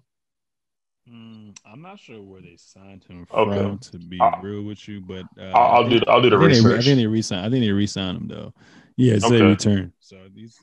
Mm, 1.08 1.56
I'm 1.64 1.82
not 1.82 2.00
sure 2.00 2.20
where 2.20 2.40
they 2.40 2.56
signed 2.56 3.04
him 3.04 3.26
from. 3.26 3.50
Okay. 3.50 3.78
To 3.92 3.98
be 3.98 4.18
uh, 4.20 4.40
real 4.42 4.62
with 4.62 4.88
you, 4.88 5.00
but 5.00 5.24
uh, 5.38 5.50
I'll, 5.50 5.84
I'll 5.84 5.88
do 5.88 6.00
I'll 6.08 6.20
do 6.20 6.30
the 6.30 6.36
I 6.36 6.46
research. 6.46 6.64
They, 6.64 6.78
I 6.78 6.82
think 6.82 6.98
they 6.98 7.06
resign. 7.06 7.44
I 7.44 7.50
think 7.50 7.64
they 7.64 7.70
resign 7.70 8.16
him 8.16 8.28
though. 8.28 8.52
Yeah, 8.96 9.14
it's 9.14 9.24
okay. 9.24 9.40
a 9.40 9.44
return. 9.44 9.92
So 10.00 10.16
these 10.34 10.58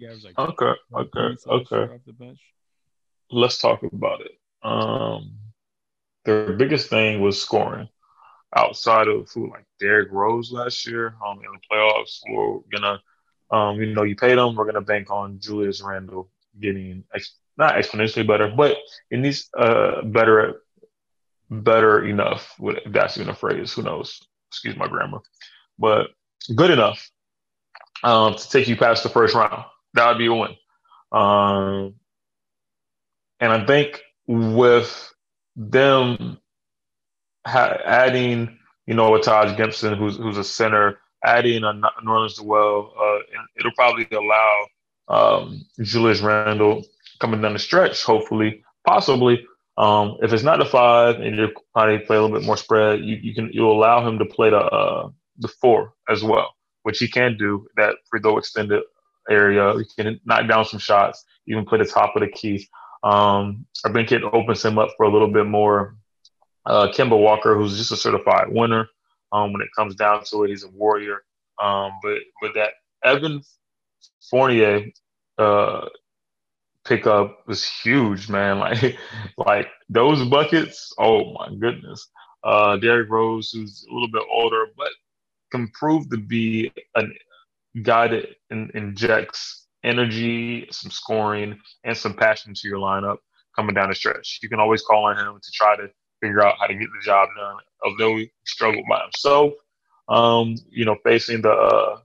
guys 0.00 0.24
like 0.24 0.36
okay, 0.36 0.72
okay, 0.92 1.36
okay. 1.46 1.94
Off 1.94 2.00
the 2.06 2.12
bench. 2.12 2.40
Let's 3.30 3.58
talk 3.58 3.82
about 3.84 4.20
it. 4.22 4.32
Um, 4.62 5.36
their 6.24 6.54
biggest 6.54 6.88
thing 6.88 7.20
was 7.20 7.40
scoring. 7.40 7.88
Outside 8.56 9.08
of 9.08 9.30
who 9.32 9.50
like 9.50 9.66
Derrick 9.78 10.08
Rose 10.10 10.50
last 10.50 10.86
year, 10.86 11.14
um, 11.24 11.38
in 11.38 11.52
the 11.52 11.58
playoffs, 11.70 12.20
we're 12.28 12.60
gonna, 12.72 13.00
um, 13.50 13.80
you 13.80 13.94
know, 13.94 14.02
you 14.02 14.16
paid 14.16 14.36
them. 14.36 14.54
We're 14.54 14.66
gonna 14.66 14.80
bank 14.80 15.10
on 15.10 15.38
Julius 15.38 15.82
Randle 15.82 16.30
getting 16.60 17.04
ex- 17.14 17.36
not 17.56 17.74
exponentially 17.74 18.26
better, 18.26 18.48
but 18.48 18.76
in 19.10 19.22
these 19.22 19.48
uh 19.56 20.02
better, 20.02 20.62
better 21.50 22.04
enough. 22.04 22.54
If 22.60 22.92
that's 22.92 23.16
even 23.16 23.30
a 23.30 23.34
phrase, 23.34 23.72
who 23.72 23.82
knows? 23.82 24.20
Excuse 24.50 24.76
my 24.76 24.88
grammar, 24.88 25.18
but 25.78 26.10
good 26.54 26.70
enough 26.70 27.10
um, 28.04 28.34
to 28.34 28.50
take 28.50 28.68
you 28.68 28.76
past 28.76 29.02
the 29.02 29.08
first 29.08 29.34
round. 29.34 29.64
That 29.94 30.08
would 30.08 30.18
be 30.18 30.26
a 30.26 30.34
win. 30.34 30.56
Um, 31.10 31.94
and 33.40 33.52
I 33.52 33.64
think 33.66 34.00
with 34.26 35.12
them 35.56 36.38
ha- 37.46 37.78
adding, 37.84 38.58
you 38.86 38.94
know, 38.94 39.14
a 39.14 39.20
Taj 39.20 39.56
Gibson, 39.56 39.94
who's 39.94 40.16
who's 40.16 40.38
a 40.38 40.44
center, 40.44 40.98
adding 41.24 41.64
a 41.64 41.72
New 41.72 41.88
Nerlens 42.04 42.42
Noel, 42.42 42.92
uh, 42.98 43.18
it'll 43.58 43.72
probably 43.72 44.06
allow 44.12 44.66
um, 45.08 45.64
Julius 45.80 46.20
Randle 46.20 46.84
coming 47.20 47.40
down 47.40 47.52
the 47.54 47.58
stretch, 47.58 48.04
hopefully, 48.04 48.62
possibly. 48.86 49.46
Um, 49.76 50.18
if 50.22 50.32
it's 50.32 50.44
not 50.44 50.58
the 50.60 50.64
five 50.64 51.16
and 51.16 51.36
you're 51.36 51.50
probably 51.72 51.98
play 51.98 52.16
a 52.16 52.22
little 52.22 52.36
bit 52.36 52.46
more 52.46 52.56
spread, 52.56 53.00
you, 53.00 53.16
you 53.16 53.34
can 53.34 53.50
you'll 53.52 53.76
allow 53.76 54.06
him 54.06 54.18
to 54.18 54.24
play 54.24 54.50
the 54.50 54.58
uh, 54.58 55.10
the 55.38 55.48
four 55.48 55.94
as 56.08 56.22
well, 56.22 56.54
which 56.82 56.98
he 56.98 57.08
can 57.08 57.36
do 57.36 57.66
that 57.76 57.96
free 58.08 58.20
throw 58.20 58.38
extended 58.38 58.82
area. 59.28 59.74
He 59.76 60.02
can 60.02 60.20
knock 60.24 60.48
down 60.48 60.64
some 60.64 60.78
shots, 60.78 61.24
even 61.48 61.64
play 61.64 61.78
the 61.78 61.86
top 61.86 62.14
of 62.14 62.20
the 62.20 62.28
key. 62.28 62.68
Um, 63.02 63.66
I 63.84 63.92
think 63.92 64.12
it 64.12 64.22
opens 64.22 64.64
him 64.64 64.78
up 64.78 64.90
for 64.96 65.04
a 65.04 65.12
little 65.12 65.30
bit 65.30 65.46
more. 65.46 65.96
Uh, 66.64 66.88
Kemba 66.88 67.20
Walker, 67.20 67.54
who's 67.54 67.76
just 67.76 67.92
a 67.92 67.96
certified 67.96 68.46
winner. 68.48 68.88
Um, 69.34 69.52
when 69.52 69.62
it 69.62 69.68
comes 69.76 69.96
down 69.96 70.22
to 70.30 70.44
it, 70.44 70.50
he's 70.50 70.62
a 70.64 70.68
warrior. 70.68 71.24
Um, 71.60 71.90
but 72.02 72.18
but 72.40 72.52
that 72.54 72.74
Evan 73.04 73.42
Fournier 74.30 74.86
uh, 75.38 75.86
pickup 76.84 77.46
was 77.46 77.64
huge, 77.64 78.28
man. 78.28 78.58
Like 78.60 78.96
like 79.36 79.68
those 79.88 80.26
buckets. 80.28 80.92
Oh 80.98 81.32
my 81.34 81.54
goodness. 81.58 82.08
Uh, 82.44 82.76
Derrick 82.76 83.10
Rose, 83.10 83.50
who's 83.50 83.86
a 83.90 83.92
little 83.92 84.08
bit 84.08 84.22
older, 84.30 84.66
but 84.76 84.90
can 85.50 85.68
prove 85.68 86.08
to 86.10 86.18
be 86.18 86.70
a 86.94 87.04
guy 87.82 88.08
that 88.08 88.26
in, 88.50 88.70
injects 88.74 89.66
energy, 89.82 90.66
some 90.70 90.90
scoring, 90.90 91.58
and 91.84 91.96
some 91.96 92.14
passion 92.14 92.54
to 92.54 92.68
your 92.68 92.78
lineup 92.78 93.18
coming 93.56 93.74
down 93.74 93.88
the 93.88 93.94
stretch. 93.94 94.40
You 94.42 94.48
can 94.48 94.60
always 94.60 94.82
call 94.82 95.06
on 95.06 95.18
him 95.18 95.40
to 95.42 95.50
try 95.52 95.76
to 95.76 95.88
figure 96.24 96.42
out 96.42 96.56
how 96.58 96.66
to 96.66 96.74
get 96.74 96.88
the 96.88 97.04
job 97.04 97.28
done, 97.36 97.56
although 97.84 98.16
he 98.16 98.30
struggled 98.46 98.84
by 98.88 99.02
himself. 99.02 99.52
Um, 100.08 100.56
you 100.70 100.84
know, 100.84 100.96
facing 101.04 101.42
the 101.42 101.50
uh, 101.50 101.98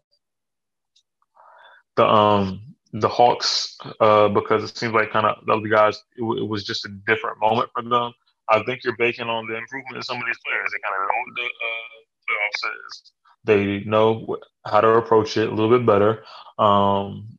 the 1.96 2.06
um 2.06 2.62
the 2.94 3.08
Hawks 3.08 3.78
uh, 4.00 4.30
because 4.30 4.70
it 4.70 4.78
seems 4.78 4.94
like 4.94 5.12
kind 5.12 5.26
of 5.26 5.46
the 5.46 5.54
other 5.54 5.68
guys 5.68 5.98
it, 6.18 6.22
w- 6.22 6.44
it, 6.44 6.48
was 6.48 6.64
just 6.64 6.86
a 6.86 6.90
different 7.08 7.40
moment 7.40 7.70
for 7.74 7.84
them. 7.84 8.14
I 8.50 8.64
think 8.64 8.84
you're 8.84 8.98
baking 8.98 9.28
on 9.28 9.48
the 9.48 9.58
improvement 9.58 9.98
of 9.98 10.06
some 10.06 10.18
of 10.18 10.24
these 10.26 10.40
players. 10.46 10.72
They 10.72 10.80
kind 10.80 10.96
of 10.96 11.08
know 11.08 11.24
the 11.36 11.46
uh, 11.68 12.00
playoffs 12.26 12.88
is. 12.88 13.12
They 13.46 13.90
know 13.90 14.38
how 14.66 14.82
to 14.82 14.88
approach 14.90 15.38
it 15.38 15.50
a 15.50 15.54
little 15.54 15.78
bit 15.78 15.86
better. 15.86 16.24
Um, 16.58 17.38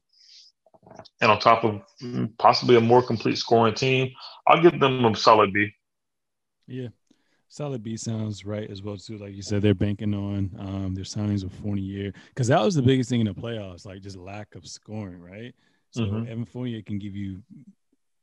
and 1.20 1.30
on 1.30 1.38
top 1.40 1.64
of 1.64 1.82
possibly 2.38 2.76
a 2.76 2.80
more 2.80 3.02
complete 3.02 3.38
scoring 3.38 3.74
team, 3.74 4.10
I'll 4.46 4.62
give 4.62 4.78
them 4.78 5.04
a 5.04 5.16
solid 5.16 5.52
B. 5.52 5.72
Yeah, 6.70 6.88
solid 7.48 7.82
B 7.82 7.96
sounds 7.96 8.44
right 8.44 8.70
as 8.70 8.82
well 8.82 8.96
too. 8.96 9.18
Like 9.18 9.34
you 9.34 9.42
said, 9.42 9.62
they're 9.62 9.74
banking 9.74 10.14
on 10.14 10.50
um, 10.58 10.94
their 10.94 11.04
signings 11.04 11.44
of 11.44 11.52
Fournier 11.52 12.12
because 12.28 12.48
that 12.48 12.62
was 12.62 12.74
the 12.74 12.82
biggest 12.82 13.10
thing 13.10 13.20
in 13.20 13.26
the 13.26 13.34
playoffs, 13.34 13.84
like 13.84 14.00
just 14.02 14.16
lack 14.16 14.54
of 14.54 14.66
scoring, 14.66 15.20
right? 15.20 15.54
So 15.90 16.02
mm-hmm. 16.02 16.30
Evan 16.30 16.44
Fournier 16.44 16.82
can 16.82 16.98
give 16.98 17.16
you, 17.16 17.42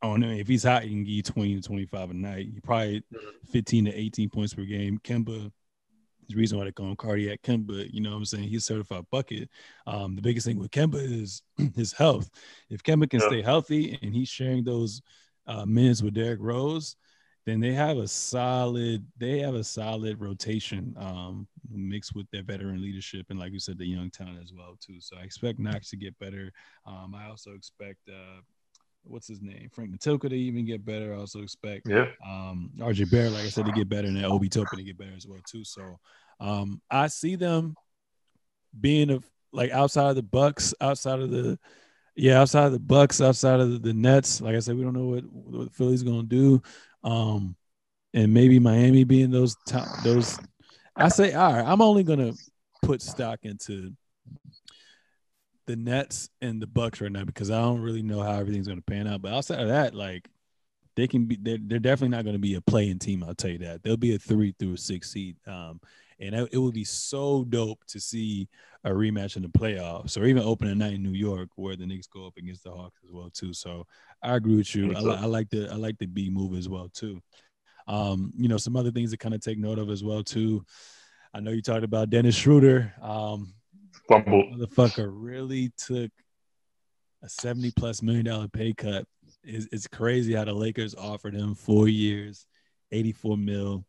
I 0.02 0.08
don't 0.08 0.22
know, 0.22 0.30
if 0.30 0.48
he's 0.48 0.64
hot, 0.64 0.84
he 0.84 0.90
can 0.90 1.04
give 1.04 1.14
you 1.14 1.24
twenty 1.24 1.56
to 1.56 1.62
twenty 1.62 1.86
five 1.86 2.10
a 2.10 2.14
night. 2.14 2.48
You 2.48 2.62
probably 2.62 3.04
mm-hmm. 3.14 3.48
fifteen 3.52 3.86
to 3.86 3.94
eighteen 3.94 4.30
points 4.30 4.54
per 4.54 4.64
game. 4.64 5.00
Kemba 5.04 5.52
the 6.28 6.36
reason 6.36 6.58
why 6.58 6.66
they 6.66 6.72
call 6.72 6.88
him 6.88 6.96
cardiac 6.96 7.42
Kemba, 7.42 7.92
you 7.92 8.02
know 8.02 8.12
what 8.12 8.18
I'm 8.18 8.26
saying? 8.26 8.50
He's 8.50 8.66
certified 8.66 9.06
bucket. 9.12 9.50
Um, 9.86 10.16
the 10.16 10.22
biggest 10.22 10.46
thing 10.46 10.60
with 10.60 10.72
Kemba 10.72 10.96
is 10.96 11.42
his 11.76 11.94
health. 11.94 12.30
If 12.70 12.84
Kemba 12.84 13.10
can 13.10 13.22
yeah. 13.22 13.28
stay 13.28 13.42
healthy 13.42 13.98
and 14.02 14.14
he's 14.14 14.30
sharing 14.30 14.64
those 14.64 15.02
uh, 15.46 15.66
minutes 15.66 16.02
with 16.02 16.14
Derrick 16.14 16.40
Rose, 16.42 16.96
then 17.48 17.62
they 17.62 17.72
have 17.72 17.98
a 17.98 18.08
solid, 18.10 19.06
they 19.18 19.40
have 19.40 19.56
a 19.56 19.64
solid 19.64 20.20
rotation 20.20 20.94
um, 21.00 21.48
mixed 21.72 22.14
with 22.14 22.30
their 22.30 22.44
veteran 22.44 22.82
leadership 22.82 23.26
and 23.30 23.40
like 23.40 23.54
you 23.54 23.60
said, 23.60 23.78
the 23.78 23.86
young 23.86 24.12
talent 24.12 24.40
as 24.44 24.52
well 24.54 24.78
too. 24.86 25.00
So 25.00 25.16
I 25.18 25.24
expect 25.24 25.58
Knox 25.58 25.90
to 25.92 25.96
get 25.96 26.20
better. 26.20 26.52
Um, 26.86 27.16
I 27.18 27.30
also 27.30 27.54
expect 27.54 28.00
uh, 28.10 28.42
what's 29.04 29.30
his 29.30 29.42
name? 29.42 29.70
Frank 29.72 29.98
Ntilikina 29.98 30.30
to 30.30 30.36
even 30.36 30.66
get 30.66 30.84
better. 30.84 31.14
I 31.14 31.20
also 31.20 31.42
expect 31.42 31.88
yeah. 31.88 32.08
um, 32.26 32.70
RJ 32.80 33.10
Barrett, 33.10 33.32
like 33.32 33.46
I 33.46 33.50
said, 33.50 33.66
to 33.66 33.72
get 33.72 33.88
better, 33.88 34.10
and 34.10 34.18
then 34.18 34.26
Obi 34.26 34.50
Toppin 34.50 34.80
to 34.80 34.84
get 34.84 34.98
better 34.98 35.16
as 35.16 35.26
well 35.26 35.40
too. 35.50 35.64
So 35.64 36.00
um, 36.42 36.82
I 36.92 37.08
see 37.08 37.38
them 37.38 37.76
being 38.78 39.10
a, 39.10 39.20
like 39.54 39.72
outside 39.72 40.10
of 40.10 40.18
the 40.18 40.22
Bucks, 40.24 40.74
outside 40.82 41.22
of 41.22 41.32
the 41.32 41.58
yeah, 42.18 42.42
outside 42.42 42.66
of 42.66 42.72
the 42.72 42.80
Bucks, 42.80 43.22
outside 43.22 43.60
of 43.60 43.72
the, 43.72 43.78
the 43.78 43.94
Nets. 43.94 44.42
Like 44.42 44.56
I 44.56 44.60
said, 44.60 44.76
we 44.76 44.84
don't 44.84 44.94
know 44.94 45.06
what 45.06 45.24
what 45.32 45.74
Philly's 45.74 46.04
gonna 46.04 46.24
do, 46.24 46.62
um, 47.08 47.56
and 48.14 48.34
maybe 48.34 48.60
Miami 48.60 49.06
being 49.06 49.32
those 49.32 49.56
top 49.66 49.88
those. 50.04 50.38
I 50.96 51.10
say, 51.10 51.34
all 51.34 51.54
right, 51.54 51.66
I'm 51.66 51.82
only 51.82 52.04
gonna 52.04 52.34
put 52.84 53.02
stock 53.02 53.40
into 53.44 53.94
the 55.68 55.76
Nets 55.76 56.30
and 56.42 56.62
the 56.62 56.68
Bucks 56.68 57.00
right 57.02 57.12
now 57.12 57.24
because 57.24 57.50
I 57.50 57.62
don't 57.62 57.82
really 57.82 58.02
know 58.02 58.22
how 58.22 58.34
everything's 58.34 58.68
to 58.68 58.82
pan 58.82 59.08
out. 59.08 59.22
But 59.22 59.34
outside 59.34 59.62
of 59.62 59.70
that, 59.70 59.94
like 59.94 60.28
they 60.98 61.08
can 61.08 61.26
be, 61.26 61.38
they're, 61.40 61.60
they're 61.62 61.80
definitely 61.80 62.18
not 62.18 62.26
going 62.26 62.36
to 62.36 62.40
be 62.40 62.56
a 62.56 62.62
playing 62.62 62.98
team. 63.00 63.24
I'll 63.24 63.36
tell 63.36 63.52
you 63.52 63.60
that 63.60 63.84
they'll 63.84 63.96
be 63.96 64.16
a 64.16 64.20
three 64.20 64.54
through 64.58 64.74
a 64.74 64.78
six 64.78 65.12
seed. 65.12 65.38
Um, 65.48 65.80
and 66.20 66.34
it 66.34 66.58
would 66.58 66.74
be 66.74 66.84
so 66.84 67.44
dope 67.44 67.86
to 67.90 68.00
see 68.00 68.50
a 68.84 68.90
rematch 68.90 69.36
in 69.36 69.44
the 69.44 69.50
playoffs 69.50 70.20
or 70.20 70.26
even 70.26 70.42
opening 70.42 70.80
night 70.80 70.94
in 70.94 71.04
New 71.04 71.12
York 71.12 71.50
where 71.56 71.76
the 71.76 71.86
Knicks 71.86 72.08
go 72.08 72.26
up 72.26 72.38
against 72.38 72.64
the 72.64 72.72
Hawks 72.72 73.00
as 73.06 73.12
well 73.12 73.30
too. 73.30 73.54
So 73.54 73.86
I 74.24 74.36
agree 74.36 74.58
with 74.58 74.74
you. 74.74 74.96
I, 74.96 75.02
I 75.02 75.26
like 75.26 75.52
the 75.52 75.70
I 75.72 75.76
like 75.76 76.00
the 76.00 76.08
B 76.08 76.32
move 76.32 76.58
as 76.58 76.68
well 76.68 76.90
too. 76.92 77.22
Um, 77.88 78.34
you 78.36 78.48
know, 78.48 78.58
some 78.58 78.76
other 78.76 78.92
things 78.92 79.12
to 79.12 79.18
kind 79.18 79.36
of 79.36 79.42
take 79.42 79.60
note 79.60 79.78
of 79.78 79.92
as 79.92 80.04
well 80.04 80.24
too. 80.24 80.66
I 81.34 81.40
know 81.40 81.52
you 81.52 81.62
talked 81.62 81.84
about 81.84 82.10
Dennis 82.10 82.36
Schroeder. 82.36 82.94
Um, 83.00 83.54
Fumble. 84.08 84.44
Motherfucker 84.54 85.10
really 85.12 85.72
took 85.78 86.10
a 87.24 87.30
70 87.30 87.72
plus 87.72 88.02
million 88.02 88.26
dollar 88.26 88.48
pay 88.48 88.74
cut. 88.74 89.06
It's, 89.48 89.68
it's 89.72 89.88
crazy 89.88 90.34
how 90.34 90.44
the 90.44 90.54
Lakers 90.54 90.94
offered 90.94 91.34
him 91.34 91.56
four 91.56 91.88
years, 91.88 92.46
84 92.92 93.38
mil. 93.38 93.86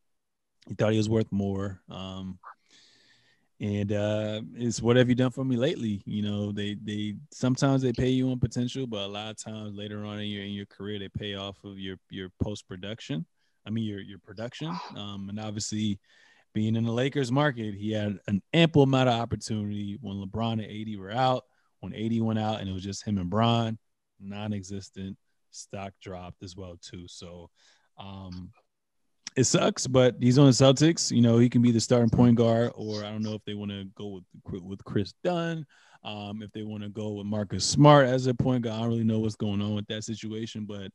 He 0.68 0.74
thought 0.74 0.92
he 0.92 0.98
was 0.98 1.08
worth 1.08 1.30
more. 1.32 1.80
Um, 1.90 2.38
and 3.60 3.92
uh, 3.92 4.42
it's 4.54 4.80
what 4.80 4.96
have 4.96 5.08
you 5.08 5.16
done 5.16 5.32
for 5.32 5.44
me 5.44 5.56
lately? 5.56 6.00
You 6.06 6.22
know, 6.22 6.52
they 6.52 6.76
they 6.82 7.16
sometimes 7.32 7.82
they 7.82 7.92
pay 7.92 8.08
you 8.08 8.30
on 8.30 8.38
potential, 8.38 8.86
but 8.86 9.00
a 9.00 9.08
lot 9.08 9.30
of 9.30 9.36
times 9.36 9.74
later 9.74 10.04
on 10.04 10.20
in 10.20 10.28
your 10.28 10.44
in 10.44 10.52
your 10.52 10.66
career 10.66 11.00
they 11.00 11.08
pay 11.08 11.34
off 11.34 11.56
of 11.64 11.76
your 11.76 11.96
your 12.08 12.28
post 12.40 12.68
production. 12.68 13.26
I 13.66 13.70
mean 13.70 13.84
your 13.84 14.00
your 14.00 14.20
production. 14.20 14.68
Um, 14.96 15.26
and 15.28 15.40
obviously 15.40 15.98
being 16.54 16.76
in 16.76 16.84
the 16.84 16.92
Lakers 16.92 17.32
market, 17.32 17.74
he 17.74 17.90
had 17.90 18.18
an 18.28 18.42
ample 18.52 18.82
amount 18.84 19.08
of 19.08 19.20
opportunity 19.20 19.98
when 20.00 20.16
LeBron 20.16 20.52
and 20.52 20.62
AD 20.62 20.98
were 20.98 21.10
out. 21.10 21.44
When 21.80 21.94
AD 21.94 22.20
went 22.20 22.38
out 22.38 22.60
and 22.60 22.68
it 22.68 22.72
was 22.72 22.82
just 22.82 23.06
him 23.06 23.18
and 23.18 23.30
Bron, 23.30 23.78
non-existent. 24.20 25.16
Stock 25.50 25.92
dropped 26.00 26.42
as 26.42 26.56
well 26.56 26.78
too. 26.82 27.06
So 27.08 27.50
um, 27.98 28.50
it 29.36 29.44
sucks, 29.44 29.86
but 29.86 30.16
he's 30.20 30.38
on 30.38 30.46
the 30.46 30.52
Celtics. 30.52 31.10
You 31.10 31.22
know, 31.22 31.38
he 31.38 31.48
can 31.48 31.62
be 31.62 31.70
the 31.70 31.80
starting 31.80 32.10
point 32.10 32.36
guard, 32.36 32.72
or 32.74 33.04
I 33.04 33.10
don't 33.10 33.22
know 33.22 33.34
if 33.34 33.44
they 33.44 33.54
want 33.54 33.70
to 33.70 33.84
go 33.94 34.20
with 34.46 34.62
with 34.62 34.84
Kris 34.84 35.14
Dunn. 35.22 35.66
Um, 36.04 36.42
if 36.42 36.52
they 36.52 36.62
want 36.62 36.84
to 36.84 36.88
go 36.88 37.14
with 37.14 37.26
Marcus 37.26 37.64
Smart 37.64 38.06
as 38.06 38.26
a 38.26 38.34
point 38.34 38.62
guard, 38.64 38.76
I 38.76 38.80
don't 38.80 38.88
really 38.88 39.04
know 39.04 39.18
what's 39.18 39.36
going 39.36 39.60
on 39.60 39.74
with 39.74 39.86
that 39.88 40.04
situation, 40.04 40.64
but 40.64 40.90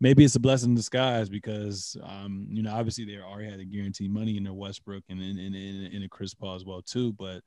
maybe 0.00 0.24
it's 0.24 0.34
a 0.34 0.40
blessing 0.40 0.70
in 0.70 0.74
disguise 0.74 1.28
because 1.28 1.96
um, 2.02 2.46
you 2.50 2.62
know 2.62 2.72
obviously 2.72 3.04
they 3.04 3.20
already 3.20 3.50
had 3.50 3.60
a 3.60 3.64
guaranteed 3.64 4.10
money 4.10 4.36
in 4.36 4.44
their 4.44 4.54
Westbrook 4.54 5.04
and 5.08 5.20
in 5.20 5.38
in, 5.38 5.54
in, 5.54 5.92
in 5.92 6.02
a 6.02 6.08
Chris 6.08 6.34
Paul 6.34 6.54
as 6.54 6.64
well 6.64 6.82
too, 6.82 7.12
but 7.12 7.42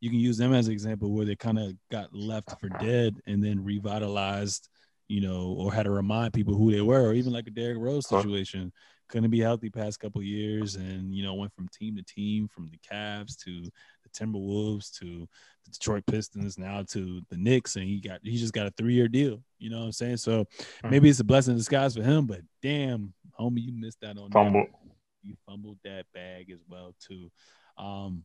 you 0.00 0.10
can 0.10 0.18
use 0.18 0.36
them 0.36 0.52
as 0.52 0.66
an 0.66 0.72
example 0.74 1.12
where 1.12 1.24
they 1.24 1.36
kind 1.36 1.58
of 1.58 1.72
got 1.90 2.14
left 2.14 2.60
for 2.60 2.68
dead 2.68 3.14
and 3.26 3.42
then 3.42 3.64
revitalized, 3.64 4.68
you 5.08 5.20
know, 5.20 5.54
or 5.58 5.72
had 5.72 5.84
to 5.84 5.90
remind 5.90 6.32
people 6.32 6.54
who 6.54 6.72
they 6.72 6.80
were, 6.80 7.08
or 7.08 7.14
even 7.14 7.32
like 7.32 7.46
a 7.46 7.50
Derrick 7.50 7.78
Rose 7.78 8.08
situation. 8.08 8.72
Couldn't 9.08 9.30
be 9.30 9.40
healthy 9.40 9.68
past 9.68 10.00
couple 10.00 10.22
years, 10.22 10.76
and 10.76 11.14
you 11.14 11.22
know 11.22 11.34
went 11.34 11.54
from 11.54 11.68
team 11.68 11.96
to 11.96 12.02
team, 12.02 12.48
from 12.48 12.70
the 12.70 12.78
Cavs 12.78 13.36
to 13.44 13.62
the 13.62 14.08
Timberwolves 14.18 14.90
to 14.98 15.28
the 15.64 15.70
Detroit 15.70 16.04
Pistons, 16.06 16.58
now 16.58 16.82
to 16.90 17.20
the 17.28 17.36
Knicks, 17.36 17.76
and 17.76 17.84
he 17.84 18.00
got 18.00 18.20
he 18.22 18.38
just 18.38 18.54
got 18.54 18.66
a 18.66 18.70
three 18.70 18.94
year 18.94 19.08
deal. 19.08 19.42
You 19.58 19.70
know 19.70 19.80
what 19.80 19.86
I'm 19.86 19.92
saying? 19.92 20.16
So 20.16 20.44
mm-hmm. 20.44 20.90
maybe 20.90 21.10
it's 21.10 21.20
a 21.20 21.24
blessing 21.24 21.52
in 21.52 21.58
disguise 21.58 21.96
for 21.96 22.02
him, 22.02 22.26
but 22.26 22.40
damn, 22.62 23.12
homie, 23.38 23.62
you 23.62 23.72
missed 23.72 24.00
that 24.00 24.16
on 24.18 24.30
fumble. 24.30 24.66
You 25.22 25.36
fumbled 25.46 25.78
that 25.84 26.06
bag 26.14 26.50
as 26.50 26.60
well 26.68 26.94
too. 26.98 27.30
Um, 27.76 28.24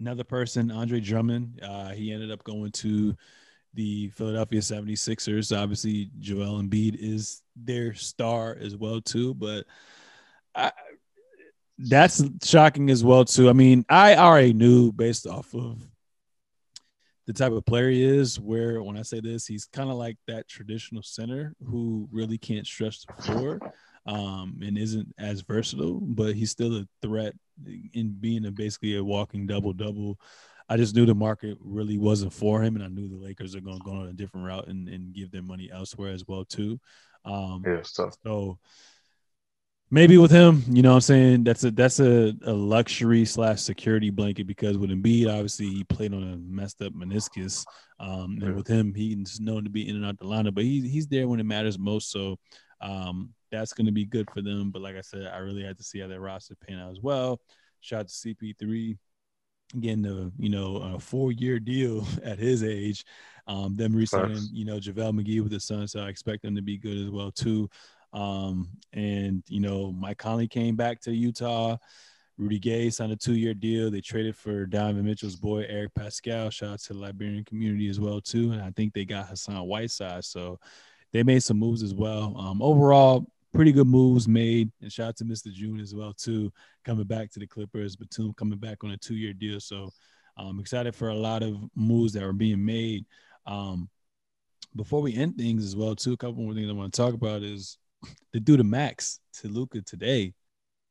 another 0.00 0.24
person, 0.24 0.70
Andre 0.70 1.00
Drummond, 1.00 1.60
uh, 1.62 1.90
he 1.90 2.12
ended 2.12 2.30
up 2.30 2.44
going 2.44 2.72
to 2.72 3.16
the 3.74 4.08
Philadelphia 4.10 4.60
76ers. 4.60 5.56
Obviously, 5.56 6.10
Joel 6.18 6.62
Embiid 6.62 6.96
is 6.98 7.42
their 7.56 7.94
star 7.94 8.56
as 8.60 8.76
well 8.76 9.00
too, 9.00 9.34
but 9.34 9.64
I, 10.54 10.72
that's 11.78 12.22
shocking 12.42 12.90
as 12.90 13.04
well 13.04 13.24
too. 13.24 13.48
I 13.48 13.52
mean, 13.52 13.84
I 13.88 14.16
already 14.16 14.52
knew 14.52 14.92
based 14.92 15.26
off 15.26 15.54
of 15.54 15.86
the 17.26 17.32
type 17.32 17.52
of 17.52 17.64
player 17.64 17.90
he 17.90 18.02
is, 18.02 18.38
where 18.38 18.82
when 18.82 18.98
I 18.98 19.02
say 19.02 19.20
this, 19.20 19.46
he's 19.46 19.64
kind 19.66 19.90
of 19.90 19.96
like 19.96 20.16
that 20.28 20.48
traditional 20.48 21.02
center 21.02 21.54
who 21.64 22.08
really 22.12 22.38
can't 22.38 22.66
stretch 22.66 23.06
the 23.06 23.22
floor 23.22 23.60
um, 24.06 24.60
and 24.62 24.76
isn't 24.76 25.14
as 25.18 25.40
versatile, 25.40 26.00
but 26.00 26.34
he's 26.34 26.50
still 26.50 26.76
a 26.76 26.86
threat 27.02 27.34
in 27.94 28.16
being 28.20 28.44
a, 28.44 28.50
basically 28.50 28.96
a 28.96 29.04
walking 29.04 29.46
double 29.46 29.72
double. 29.72 30.18
I 30.68 30.76
just 30.76 30.94
knew 30.94 31.06
the 31.06 31.14
market 31.14 31.58
really 31.60 31.98
wasn't 31.98 32.32
for 32.32 32.62
him, 32.62 32.74
and 32.74 32.84
I 32.84 32.88
knew 32.88 33.08
the 33.08 33.22
Lakers 33.22 33.54
are 33.54 33.60
going 33.60 33.78
to 33.78 33.84
go 33.84 33.92
on 33.92 34.08
a 34.08 34.12
different 34.12 34.46
route 34.46 34.68
and, 34.68 34.88
and 34.88 35.12
give 35.12 35.30
their 35.30 35.42
money 35.42 35.70
elsewhere 35.72 36.12
as 36.12 36.24
well 36.26 36.44
too. 36.44 36.80
Um, 37.24 37.62
yeah, 37.66 37.82
so. 37.82 38.58
Maybe 39.90 40.18
with 40.18 40.30
him, 40.30 40.64
you 40.68 40.82
know 40.82 40.88
what 40.88 40.96
I'm 40.96 41.00
saying? 41.02 41.44
That's 41.44 41.62
a 41.62 41.70
that's 41.70 42.00
a, 42.00 42.32
a 42.46 42.52
luxury 42.52 43.24
slash 43.24 43.60
security 43.60 44.10
blanket 44.10 44.44
because 44.46 44.76
with 44.76 44.90
Embiid, 44.90 45.28
obviously 45.28 45.68
he 45.68 45.84
played 45.84 46.12
on 46.12 46.32
a 46.32 46.36
messed 46.36 46.82
up 46.82 46.94
meniscus. 46.94 47.64
Um, 48.00 48.38
and 48.42 48.56
with 48.56 48.66
him, 48.66 48.92
he's 48.92 49.38
known 49.38 49.62
to 49.62 49.70
be 49.70 49.88
in 49.88 49.94
and 49.94 50.04
out 50.04 50.18
the 50.18 50.24
lineup, 50.24 50.54
but 50.54 50.64
he's 50.64 50.90
he's 50.90 51.06
there 51.06 51.28
when 51.28 51.38
it 51.38 51.44
matters 51.44 51.78
most. 51.78 52.10
So 52.10 52.40
um, 52.80 53.34
that's 53.52 53.72
gonna 53.72 53.92
be 53.92 54.04
good 54.04 54.28
for 54.32 54.42
them. 54.42 54.72
But 54.72 54.82
like 54.82 54.96
I 54.96 55.00
said, 55.00 55.26
I 55.26 55.38
really 55.38 55.62
had 55.62 55.78
to 55.78 55.84
see 55.84 56.00
how 56.00 56.08
their 56.08 56.20
roster 56.20 56.56
pan 56.56 56.80
out 56.80 56.90
as 56.90 57.00
well. 57.00 57.40
Shout 57.80 58.00
out 58.00 58.08
to 58.08 58.14
CP3 58.14 58.98
getting 59.80 60.02
the 60.02 60.32
you 60.38 60.48
know 60.48 60.76
a 60.94 60.98
four 60.98 61.32
year 61.32 61.58
deal 61.58 62.06
at 62.24 62.38
his 62.38 62.62
age. 62.62 63.04
Um, 63.46 63.76
them 63.76 63.94
resigning, 63.94 64.48
you 64.52 64.64
know, 64.64 64.78
JaVale 64.78 65.20
McGee 65.20 65.42
with 65.42 65.52
the 65.52 65.60
Suns, 65.60 65.92
so 65.92 66.00
I 66.00 66.08
expect 66.08 66.42
them 66.42 66.56
to 66.56 66.62
be 66.62 66.78
good 66.78 66.96
as 66.96 67.10
well 67.10 67.30
too. 67.30 67.68
Um, 68.14 68.70
and 68.94 69.42
you 69.48 69.60
know, 69.60 69.92
Mike 69.92 70.18
Conley 70.18 70.48
came 70.48 70.76
back 70.76 71.00
to 71.02 71.14
Utah. 71.14 71.76
Rudy 72.36 72.58
Gay 72.58 72.90
signed 72.90 73.12
a 73.12 73.16
two-year 73.16 73.54
deal. 73.54 73.90
They 73.90 74.00
traded 74.00 74.34
for 74.34 74.66
Donovan 74.66 75.04
Mitchell's 75.04 75.36
boy 75.36 75.66
Eric 75.68 75.94
Paschall. 75.94 76.50
Shout 76.50 76.70
out 76.70 76.80
to 76.80 76.92
the 76.94 76.98
Liberian 76.98 77.44
community 77.44 77.88
as 77.88 78.00
well 78.00 78.20
too. 78.20 78.52
And 78.52 78.62
I 78.62 78.70
think 78.70 78.92
they 78.92 79.04
got 79.04 79.28
Hassan 79.28 79.66
Whiteside. 79.66 80.24
So 80.24 80.58
they 81.12 81.22
made 81.22 81.44
some 81.44 81.58
moves 81.58 81.82
as 81.82 81.94
well. 81.94 82.34
Um, 82.36 82.60
overall, 82.60 83.26
pretty 83.54 83.72
good 83.72 83.86
moves 83.86 84.28
made. 84.28 84.70
And 84.82 84.92
shout 84.92 85.08
out 85.08 85.16
to 85.18 85.24
Mr. 85.24 85.52
June 85.52 85.80
as 85.80 85.94
well 85.94 86.12
too, 86.12 86.52
coming 86.84 87.06
back 87.06 87.30
to 87.30 87.38
the 87.38 87.46
Clippers. 87.46 87.96
Batum 87.96 88.34
coming 88.34 88.58
back 88.58 88.84
on 88.84 88.90
a 88.90 88.96
two-year 88.96 89.32
deal. 89.32 89.60
So 89.60 89.90
I'm 90.36 90.46
um, 90.48 90.60
excited 90.60 90.94
for 90.94 91.08
a 91.08 91.14
lot 91.14 91.42
of 91.42 91.56
moves 91.76 92.12
that 92.12 92.24
were 92.24 92.32
being 92.32 92.64
made. 92.64 93.06
Um, 93.46 93.88
before 94.74 95.00
we 95.00 95.14
end 95.14 95.36
things 95.38 95.64
as 95.64 95.76
well 95.76 95.94
too, 95.94 96.12
a 96.12 96.16
couple 96.16 96.42
more 96.42 96.54
things 96.54 96.68
I 96.68 96.72
want 96.72 96.92
to 96.92 97.00
talk 97.00 97.14
about 97.14 97.42
is 97.42 97.78
they 98.32 98.40
do 98.40 98.56
the 98.56 98.64
max 98.64 99.20
to 99.34 99.48
Luka 99.48 99.80
today. 99.82 100.34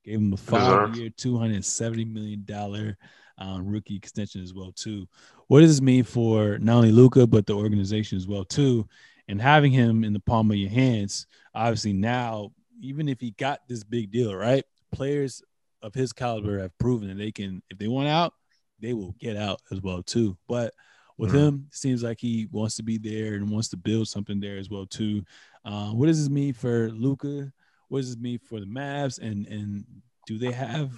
Gave 0.05 0.19
him 0.19 0.33
a 0.33 0.37
five-year, 0.37 1.09
two 1.15 1.37
hundred 1.37 1.63
seventy 1.63 2.05
million 2.05 2.43
dollar 2.45 2.97
um, 3.37 3.65
rookie 3.65 3.95
extension 3.95 4.41
as 4.41 4.53
well 4.53 4.71
too. 4.73 5.07
What 5.47 5.61
does 5.61 5.71
this 5.71 5.81
mean 5.81 6.03
for 6.03 6.57
not 6.59 6.77
only 6.77 6.91
Luka 6.91 7.27
but 7.27 7.45
the 7.45 7.53
organization 7.53 8.17
as 8.17 8.27
well 8.27 8.45
too? 8.45 8.87
And 9.33 9.41
having 9.41 9.71
him 9.71 10.03
in 10.03 10.13
the 10.13 10.19
palm 10.19 10.51
of 10.51 10.57
your 10.57 10.69
hands, 10.69 11.25
obviously 11.55 11.91
now, 11.91 12.51
even 12.79 13.09
if 13.09 13.19
he 13.19 13.31
got 13.31 13.61
this 13.67 13.83
big 13.83 14.11
deal, 14.11 14.35
right? 14.35 14.63
Players 14.91 15.41
of 15.81 15.95
his 15.95 16.13
caliber 16.13 16.59
have 16.59 16.77
proven 16.77 17.07
that 17.07 17.17
they 17.17 17.31
can, 17.31 17.63
if 17.71 17.79
they 17.79 17.87
want 17.87 18.07
out, 18.07 18.35
they 18.79 18.93
will 18.93 19.15
get 19.19 19.35
out 19.35 19.59
as 19.71 19.81
well 19.81 20.03
too. 20.03 20.37
But 20.47 20.75
with 21.17 21.31
mm-hmm. 21.31 21.39
him, 21.39 21.67
seems 21.71 22.03
like 22.03 22.19
he 22.19 22.47
wants 22.51 22.75
to 22.75 22.83
be 22.83 22.99
there 22.99 23.33
and 23.33 23.49
wants 23.49 23.69
to 23.69 23.77
build 23.77 24.07
something 24.07 24.39
there 24.39 24.57
as 24.59 24.69
well 24.69 24.85
too. 24.85 25.23
Uh, 25.65 25.89
what 25.93 26.05
does 26.05 26.19
this 26.19 26.29
mean 26.29 26.53
for 26.53 26.91
Luka? 26.91 27.51
What 27.87 28.01
does 28.01 28.13
this 28.13 28.21
mean 28.21 28.37
for 28.37 28.59
the 28.59 28.67
Mavs? 28.67 29.17
And 29.17 29.47
and 29.47 29.83
do 30.27 30.37
they 30.37 30.51
have? 30.51 30.91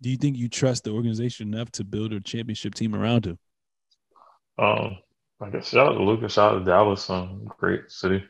Do 0.00 0.08
you 0.08 0.16
think 0.16 0.38
you 0.38 0.48
trust 0.48 0.84
the 0.84 0.92
organization 0.92 1.52
enough 1.52 1.70
to 1.72 1.84
build 1.84 2.14
a 2.14 2.20
championship 2.20 2.74
team 2.74 2.94
around 2.94 3.26
him? 3.26 3.38
Um, 4.56 4.96
I 5.40 5.50
guess 5.50 5.68
shout 5.68 5.88
out 5.88 5.92
to 5.94 6.04
Luka, 6.04 6.28
shout 6.28 6.54
out 6.54 6.58
to 6.58 6.64
Dallas, 6.64 7.08
um, 7.08 7.50
great 7.58 7.90
city. 7.90 8.24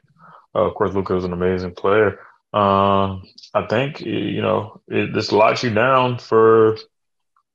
Uh, 0.55 0.67
of 0.67 0.75
course, 0.75 0.95
Luka 0.95 1.17
is 1.17 1.25
an 1.25 1.33
amazing 1.33 1.75
player. 1.75 2.21
Um, 2.53 3.25
I 3.55 3.67
think 3.69 4.01
you 4.01 4.43
know 4.43 4.81
it, 4.89 5.13
this 5.13 5.33
locks 5.33 5.63
you 5.63 5.71
down 5.71 6.19
for. 6.19 6.77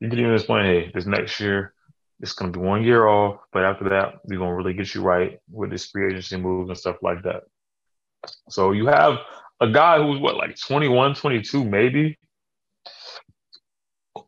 You 0.01 0.09
can 0.09 0.19
even 0.19 0.33
explain, 0.33 0.65
hey, 0.65 0.91
this 0.93 1.05
next 1.05 1.39
year 1.39 1.73
it's 2.21 2.33
going 2.33 2.51
to 2.51 2.59
be 2.59 2.65
one 2.65 2.83
year 2.83 3.07
off, 3.07 3.39
but 3.51 3.63
after 3.63 3.89
that, 3.89 4.15
we're 4.23 4.37
going 4.37 4.49
to 4.49 4.55
really 4.55 4.73
get 4.73 4.93
you 4.95 5.01
right 5.01 5.39
with 5.51 5.69
this 5.69 5.87
free 5.87 6.07
agency 6.07 6.37
move 6.37 6.69
and 6.69 6.77
stuff 6.77 6.97
like 7.01 7.23
that. 7.23 7.43
So 8.49 8.71
you 8.71 8.87
have 8.87 9.19
a 9.59 9.69
guy 9.69 10.01
who's 10.01 10.19
what, 10.19 10.35
like 10.35 10.57
21, 10.57 11.15
22, 11.15 11.63
maybe, 11.63 12.17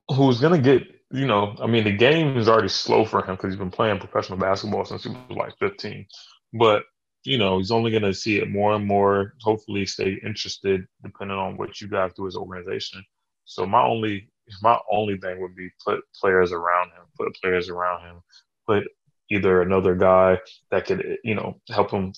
who's 0.10 0.40
going 0.40 0.62
to 0.62 0.78
get, 0.78 0.88
you 1.12 1.26
know, 1.26 1.56
I 1.62 1.68
mean, 1.68 1.84
the 1.84 1.96
game 1.96 2.38
is 2.38 2.50
already 2.50 2.68
slow 2.70 3.06
for 3.06 3.24
him 3.24 3.36
because 3.36 3.54
he's 3.54 3.60
been 3.60 3.72
playing 3.72 4.00
professional 4.00 4.38
basketball 4.38 4.86
since 4.86 5.04
he 5.04 5.10
was 5.10 5.18
like 5.30 5.58
15. 5.60 6.06
But, 6.54 6.84
you 7.24 7.38
know, 7.38 7.58
he's 7.58 7.72
only 7.72 7.92
going 7.92 8.04
to 8.04 8.14
see 8.14 8.38
it 8.38 8.50
more 8.50 8.74
and 8.74 8.86
more, 8.86 9.34
hopefully 9.42 9.86
stay 9.86 10.20
interested 10.24 10.86
depending 11.04 11.38
on 11.38 11.58
what 11.58 11.80
you 11.80 11.88
guys 11.88 12.12
do 12.16 12.28
as 12.28 12.36
an 12.36 12.42
organization. 12.42 13.04
So 13.46 13.66
my 13.66 13.82
only 13.84 14.30
my 14.62 14.78
only 14.92 15.18
thing 15.18 15.42
would 15.42 15.56
be 15.56 15.70
put 15.86 16.00
players 16.20 16.52
around 16.52 16.88
him, 16.88 17.04
put 17.18 17.36
players 17.36 17.70
around 17.70 18.02
him, 18.02 18.22
put 18.66 18.86
either 19.30 19.62
another 19.62 19.96
guy 19.96 20.40
that 20.72 20.86
could, 20.86 21.18
you 21.24 21.36
know, 21.36 21.60
help 21.70 21.92
him 21.92 22.14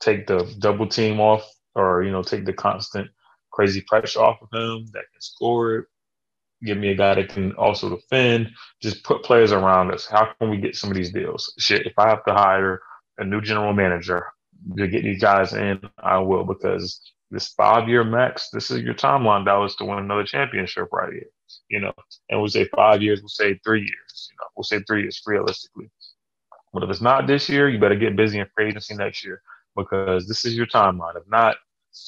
take 0.00 0.26
the 0.26 0.54
double 0.58 0.86
team 0.86 1.20
off 1.20 1.46
or, 1.74 2.02
you 2.02 2.10
know, 2.10 2.22
take 2.22 2.44
the 2.44 2.52
constant 2.52 3.10
crazy 3.50 3.82
pressure 3.82 4.20
off 4.20 4.38
of 4.40 4.48
him 4.52 4.86
that 4.92 5.04
can 5.12 5.20
score 5.20 5.76
it. 5.76 5.84
Give 6.64 6.78
me 6.78 6.90
a 6.90 6.94
guy 6.94 7.14
that 7.14 7.28
can 7.28 7.52
also 7.52 7.90
defend. 7.90 8.50
Just 8.82 9.04
put 9.04 9.22
players 9.22 9.52
around 9.52 9.92
us. 9.92 10.06
How 10.06 10.32
can 10.38 10.50
we 10.50 10.56
get 10.56 10.76
some 10.76 10.90
of 10.90 10.96
these 10.96 11.12
deals? 11.12 11.52
Shit, 11.58 11.86
if 11.86 11.98
I 11.98 12.08
have 12.08 12.24
to 12.24 12.32
hire 12.32 12.80
a 13.18 13.24
new 13.24 13.40
general 13.40 13.72
manager 13.72 14.26
to 14.76 14.88
get 14.88 15.02
these 15.02 15.20
guys 15.20 15.52
in, 15.52 15.80
I 15.98 16.18
will 16.18 16.44
because 16.44 17.00
this 17.30 17.48
five 17.48 17.88
year 17.88 18.04
max, 18.04 18.48
this 18.50 18.70
is 18.70 18.82
your 18.82 18.94
timeline, 18.94 19.44
Dallas, 19.44 19.76
to 19.76 19.84
win 19.84 19.98
another 19.98 20.24
championship 20.24 20.88
right 20.92 21.12
here. 21.12 21.30
You 21.68 21.80
know, 21.80 21.92
and 22.30 22.40
we'll 22.40 22.48
say 22.48 22.68
five 22.74 23.02
years, 23.02 23.20
we'll 23.20 23.28
say 23.28 23.58
three 23.64 23.80
years, 23.80 24.28
you 24.30 24.36
know, 24.40 24.46
we'll 24.56 24.64
say 24.64 24.80
three 24.86 25.02
years 25.02 25.20
realistically. 25.26 25.90
But 26.72 26.82
if 26.82 26.90
it's 26.90 27.00
not 27.00 27.26
this 27.26 27.48
year, 27.48 27.68
you 27.68 27.78
better 27.78 27.96
get 27.96 28.16
busy 28.16 28.38
in 28.38 28.46
free 28.54 28.68
agency 28.68 28.94
next 28.94 29.24
year 29.24 29.42
because 29.76 30.26
this 30.26 30.44
is 30.44 30.56
your 30.56 30.66
timeline. 30.66 31.16
If 31.16 31.24
not, 31.28 31.56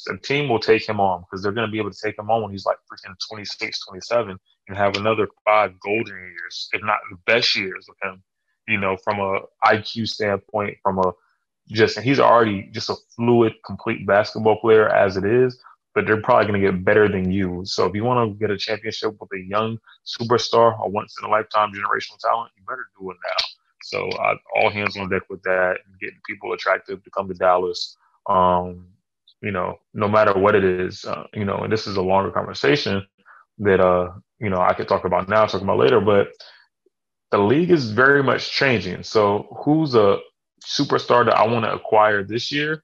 the 0.06 0.18
team 0.18 0.48
will 0.48 0.60
take 0.60 0.88
him 0.88 1.00
on 1.00 1.22
because 1.22 1.42
they're 1.42 1.52
going 1.52 1.66
to 1.66 1.70
be 1.72 1.78
able 1.78 1.90
to 1.90 1.98
take 2.02 2.18
him 2.18 2.30
on 2.30 2.42
when 2.42 2.50
he's 2.50 2.66
like 2.66 2.76
freaking 2.90 3.14
26, 3.28 3.86
27 3.86 4.38
and 4.68 4.76
have 4.76 4.96
another 4.96 5.28
five 5.44 5.78
golden 5.80 6.16
years, 6.16 6.68
if 6.72 6.82
not 6.82 6.98
the 7.10 7.16
best 7.26 7.56
years 7.56 7.86
with 7.88 7.98
him, 8.02 8.22
you 8.66 8.78
know, 8.78 8.96
from 8.96 9.18
a 9.20 9.40
IQ 9.64 10.08
standpoint, 10.08 10.76
from 10.82 10.98
a 10.98 11.12
just, 11.68 11.98
he's 12.00 12.20
already 12.20 12.68
just 12.72 12.90
a 12.90 12.96
fluid, 13.16 13.54
complete 13.64 14.06
basketball 14.06 14.60
player 14.60 14.88
as 14.88 15.16
it 15.16 15.24
is, 15.24 15.58
but 15.94 16.06
they're 16.06 16.20
probably 16.20 16.46
going 16.46 16.62
to 16.62 16.70
get 16.70 16.84
better 16.84 17.08
than 17.08 17.30
you. 17.30 17.62
So 17.64 17.86
if 17.86 17.94
you 17.94 18.04
want 18.04 18.30
to 18.30 18.38
get 18.38 18.50
a 18.50 18.58
championship 18.58 19.16
with 19.20 19.30
a 19.34 19.40
young 19.40 19.78
superstar, 20.06 20.78
a 20.80 20.88
once 20.88 21.14
in 21.20 21.28
a 21.28 21.30
lifetime 21.30 21.72
generational 21.72 22.18
talent, 22.18 22.52
you 22.56 22.62
better 22.66 22.86
do 22.98 23.10
it 23.10 23.16
now. 23.24 23.46
So 23.82 24.08
uh, 24.08 24.34
all 24.56 24.70
hands 24.70 24.96
on 24.96 25.08
deck 25.08 25.22
with 25.30 25.42
that, 25.42 25.76
and 25.86 25.98
getting 26.00 26.20
people 26.26 26.52
attractive 26.52 27.02
to 27.04 27.10
come 27.10 27.28
to 27.28 27.34
Dallas. 27.34 27.96
Um, 28.26 28.86
you 29.42 29.50
know, 29.52 29.76
no 29.94 30.08
matter 30.08 30.32
what 30.38 30.54
it 30.54 30.64
is, 30.64 31.04
uh, 31.04 31.24
you 31.32 31.44
know, 31.44 31.58
and 31.58 31.72
this 31.72 31.86
is 31.86 31.96
a 31.96 32.02
longer 32.02 32.30
conversation 32.30 33.06
that 33.58 33.80
uh, 33.80 34.10
you 34.38 34.50
know 34.50 34.60
I 34.60 34.74
could 34.74 34.88
talk 34.88 35.04
about 35.04 35.28
now, 35.28 35.46
talk 35.46 35.62
about 35.62 35.78
later, 35.78 36.00
but 36.00 36.28
the 37.30 37.38
league 37.38 37.70
is 37.70 37.90
very 37.90 38.22
much 38.22 38.50
changing. 38.50 39.02
So 39.02 39.56
who's 39.64 39.94
a 39.94 40.18
superstar 40.64 41.24
that 41.26 41.36
I 41.36 41.46
want 41.46 41.64
to 41.64 41.72
acquire 41.72 42.24
this 42.24 42.50
year? 42.50 42.82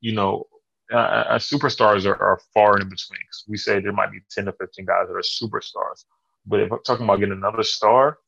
You 0.00 0.12
know, 0.12 0.46
uh, 0.92 0.96
uh, 0.96 1.38
superstars 1.38 2.04
are, 2.04 2.20
are 2.20 2.40
far 2.52 2.78
in 2.78 2.88
between. 2.88 3.20
We 3.48 3.56
say 3.56 3.80
there 3.80 3.92
might 3.92 4.12
be 4.12 4.20
10 4.30 4.46
to 4.46 4.52
15 4.52 4.84
guys 4.84 5.06
that 5.08 5.14
are 5.14 5.20
superstars. 5.20 6.04
But 6.46 6.60
if 6.60 6.72
I'm 6.72 6.80
talking 6.84 7.04
about 7.04 7.20
getting 7.20 7.32
another 7.32 7.62
star, 7.62 8.18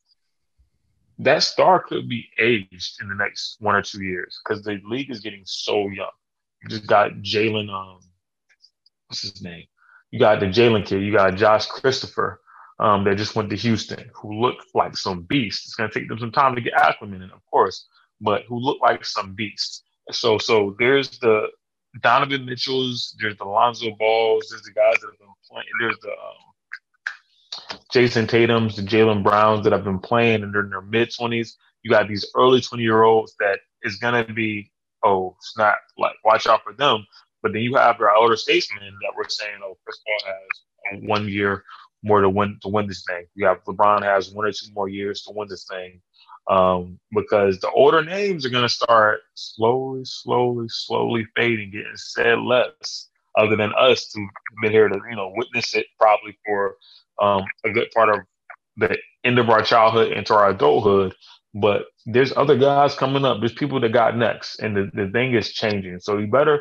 that 1.19 1.43
star 1.43 1.83
could 1.83 2.09
be 2.09 2.29
aged 2.39 3.01
in 3.01 3.09
the 3.09 3.15
next 3.15 3.57
one 3.61 3.75
or 3.75 3.83
two 3.83 4.03
years 4.03 4.41
because 4.43 4.63
the 4.63 4.81
league 4.85 5.11
is 5.11 5.21
getting 5.21 5.43
so 5.45 5.89
young. 5.89 6.11
Just 6.69 6.87
got 6.87 7.13
Jalen, 7.23 7.71
um, 7.71 8.01
what's 9.07 9.23
his 9.23 9.43
name? 9.43 9.65
You 10.11 10.19
got 10.19 10.41
the 10.41 10.47
Jalen 10.47 10.87
kid. 10.87 11.03
You 11.03 11.13
got 11.13 11.37
Josh 11.37 11.67
Christopher 11.67 12.41
um, 12.79 13.05
that 13.05 13.17
just 13.17 13.35
went 13.37 13.51
to 13.51 13.57
Houston, 13.57 14.11
who 14.15 14.41
looked 14.41 14.65
like 14.75 14.97
some 14.97 15.23
beast. 15.23 15.65
It's 15.67 15.75
going 15.75 15.91
to 15.91 15.99
take 15.99 16.09
them 16.09 16.19
some 16.19 16.33
time 16.33 16.55
to 16.55 16.61
get 16.61 16.75
acclimated, 16.75 17.31
of 17.33 17.41
course, 17.51 17.87
but 18.21 18.43
who 18.49 18.59
looked 18.59 18.83
like 18.83 19.05
some 19.05 19.35
beast. 19.35 19.85
So, 20.11 20.39
so 20.39 20.77
there's 20.79 21.19
the 21.19 21.49
Donovan 22.03 22.47
Mitchell's. 22.47 23.17
There's 23.21 23.37
the 23.37 23.45
Lonzo 23.45 23.91
Balls. 23.99 24.47
There's 24.51 24.63
the 24.63 24.73
guys 24.73 25.01
that 25.01 25.09
have 25.09 25.19
been 25.19 25.29
playing. 25.51 25.67
There's 25.81 25.99
the 26.01 26.11
um, 26.11 26.47
Jayson 27.93 28.27
Tatum's, 28.27 28.77
the 28.77 28.83
Jalen 28.83 29.23
Browns 29.23 29.65
that 29.65 29.73
have 29.73 29.85
been 29.85 29.99
playing 29.99 30.43
and 30.43 30.53
they're 30.53 30.65
in 30.65 30.71
their 30.71 30.83
mid 30.83 31.11
20s. 31.11 31.53
You 31.83 31.91
got 31.91 32.09
these 32.09 32.27
early 32.35 32.61
20 32.61 32.83
year 32.83 33.03
olds 33.03 33.35
that 33.39 33.61
is 33.83 33.97
going 33.97 34.27
to 34.27 34.33
be, 34.33 34.71
oh, 35.07 35.37
it's 35.39 35.57
not 35.57 35.77
like, 35.97 36.17
watch 36.25 36.47
out 36.47 36.65
for 36.65 36.73
them. 36.73 37.07
But 37.43 37.53
then 37.53 37.63
you 37.63 37.77
have 37.77 38.01
our 38.01 38.15
older 38.17 38.37
statesmen 38.37 38.83
that 39.03 39.17
were 39.17 39.27
saying, 39.29 39.61
oh, 39.63 39.77
Chris 39.85 40.01
Paul 40.05 40.33
has 40.33 41.01
one 41.03 41.29
year 41.29 41.63
more 42.03 42.21
to 42.21 42.29
win 42.29 42.59
to 42.63 42.69
win 42.69 42.87
this 42.87 43.05
thing. 43.07 43.27
You 43.35 43.47
have 43.47 43.65
LeBron 43.65 44.03
has 44.03 44.31
one 44.31 44.47
or 44.47 44.53
two 44.53 44.73
more 44.75 44.89
years 44.89 45.23
to 45.23 45.33
win 45.33 45.49
this 45.49 45.67
thing. 45.69 46.01
Um, 46.49 47.01
because 47.11 47.59
the 47.59 47.71
older 47.71 48.05
names 48.05 48.47
are 48.47 48.51
going 48.51 48.63
to 48.63 48.69
start 48.69 49.21
slowly, 49.35 50.03
slowly, 50.05 50.67
slowly 50.69 51.27
fading, 51.35 51.73
getting 51.73 51.97
said 51.97 52.39
less, 52.39 53.09
other 53.37 53.57
than 53.57 53.73
us 53.77 54.13
who've 54.15 54.29
been 54.63 54.71
here 54.71 54.89
to, 54.89 55.01
you 55.11 55.17
know, 55.17 55.33
witness 55.37 55.75
it 55.75 55.87
probably 55.99 56.39
for 56.47 56.77
um, 57.21 57.43
a 57.65 57.71
good 57.71 57.91
part 57.93 58.11
of 58.11 58.21
the 58.77 58.97
end 59.25 59.41
of 59.41 59.51
our 59.51 59.63
childhood 59.63 60.13
into 60.13 60.35
our 60.35 60.51
adulthood. 60.51 61.15
But 61.59 61.87
there's 62.05 62.37
other 62.37 62.57
guys 62.57 62.95
coming 62.95 63.25
up. 63.25 63.41
There's 63.41 63.55
people 63.55 63.81
that 63.81 63.93
got 63.93 64.17
next, 64.17 64.61
and 64.61 64.77
the, 64.77 64.91
the 64.93 65.11
thing 65.11 65.35
is 65.35 65.53
changing. 65.53 66.01
So 66.01 66.19
you 66.19 66.27
better 66.27 66.61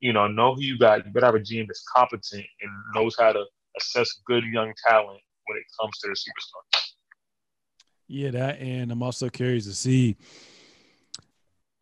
you 0.00 0.12
know, 0.12 0.26
know 0.26 0.54
who 0.54 0.62
you 0.62 0.78
got. 0.78 1.04
You 1.04 1.12
better 1.12 1.26
have 1.26 1.34
a 1.34 1.40
GM 1.40 1.66
that's 1.66 1.84
competent 1.94 2.44
and 2.60 2.70
knows 2.94 3.16
how 3.18 3.32
to 3.32 3.44
assess 3.78 4.20
good 4.26 4.44
young 4.44 4.72
talent 4.86 5.20
when 5.46 5.58
it 5.58 5.64
comes 5.80 5.98
to 5.98 6.08
the 6.08 6.14
superstar. 6.14 6.82
Yeah, 8.08 8.30
that, 8.30 8.60
and 8.60 8.92
I'm 8.92 9.02
also 9.02 9.28
curious 9.28 9.64
to 9.64 9.74
see 9.74 10.16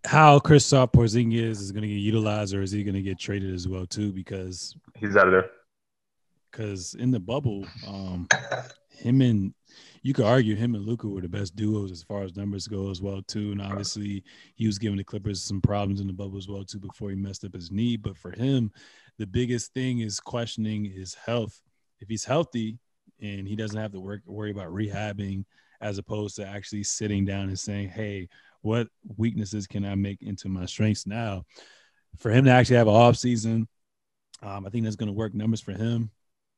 how 0.04 0.38
Kristaps 0.38 0.92
Porzingis 0.92 1.60
is 1.60 1.72
going 1.72 1.82
to 1.82 1.88
get 1.88 1.94
utilized, 1.94 2.54
or 2.54 2.62
is 2.62 2.70
he 2.70 2.82
going 2.82 2.94
to 2.94 3.02
get 3.02 3.18
traded 3.18 3.54
as 3.54 3.68
well 3.68 3.86
too? 3.86 4.12
Because 4.12 4.74
he's 4.96 5.16
out 5.16 5.26
of 5.26 5.32
there. 5.32 5.50
Because 6.50 6.94
in 6.94 7.10
the 7.10 7.20
bubble, 7.20 7.66
um, 7.86 8.28
him 8.94 9.20
and 9.20 9.54
you 10.02 10.12
could 10.12 10.24
argue 10.24 10.54
him 10.54 10.74
and 10.74 10.84
Luka 10.84 11.08
were 11.08 11.20
the 11.20 11.28
best 11.28 11.56
duos 11.56 11.90
as 11.90 12.02
far 12.02 12.22
as 12.22 12.36
numbers 12.36 12.68
go 12.68 12.90
as 12.90 13.00
well 13.00 13.22
too. 13.22 13.52
And 13.52 13.60
obviously, 13.60 14.22
he 14.54 14.66
was 14.66 14.78
giving 14.78 14.98
the 14.98 15.04
Clippers 15.04 15.42
some 15.42 15.60
problems 15.60 16.00
in 16.00 16.06
the 16.06 16.12
bubble 16.12 16.38
as 16.38 16.48
well 16.48 16.64
too 16.64 16.78
before 16.78 17.10
he 17.10 17.16
messed 17.16 17.44
up 17.44 17.54
his 17.54 17.70
knee. 17.70 17.96
But 17.96 18.16
for 18.16 18.30
him, 18.30 18.70
the 19.18 19.26
biggest 19.26 19.72
thing 19.72 20.00
is 20.00 20.20
questioning 20.20 20.84
his 20.84 21.14
health. 21.14 21.60
If 22.00 22.08
he's 22.08 22.24
healthy 22.24 22.78
and 23.20 23.48
he 23.48 23.56
doesn't 23.56 23.78
have 23.78 23.92
to 23.92 24.00
work 24.00 24.22
worry 24.26 24.50
about 24.50 24.72
rehabbing, 24.72 25.44
as 25.80 25.98
opposed 25.98 26.36
to 26.36 26.46
actually 26.46 26.82
sitting 26.82 27.24
down 27.24 27.48
and 27.48 27.58
saying, 27.58 27.88
"Hey, 27.88 28.28
what 28.62 28.88
weaknesses 29.16 29.66
can 29.66 29.84
I 29.84 29.94
make 29.94 30.22
into 30.22 30.48
my 30.48 30.66
strengths 30.66 31.06
now?" 31.06 31.44
For 32.18 32.30
him 32.30 32.44
to 32.44 32.50
actually 32.50 32.76
have 32.76 32.88
an 32.88 32.94
off 32.94 33.16
season, 33.16 33.68
um, 34.42 34.66
I 34.66 34.70
think 34.70 34.84
that's 34.84 34.96
going 34.96 35.08
to 35.08 35.12
work 35.12 35.34
numbers 35.34 35.60
for 35.60 35.72
him. 35.72 36.10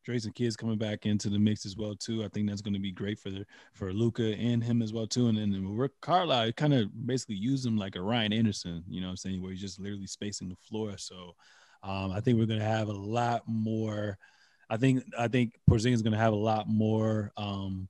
Jason 0.07 0.33
Kidd's 0.33 0.57
coming 0.57 0.79
back 0.79 1.05
into 1.05 1.29
the 1.29 1.39
mix 1.39 1.67
as 1.67 1.77
well 1.77 1.95
too. 1.95 2.25
I 2.25 2.29
think 2.29 2.49
that's 2.49 2.63
going 2.63 2.75
to 2.75 2.81
be 2.81 2.93
great 2.93 3.19
for 3.19 3.31
the 3.31 3.45
for 3.75 3.93
Luka 3.93 4.35
and 4.37 4.63
him 4.63 4.81
as 4.81 4.93
well 4.93 5.07
too. 5.07 5.27
And 5.27 5.37
then 5.37 5.77
Rick 5.77 5.93
Carlisle 6.01 6.53
kind 6.53 6.75
of 6.75 7.07
basically 7.07 7.35
used 7.35 7.67
him 7.67 7.77
like 7.77 7.97
a 7.97 8.03
Ryan 8.03 8.33
Anderson, 8.33 8.85
you 8.89 9.01
know, 9.01 9.09
what 9.09 9.13
I'm 9.13 9.17
saying 9.17 9.43
where 9.43 9.51
he's 9.51 9.61
just 9.61 9.81
literally 9.81 10.07
spacing 10.07 10.49
the 10.49 10.57
floor. 10.69 10.97
So 10.97 11.35
um, 11.83 12.13
I 12.13 12.21
think 12.21 12.39
we're 12.39 12.47
going 12.47 12.61
to 12.61 12.65
have 12.65 12.89
a 12.89 12.93
lot 12.93 13.43
more. 13.47 14.17
I 14.71 14.77
think 14.77 15.05
I 15.19 15.29
think 15.29 15.59
Porzingis 15.69 15.95
is 15.95 16.03
going 16.03 16.13
to 16.13 16.19
have 16.19 16.33
a 16.33 16.37
lot 16.37 16.69
more 16.69 17.33
um, 17.37 17.89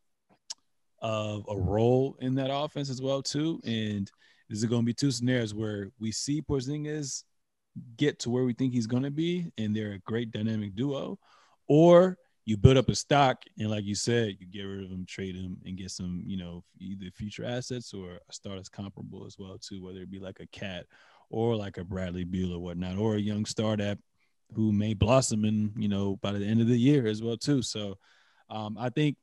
of 1.01 1.45
a 1.49 1.57
role 1.57 2.17
in 2.21 2.35
that 2.37 2.51
offense 2.53 2.91
as 2.91 3.03
well 3.03 3.23
too. 3.23 3.61
And 3.65 4.11
this 4.49 4.59
is 4.59 4.65
going 4.65 4.83
to 4.83 4.87
be 4.87 4.95
two 4.95 5.11
scenarios 5.11 5.55
where 5.55 5.91
we 5.99 6.13
see 6.13 6.41
Porzingis 6.41 7.25
get 7.97 8.19
to 8.21 8.31
where 8.31 8.45
we 8.45 8.53
think 8.53 8.73
he's 8.73 8.87
going 8.87 9.03
to 9.03 9.11
be, 9.11 9.53
and 9.59 9.75
they're 9.75 9.93
a 9.93 9.99
great 10.01 10.31
dynamic 10.31 10.75
duo, 10.75 11.19
or 11.69 12.19
you 12.45 12.57
build 12.57 12.77
up 12.77 12.89
a 12.89 12.95
stock 12.95 13.43
and 13.59 13.71
like 13.71 13.85
you 13.85 13.95
said, 13.95 14.37
you 14.39 14.47
get 14.47 14.63
rid 14.63 14.85
of 14.85 14.91
them 14.91 15.05
trade 15.05 15.37
them 15.37 15.59
and 15.65 15.77
get 15.77 15.91
some, 15.91 16.23
you 16.27 16.37
know, 16.37 16.63
either 16.79 17.11
future 17.11 17.45
assets 17.45 17.93
or 17.93 18.21
a 18.29 18.33
star 18.33 18.55
that's 18.55 18.69
comparable 18.69 19.27
as 19.27 19.37
well 19.39 19.59
too, 19.59 19.83
whether 19.83 20.01
it 20.01 20.11
be 20.11 20.21
like 20.21 20.39
a 20.41 20.47
KAT 20.47 20.87
or 21.29 21.57
like 21.57 21.77
a 21.77 21.85
Bradley 21.85 22.23
Beal 22.23 22.55
or 22.55 22.61
whatnot, 22.61 22.99
or 22.99 23.17
a 23.17 23.21
young 23.21 23.45
star 23.45 23.77
that 23.77 23.99
who 24.55 24.73
may 24.73 24.95
blossom 24.95 25.45
in, 25.45 25.73
you 25.77 25.89
know, 25.89 26.17
by 26.23 26.31
the 26.31 26.47
end 26.47 26.61
of 26.61 26.69
the 26.69 26.79
year 26.79 27.09
as 27.09 27.21
well 27.21 27.37
too. 27.37 27.63
So 27.63 27.99
um, 28.49 28.77
I 28.79 28.91
think 28.91 29.17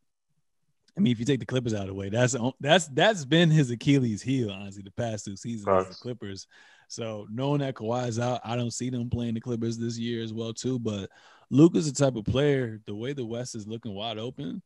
I 0.97 0.99
mean, 0.99 1.11
if 1.11 1.19
you 1.19 1.25
take 1.25 1.39
the 1.39 1.45
Clippers 1.45 1.73
out 1.73 1.81
of 1.81 1.87
the 1.87 1.93
way, 1.93 2.09
that's 2.09 2.35
that's 2.59 2.87
that's 2.89 3.25
been 3.25 3.49
his 3.49 3.71
Achilles 3.71 4.21
heel, 4.21 4.51
honestly, 4.51 4.83
the 4.83 4.91
past 4.91 5.25
two 5.25 5.35
seasons. 5.35 5.65
Right. 5.65 5.87
The 5.87 5.95
Clippers. 5.95 6.47
So 6.87 7.25
knowing 7.31 7.61
that 7.61 7.73
Kawhi's 7.73 8.19
out, 8.19 8.41
I 8.43 8.55
don't 8.55 8.73
see 8.73 8.91
them 8.91 9.09
playing 9.09 9.33
the 9.33 9.41
Clippers 9.41 9.77
this 9.77 9.97
year 9.97 10.21
as 10.21 10.33
well, 10.33 10.53
too. 10.53 10.77
But 10.77 11.09
Luka's 11.53 11.85
the 11.85 12.03
type 12.03 12.15
of 12.15 12.25
player, 12.25 12.81
the 12.87 12.95
way 12.95 13.13
the 13.13 13.23
West 13.23 13.53
is 13.53 13.67
looking 13.67 13.93
wide 13.93 14.17
open, 14.17 14.63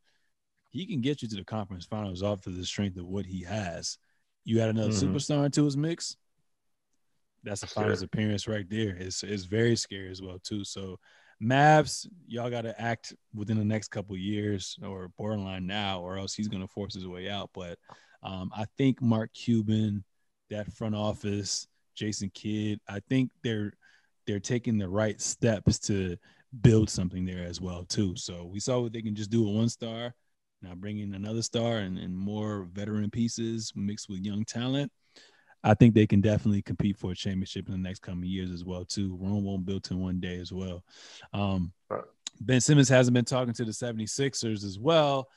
he 0.70 0.86
can 0.86 1.02
get 1.02 1.22
you 1.22 1.28
to 1.28 1.36
the 1.36 1.44
conference 1.44 1.86
finals 1.86 2.24
off 2.24 2.48
of 2.48 2.56
the 2.56 2.66
strength 2.66 2.98
of 2.98 3.06
what 3.06 3.26
he 3.26 3.44
has. 3.44 3.98
You 4.46 4.62
add 4.62 4.70
another 4.70 4.92
mm-hmm. 4.92 5.14
superstar 5.14 5.44
into 5.46 5.66
his 5.66 5.76
mix. 5.76 6.16
That's 7.44 7.62
a 7.64 7.68
finals 7.68 8.04
appearance 8.04 8.48
right 8.48 8.70
there. 8.70 8.96
It's 8.98 9.22
it's 9.24 9.44
very 9.44 9.76
scary 9.76 10.10
as 10.10 10.22
well, 10.22 10.40
too. 10.42 10.64
So 10.64 10.98
Mavs, 11.44 12.08
y'all 12.26 12.50
got 12.50 12.62
to 12.62 12.80
act 12.82 13.14
within 13.36 13.58
the 13.58 13.66
next 13.66 13.90
couple 13.90 14.16
years 14.16 14.80
or 14.82 15.10
borderline 15.18 15.68
now, 15.68 16.00
or 16.00 16.18
else 16.18 16.36
he's 16.36 16.48
going 16.48 16.62
to 16.66 16.70
force 16.70 16.94
his 16.94 17.06
way 17.06 17.30
out. 17.30 17.50
But 17.54 17.78
um, 18.24 18.50
I 18.56 18.64
think 18.78 19.02
Mark 19.02 19.34
Cuban, 19.34 20.06
that 20.50 20.72
front 20.72 20.96
office, 20.96 21.68
Jason 21.96 22.32
Kidd, 22.34 22.80
I 22.88 23.02
think 23.10 23.30
they're 23.44 23.74
they're 24.26 24.40
taking 24.40 24.78
the 24.78 24.88
right 24.88 25.20
steps 25.20 25.80
to 25.80 26.18
build 26.62 26.90
something 26.90 27.26
there 27.26 27.44
as 27.44 27.62
well 27.62 27.84
too. 27.86 28.16
So 28.16 28.46
we 28.46 28.60
saw 28.60 28.80
what 28.80 28.94
they 28.94 29.02
can 29.02 29.16
just 29.16 29.30
do 29.30 29.48
a 29.48 29.52
one 29.52 29.70
star. 29.70 30.14
Now 30.62 30.74
bring 30.76 31.00
in 31.00 31.14
another 31.14 31.42
star 31.42 31.78
and, 31.78 31.98
and 31.98 32.16
more 32.16 32.68
veteran 32.72 33.10
pieces 33.12 33.72
mixed 33.76 34.10
with 34.10 34.26
young 34.26 34.44
talent. 34.44 34.92
I 35.64 35.74
think 35.74 35.94
they 35.94 36.08
can 36.08 36.22
definitely 36.22 36.62
compete 36.62 36.98
for 36.98 37.12
a 37.12 37.16
championship 37.16 37.68
in 37.68 37.74
the 37.74 37.80
next 37.80 38.00
coming 38.00 38.30
years 38.30 38.52
as 38.52 38.64
well 38.64 38.86
too. 38.86 39.18
Rome 39.20 39.44
won't 39.44 39.66
built 39.66 39.92
in 39.92 40.00
one 40.00 40.20
day 40.20 40.40
as 40.40 40.52
well. 40.52 40.84
Um, 41.34 41.74
ben 42.40 42.62
Simmons 42.62 42.90
hasn't 42.90 43.14
been 43.14 43.26
talking 43.26 43.54
to 43.54 43.66
the 43.66 43.72
76ers 43.72 44.64
as 44.64 44.80
well. 44.80 45.28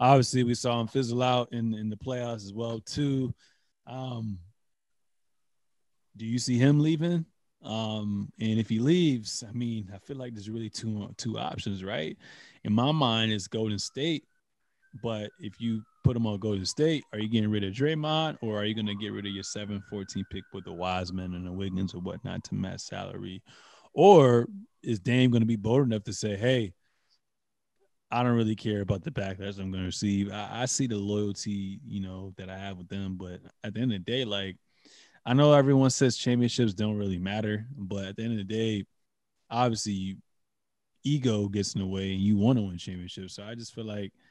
Obviously, 0.00 0.44
we 0.44 0.54
saw 0.54 0.80
him 0.80 0.86
fizzle 0.86 1.22
out 1.22 1.48
in, 1.52 1.74
in 1.74 1.88
the 1.88 1.96
playoffs 1.96 2.44
as 2.44 2.52
well 2.52 2.80
too. 2.80 3.34
Um, 3.86 4.38
do 6.16 6.26
you 6.26 6.38
see 6.38 6.58
him 6.58 6.80
leaving? 6.80 7.24
Um, 7.62 8.32
and 8.40 8.58
if 8.58 8.68
he 8.68 8.78
leaves, 8.78 9.44
I 9.48 9.52
mean, 9.52 9.90
I 9.94 9.98
feel 9.98 10.16
like 10.16 10.34
there's 10.34 10.50
really 10.50 10.70
two 10.70 11.12
two 11.16 11.38
options, 11.38 11.82
right? 11.82 12.16
In 12.64 12.72
my 12.72 12.92
mind, 12.92 13.32
it's 13.32 13.48
Golden 13.48 13.78
State, 13.78 14.24
but 15.02 15.30
if 15.40 15.60
you 15.60 15.82
put 16.08 16.16
him 16.16 16.26
on 16.26 16.38
Golden 16.38 16.64
State? 16.64 17.04
Are 17.12 17.18
you 17.18 17.28
getting 17.28 17.50
rid 17.50 17.64
of 17.64 17.74
Draymond, 17.74 18.38
or 18.40 18.58
are 18.58 18.64
you 18.64 18.74
going 18.74 18.86
to 18.86 18.94
get 18.94 19.12
rid 19.12 19.26
of 19.26 19.32
your 19.32 19.42
7 19.42 19.82
14 19.90 20.24
pick 20.30 20.42
with 20.54 20.64
the 20.64 20.72
Wiseman 20.72 21.34
and 21.34 21.46
the 21.46 21.52
Wiggins 21.52 21.92
or 21.92 22.00
whatnot 22.00 22.44
to 22.44 22.54
match 22.54 22.80
salary? 22.80 23.42
Or 23.92 24.48
is 24.82 25.00
Dame 25.00 25.30
going 25.30 25.42
to 25.42 25.46
be 25.46 25.56
bold 25.56 25.82
enough 25.82 26.04
to 26.04 26.14
say, 26.14 26.34
hey, 26.34 26.72
I 28.10 28.22
don't 28.22 28.36
really 28.36 28.56
care 28.56 28.80
about 28.80 29.04
the 29.04 29.10
backlash 29.10 29.58
I'm 29.58 29.70
going 29.70 29.82
to 29.82 29.86
receive. 29.86 30.32
I, 30.32 30.62
I, 30.62 30.64
see 30.64 30.86
the 30.86 30.96
loyalty, 30.96 31.78
you 31.86 32.00
know, 32.00 32.32
that 32.38 32.48
I 32.48 32.56
have 32.56 32.78
with 32.78 32.88
them. 32.88 33.16
But 33.18 33.40
at 33.62 33.74
the 33.74 33.80
end 33.80 33.92
of 33.92 34.02
the 34.02 34.10
day, 34.10 34.24
like, 34.24 34.56
I 35.24 35.34
know 35.34 35.52
everyone 35.52 35.90
says 35.90 36.16
championships 36.16 36.74
don't 36.74 36.96
really 36.96 37.18
matter, 37.18 37.66
but 37.76 38.06
at 38.06 38.16
the 38.16 38.22
end 38.22 38.32
of 38.32 38.38
the 38.38 38.54
day, 38.54 38.84
obviously, 39.50 40.16
ego 41.04 41.48
gets 41.48 41.74
in 41.74 41.80
the 41.80 41.86
way 41.86 42.12
and 42.12 42.20
you 42.20 42.36
want 42.36 42.58
to 42.58 42.62
win 42.62 42.78
championships. 42.78 43.34
So 43.34 43.44
I 43.44 43.54
just 43.54 43.74
feel 43.74 43.84
like– 43.84 44.12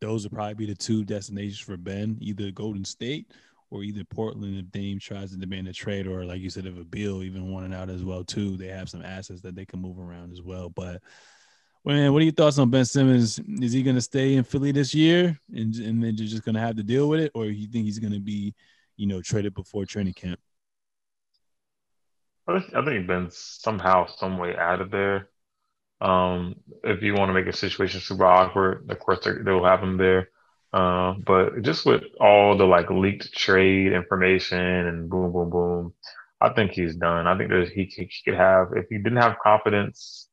those 0.00 0.24
would 0.24 0.32
probably 0.32 0.54
be 0.54 0.66
the 0.66 0.74
two 0.74 1.04
destinations 1.04 1.60
for 1.60 1.76
Ben, 1.76 2.16
either 2.20 2.50
Golden 2.50 2.84
State 2.84 3.30
or 3.70 3.82
either 3.84 4.02
Portland 4.04 4.58
if 4.58 4.70
Dame 4.72 4.98
tries 4.98 5.30
to 5.30 5.36
demand 5.36 5.68
a 5.68 5.72
trade, 5.72 6.06
or 6.06 6.24
like 6.24 6.40
you 6.40 6.50
said, 6.50 6.66
if 6.66 6.78
a 6.78 6.84
bill 6.84 7.22
even 7.22 7.52
wanted 7.52 7.72
out 7.72 7.90
as 7.90 8.02
well 8.02 8.24
too. 8.24 8.56
They 8.56 8.68
have 8.68 8.88
some 8.88 9.02
assets 9.02 9.42
that 9.42 9.54
they 9.54 9.64
can 9.64 9.80
move 9.80 9.98
around 9.98 10.32
as 10.32 10.42
well. 10.42 10.70
But 10.70 11.02
man, 11.84 12.12
what 12.12 12.22
are 12.22 12.24
your 12.24 12.32
thoughts 12.32 12.58
on 12.58 12.70
Ben 12.70 12.84
Simmons? 12.84 13.38
Is 13.60 13.72
he 13.72 13.82
going 13.82 13.96
to 13.96 14.02
stay 14.02 14.34
in 14.34 14.44
Philly 14.44 14.72
this 14.72 14.94
year, 14.94 15.38
and 15.54 15.74
and 15.76 16.02
then 16.02 16.16
you're 16.16 16.26
just 16.26 16.44
going 16.44 16.54
to 16.56 16.60
have 16.60 16.76
to 16.76 16.82
deal 16.82 17.08
with 17.08 17.20
it, 17.20 17.32
or 17.34 17.46
you 17.46 17.68
think 17.68 17.84
he's 17.84 17.98
going 18.00 18.12
to 18.12 18.20
be, 18.20 18.54
you 19.00 19.06
know, 19.06 19.22
traded 19.22 19.54
before 19.54 19.86
training 19.86 20.12
camp? 20.12 20.38
I 22.46 22.84
think 22.84 23.06
Ben's 23.06 23.36
somehow, 23.36 24.06
some 24.06 24.36
way 24.36 24.54
out 24.56 24.82
of 24.82 24.90
there. 24.90 25.30
Um, 26.02 26.56
if 26.84 27.02
you 27.02 27.14
want 27.14 27.30
to 27.30 27.32
make 27.32 27.46
a 27.46 27.56
situation 27.56 28.00
super 28.00 28.26
awkward, 28.26 28.90
of 28.90 28.98
course 28.98 29.20
they'll 29.24 29.64
have 29.64 29.82
him 29.82 29.96
there. 29.96 30.28
Uh, 30.72 31.14
but 31.24 31.62
just 31.62 31.86
with 31.86 32.02
all 32.20 32.58
the 32.58 32.64
like 32.64 32.90
leaked 32.90 33.32
trade 33.32 33.92
information 33.92 34.58
and 34.58 35.08
boom, 35.08 35.32
boom, 35.32 35.48
boom, 35.48 35.94
I 36.40 36.50
think 36.50 36.72
he's 36.72 36.96
done. 36.96 37.26
I 37.26 37.38
think 37.38 37.50
that 37.50 37.70
he, 37.74 37.84
he 37.84 38.10
could 38.24 38.34
have, 38.34 38.68
if 38.76 38.86
he 38.90 38.98
didn't 38.98 39.22
have 39.22 39.38
confidence 39.42 40.28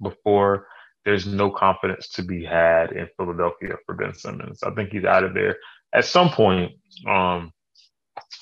before, 0.00 0.66
there's 1.04 1.26
no 1.26 1.50
confidence 1.50 2.08
to 2.10 2.22
be 2.22 2.44
had 2.44 2.92
in 2.92 3.08
Philadelphia 3.16 3.76
for 3.86 3.94
Ben 3.94 4.14
Simmons. 4.14 4.62
I 4.64 4.70
think 4.70 4.90
he's 4.90 5.04
out 5.04 5.24
of 5.24 5.34
there 5.34 5.56
at 5.92 6.04
some 6.04 6.30
point. 6.30 6.72
Um, 7.08 7.52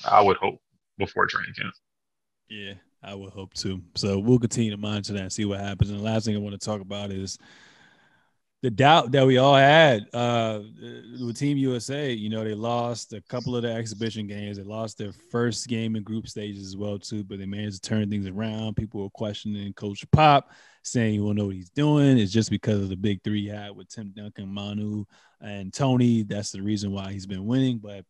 I 0.05 0.21
would 0.21 0.37
hope 0.37 0.59
before 0.97 1.27
training 1.27 1.53
camp. 1.57 1.73
Yeah, 2.49 2.73
I 3.03 3.15
would 3.15 3.31
hope 3.31 3.53
too. 3.53 3.81
So 3.95 4.19
we'll 4.19 4.39
continue 4.39 4.71
to 4.71 4.77
monitor 4.77 5.13
that 5.13 5.21
and 5.21 5.33
see 5.33 5.45
what 5.45 5.59
happens. 5.59 5.89
And 5.89 5.99
the 5.99 6.03
last 6.03 6.25
thing 6.25 6.35
I 6.35 6.39
want 6.39 6.59
to 6.59 6.65
talk 6.65 6.81
about 6.81 7.11
is 7.11 7.37
the 8.61 8.69
doubt 8.69 9.11
that 9.11 9.25
we 9.25 9.37
all 9.39 9.55
had 9.55 10.05
uh, 10.13 10.59
with 11.19 11.37
Team 11.37 11.57
USA. 11.57 12.11
You 12.11 12.29
know, 12.29 12.43
they 12.43 12.53
lost 12.53 13.13
a 13.13 13.21
couple 13.21 13.55
of 13.55 13.63
the 13.63 13.71
exhibition 13.71 14.27
games. 14.27 14.57
They 14.57 14.63
lost 14.63 14.97
their 14.97 15.13
first 15.31 15.67
game 15.67 15.95
in 15.95 16.03
group 16.03 16.27
stages 16.27 16.67
as 16.67 16.77
well 16.77 16.99
too, 16.99 17.23
but 17.23 17.39
they 17.39 17.47
managed 17.47 17.83
to 17.83 17.89
turn 17.89 18.09
things 18.09 18.27
around. 18.27 18.75
People 18.75 19.01
were 19.01 19.09
questioning 19.09 19.73
Coach 19.73 20.05
Pop, 20.11 20.51
saying 20.83 21.13
he 21.13 21.19
will 21.19 21.33
know 21.33 21.47
what 21.47 21.55
he's 21.55 21.71
doing. 21.71 22.19
It's 22.19 22.31
just 22.31 22.51
because 22.51 22.81
of 22.81 22.89
the 22.89 22.95
big 22.95 23.23
three 23.23 23.47
had 23.47 23.75
with 23.75 23.89
Tim 23.89 24.13
Duncan, 24.15 24.47
Manu, 24.47 25.05
and 25.41 25.73
Tony. 25.73 26.21
That's 26.21 26.51
the 26.51 26.61
reason 26.61 26.91
why 26.91 27.11
he's 27.11 27.25
been 27.25 27.45
winning. 27.45 27.79
But 27.79 28.05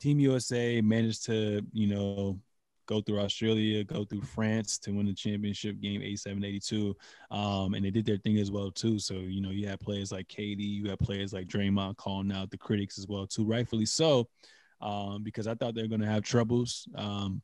Team 0.00 0.20
USA 0.20 0.80
managed 0.80 1.24
to, 1.26 1.62
you 1.72 1.86
know, 1.88 2.40
go 2.86 3.02
through 3.02 3.20
Australia, 3.20 3.84
go 3.84 4.04
through 4.04 4.22
France 4.22 4.78
to 4.78 4.90
win 4.90 5.06
the 5.06 5.12
championship 5.12 5.80
game 5.80 6.02
87 6.02 6.42
82. 6.42 6.96
Um, 7.30 7.74
and 7.74 7.84
they 7.84 7.90
did 7.90 8.06
their 8.06 8.16
thing 8.16 8.38
as 8.38 8.50
well, 8.50 8.70
too. 8.70 8.98
So, 8.98 9.14
you 9.14 9.40
know, 9.40 9.50
you 9.50 9.68
had 9.68 9.78
players 9.78 10.10
like 10.10 10.26
KD, 10.28 10.60
you 10.60 10.88
had 10.88 10.98
players 10.98 11.32
like 11.32 11.46
Draymond 11.46 11.96
calling 11.96 12.32
out 12.32 12.50
the 12.50 12.58
critics 12.58 12.98
as 12.98 13.06
well, 13.06 13.26
too, 13.26 13.44
rightfully 13.44 13.86
so, 13.86 14.28
um, 14.80 15.22
because 15.22 15.46
I 15.46 15.54
thought 15.54 15.74
they 15.74 15.82
were 15.82 15.88
going 15.88 16.00
to 16.00 16.06
have 16.06 16.22
troubles. 16.22 16.88
Um, 16.94 17.42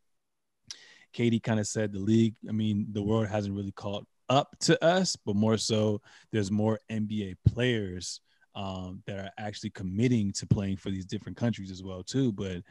KD 1.15 1.43
kind 1.43 1.61
of 1.61 1.67
said 1.67 1.93
the 1.93 2.01
league, 2.01 2.35
I 2.49 2.53
mean, 2.53 2.87
the 2.91 3.03
world 3.03 3.29
hasn't 3.29 3.55
really 3.55 3.73
caught 3.73 4.07
up 4.29 4.57
to 4.61 4.83
us, 4.83 5.17
but 5.17 5.37
more 5.37 5.59
so, 5.59 6.01
there's 6.33 6.51
more 6.51 6.81
NBA 6.91 7.37
players 7.47 8.21
um, 8.55 9.03
that 9.07 9.19
are 9.19 9.31
actually 9.39 9.71
committing 9.71 10.33
to 10.33 10.47
playing 10.47 10.77
for 10.77 10.91
these 10.91 11.07
different 11.07 11.37
countries 11.37 11.71
as 11.71 11.83
well 11.83 12.03
too. 12.03 12.33
But 12.33 12.63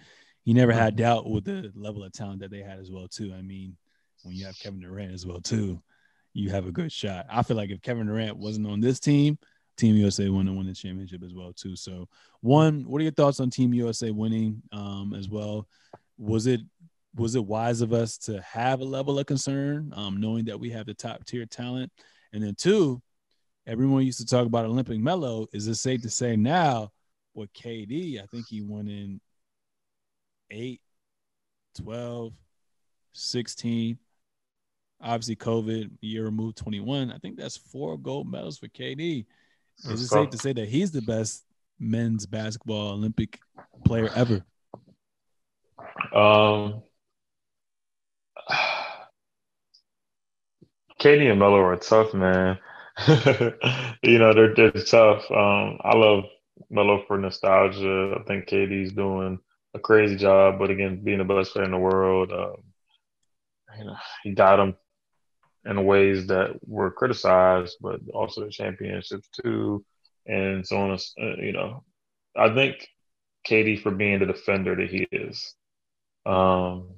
he 0.44 0.54
never 0.54 0.74
had 0.74 0.96
doubt 0.96 1.30
with 1.30 1.46
the 1.46 1.72
level 1.76 2.04
of 2.04 2.12
talent 2.12 2.42
that 2.42 2.52
they 2.52 2.62
had 2.62 2.80
as 2.80 2.92
well 2.92 3.08
too. 3.08 3.34
I 3.38 3.42
mean, 3.42 3.78
when 4.24 4.36
you 4.36 4.46
have 4.46 4.58
Kevin 4.60 4.80
Durant 4.80 5.14
as 5.14 5.26
well 5.26 5.42
too, 5.42 5.82
you 6.34 6.50
have 6.50 6.66
a 6.66 6.72
good 6.72 6.92
shot. 6.92 7.26
I 7.30 7.44
feel 7.44 7.58
like 7.58 7.70
if 7.70 7.82
Kevin 7.82 8.08
Durant 8.08 8.38
wasn't 8.38 8.68
on 8.68 8.82
this 8.82 9.00
team, 9.00 9.38
Team 9.76 9.96
USA 9.96 10.30
wouldn't 10.30 10.50
have 10.50 10.56
won 10.56 10.68
the 10.68 10.74
championship 10.74 11.24
as 11.24 11.34
well 11.34 11.52
too. 11.54 11.76
So, 11.76 12.08
one, 12.42 12.84
what 12.84 13.00
are 13.00 13.04
your 13.04 13.12
thoughts 13.12 13.40
on 13.40 13.50
Team 13.50 13.74
USA 13.74 14.12
winning 14.12 14.62
um, 14.72 15.16
as 15.18 15.30
well? 15.30 15.68
Was 16.18 16.46
it 16.46 16.62
was 17.16 17.36
it 17.36 17.46
wise 17.46 17.82
of 17.82 17.94
us 17.94 18.18
to 18.18 18.42
have 18.42 18.82
a 18.82 18.86
level 18.86 19.20
of 19.20 19.26
concern, 19.26 19.92
um, 19.96 20.20
knowing 20.20 20.46
that 20.46 20.60
we 20.60 20.70
have 20.72 20.86
the 20.86 20.94
top 20.94 21.26
tier 21.26 21.46
talent? 21.46 21.92
And 22.34 22.44
then 22.44 22.56
two, 22.56 23.02
everyone 23.66 24.04
used 24.06 24.20
to 24.20 24.26
talk 24.26 24.46
about 24.46 24.66
Olympic 24.66 25.00
Melo. 25.00 25.48
Is 25.54 25.68
it 25.68 25.76
safe 25.76 26.02
to 26.04 26.10
say 26.10 26.36
now 26.36 26.92
with 27.34 27.54
KD? 27.54 28.22
I 28.22 28.26
think 28.28 28.48
he 28.48 28.62
won 28.62 28.88
in 28.88 29.20
8, 30.52 30.82
12, 31.82 32.34
16. 33.14 33.98
Obviously, 35.02 35.36
COVID 35.36 35.92
year 36.02 36.24
removed 36.26 36.58
21. 36.58 37.12
I 37.12 37.18
think 37.18 37.38
that's 37.38 37.58
four 37.58 37.98
gold 37.98 38.30
medals 38.32 38.58
for 38.58 38.68
KD. 38.68 39.26
Is 39.86 40.02
it 40.02 40.08
So- 40.08 40.16
safe 40.24 40.30
to 40.32 40.38
say 40.38 40.54
that 40.54 40.70
he's 40.70 40.92
the 40.92 41.02
best 41.02 41.44
men's 41.80 42.26
basketball 42.26 42.92
Olympic 42.94 43.40
player 43.86 44.10
ever? 44.16 44.46
Um, 46.14 46.84
KD 51.00 51.30
and 51.32 51.40
Melo 51.40 51.58
are 51.60 51.76
tough, 51.76 52.14
man. 52.14 52.58
you 54.04 54.20
know, 54.20 54.34
they're 54.34 54.54
they're 54.56 54.72
tough. 54.72 55.30
Um, 55.32 55.78
I 55.84 55.96
love 55.96 56.26
Melo 56.70 57.04
for 57.08 57.18
nostalgia. 57.18 58.16
I 58.20 58.24
think 58.24 58.48
KD's 58.48 58.94
doing 58.94 59.40
a 59.74 59.80
crazy 59.80 60.16
job, 60.16 60.60
but 60.60 60.70
again, 60.70 61.04
being 61.04 61.18
the 61.20 61.24
best 61.24 61.54
player 61.54 61.66
in 61.66 61.72
the 61.72 61.78
world, 61.78 62.32
um, 62.32 62.56
you 63.78 63.86
know, 63.86 63.96
he 64.24 64.32
got 64.34 64.60
him 64.60 64.76
in 65.66 65.86
ways 65.86 66.28
that 66.28 66.60
were 66.68 66.92
criticized, 66.92 67.78
but 67.82 68.02
also 68.14 68.44
the 68.46 68.52
championships 68.52 69.30
too, 69.44 69.86
and 70.28 70.66
so 70.68 70.78
on. 70.78 70.92
uh, 70.94 71.36
You 71.38 71.54
know, 71.54 71.84
I 72.38 72.54
think 72.54 72.88
KD 73.46 73.78
for 73.78 73.92
being 73.92 74.20
the 74.20 74.26
defender 74.28 74.76
that 74.76 74.90
he 74.90 75.08
is. 75.12 75.56
Um, 76.26 76.90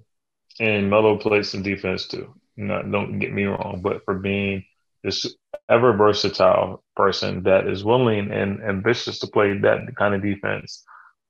and 0.59 0.89
Melo 0.89 1.17
played 1.17 1.45
some 1.45 1.63
defense 1.63 2.07
too. 2.07 2.33
Not, 2.57 2.91
don't 2.91 3.19
get 3.19 3.33
me 3.33 3.45
wrong, 3.45 3.81
but 3.83 4.03
for 4.05 4.15
being 4.15 4.65
this 5.05 5.35
ever 5.69 5.93
versatile 5.93 6.83
person 6.95 7.43
that 7.43 7.67
is 7.67 7.83
willing 7.83 8.31
and 8.31 8.61
ambitious 8.63 9.19
to 9.19 9.27
play 9.27 9.57
that 9.59 9.95
kind 9.97 10.15
of 10.15 10.23
defense, 10.23 10.83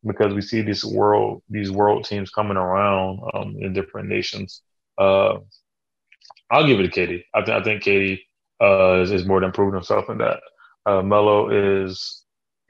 because 0.05 0.33
we 0.33 0.41
see 0.41 0.61
this 0.61 0.83
world, 0.83 1.43
these 1.49 1.71
world 1.71 2.05
teams 2.05 2.29
coming 2.29 2.57
around 2.57 3.19
um, 3.33 3.55
in 3.59 3.73
different 3.73 4.07
nations. 4.07 4.61
Uh, 4.97 5.39
I'll 6.49 6.65
give 6.65 6.79
it 6.79 6.91
to 6.91 6.99
KD. 6.99 7.23
I, 7.33 7.41
th- 7.41 7.61
I 7.61 7.63
think 7.63 7.83
KD 7.83 8.19
uh, 8.61 9.01
is, 9.01 9.11
is 9.11 9.25
more 9.25 9.41
than 9.41 9.51
proving 9.51 9.73
himself 9.73 10.09
in 10.09 10.19
that. 10.19 10.39
Uh, 10.85 11.01
Melo 11.01 11.49
is, 11.83 12.23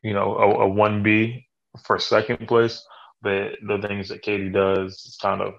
you 0.03 0.14
know, 0.14 0.36
a, 0.36 0.68
a 0.68 0.72
1B 0.72 1.45
for 1.86 1.99
second 1.99 2.48
place, 2.48 2.84
but 3.22 3.52
the 3.68 3.77
things 3.86 4.10
that 4.10 4.23
KD 4.23 4.53
does 4.53 4.94
is 5.06 5.18
kind 5.22 5.41
of 5.41 5.53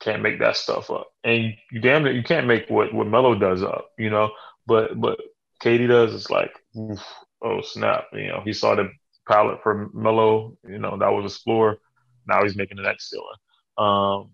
can't 0.00 0.22
make 0.22 0.38
that 0.40 0.56
stuff 0.56 0.90
up. 0.90 1.08
And 1.24 1.54
you 1.70 1.80
damn 1.80 2.06
it, 2.06 2.14
you 2.14 2.22
can't 2.22 2.46
make 2.46 2.68
what 2.68 2.92
what 2.92 3.06
Melo 3.06 3.34
does 3.34 3.62
up, 3.62 3.90
you 3.98 4.10
know. 4.10 4.30
But 4.66 5.00
but 5.00 5.18
KD 5.62 5.88
does 5.88 6.14
is 6.14 6.30
like, 6.30 6.52
oof, 6.76 7.00
oh 7.42 7.60
snap, 7.62 8.04
you 8.12 8.28
know. 8.28 8.42
He 8.44 8.52
saw 8.52 8.74
the 8.74 8.90
palette 9.28 9.62
for 9.62 9.90
Melo, 9.94 10.56
you 10.66 10.78
know, 10.78 10.96
that 10.98 11.12
was 11.12 11.32
a 11.32 11.38
floor. 11.38 11.78
Now 12.26 12.42
he's 12.42 12.56
making 12.56 12.76
the 12.76 12.82
next 12.82 13.10
ceiling. 13.10 13.26
Um, 13.78 14.30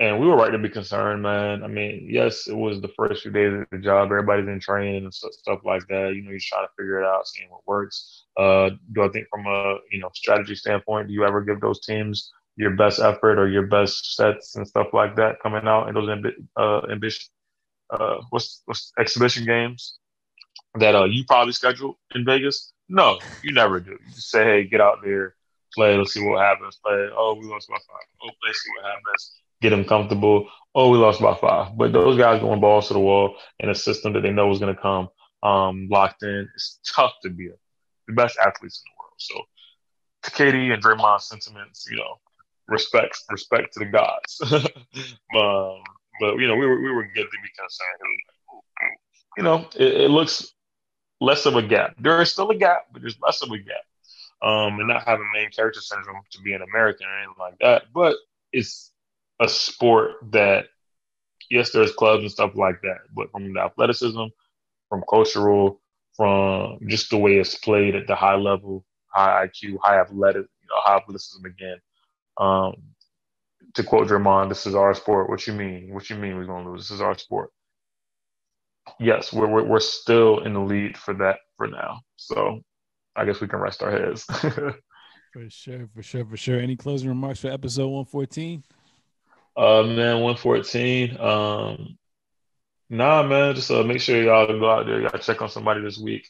and 0.00 0.18
we 0.18 0.26
were 0.26 0.36
right 0.36 0.50
to 0.50 0.58
be 0.58 0.68
concerned, 0.68 1.22
man. 1.22 1.62
I 1.62 1.68
mean, 1.68 2.08
yes, 2.10 2.48
it 2.48 2.56
was 2.56 2.80
the 2.80 2.90
first 2.96 3.22
few 3.22 3.30
days 3.30 3.52
of 3.54 3.66
the 3.70 3.78
job. 3.78 4.06
Everybody's 4.06 4.48
in 4.48 4.58
training 4.58 5.04
and 5.04 5.14
stuff, 5.14 5.32
stuff 5.34 5.60
like 5.64 5.86
that. 5.88 6.14
You 6.14 6.22
know, 6.22 6.30
you're 6.30 6.40
trying 6.42 6.66
to 6.66 6.72
figure 6.76 7.00
it 7.00 7.06
out, 7.06 7.28
seeing 7.28 7.48
what 7.48 7.66
works. 7.66 8.24
Uh, 8.36 8.70
do 8.92 9.04
I 9.04 9.08
think 9.10 9.28
from 9.30 9.46
a 9.46 9.76
you 9.92 10.00
know 10.00 10.10
strategy 10.14 10.56
standpoint, 10.56 11.08
do 11.08 11.14
you 11.14 11.24
ever 11.24 11.42
give 11.42 11.60
those 11.60 11.80
teams 11.80 12.32
your 12.56 12.70
best 12.70 13.00
effort 13.00 13.38
or 13.38 13.48
your 13.48 13.66
best 13.66 14.16
sets 14.16 14.56
and 14.56 14.66
stuff 14.66 14.88
like 14.92 15.16
that 15.16 15.40
coming 15.42 15.66
out 15.66 15.88
in 15.88 15.94
those 15.94 16.08
uh, 16.56 16.80
ambition, 16.90 17.26
uh, 17.90 18.18
what's, 18.30 18.62
what's 18.66 18.92
exhibition 18.98 19.44
games 19.44 19.98
that 20.76 20.94
uh, 20.94 21.04
you 21.04 21.24
probably 21.24 21.52
schedule 21.52 21.98
in 22.14 22.24
Vegas? 22.24 22.72
No, 22.88 23.18
you 23.42 23.52
never 23.52 23.80
do. 23.80 23.92
You 23.92 24.14
just 24.14 24.30
say, 24.30 24.44
hey, 24.44 24.64
get 24.64 24.80
out 24.80 24.98
there, 25.02 25.34
play, 25.74 25.96
let's 25.96 26.12
see 26.12 26.24
what 26.24 26.40
happens. 26.40 26.78
Play, 26.84 27.08
oh, 27.16 27.34
we 27.34 27.46
lost 27.46 27.68
by 27.68 27.76
five. 27.76 28.06
Oh, 28.22 28.30
play, 28.42 28.52
see 28.52 28.70
what 28.76 28.86
happens. 28.86 29.32
Get 29.60 29.70
them 29.70 29.84
comfortable. 29.84 30.48
Oh, 30.74 30.90
we 30.90 30.98
lost 30.98 31.20
by 31.20 31.34
five. 31.34 31.76
But 31.76 31.92
those 31.92 32.18
guys 32.18 32.40
going 32.40 32.60
balls 32.60 32.88
to 32.88 32.94
the 32.94 33.00
wall 33.00 33.36
in 33.58 33.70
a 33.70 33.74
system 33.74 34.12
that 34.12 34.20
they 34.20 34.30
know 34.30 34.50
is 34.50 34.58
going 34.58 34.74
to 34.74 34.80
come 34.80 35.08
um, 35.42 35.88
locked 35.90 36.22
in. 36.22 36.48
It's 36.54 36.80
tough 36.94 37.12
to 37.22 37.30
be 37.30 37.48
a, 37.48 37.52
the 38.06 38.14
best 38.14 38.38
athletes 38.38 38.82
in 38.84 38.90
the 38.90 38.98
world. 39.00 39.14
So, 39.18 39.42
to 40.24 40.30
KD 40.30 40.72
and 40.72 40.82
Draymond's 40.82 41.28
sentiments, 41.28 41.86
you 41.90 41.96
know, 41.96 42.18
respect 42.68 43.18
respect 43.30 43.72
to 43.74 43.80
the 43.80 43.86
gods. 43.86 44.40
um, 45.36 45.82
but 46.20 46.36
you 46.36 46.46
know, 46.46 46.56
we 46.56 46.66
were 46.66 46.80
we 46.80 46.90
were 46.90 47.04
be 47.04 47.20
concerned. 47.20 48.20
You 49.36 49.42
know, 49.42 49.68
it, 49.76 50.02
it, 50.02 50.10
looks 50.10 50.54
less 51.20 51.44
of 51.44 51.56
a 51.56 51.62
gap. 51.62 51.96
There 51.98 52.20
is 52.22 52.32
still 52.32 52.50
a 52.50 52.56
gap, 52.56 52.86
but 52.92 53.02
there's 53.02 53.18
less 53.20 53.42
of 53.42 53.50
a 53.50 53.58
gap. 53.58 53.84
Um, 54.42 54.78
and 54.78 54.88
not 54.88 55.06
having 55.06 55.28
main 55.32 55.50
character 55.50 55.80
syndrome 55.80 56.20
to 56.32 56.42
be 56.42 56.52
an 56.52 56.62
American 56.62 57.06
or 57.06 57.18
anything 57.18 57.34
like 57.38 57.58
that. 57.60 57.84
But 57.92 58.16
it's 58.52 58.92
a 59.40 59.48
sport 59.48 60.16
that 60.30 60.66
yes, 61.50 61.70
there's 61.70 61.92
clubs 61.92 62.22
and 62.22 62.30
stuff 62.30 62.52
like 62.54 62.80
that, 62.82 62.98
but 63.14 63.30
from 63.30 63.52
the 63.52 63.60
athleticism, 63.60 64.24
from 64.88 65.04
cultural, 65.08 65.80
from 66.16 66.78
just 66.86 67.10
the 67.10 67.18
way 67.18 67.38
it's 67.38 67.56
played 67.56 67.94
at 67.94 68.06
the 68.06 68.14
high 68.14 68.36
level, 68.36 68.84
high 69.08 69.46
IQ, 69.46 69.78
high 69.82 70.00
athletic, 70.00 70.46
you 70.60 70.68
know, 70.68 70.76
high 70.76 70.96
athleticism 70.96 71.44
again. 71.44 71.78
Um, 72.36 72.74
to 73.74 73.82
quote 73.82 74.08
Draymond, 74.08 74.48
this 74.48 74.66
is 74.66 74.74
our 74.74 74.94
sport. 74.94 75.28
What 75.28 75.46
you 75.46 75.52
mean? 75.52 75.92
What 75.92 76.08
you 76.08 76.16
mean 76.16 76.36
we're 76.36 76.46
gonna 76.46 76.70
lose? 76.70 76.88
This 76.88 76.92
is 76.92 77.00
our 77.00 77.16
sport. 77.18 77.50
Yes, 79.00 79.32
we're 79.32 79.48
we're, 79.48 79.64
we're 79.64 79.80
still 79.80 80.40
in 80.40 80.54
the 80.54 80.60
lead 80.60 80.96
for 80.96 81.14
that 81.14 81.38
for 81.56 81.66
now. 81.66 82.00
So 82.16 82.60
I 83.16 83.24
guess 83.24 83.40
we 83.40 83.48
can 83.48 83.58
rest 83.58 83.82
our 83.82 83.90
heads. 83.90 84.24
for 84.24 85.48
sure, 85.48 85.88
for 85.94 86.02
sure, 86.02 86.24
for 86.24 86.36
sure. 86.36 86.60
Any 86.60 86.76
closing 86.76 87.08
remarks 87.08 87.40
for 87.40 87.48
episode 87.48 87.88
one 87.88 88.04
fourteen? 88.04 88.62
Uh, 89.56 89.82
man, 89.82 90.20
one 90.20 90.36
fourteen. 90.36 91.18
Um, 91.18 91.98
nah, 92.88 93.22
man, 93.22 93.54
just 93.54 93.70
uh, 93.70 93.82
make 93.82 94.00
sure 94.00 94.22
y'all 94.22 94.46
go 94.46 94.70
out 94.70 94.86
there. 94.86 95.00
Y'all 95.00 95.18
check 95.18 95.42
on 95.42 95.48
somebody 95.48 95.80
this 95.80 95.98
week. 95.98 96.28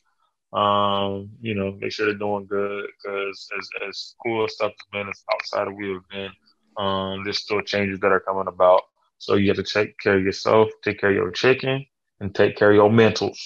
Um, 0.55 1.31
you 1.40 1.55
know, 1.55 1.72
make 1.72 1.90
sure 1.90 2.06
they're 2.06 2.14
doing 2.14 2.47
good 2.47 2.86
because 2.86 3.48
as 3.59 3.68
as 3.89 4.14
cool 4.22 4.47
stuff 4.48 4.70
has 4.70 4.86
been 4.93 5.12
outside 5.32 5.66
of 5.66 5.74
we 5.74 5.93
have 5.93 6.09
been, 6.10 6.31
um, 6.76 7.24
there's 7.24 7.39
still 7.39 7.60
changes 7.62 7.98
that 8.01 8.12
are 8.12 8.20
coming 8.20 8.47
about. 8.47 8.82
So 9.18 9.35
you 9.35 9.48
have 9.48 9.56
to 9.56 9.64
take 9.64 9.98
care 9.98 10.16
of 10.16 10.22
yourself, 10.22 10.68
take 10.85 11.01
care 11.01 11.10
of 11.10 11.16
your 11.16 11.31
chicken, 11.32 11.85
and 12.20 12.35
take 12.35 12.56
care 12.56 12.70
of 12.70 12.76
your 12.76 12.90
mentals. 12.90 13.39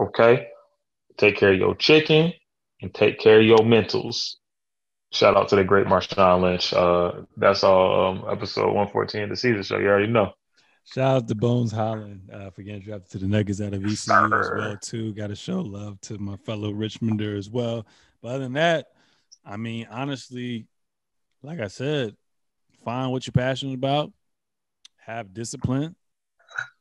Okay, 0.00 0.46
take 1.18 1.36
care 1.36 1.52
of 1.52 1.58
your 1.58 1.74
chicken 1.74 2.32
and 2.80 2.94
take 2.94 3.18
care 3.18 3.40
of 3.40 3.46
your 3.46 3.58
mentals. 3.58 4.36
Shout 5.12 5.36
out 5.36 5.48
to 5.50 5.56
the 5.56 5.64
great 5.64 5.86
Marshawn 5.86 6.42
Lynch. 6.42 6.72
Uh, 6.72 7.24
that's 7.36 7.62
all. 7.62 8.08
Um, 8.08 8.24
episode 8.30 8.72
one 8.72 8.88
fourteen 8.88 9.24
of 9.24 9.28
the 9.28 9.36
Seezus 9.36 9.66
Show. 9.66 9.78
You 9.78 9.88
already 9.88 10.10
know. 10.10 10.32
Shout 10.84 11.16
out 11.16 11.28
to 11.28 11.34
Bones 11.34 11.72
Hyland 11.72 12.30
uh, 12.32 12.50
for 12.50 12.62
getting 12.62 12.82
drafted 12.82 13.10
to 13.12 13.18
the 13.18 13.26
Nuggets 13.26 13.60
out 13.60 13.72
of 13.72 13.82
VCU 13.82 14.40
as 14.40 14.50
well 14.50 14.76
too. 14.76 15.14
Got 15.14 15.28
to 15.28 15.34
show 15.34 15.60
love 15.60 16.00
to 16.02 16.18
my 16.18 16.36
fellow 16.36 16.72
Richmonder 16.72 17.36
as 17.38 17.48
well. 17.48 17.86
But 18.20 18.28
other 18.28 18.38
than 18.40 18.52
that, 18.54 18.88
I 19.44 19.56
mean, 19.56 19.88
honestly, 19.90 20.66
like 21.42 21.60
I 21.60 21.68
said, 21.68 22.16
find 22.84 23.12
what 23.12 23.26
you're 23.26 23.32
passionate 23.32 23.74
about, 23.74 24.12
have 24.98 25.32
discipline, 25.32 25.96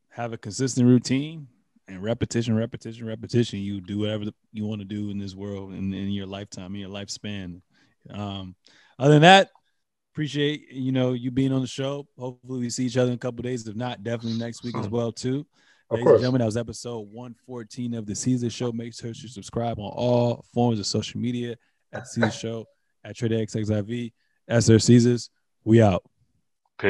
have 0.10 0.34
a 0.34 0.38
consistent 0.38 0.88
routine, 0.88 1.48
and 1.88 2.02
repetition, 2.02 2.56
repetition, 2.56 3.06
repetition. 3.06 3.60
You 3.60 3.82
do 3.82 4.00
whatever 4.00 4.26
you 4.52 4.66
want 4.66 4.82
to 4.82 4.86
do 4.86 5.10
in 5.10 5.18
this 5.18 5.36
world 5.36 5.72
and 5.72 5.94
in, 5.94 6.00
in 6.08 6.12
your 6.12 6.28
lifetime, 6.28 6.74
in 6.76 6.82
your 6.82 6.90
lifespan. 6.90 7.62
Um, 8.10 8.56
other 9.00 9.14
than 9.14 9.22
that, 9.24 9.50
appreciate 10.14 10.72
you 10.72 10.92
know 10.92 11.14
you 11.14 11.32
being 11.32 11.52
on 11.52 11.62
the 11.62 11.68
show. 11.68 12.08
Hopefully, 12.18 12.60
we 12.60 12.70
see 12.70 12.86
each 12.86 12.98
other 12.98 13.10
in 13.10 13.16
a 13.16 13.20
couple 13.20 13.42
days. 13.42 13.68
If 13.68 13.76
not, 13.76 14.04
definitely 14.04 14.38
next 14.40 14.64
week 14.64 14.78
as 14.78 14.86
hmm. 14.86 14.96
well 14.96 15.12
too. 15.12 15.46
Of 15.90 15.96
Ladies 15.96 16.04
course. 16.06 16.16
and 16.16 16.22
gentlemen, 16.22 16.40
that 16.40 16.46
was 16.46 16.58
episode 16.58 17.08
114 17.12 17.94
of 17.96 18.06
the 18.06 18.14
Seezus 18.14 18.52
Show. 18.52 18.72
Make 18.72 18.94
sure 18.94 19.14
to 19.14 19.28
subscribe 19.28 19.80
on 19.80 19.92
all 19.92 20.46
forms 20.54 20.80
of 20.80 20.86
social 20.86 21.20
media 21.20 21.56
at 21.92 22.04
Seezus 22.04 22.40
Show 22.40 22.66
at 23.04 23.16
TredayXXIV. 23.16 24.14
That's 24.48 24.68
their 24.68 24.80
Caesars. 24.80 25.30
We 25.64 25.82
out. 25.82 26.04
Peace. 26.80 26.90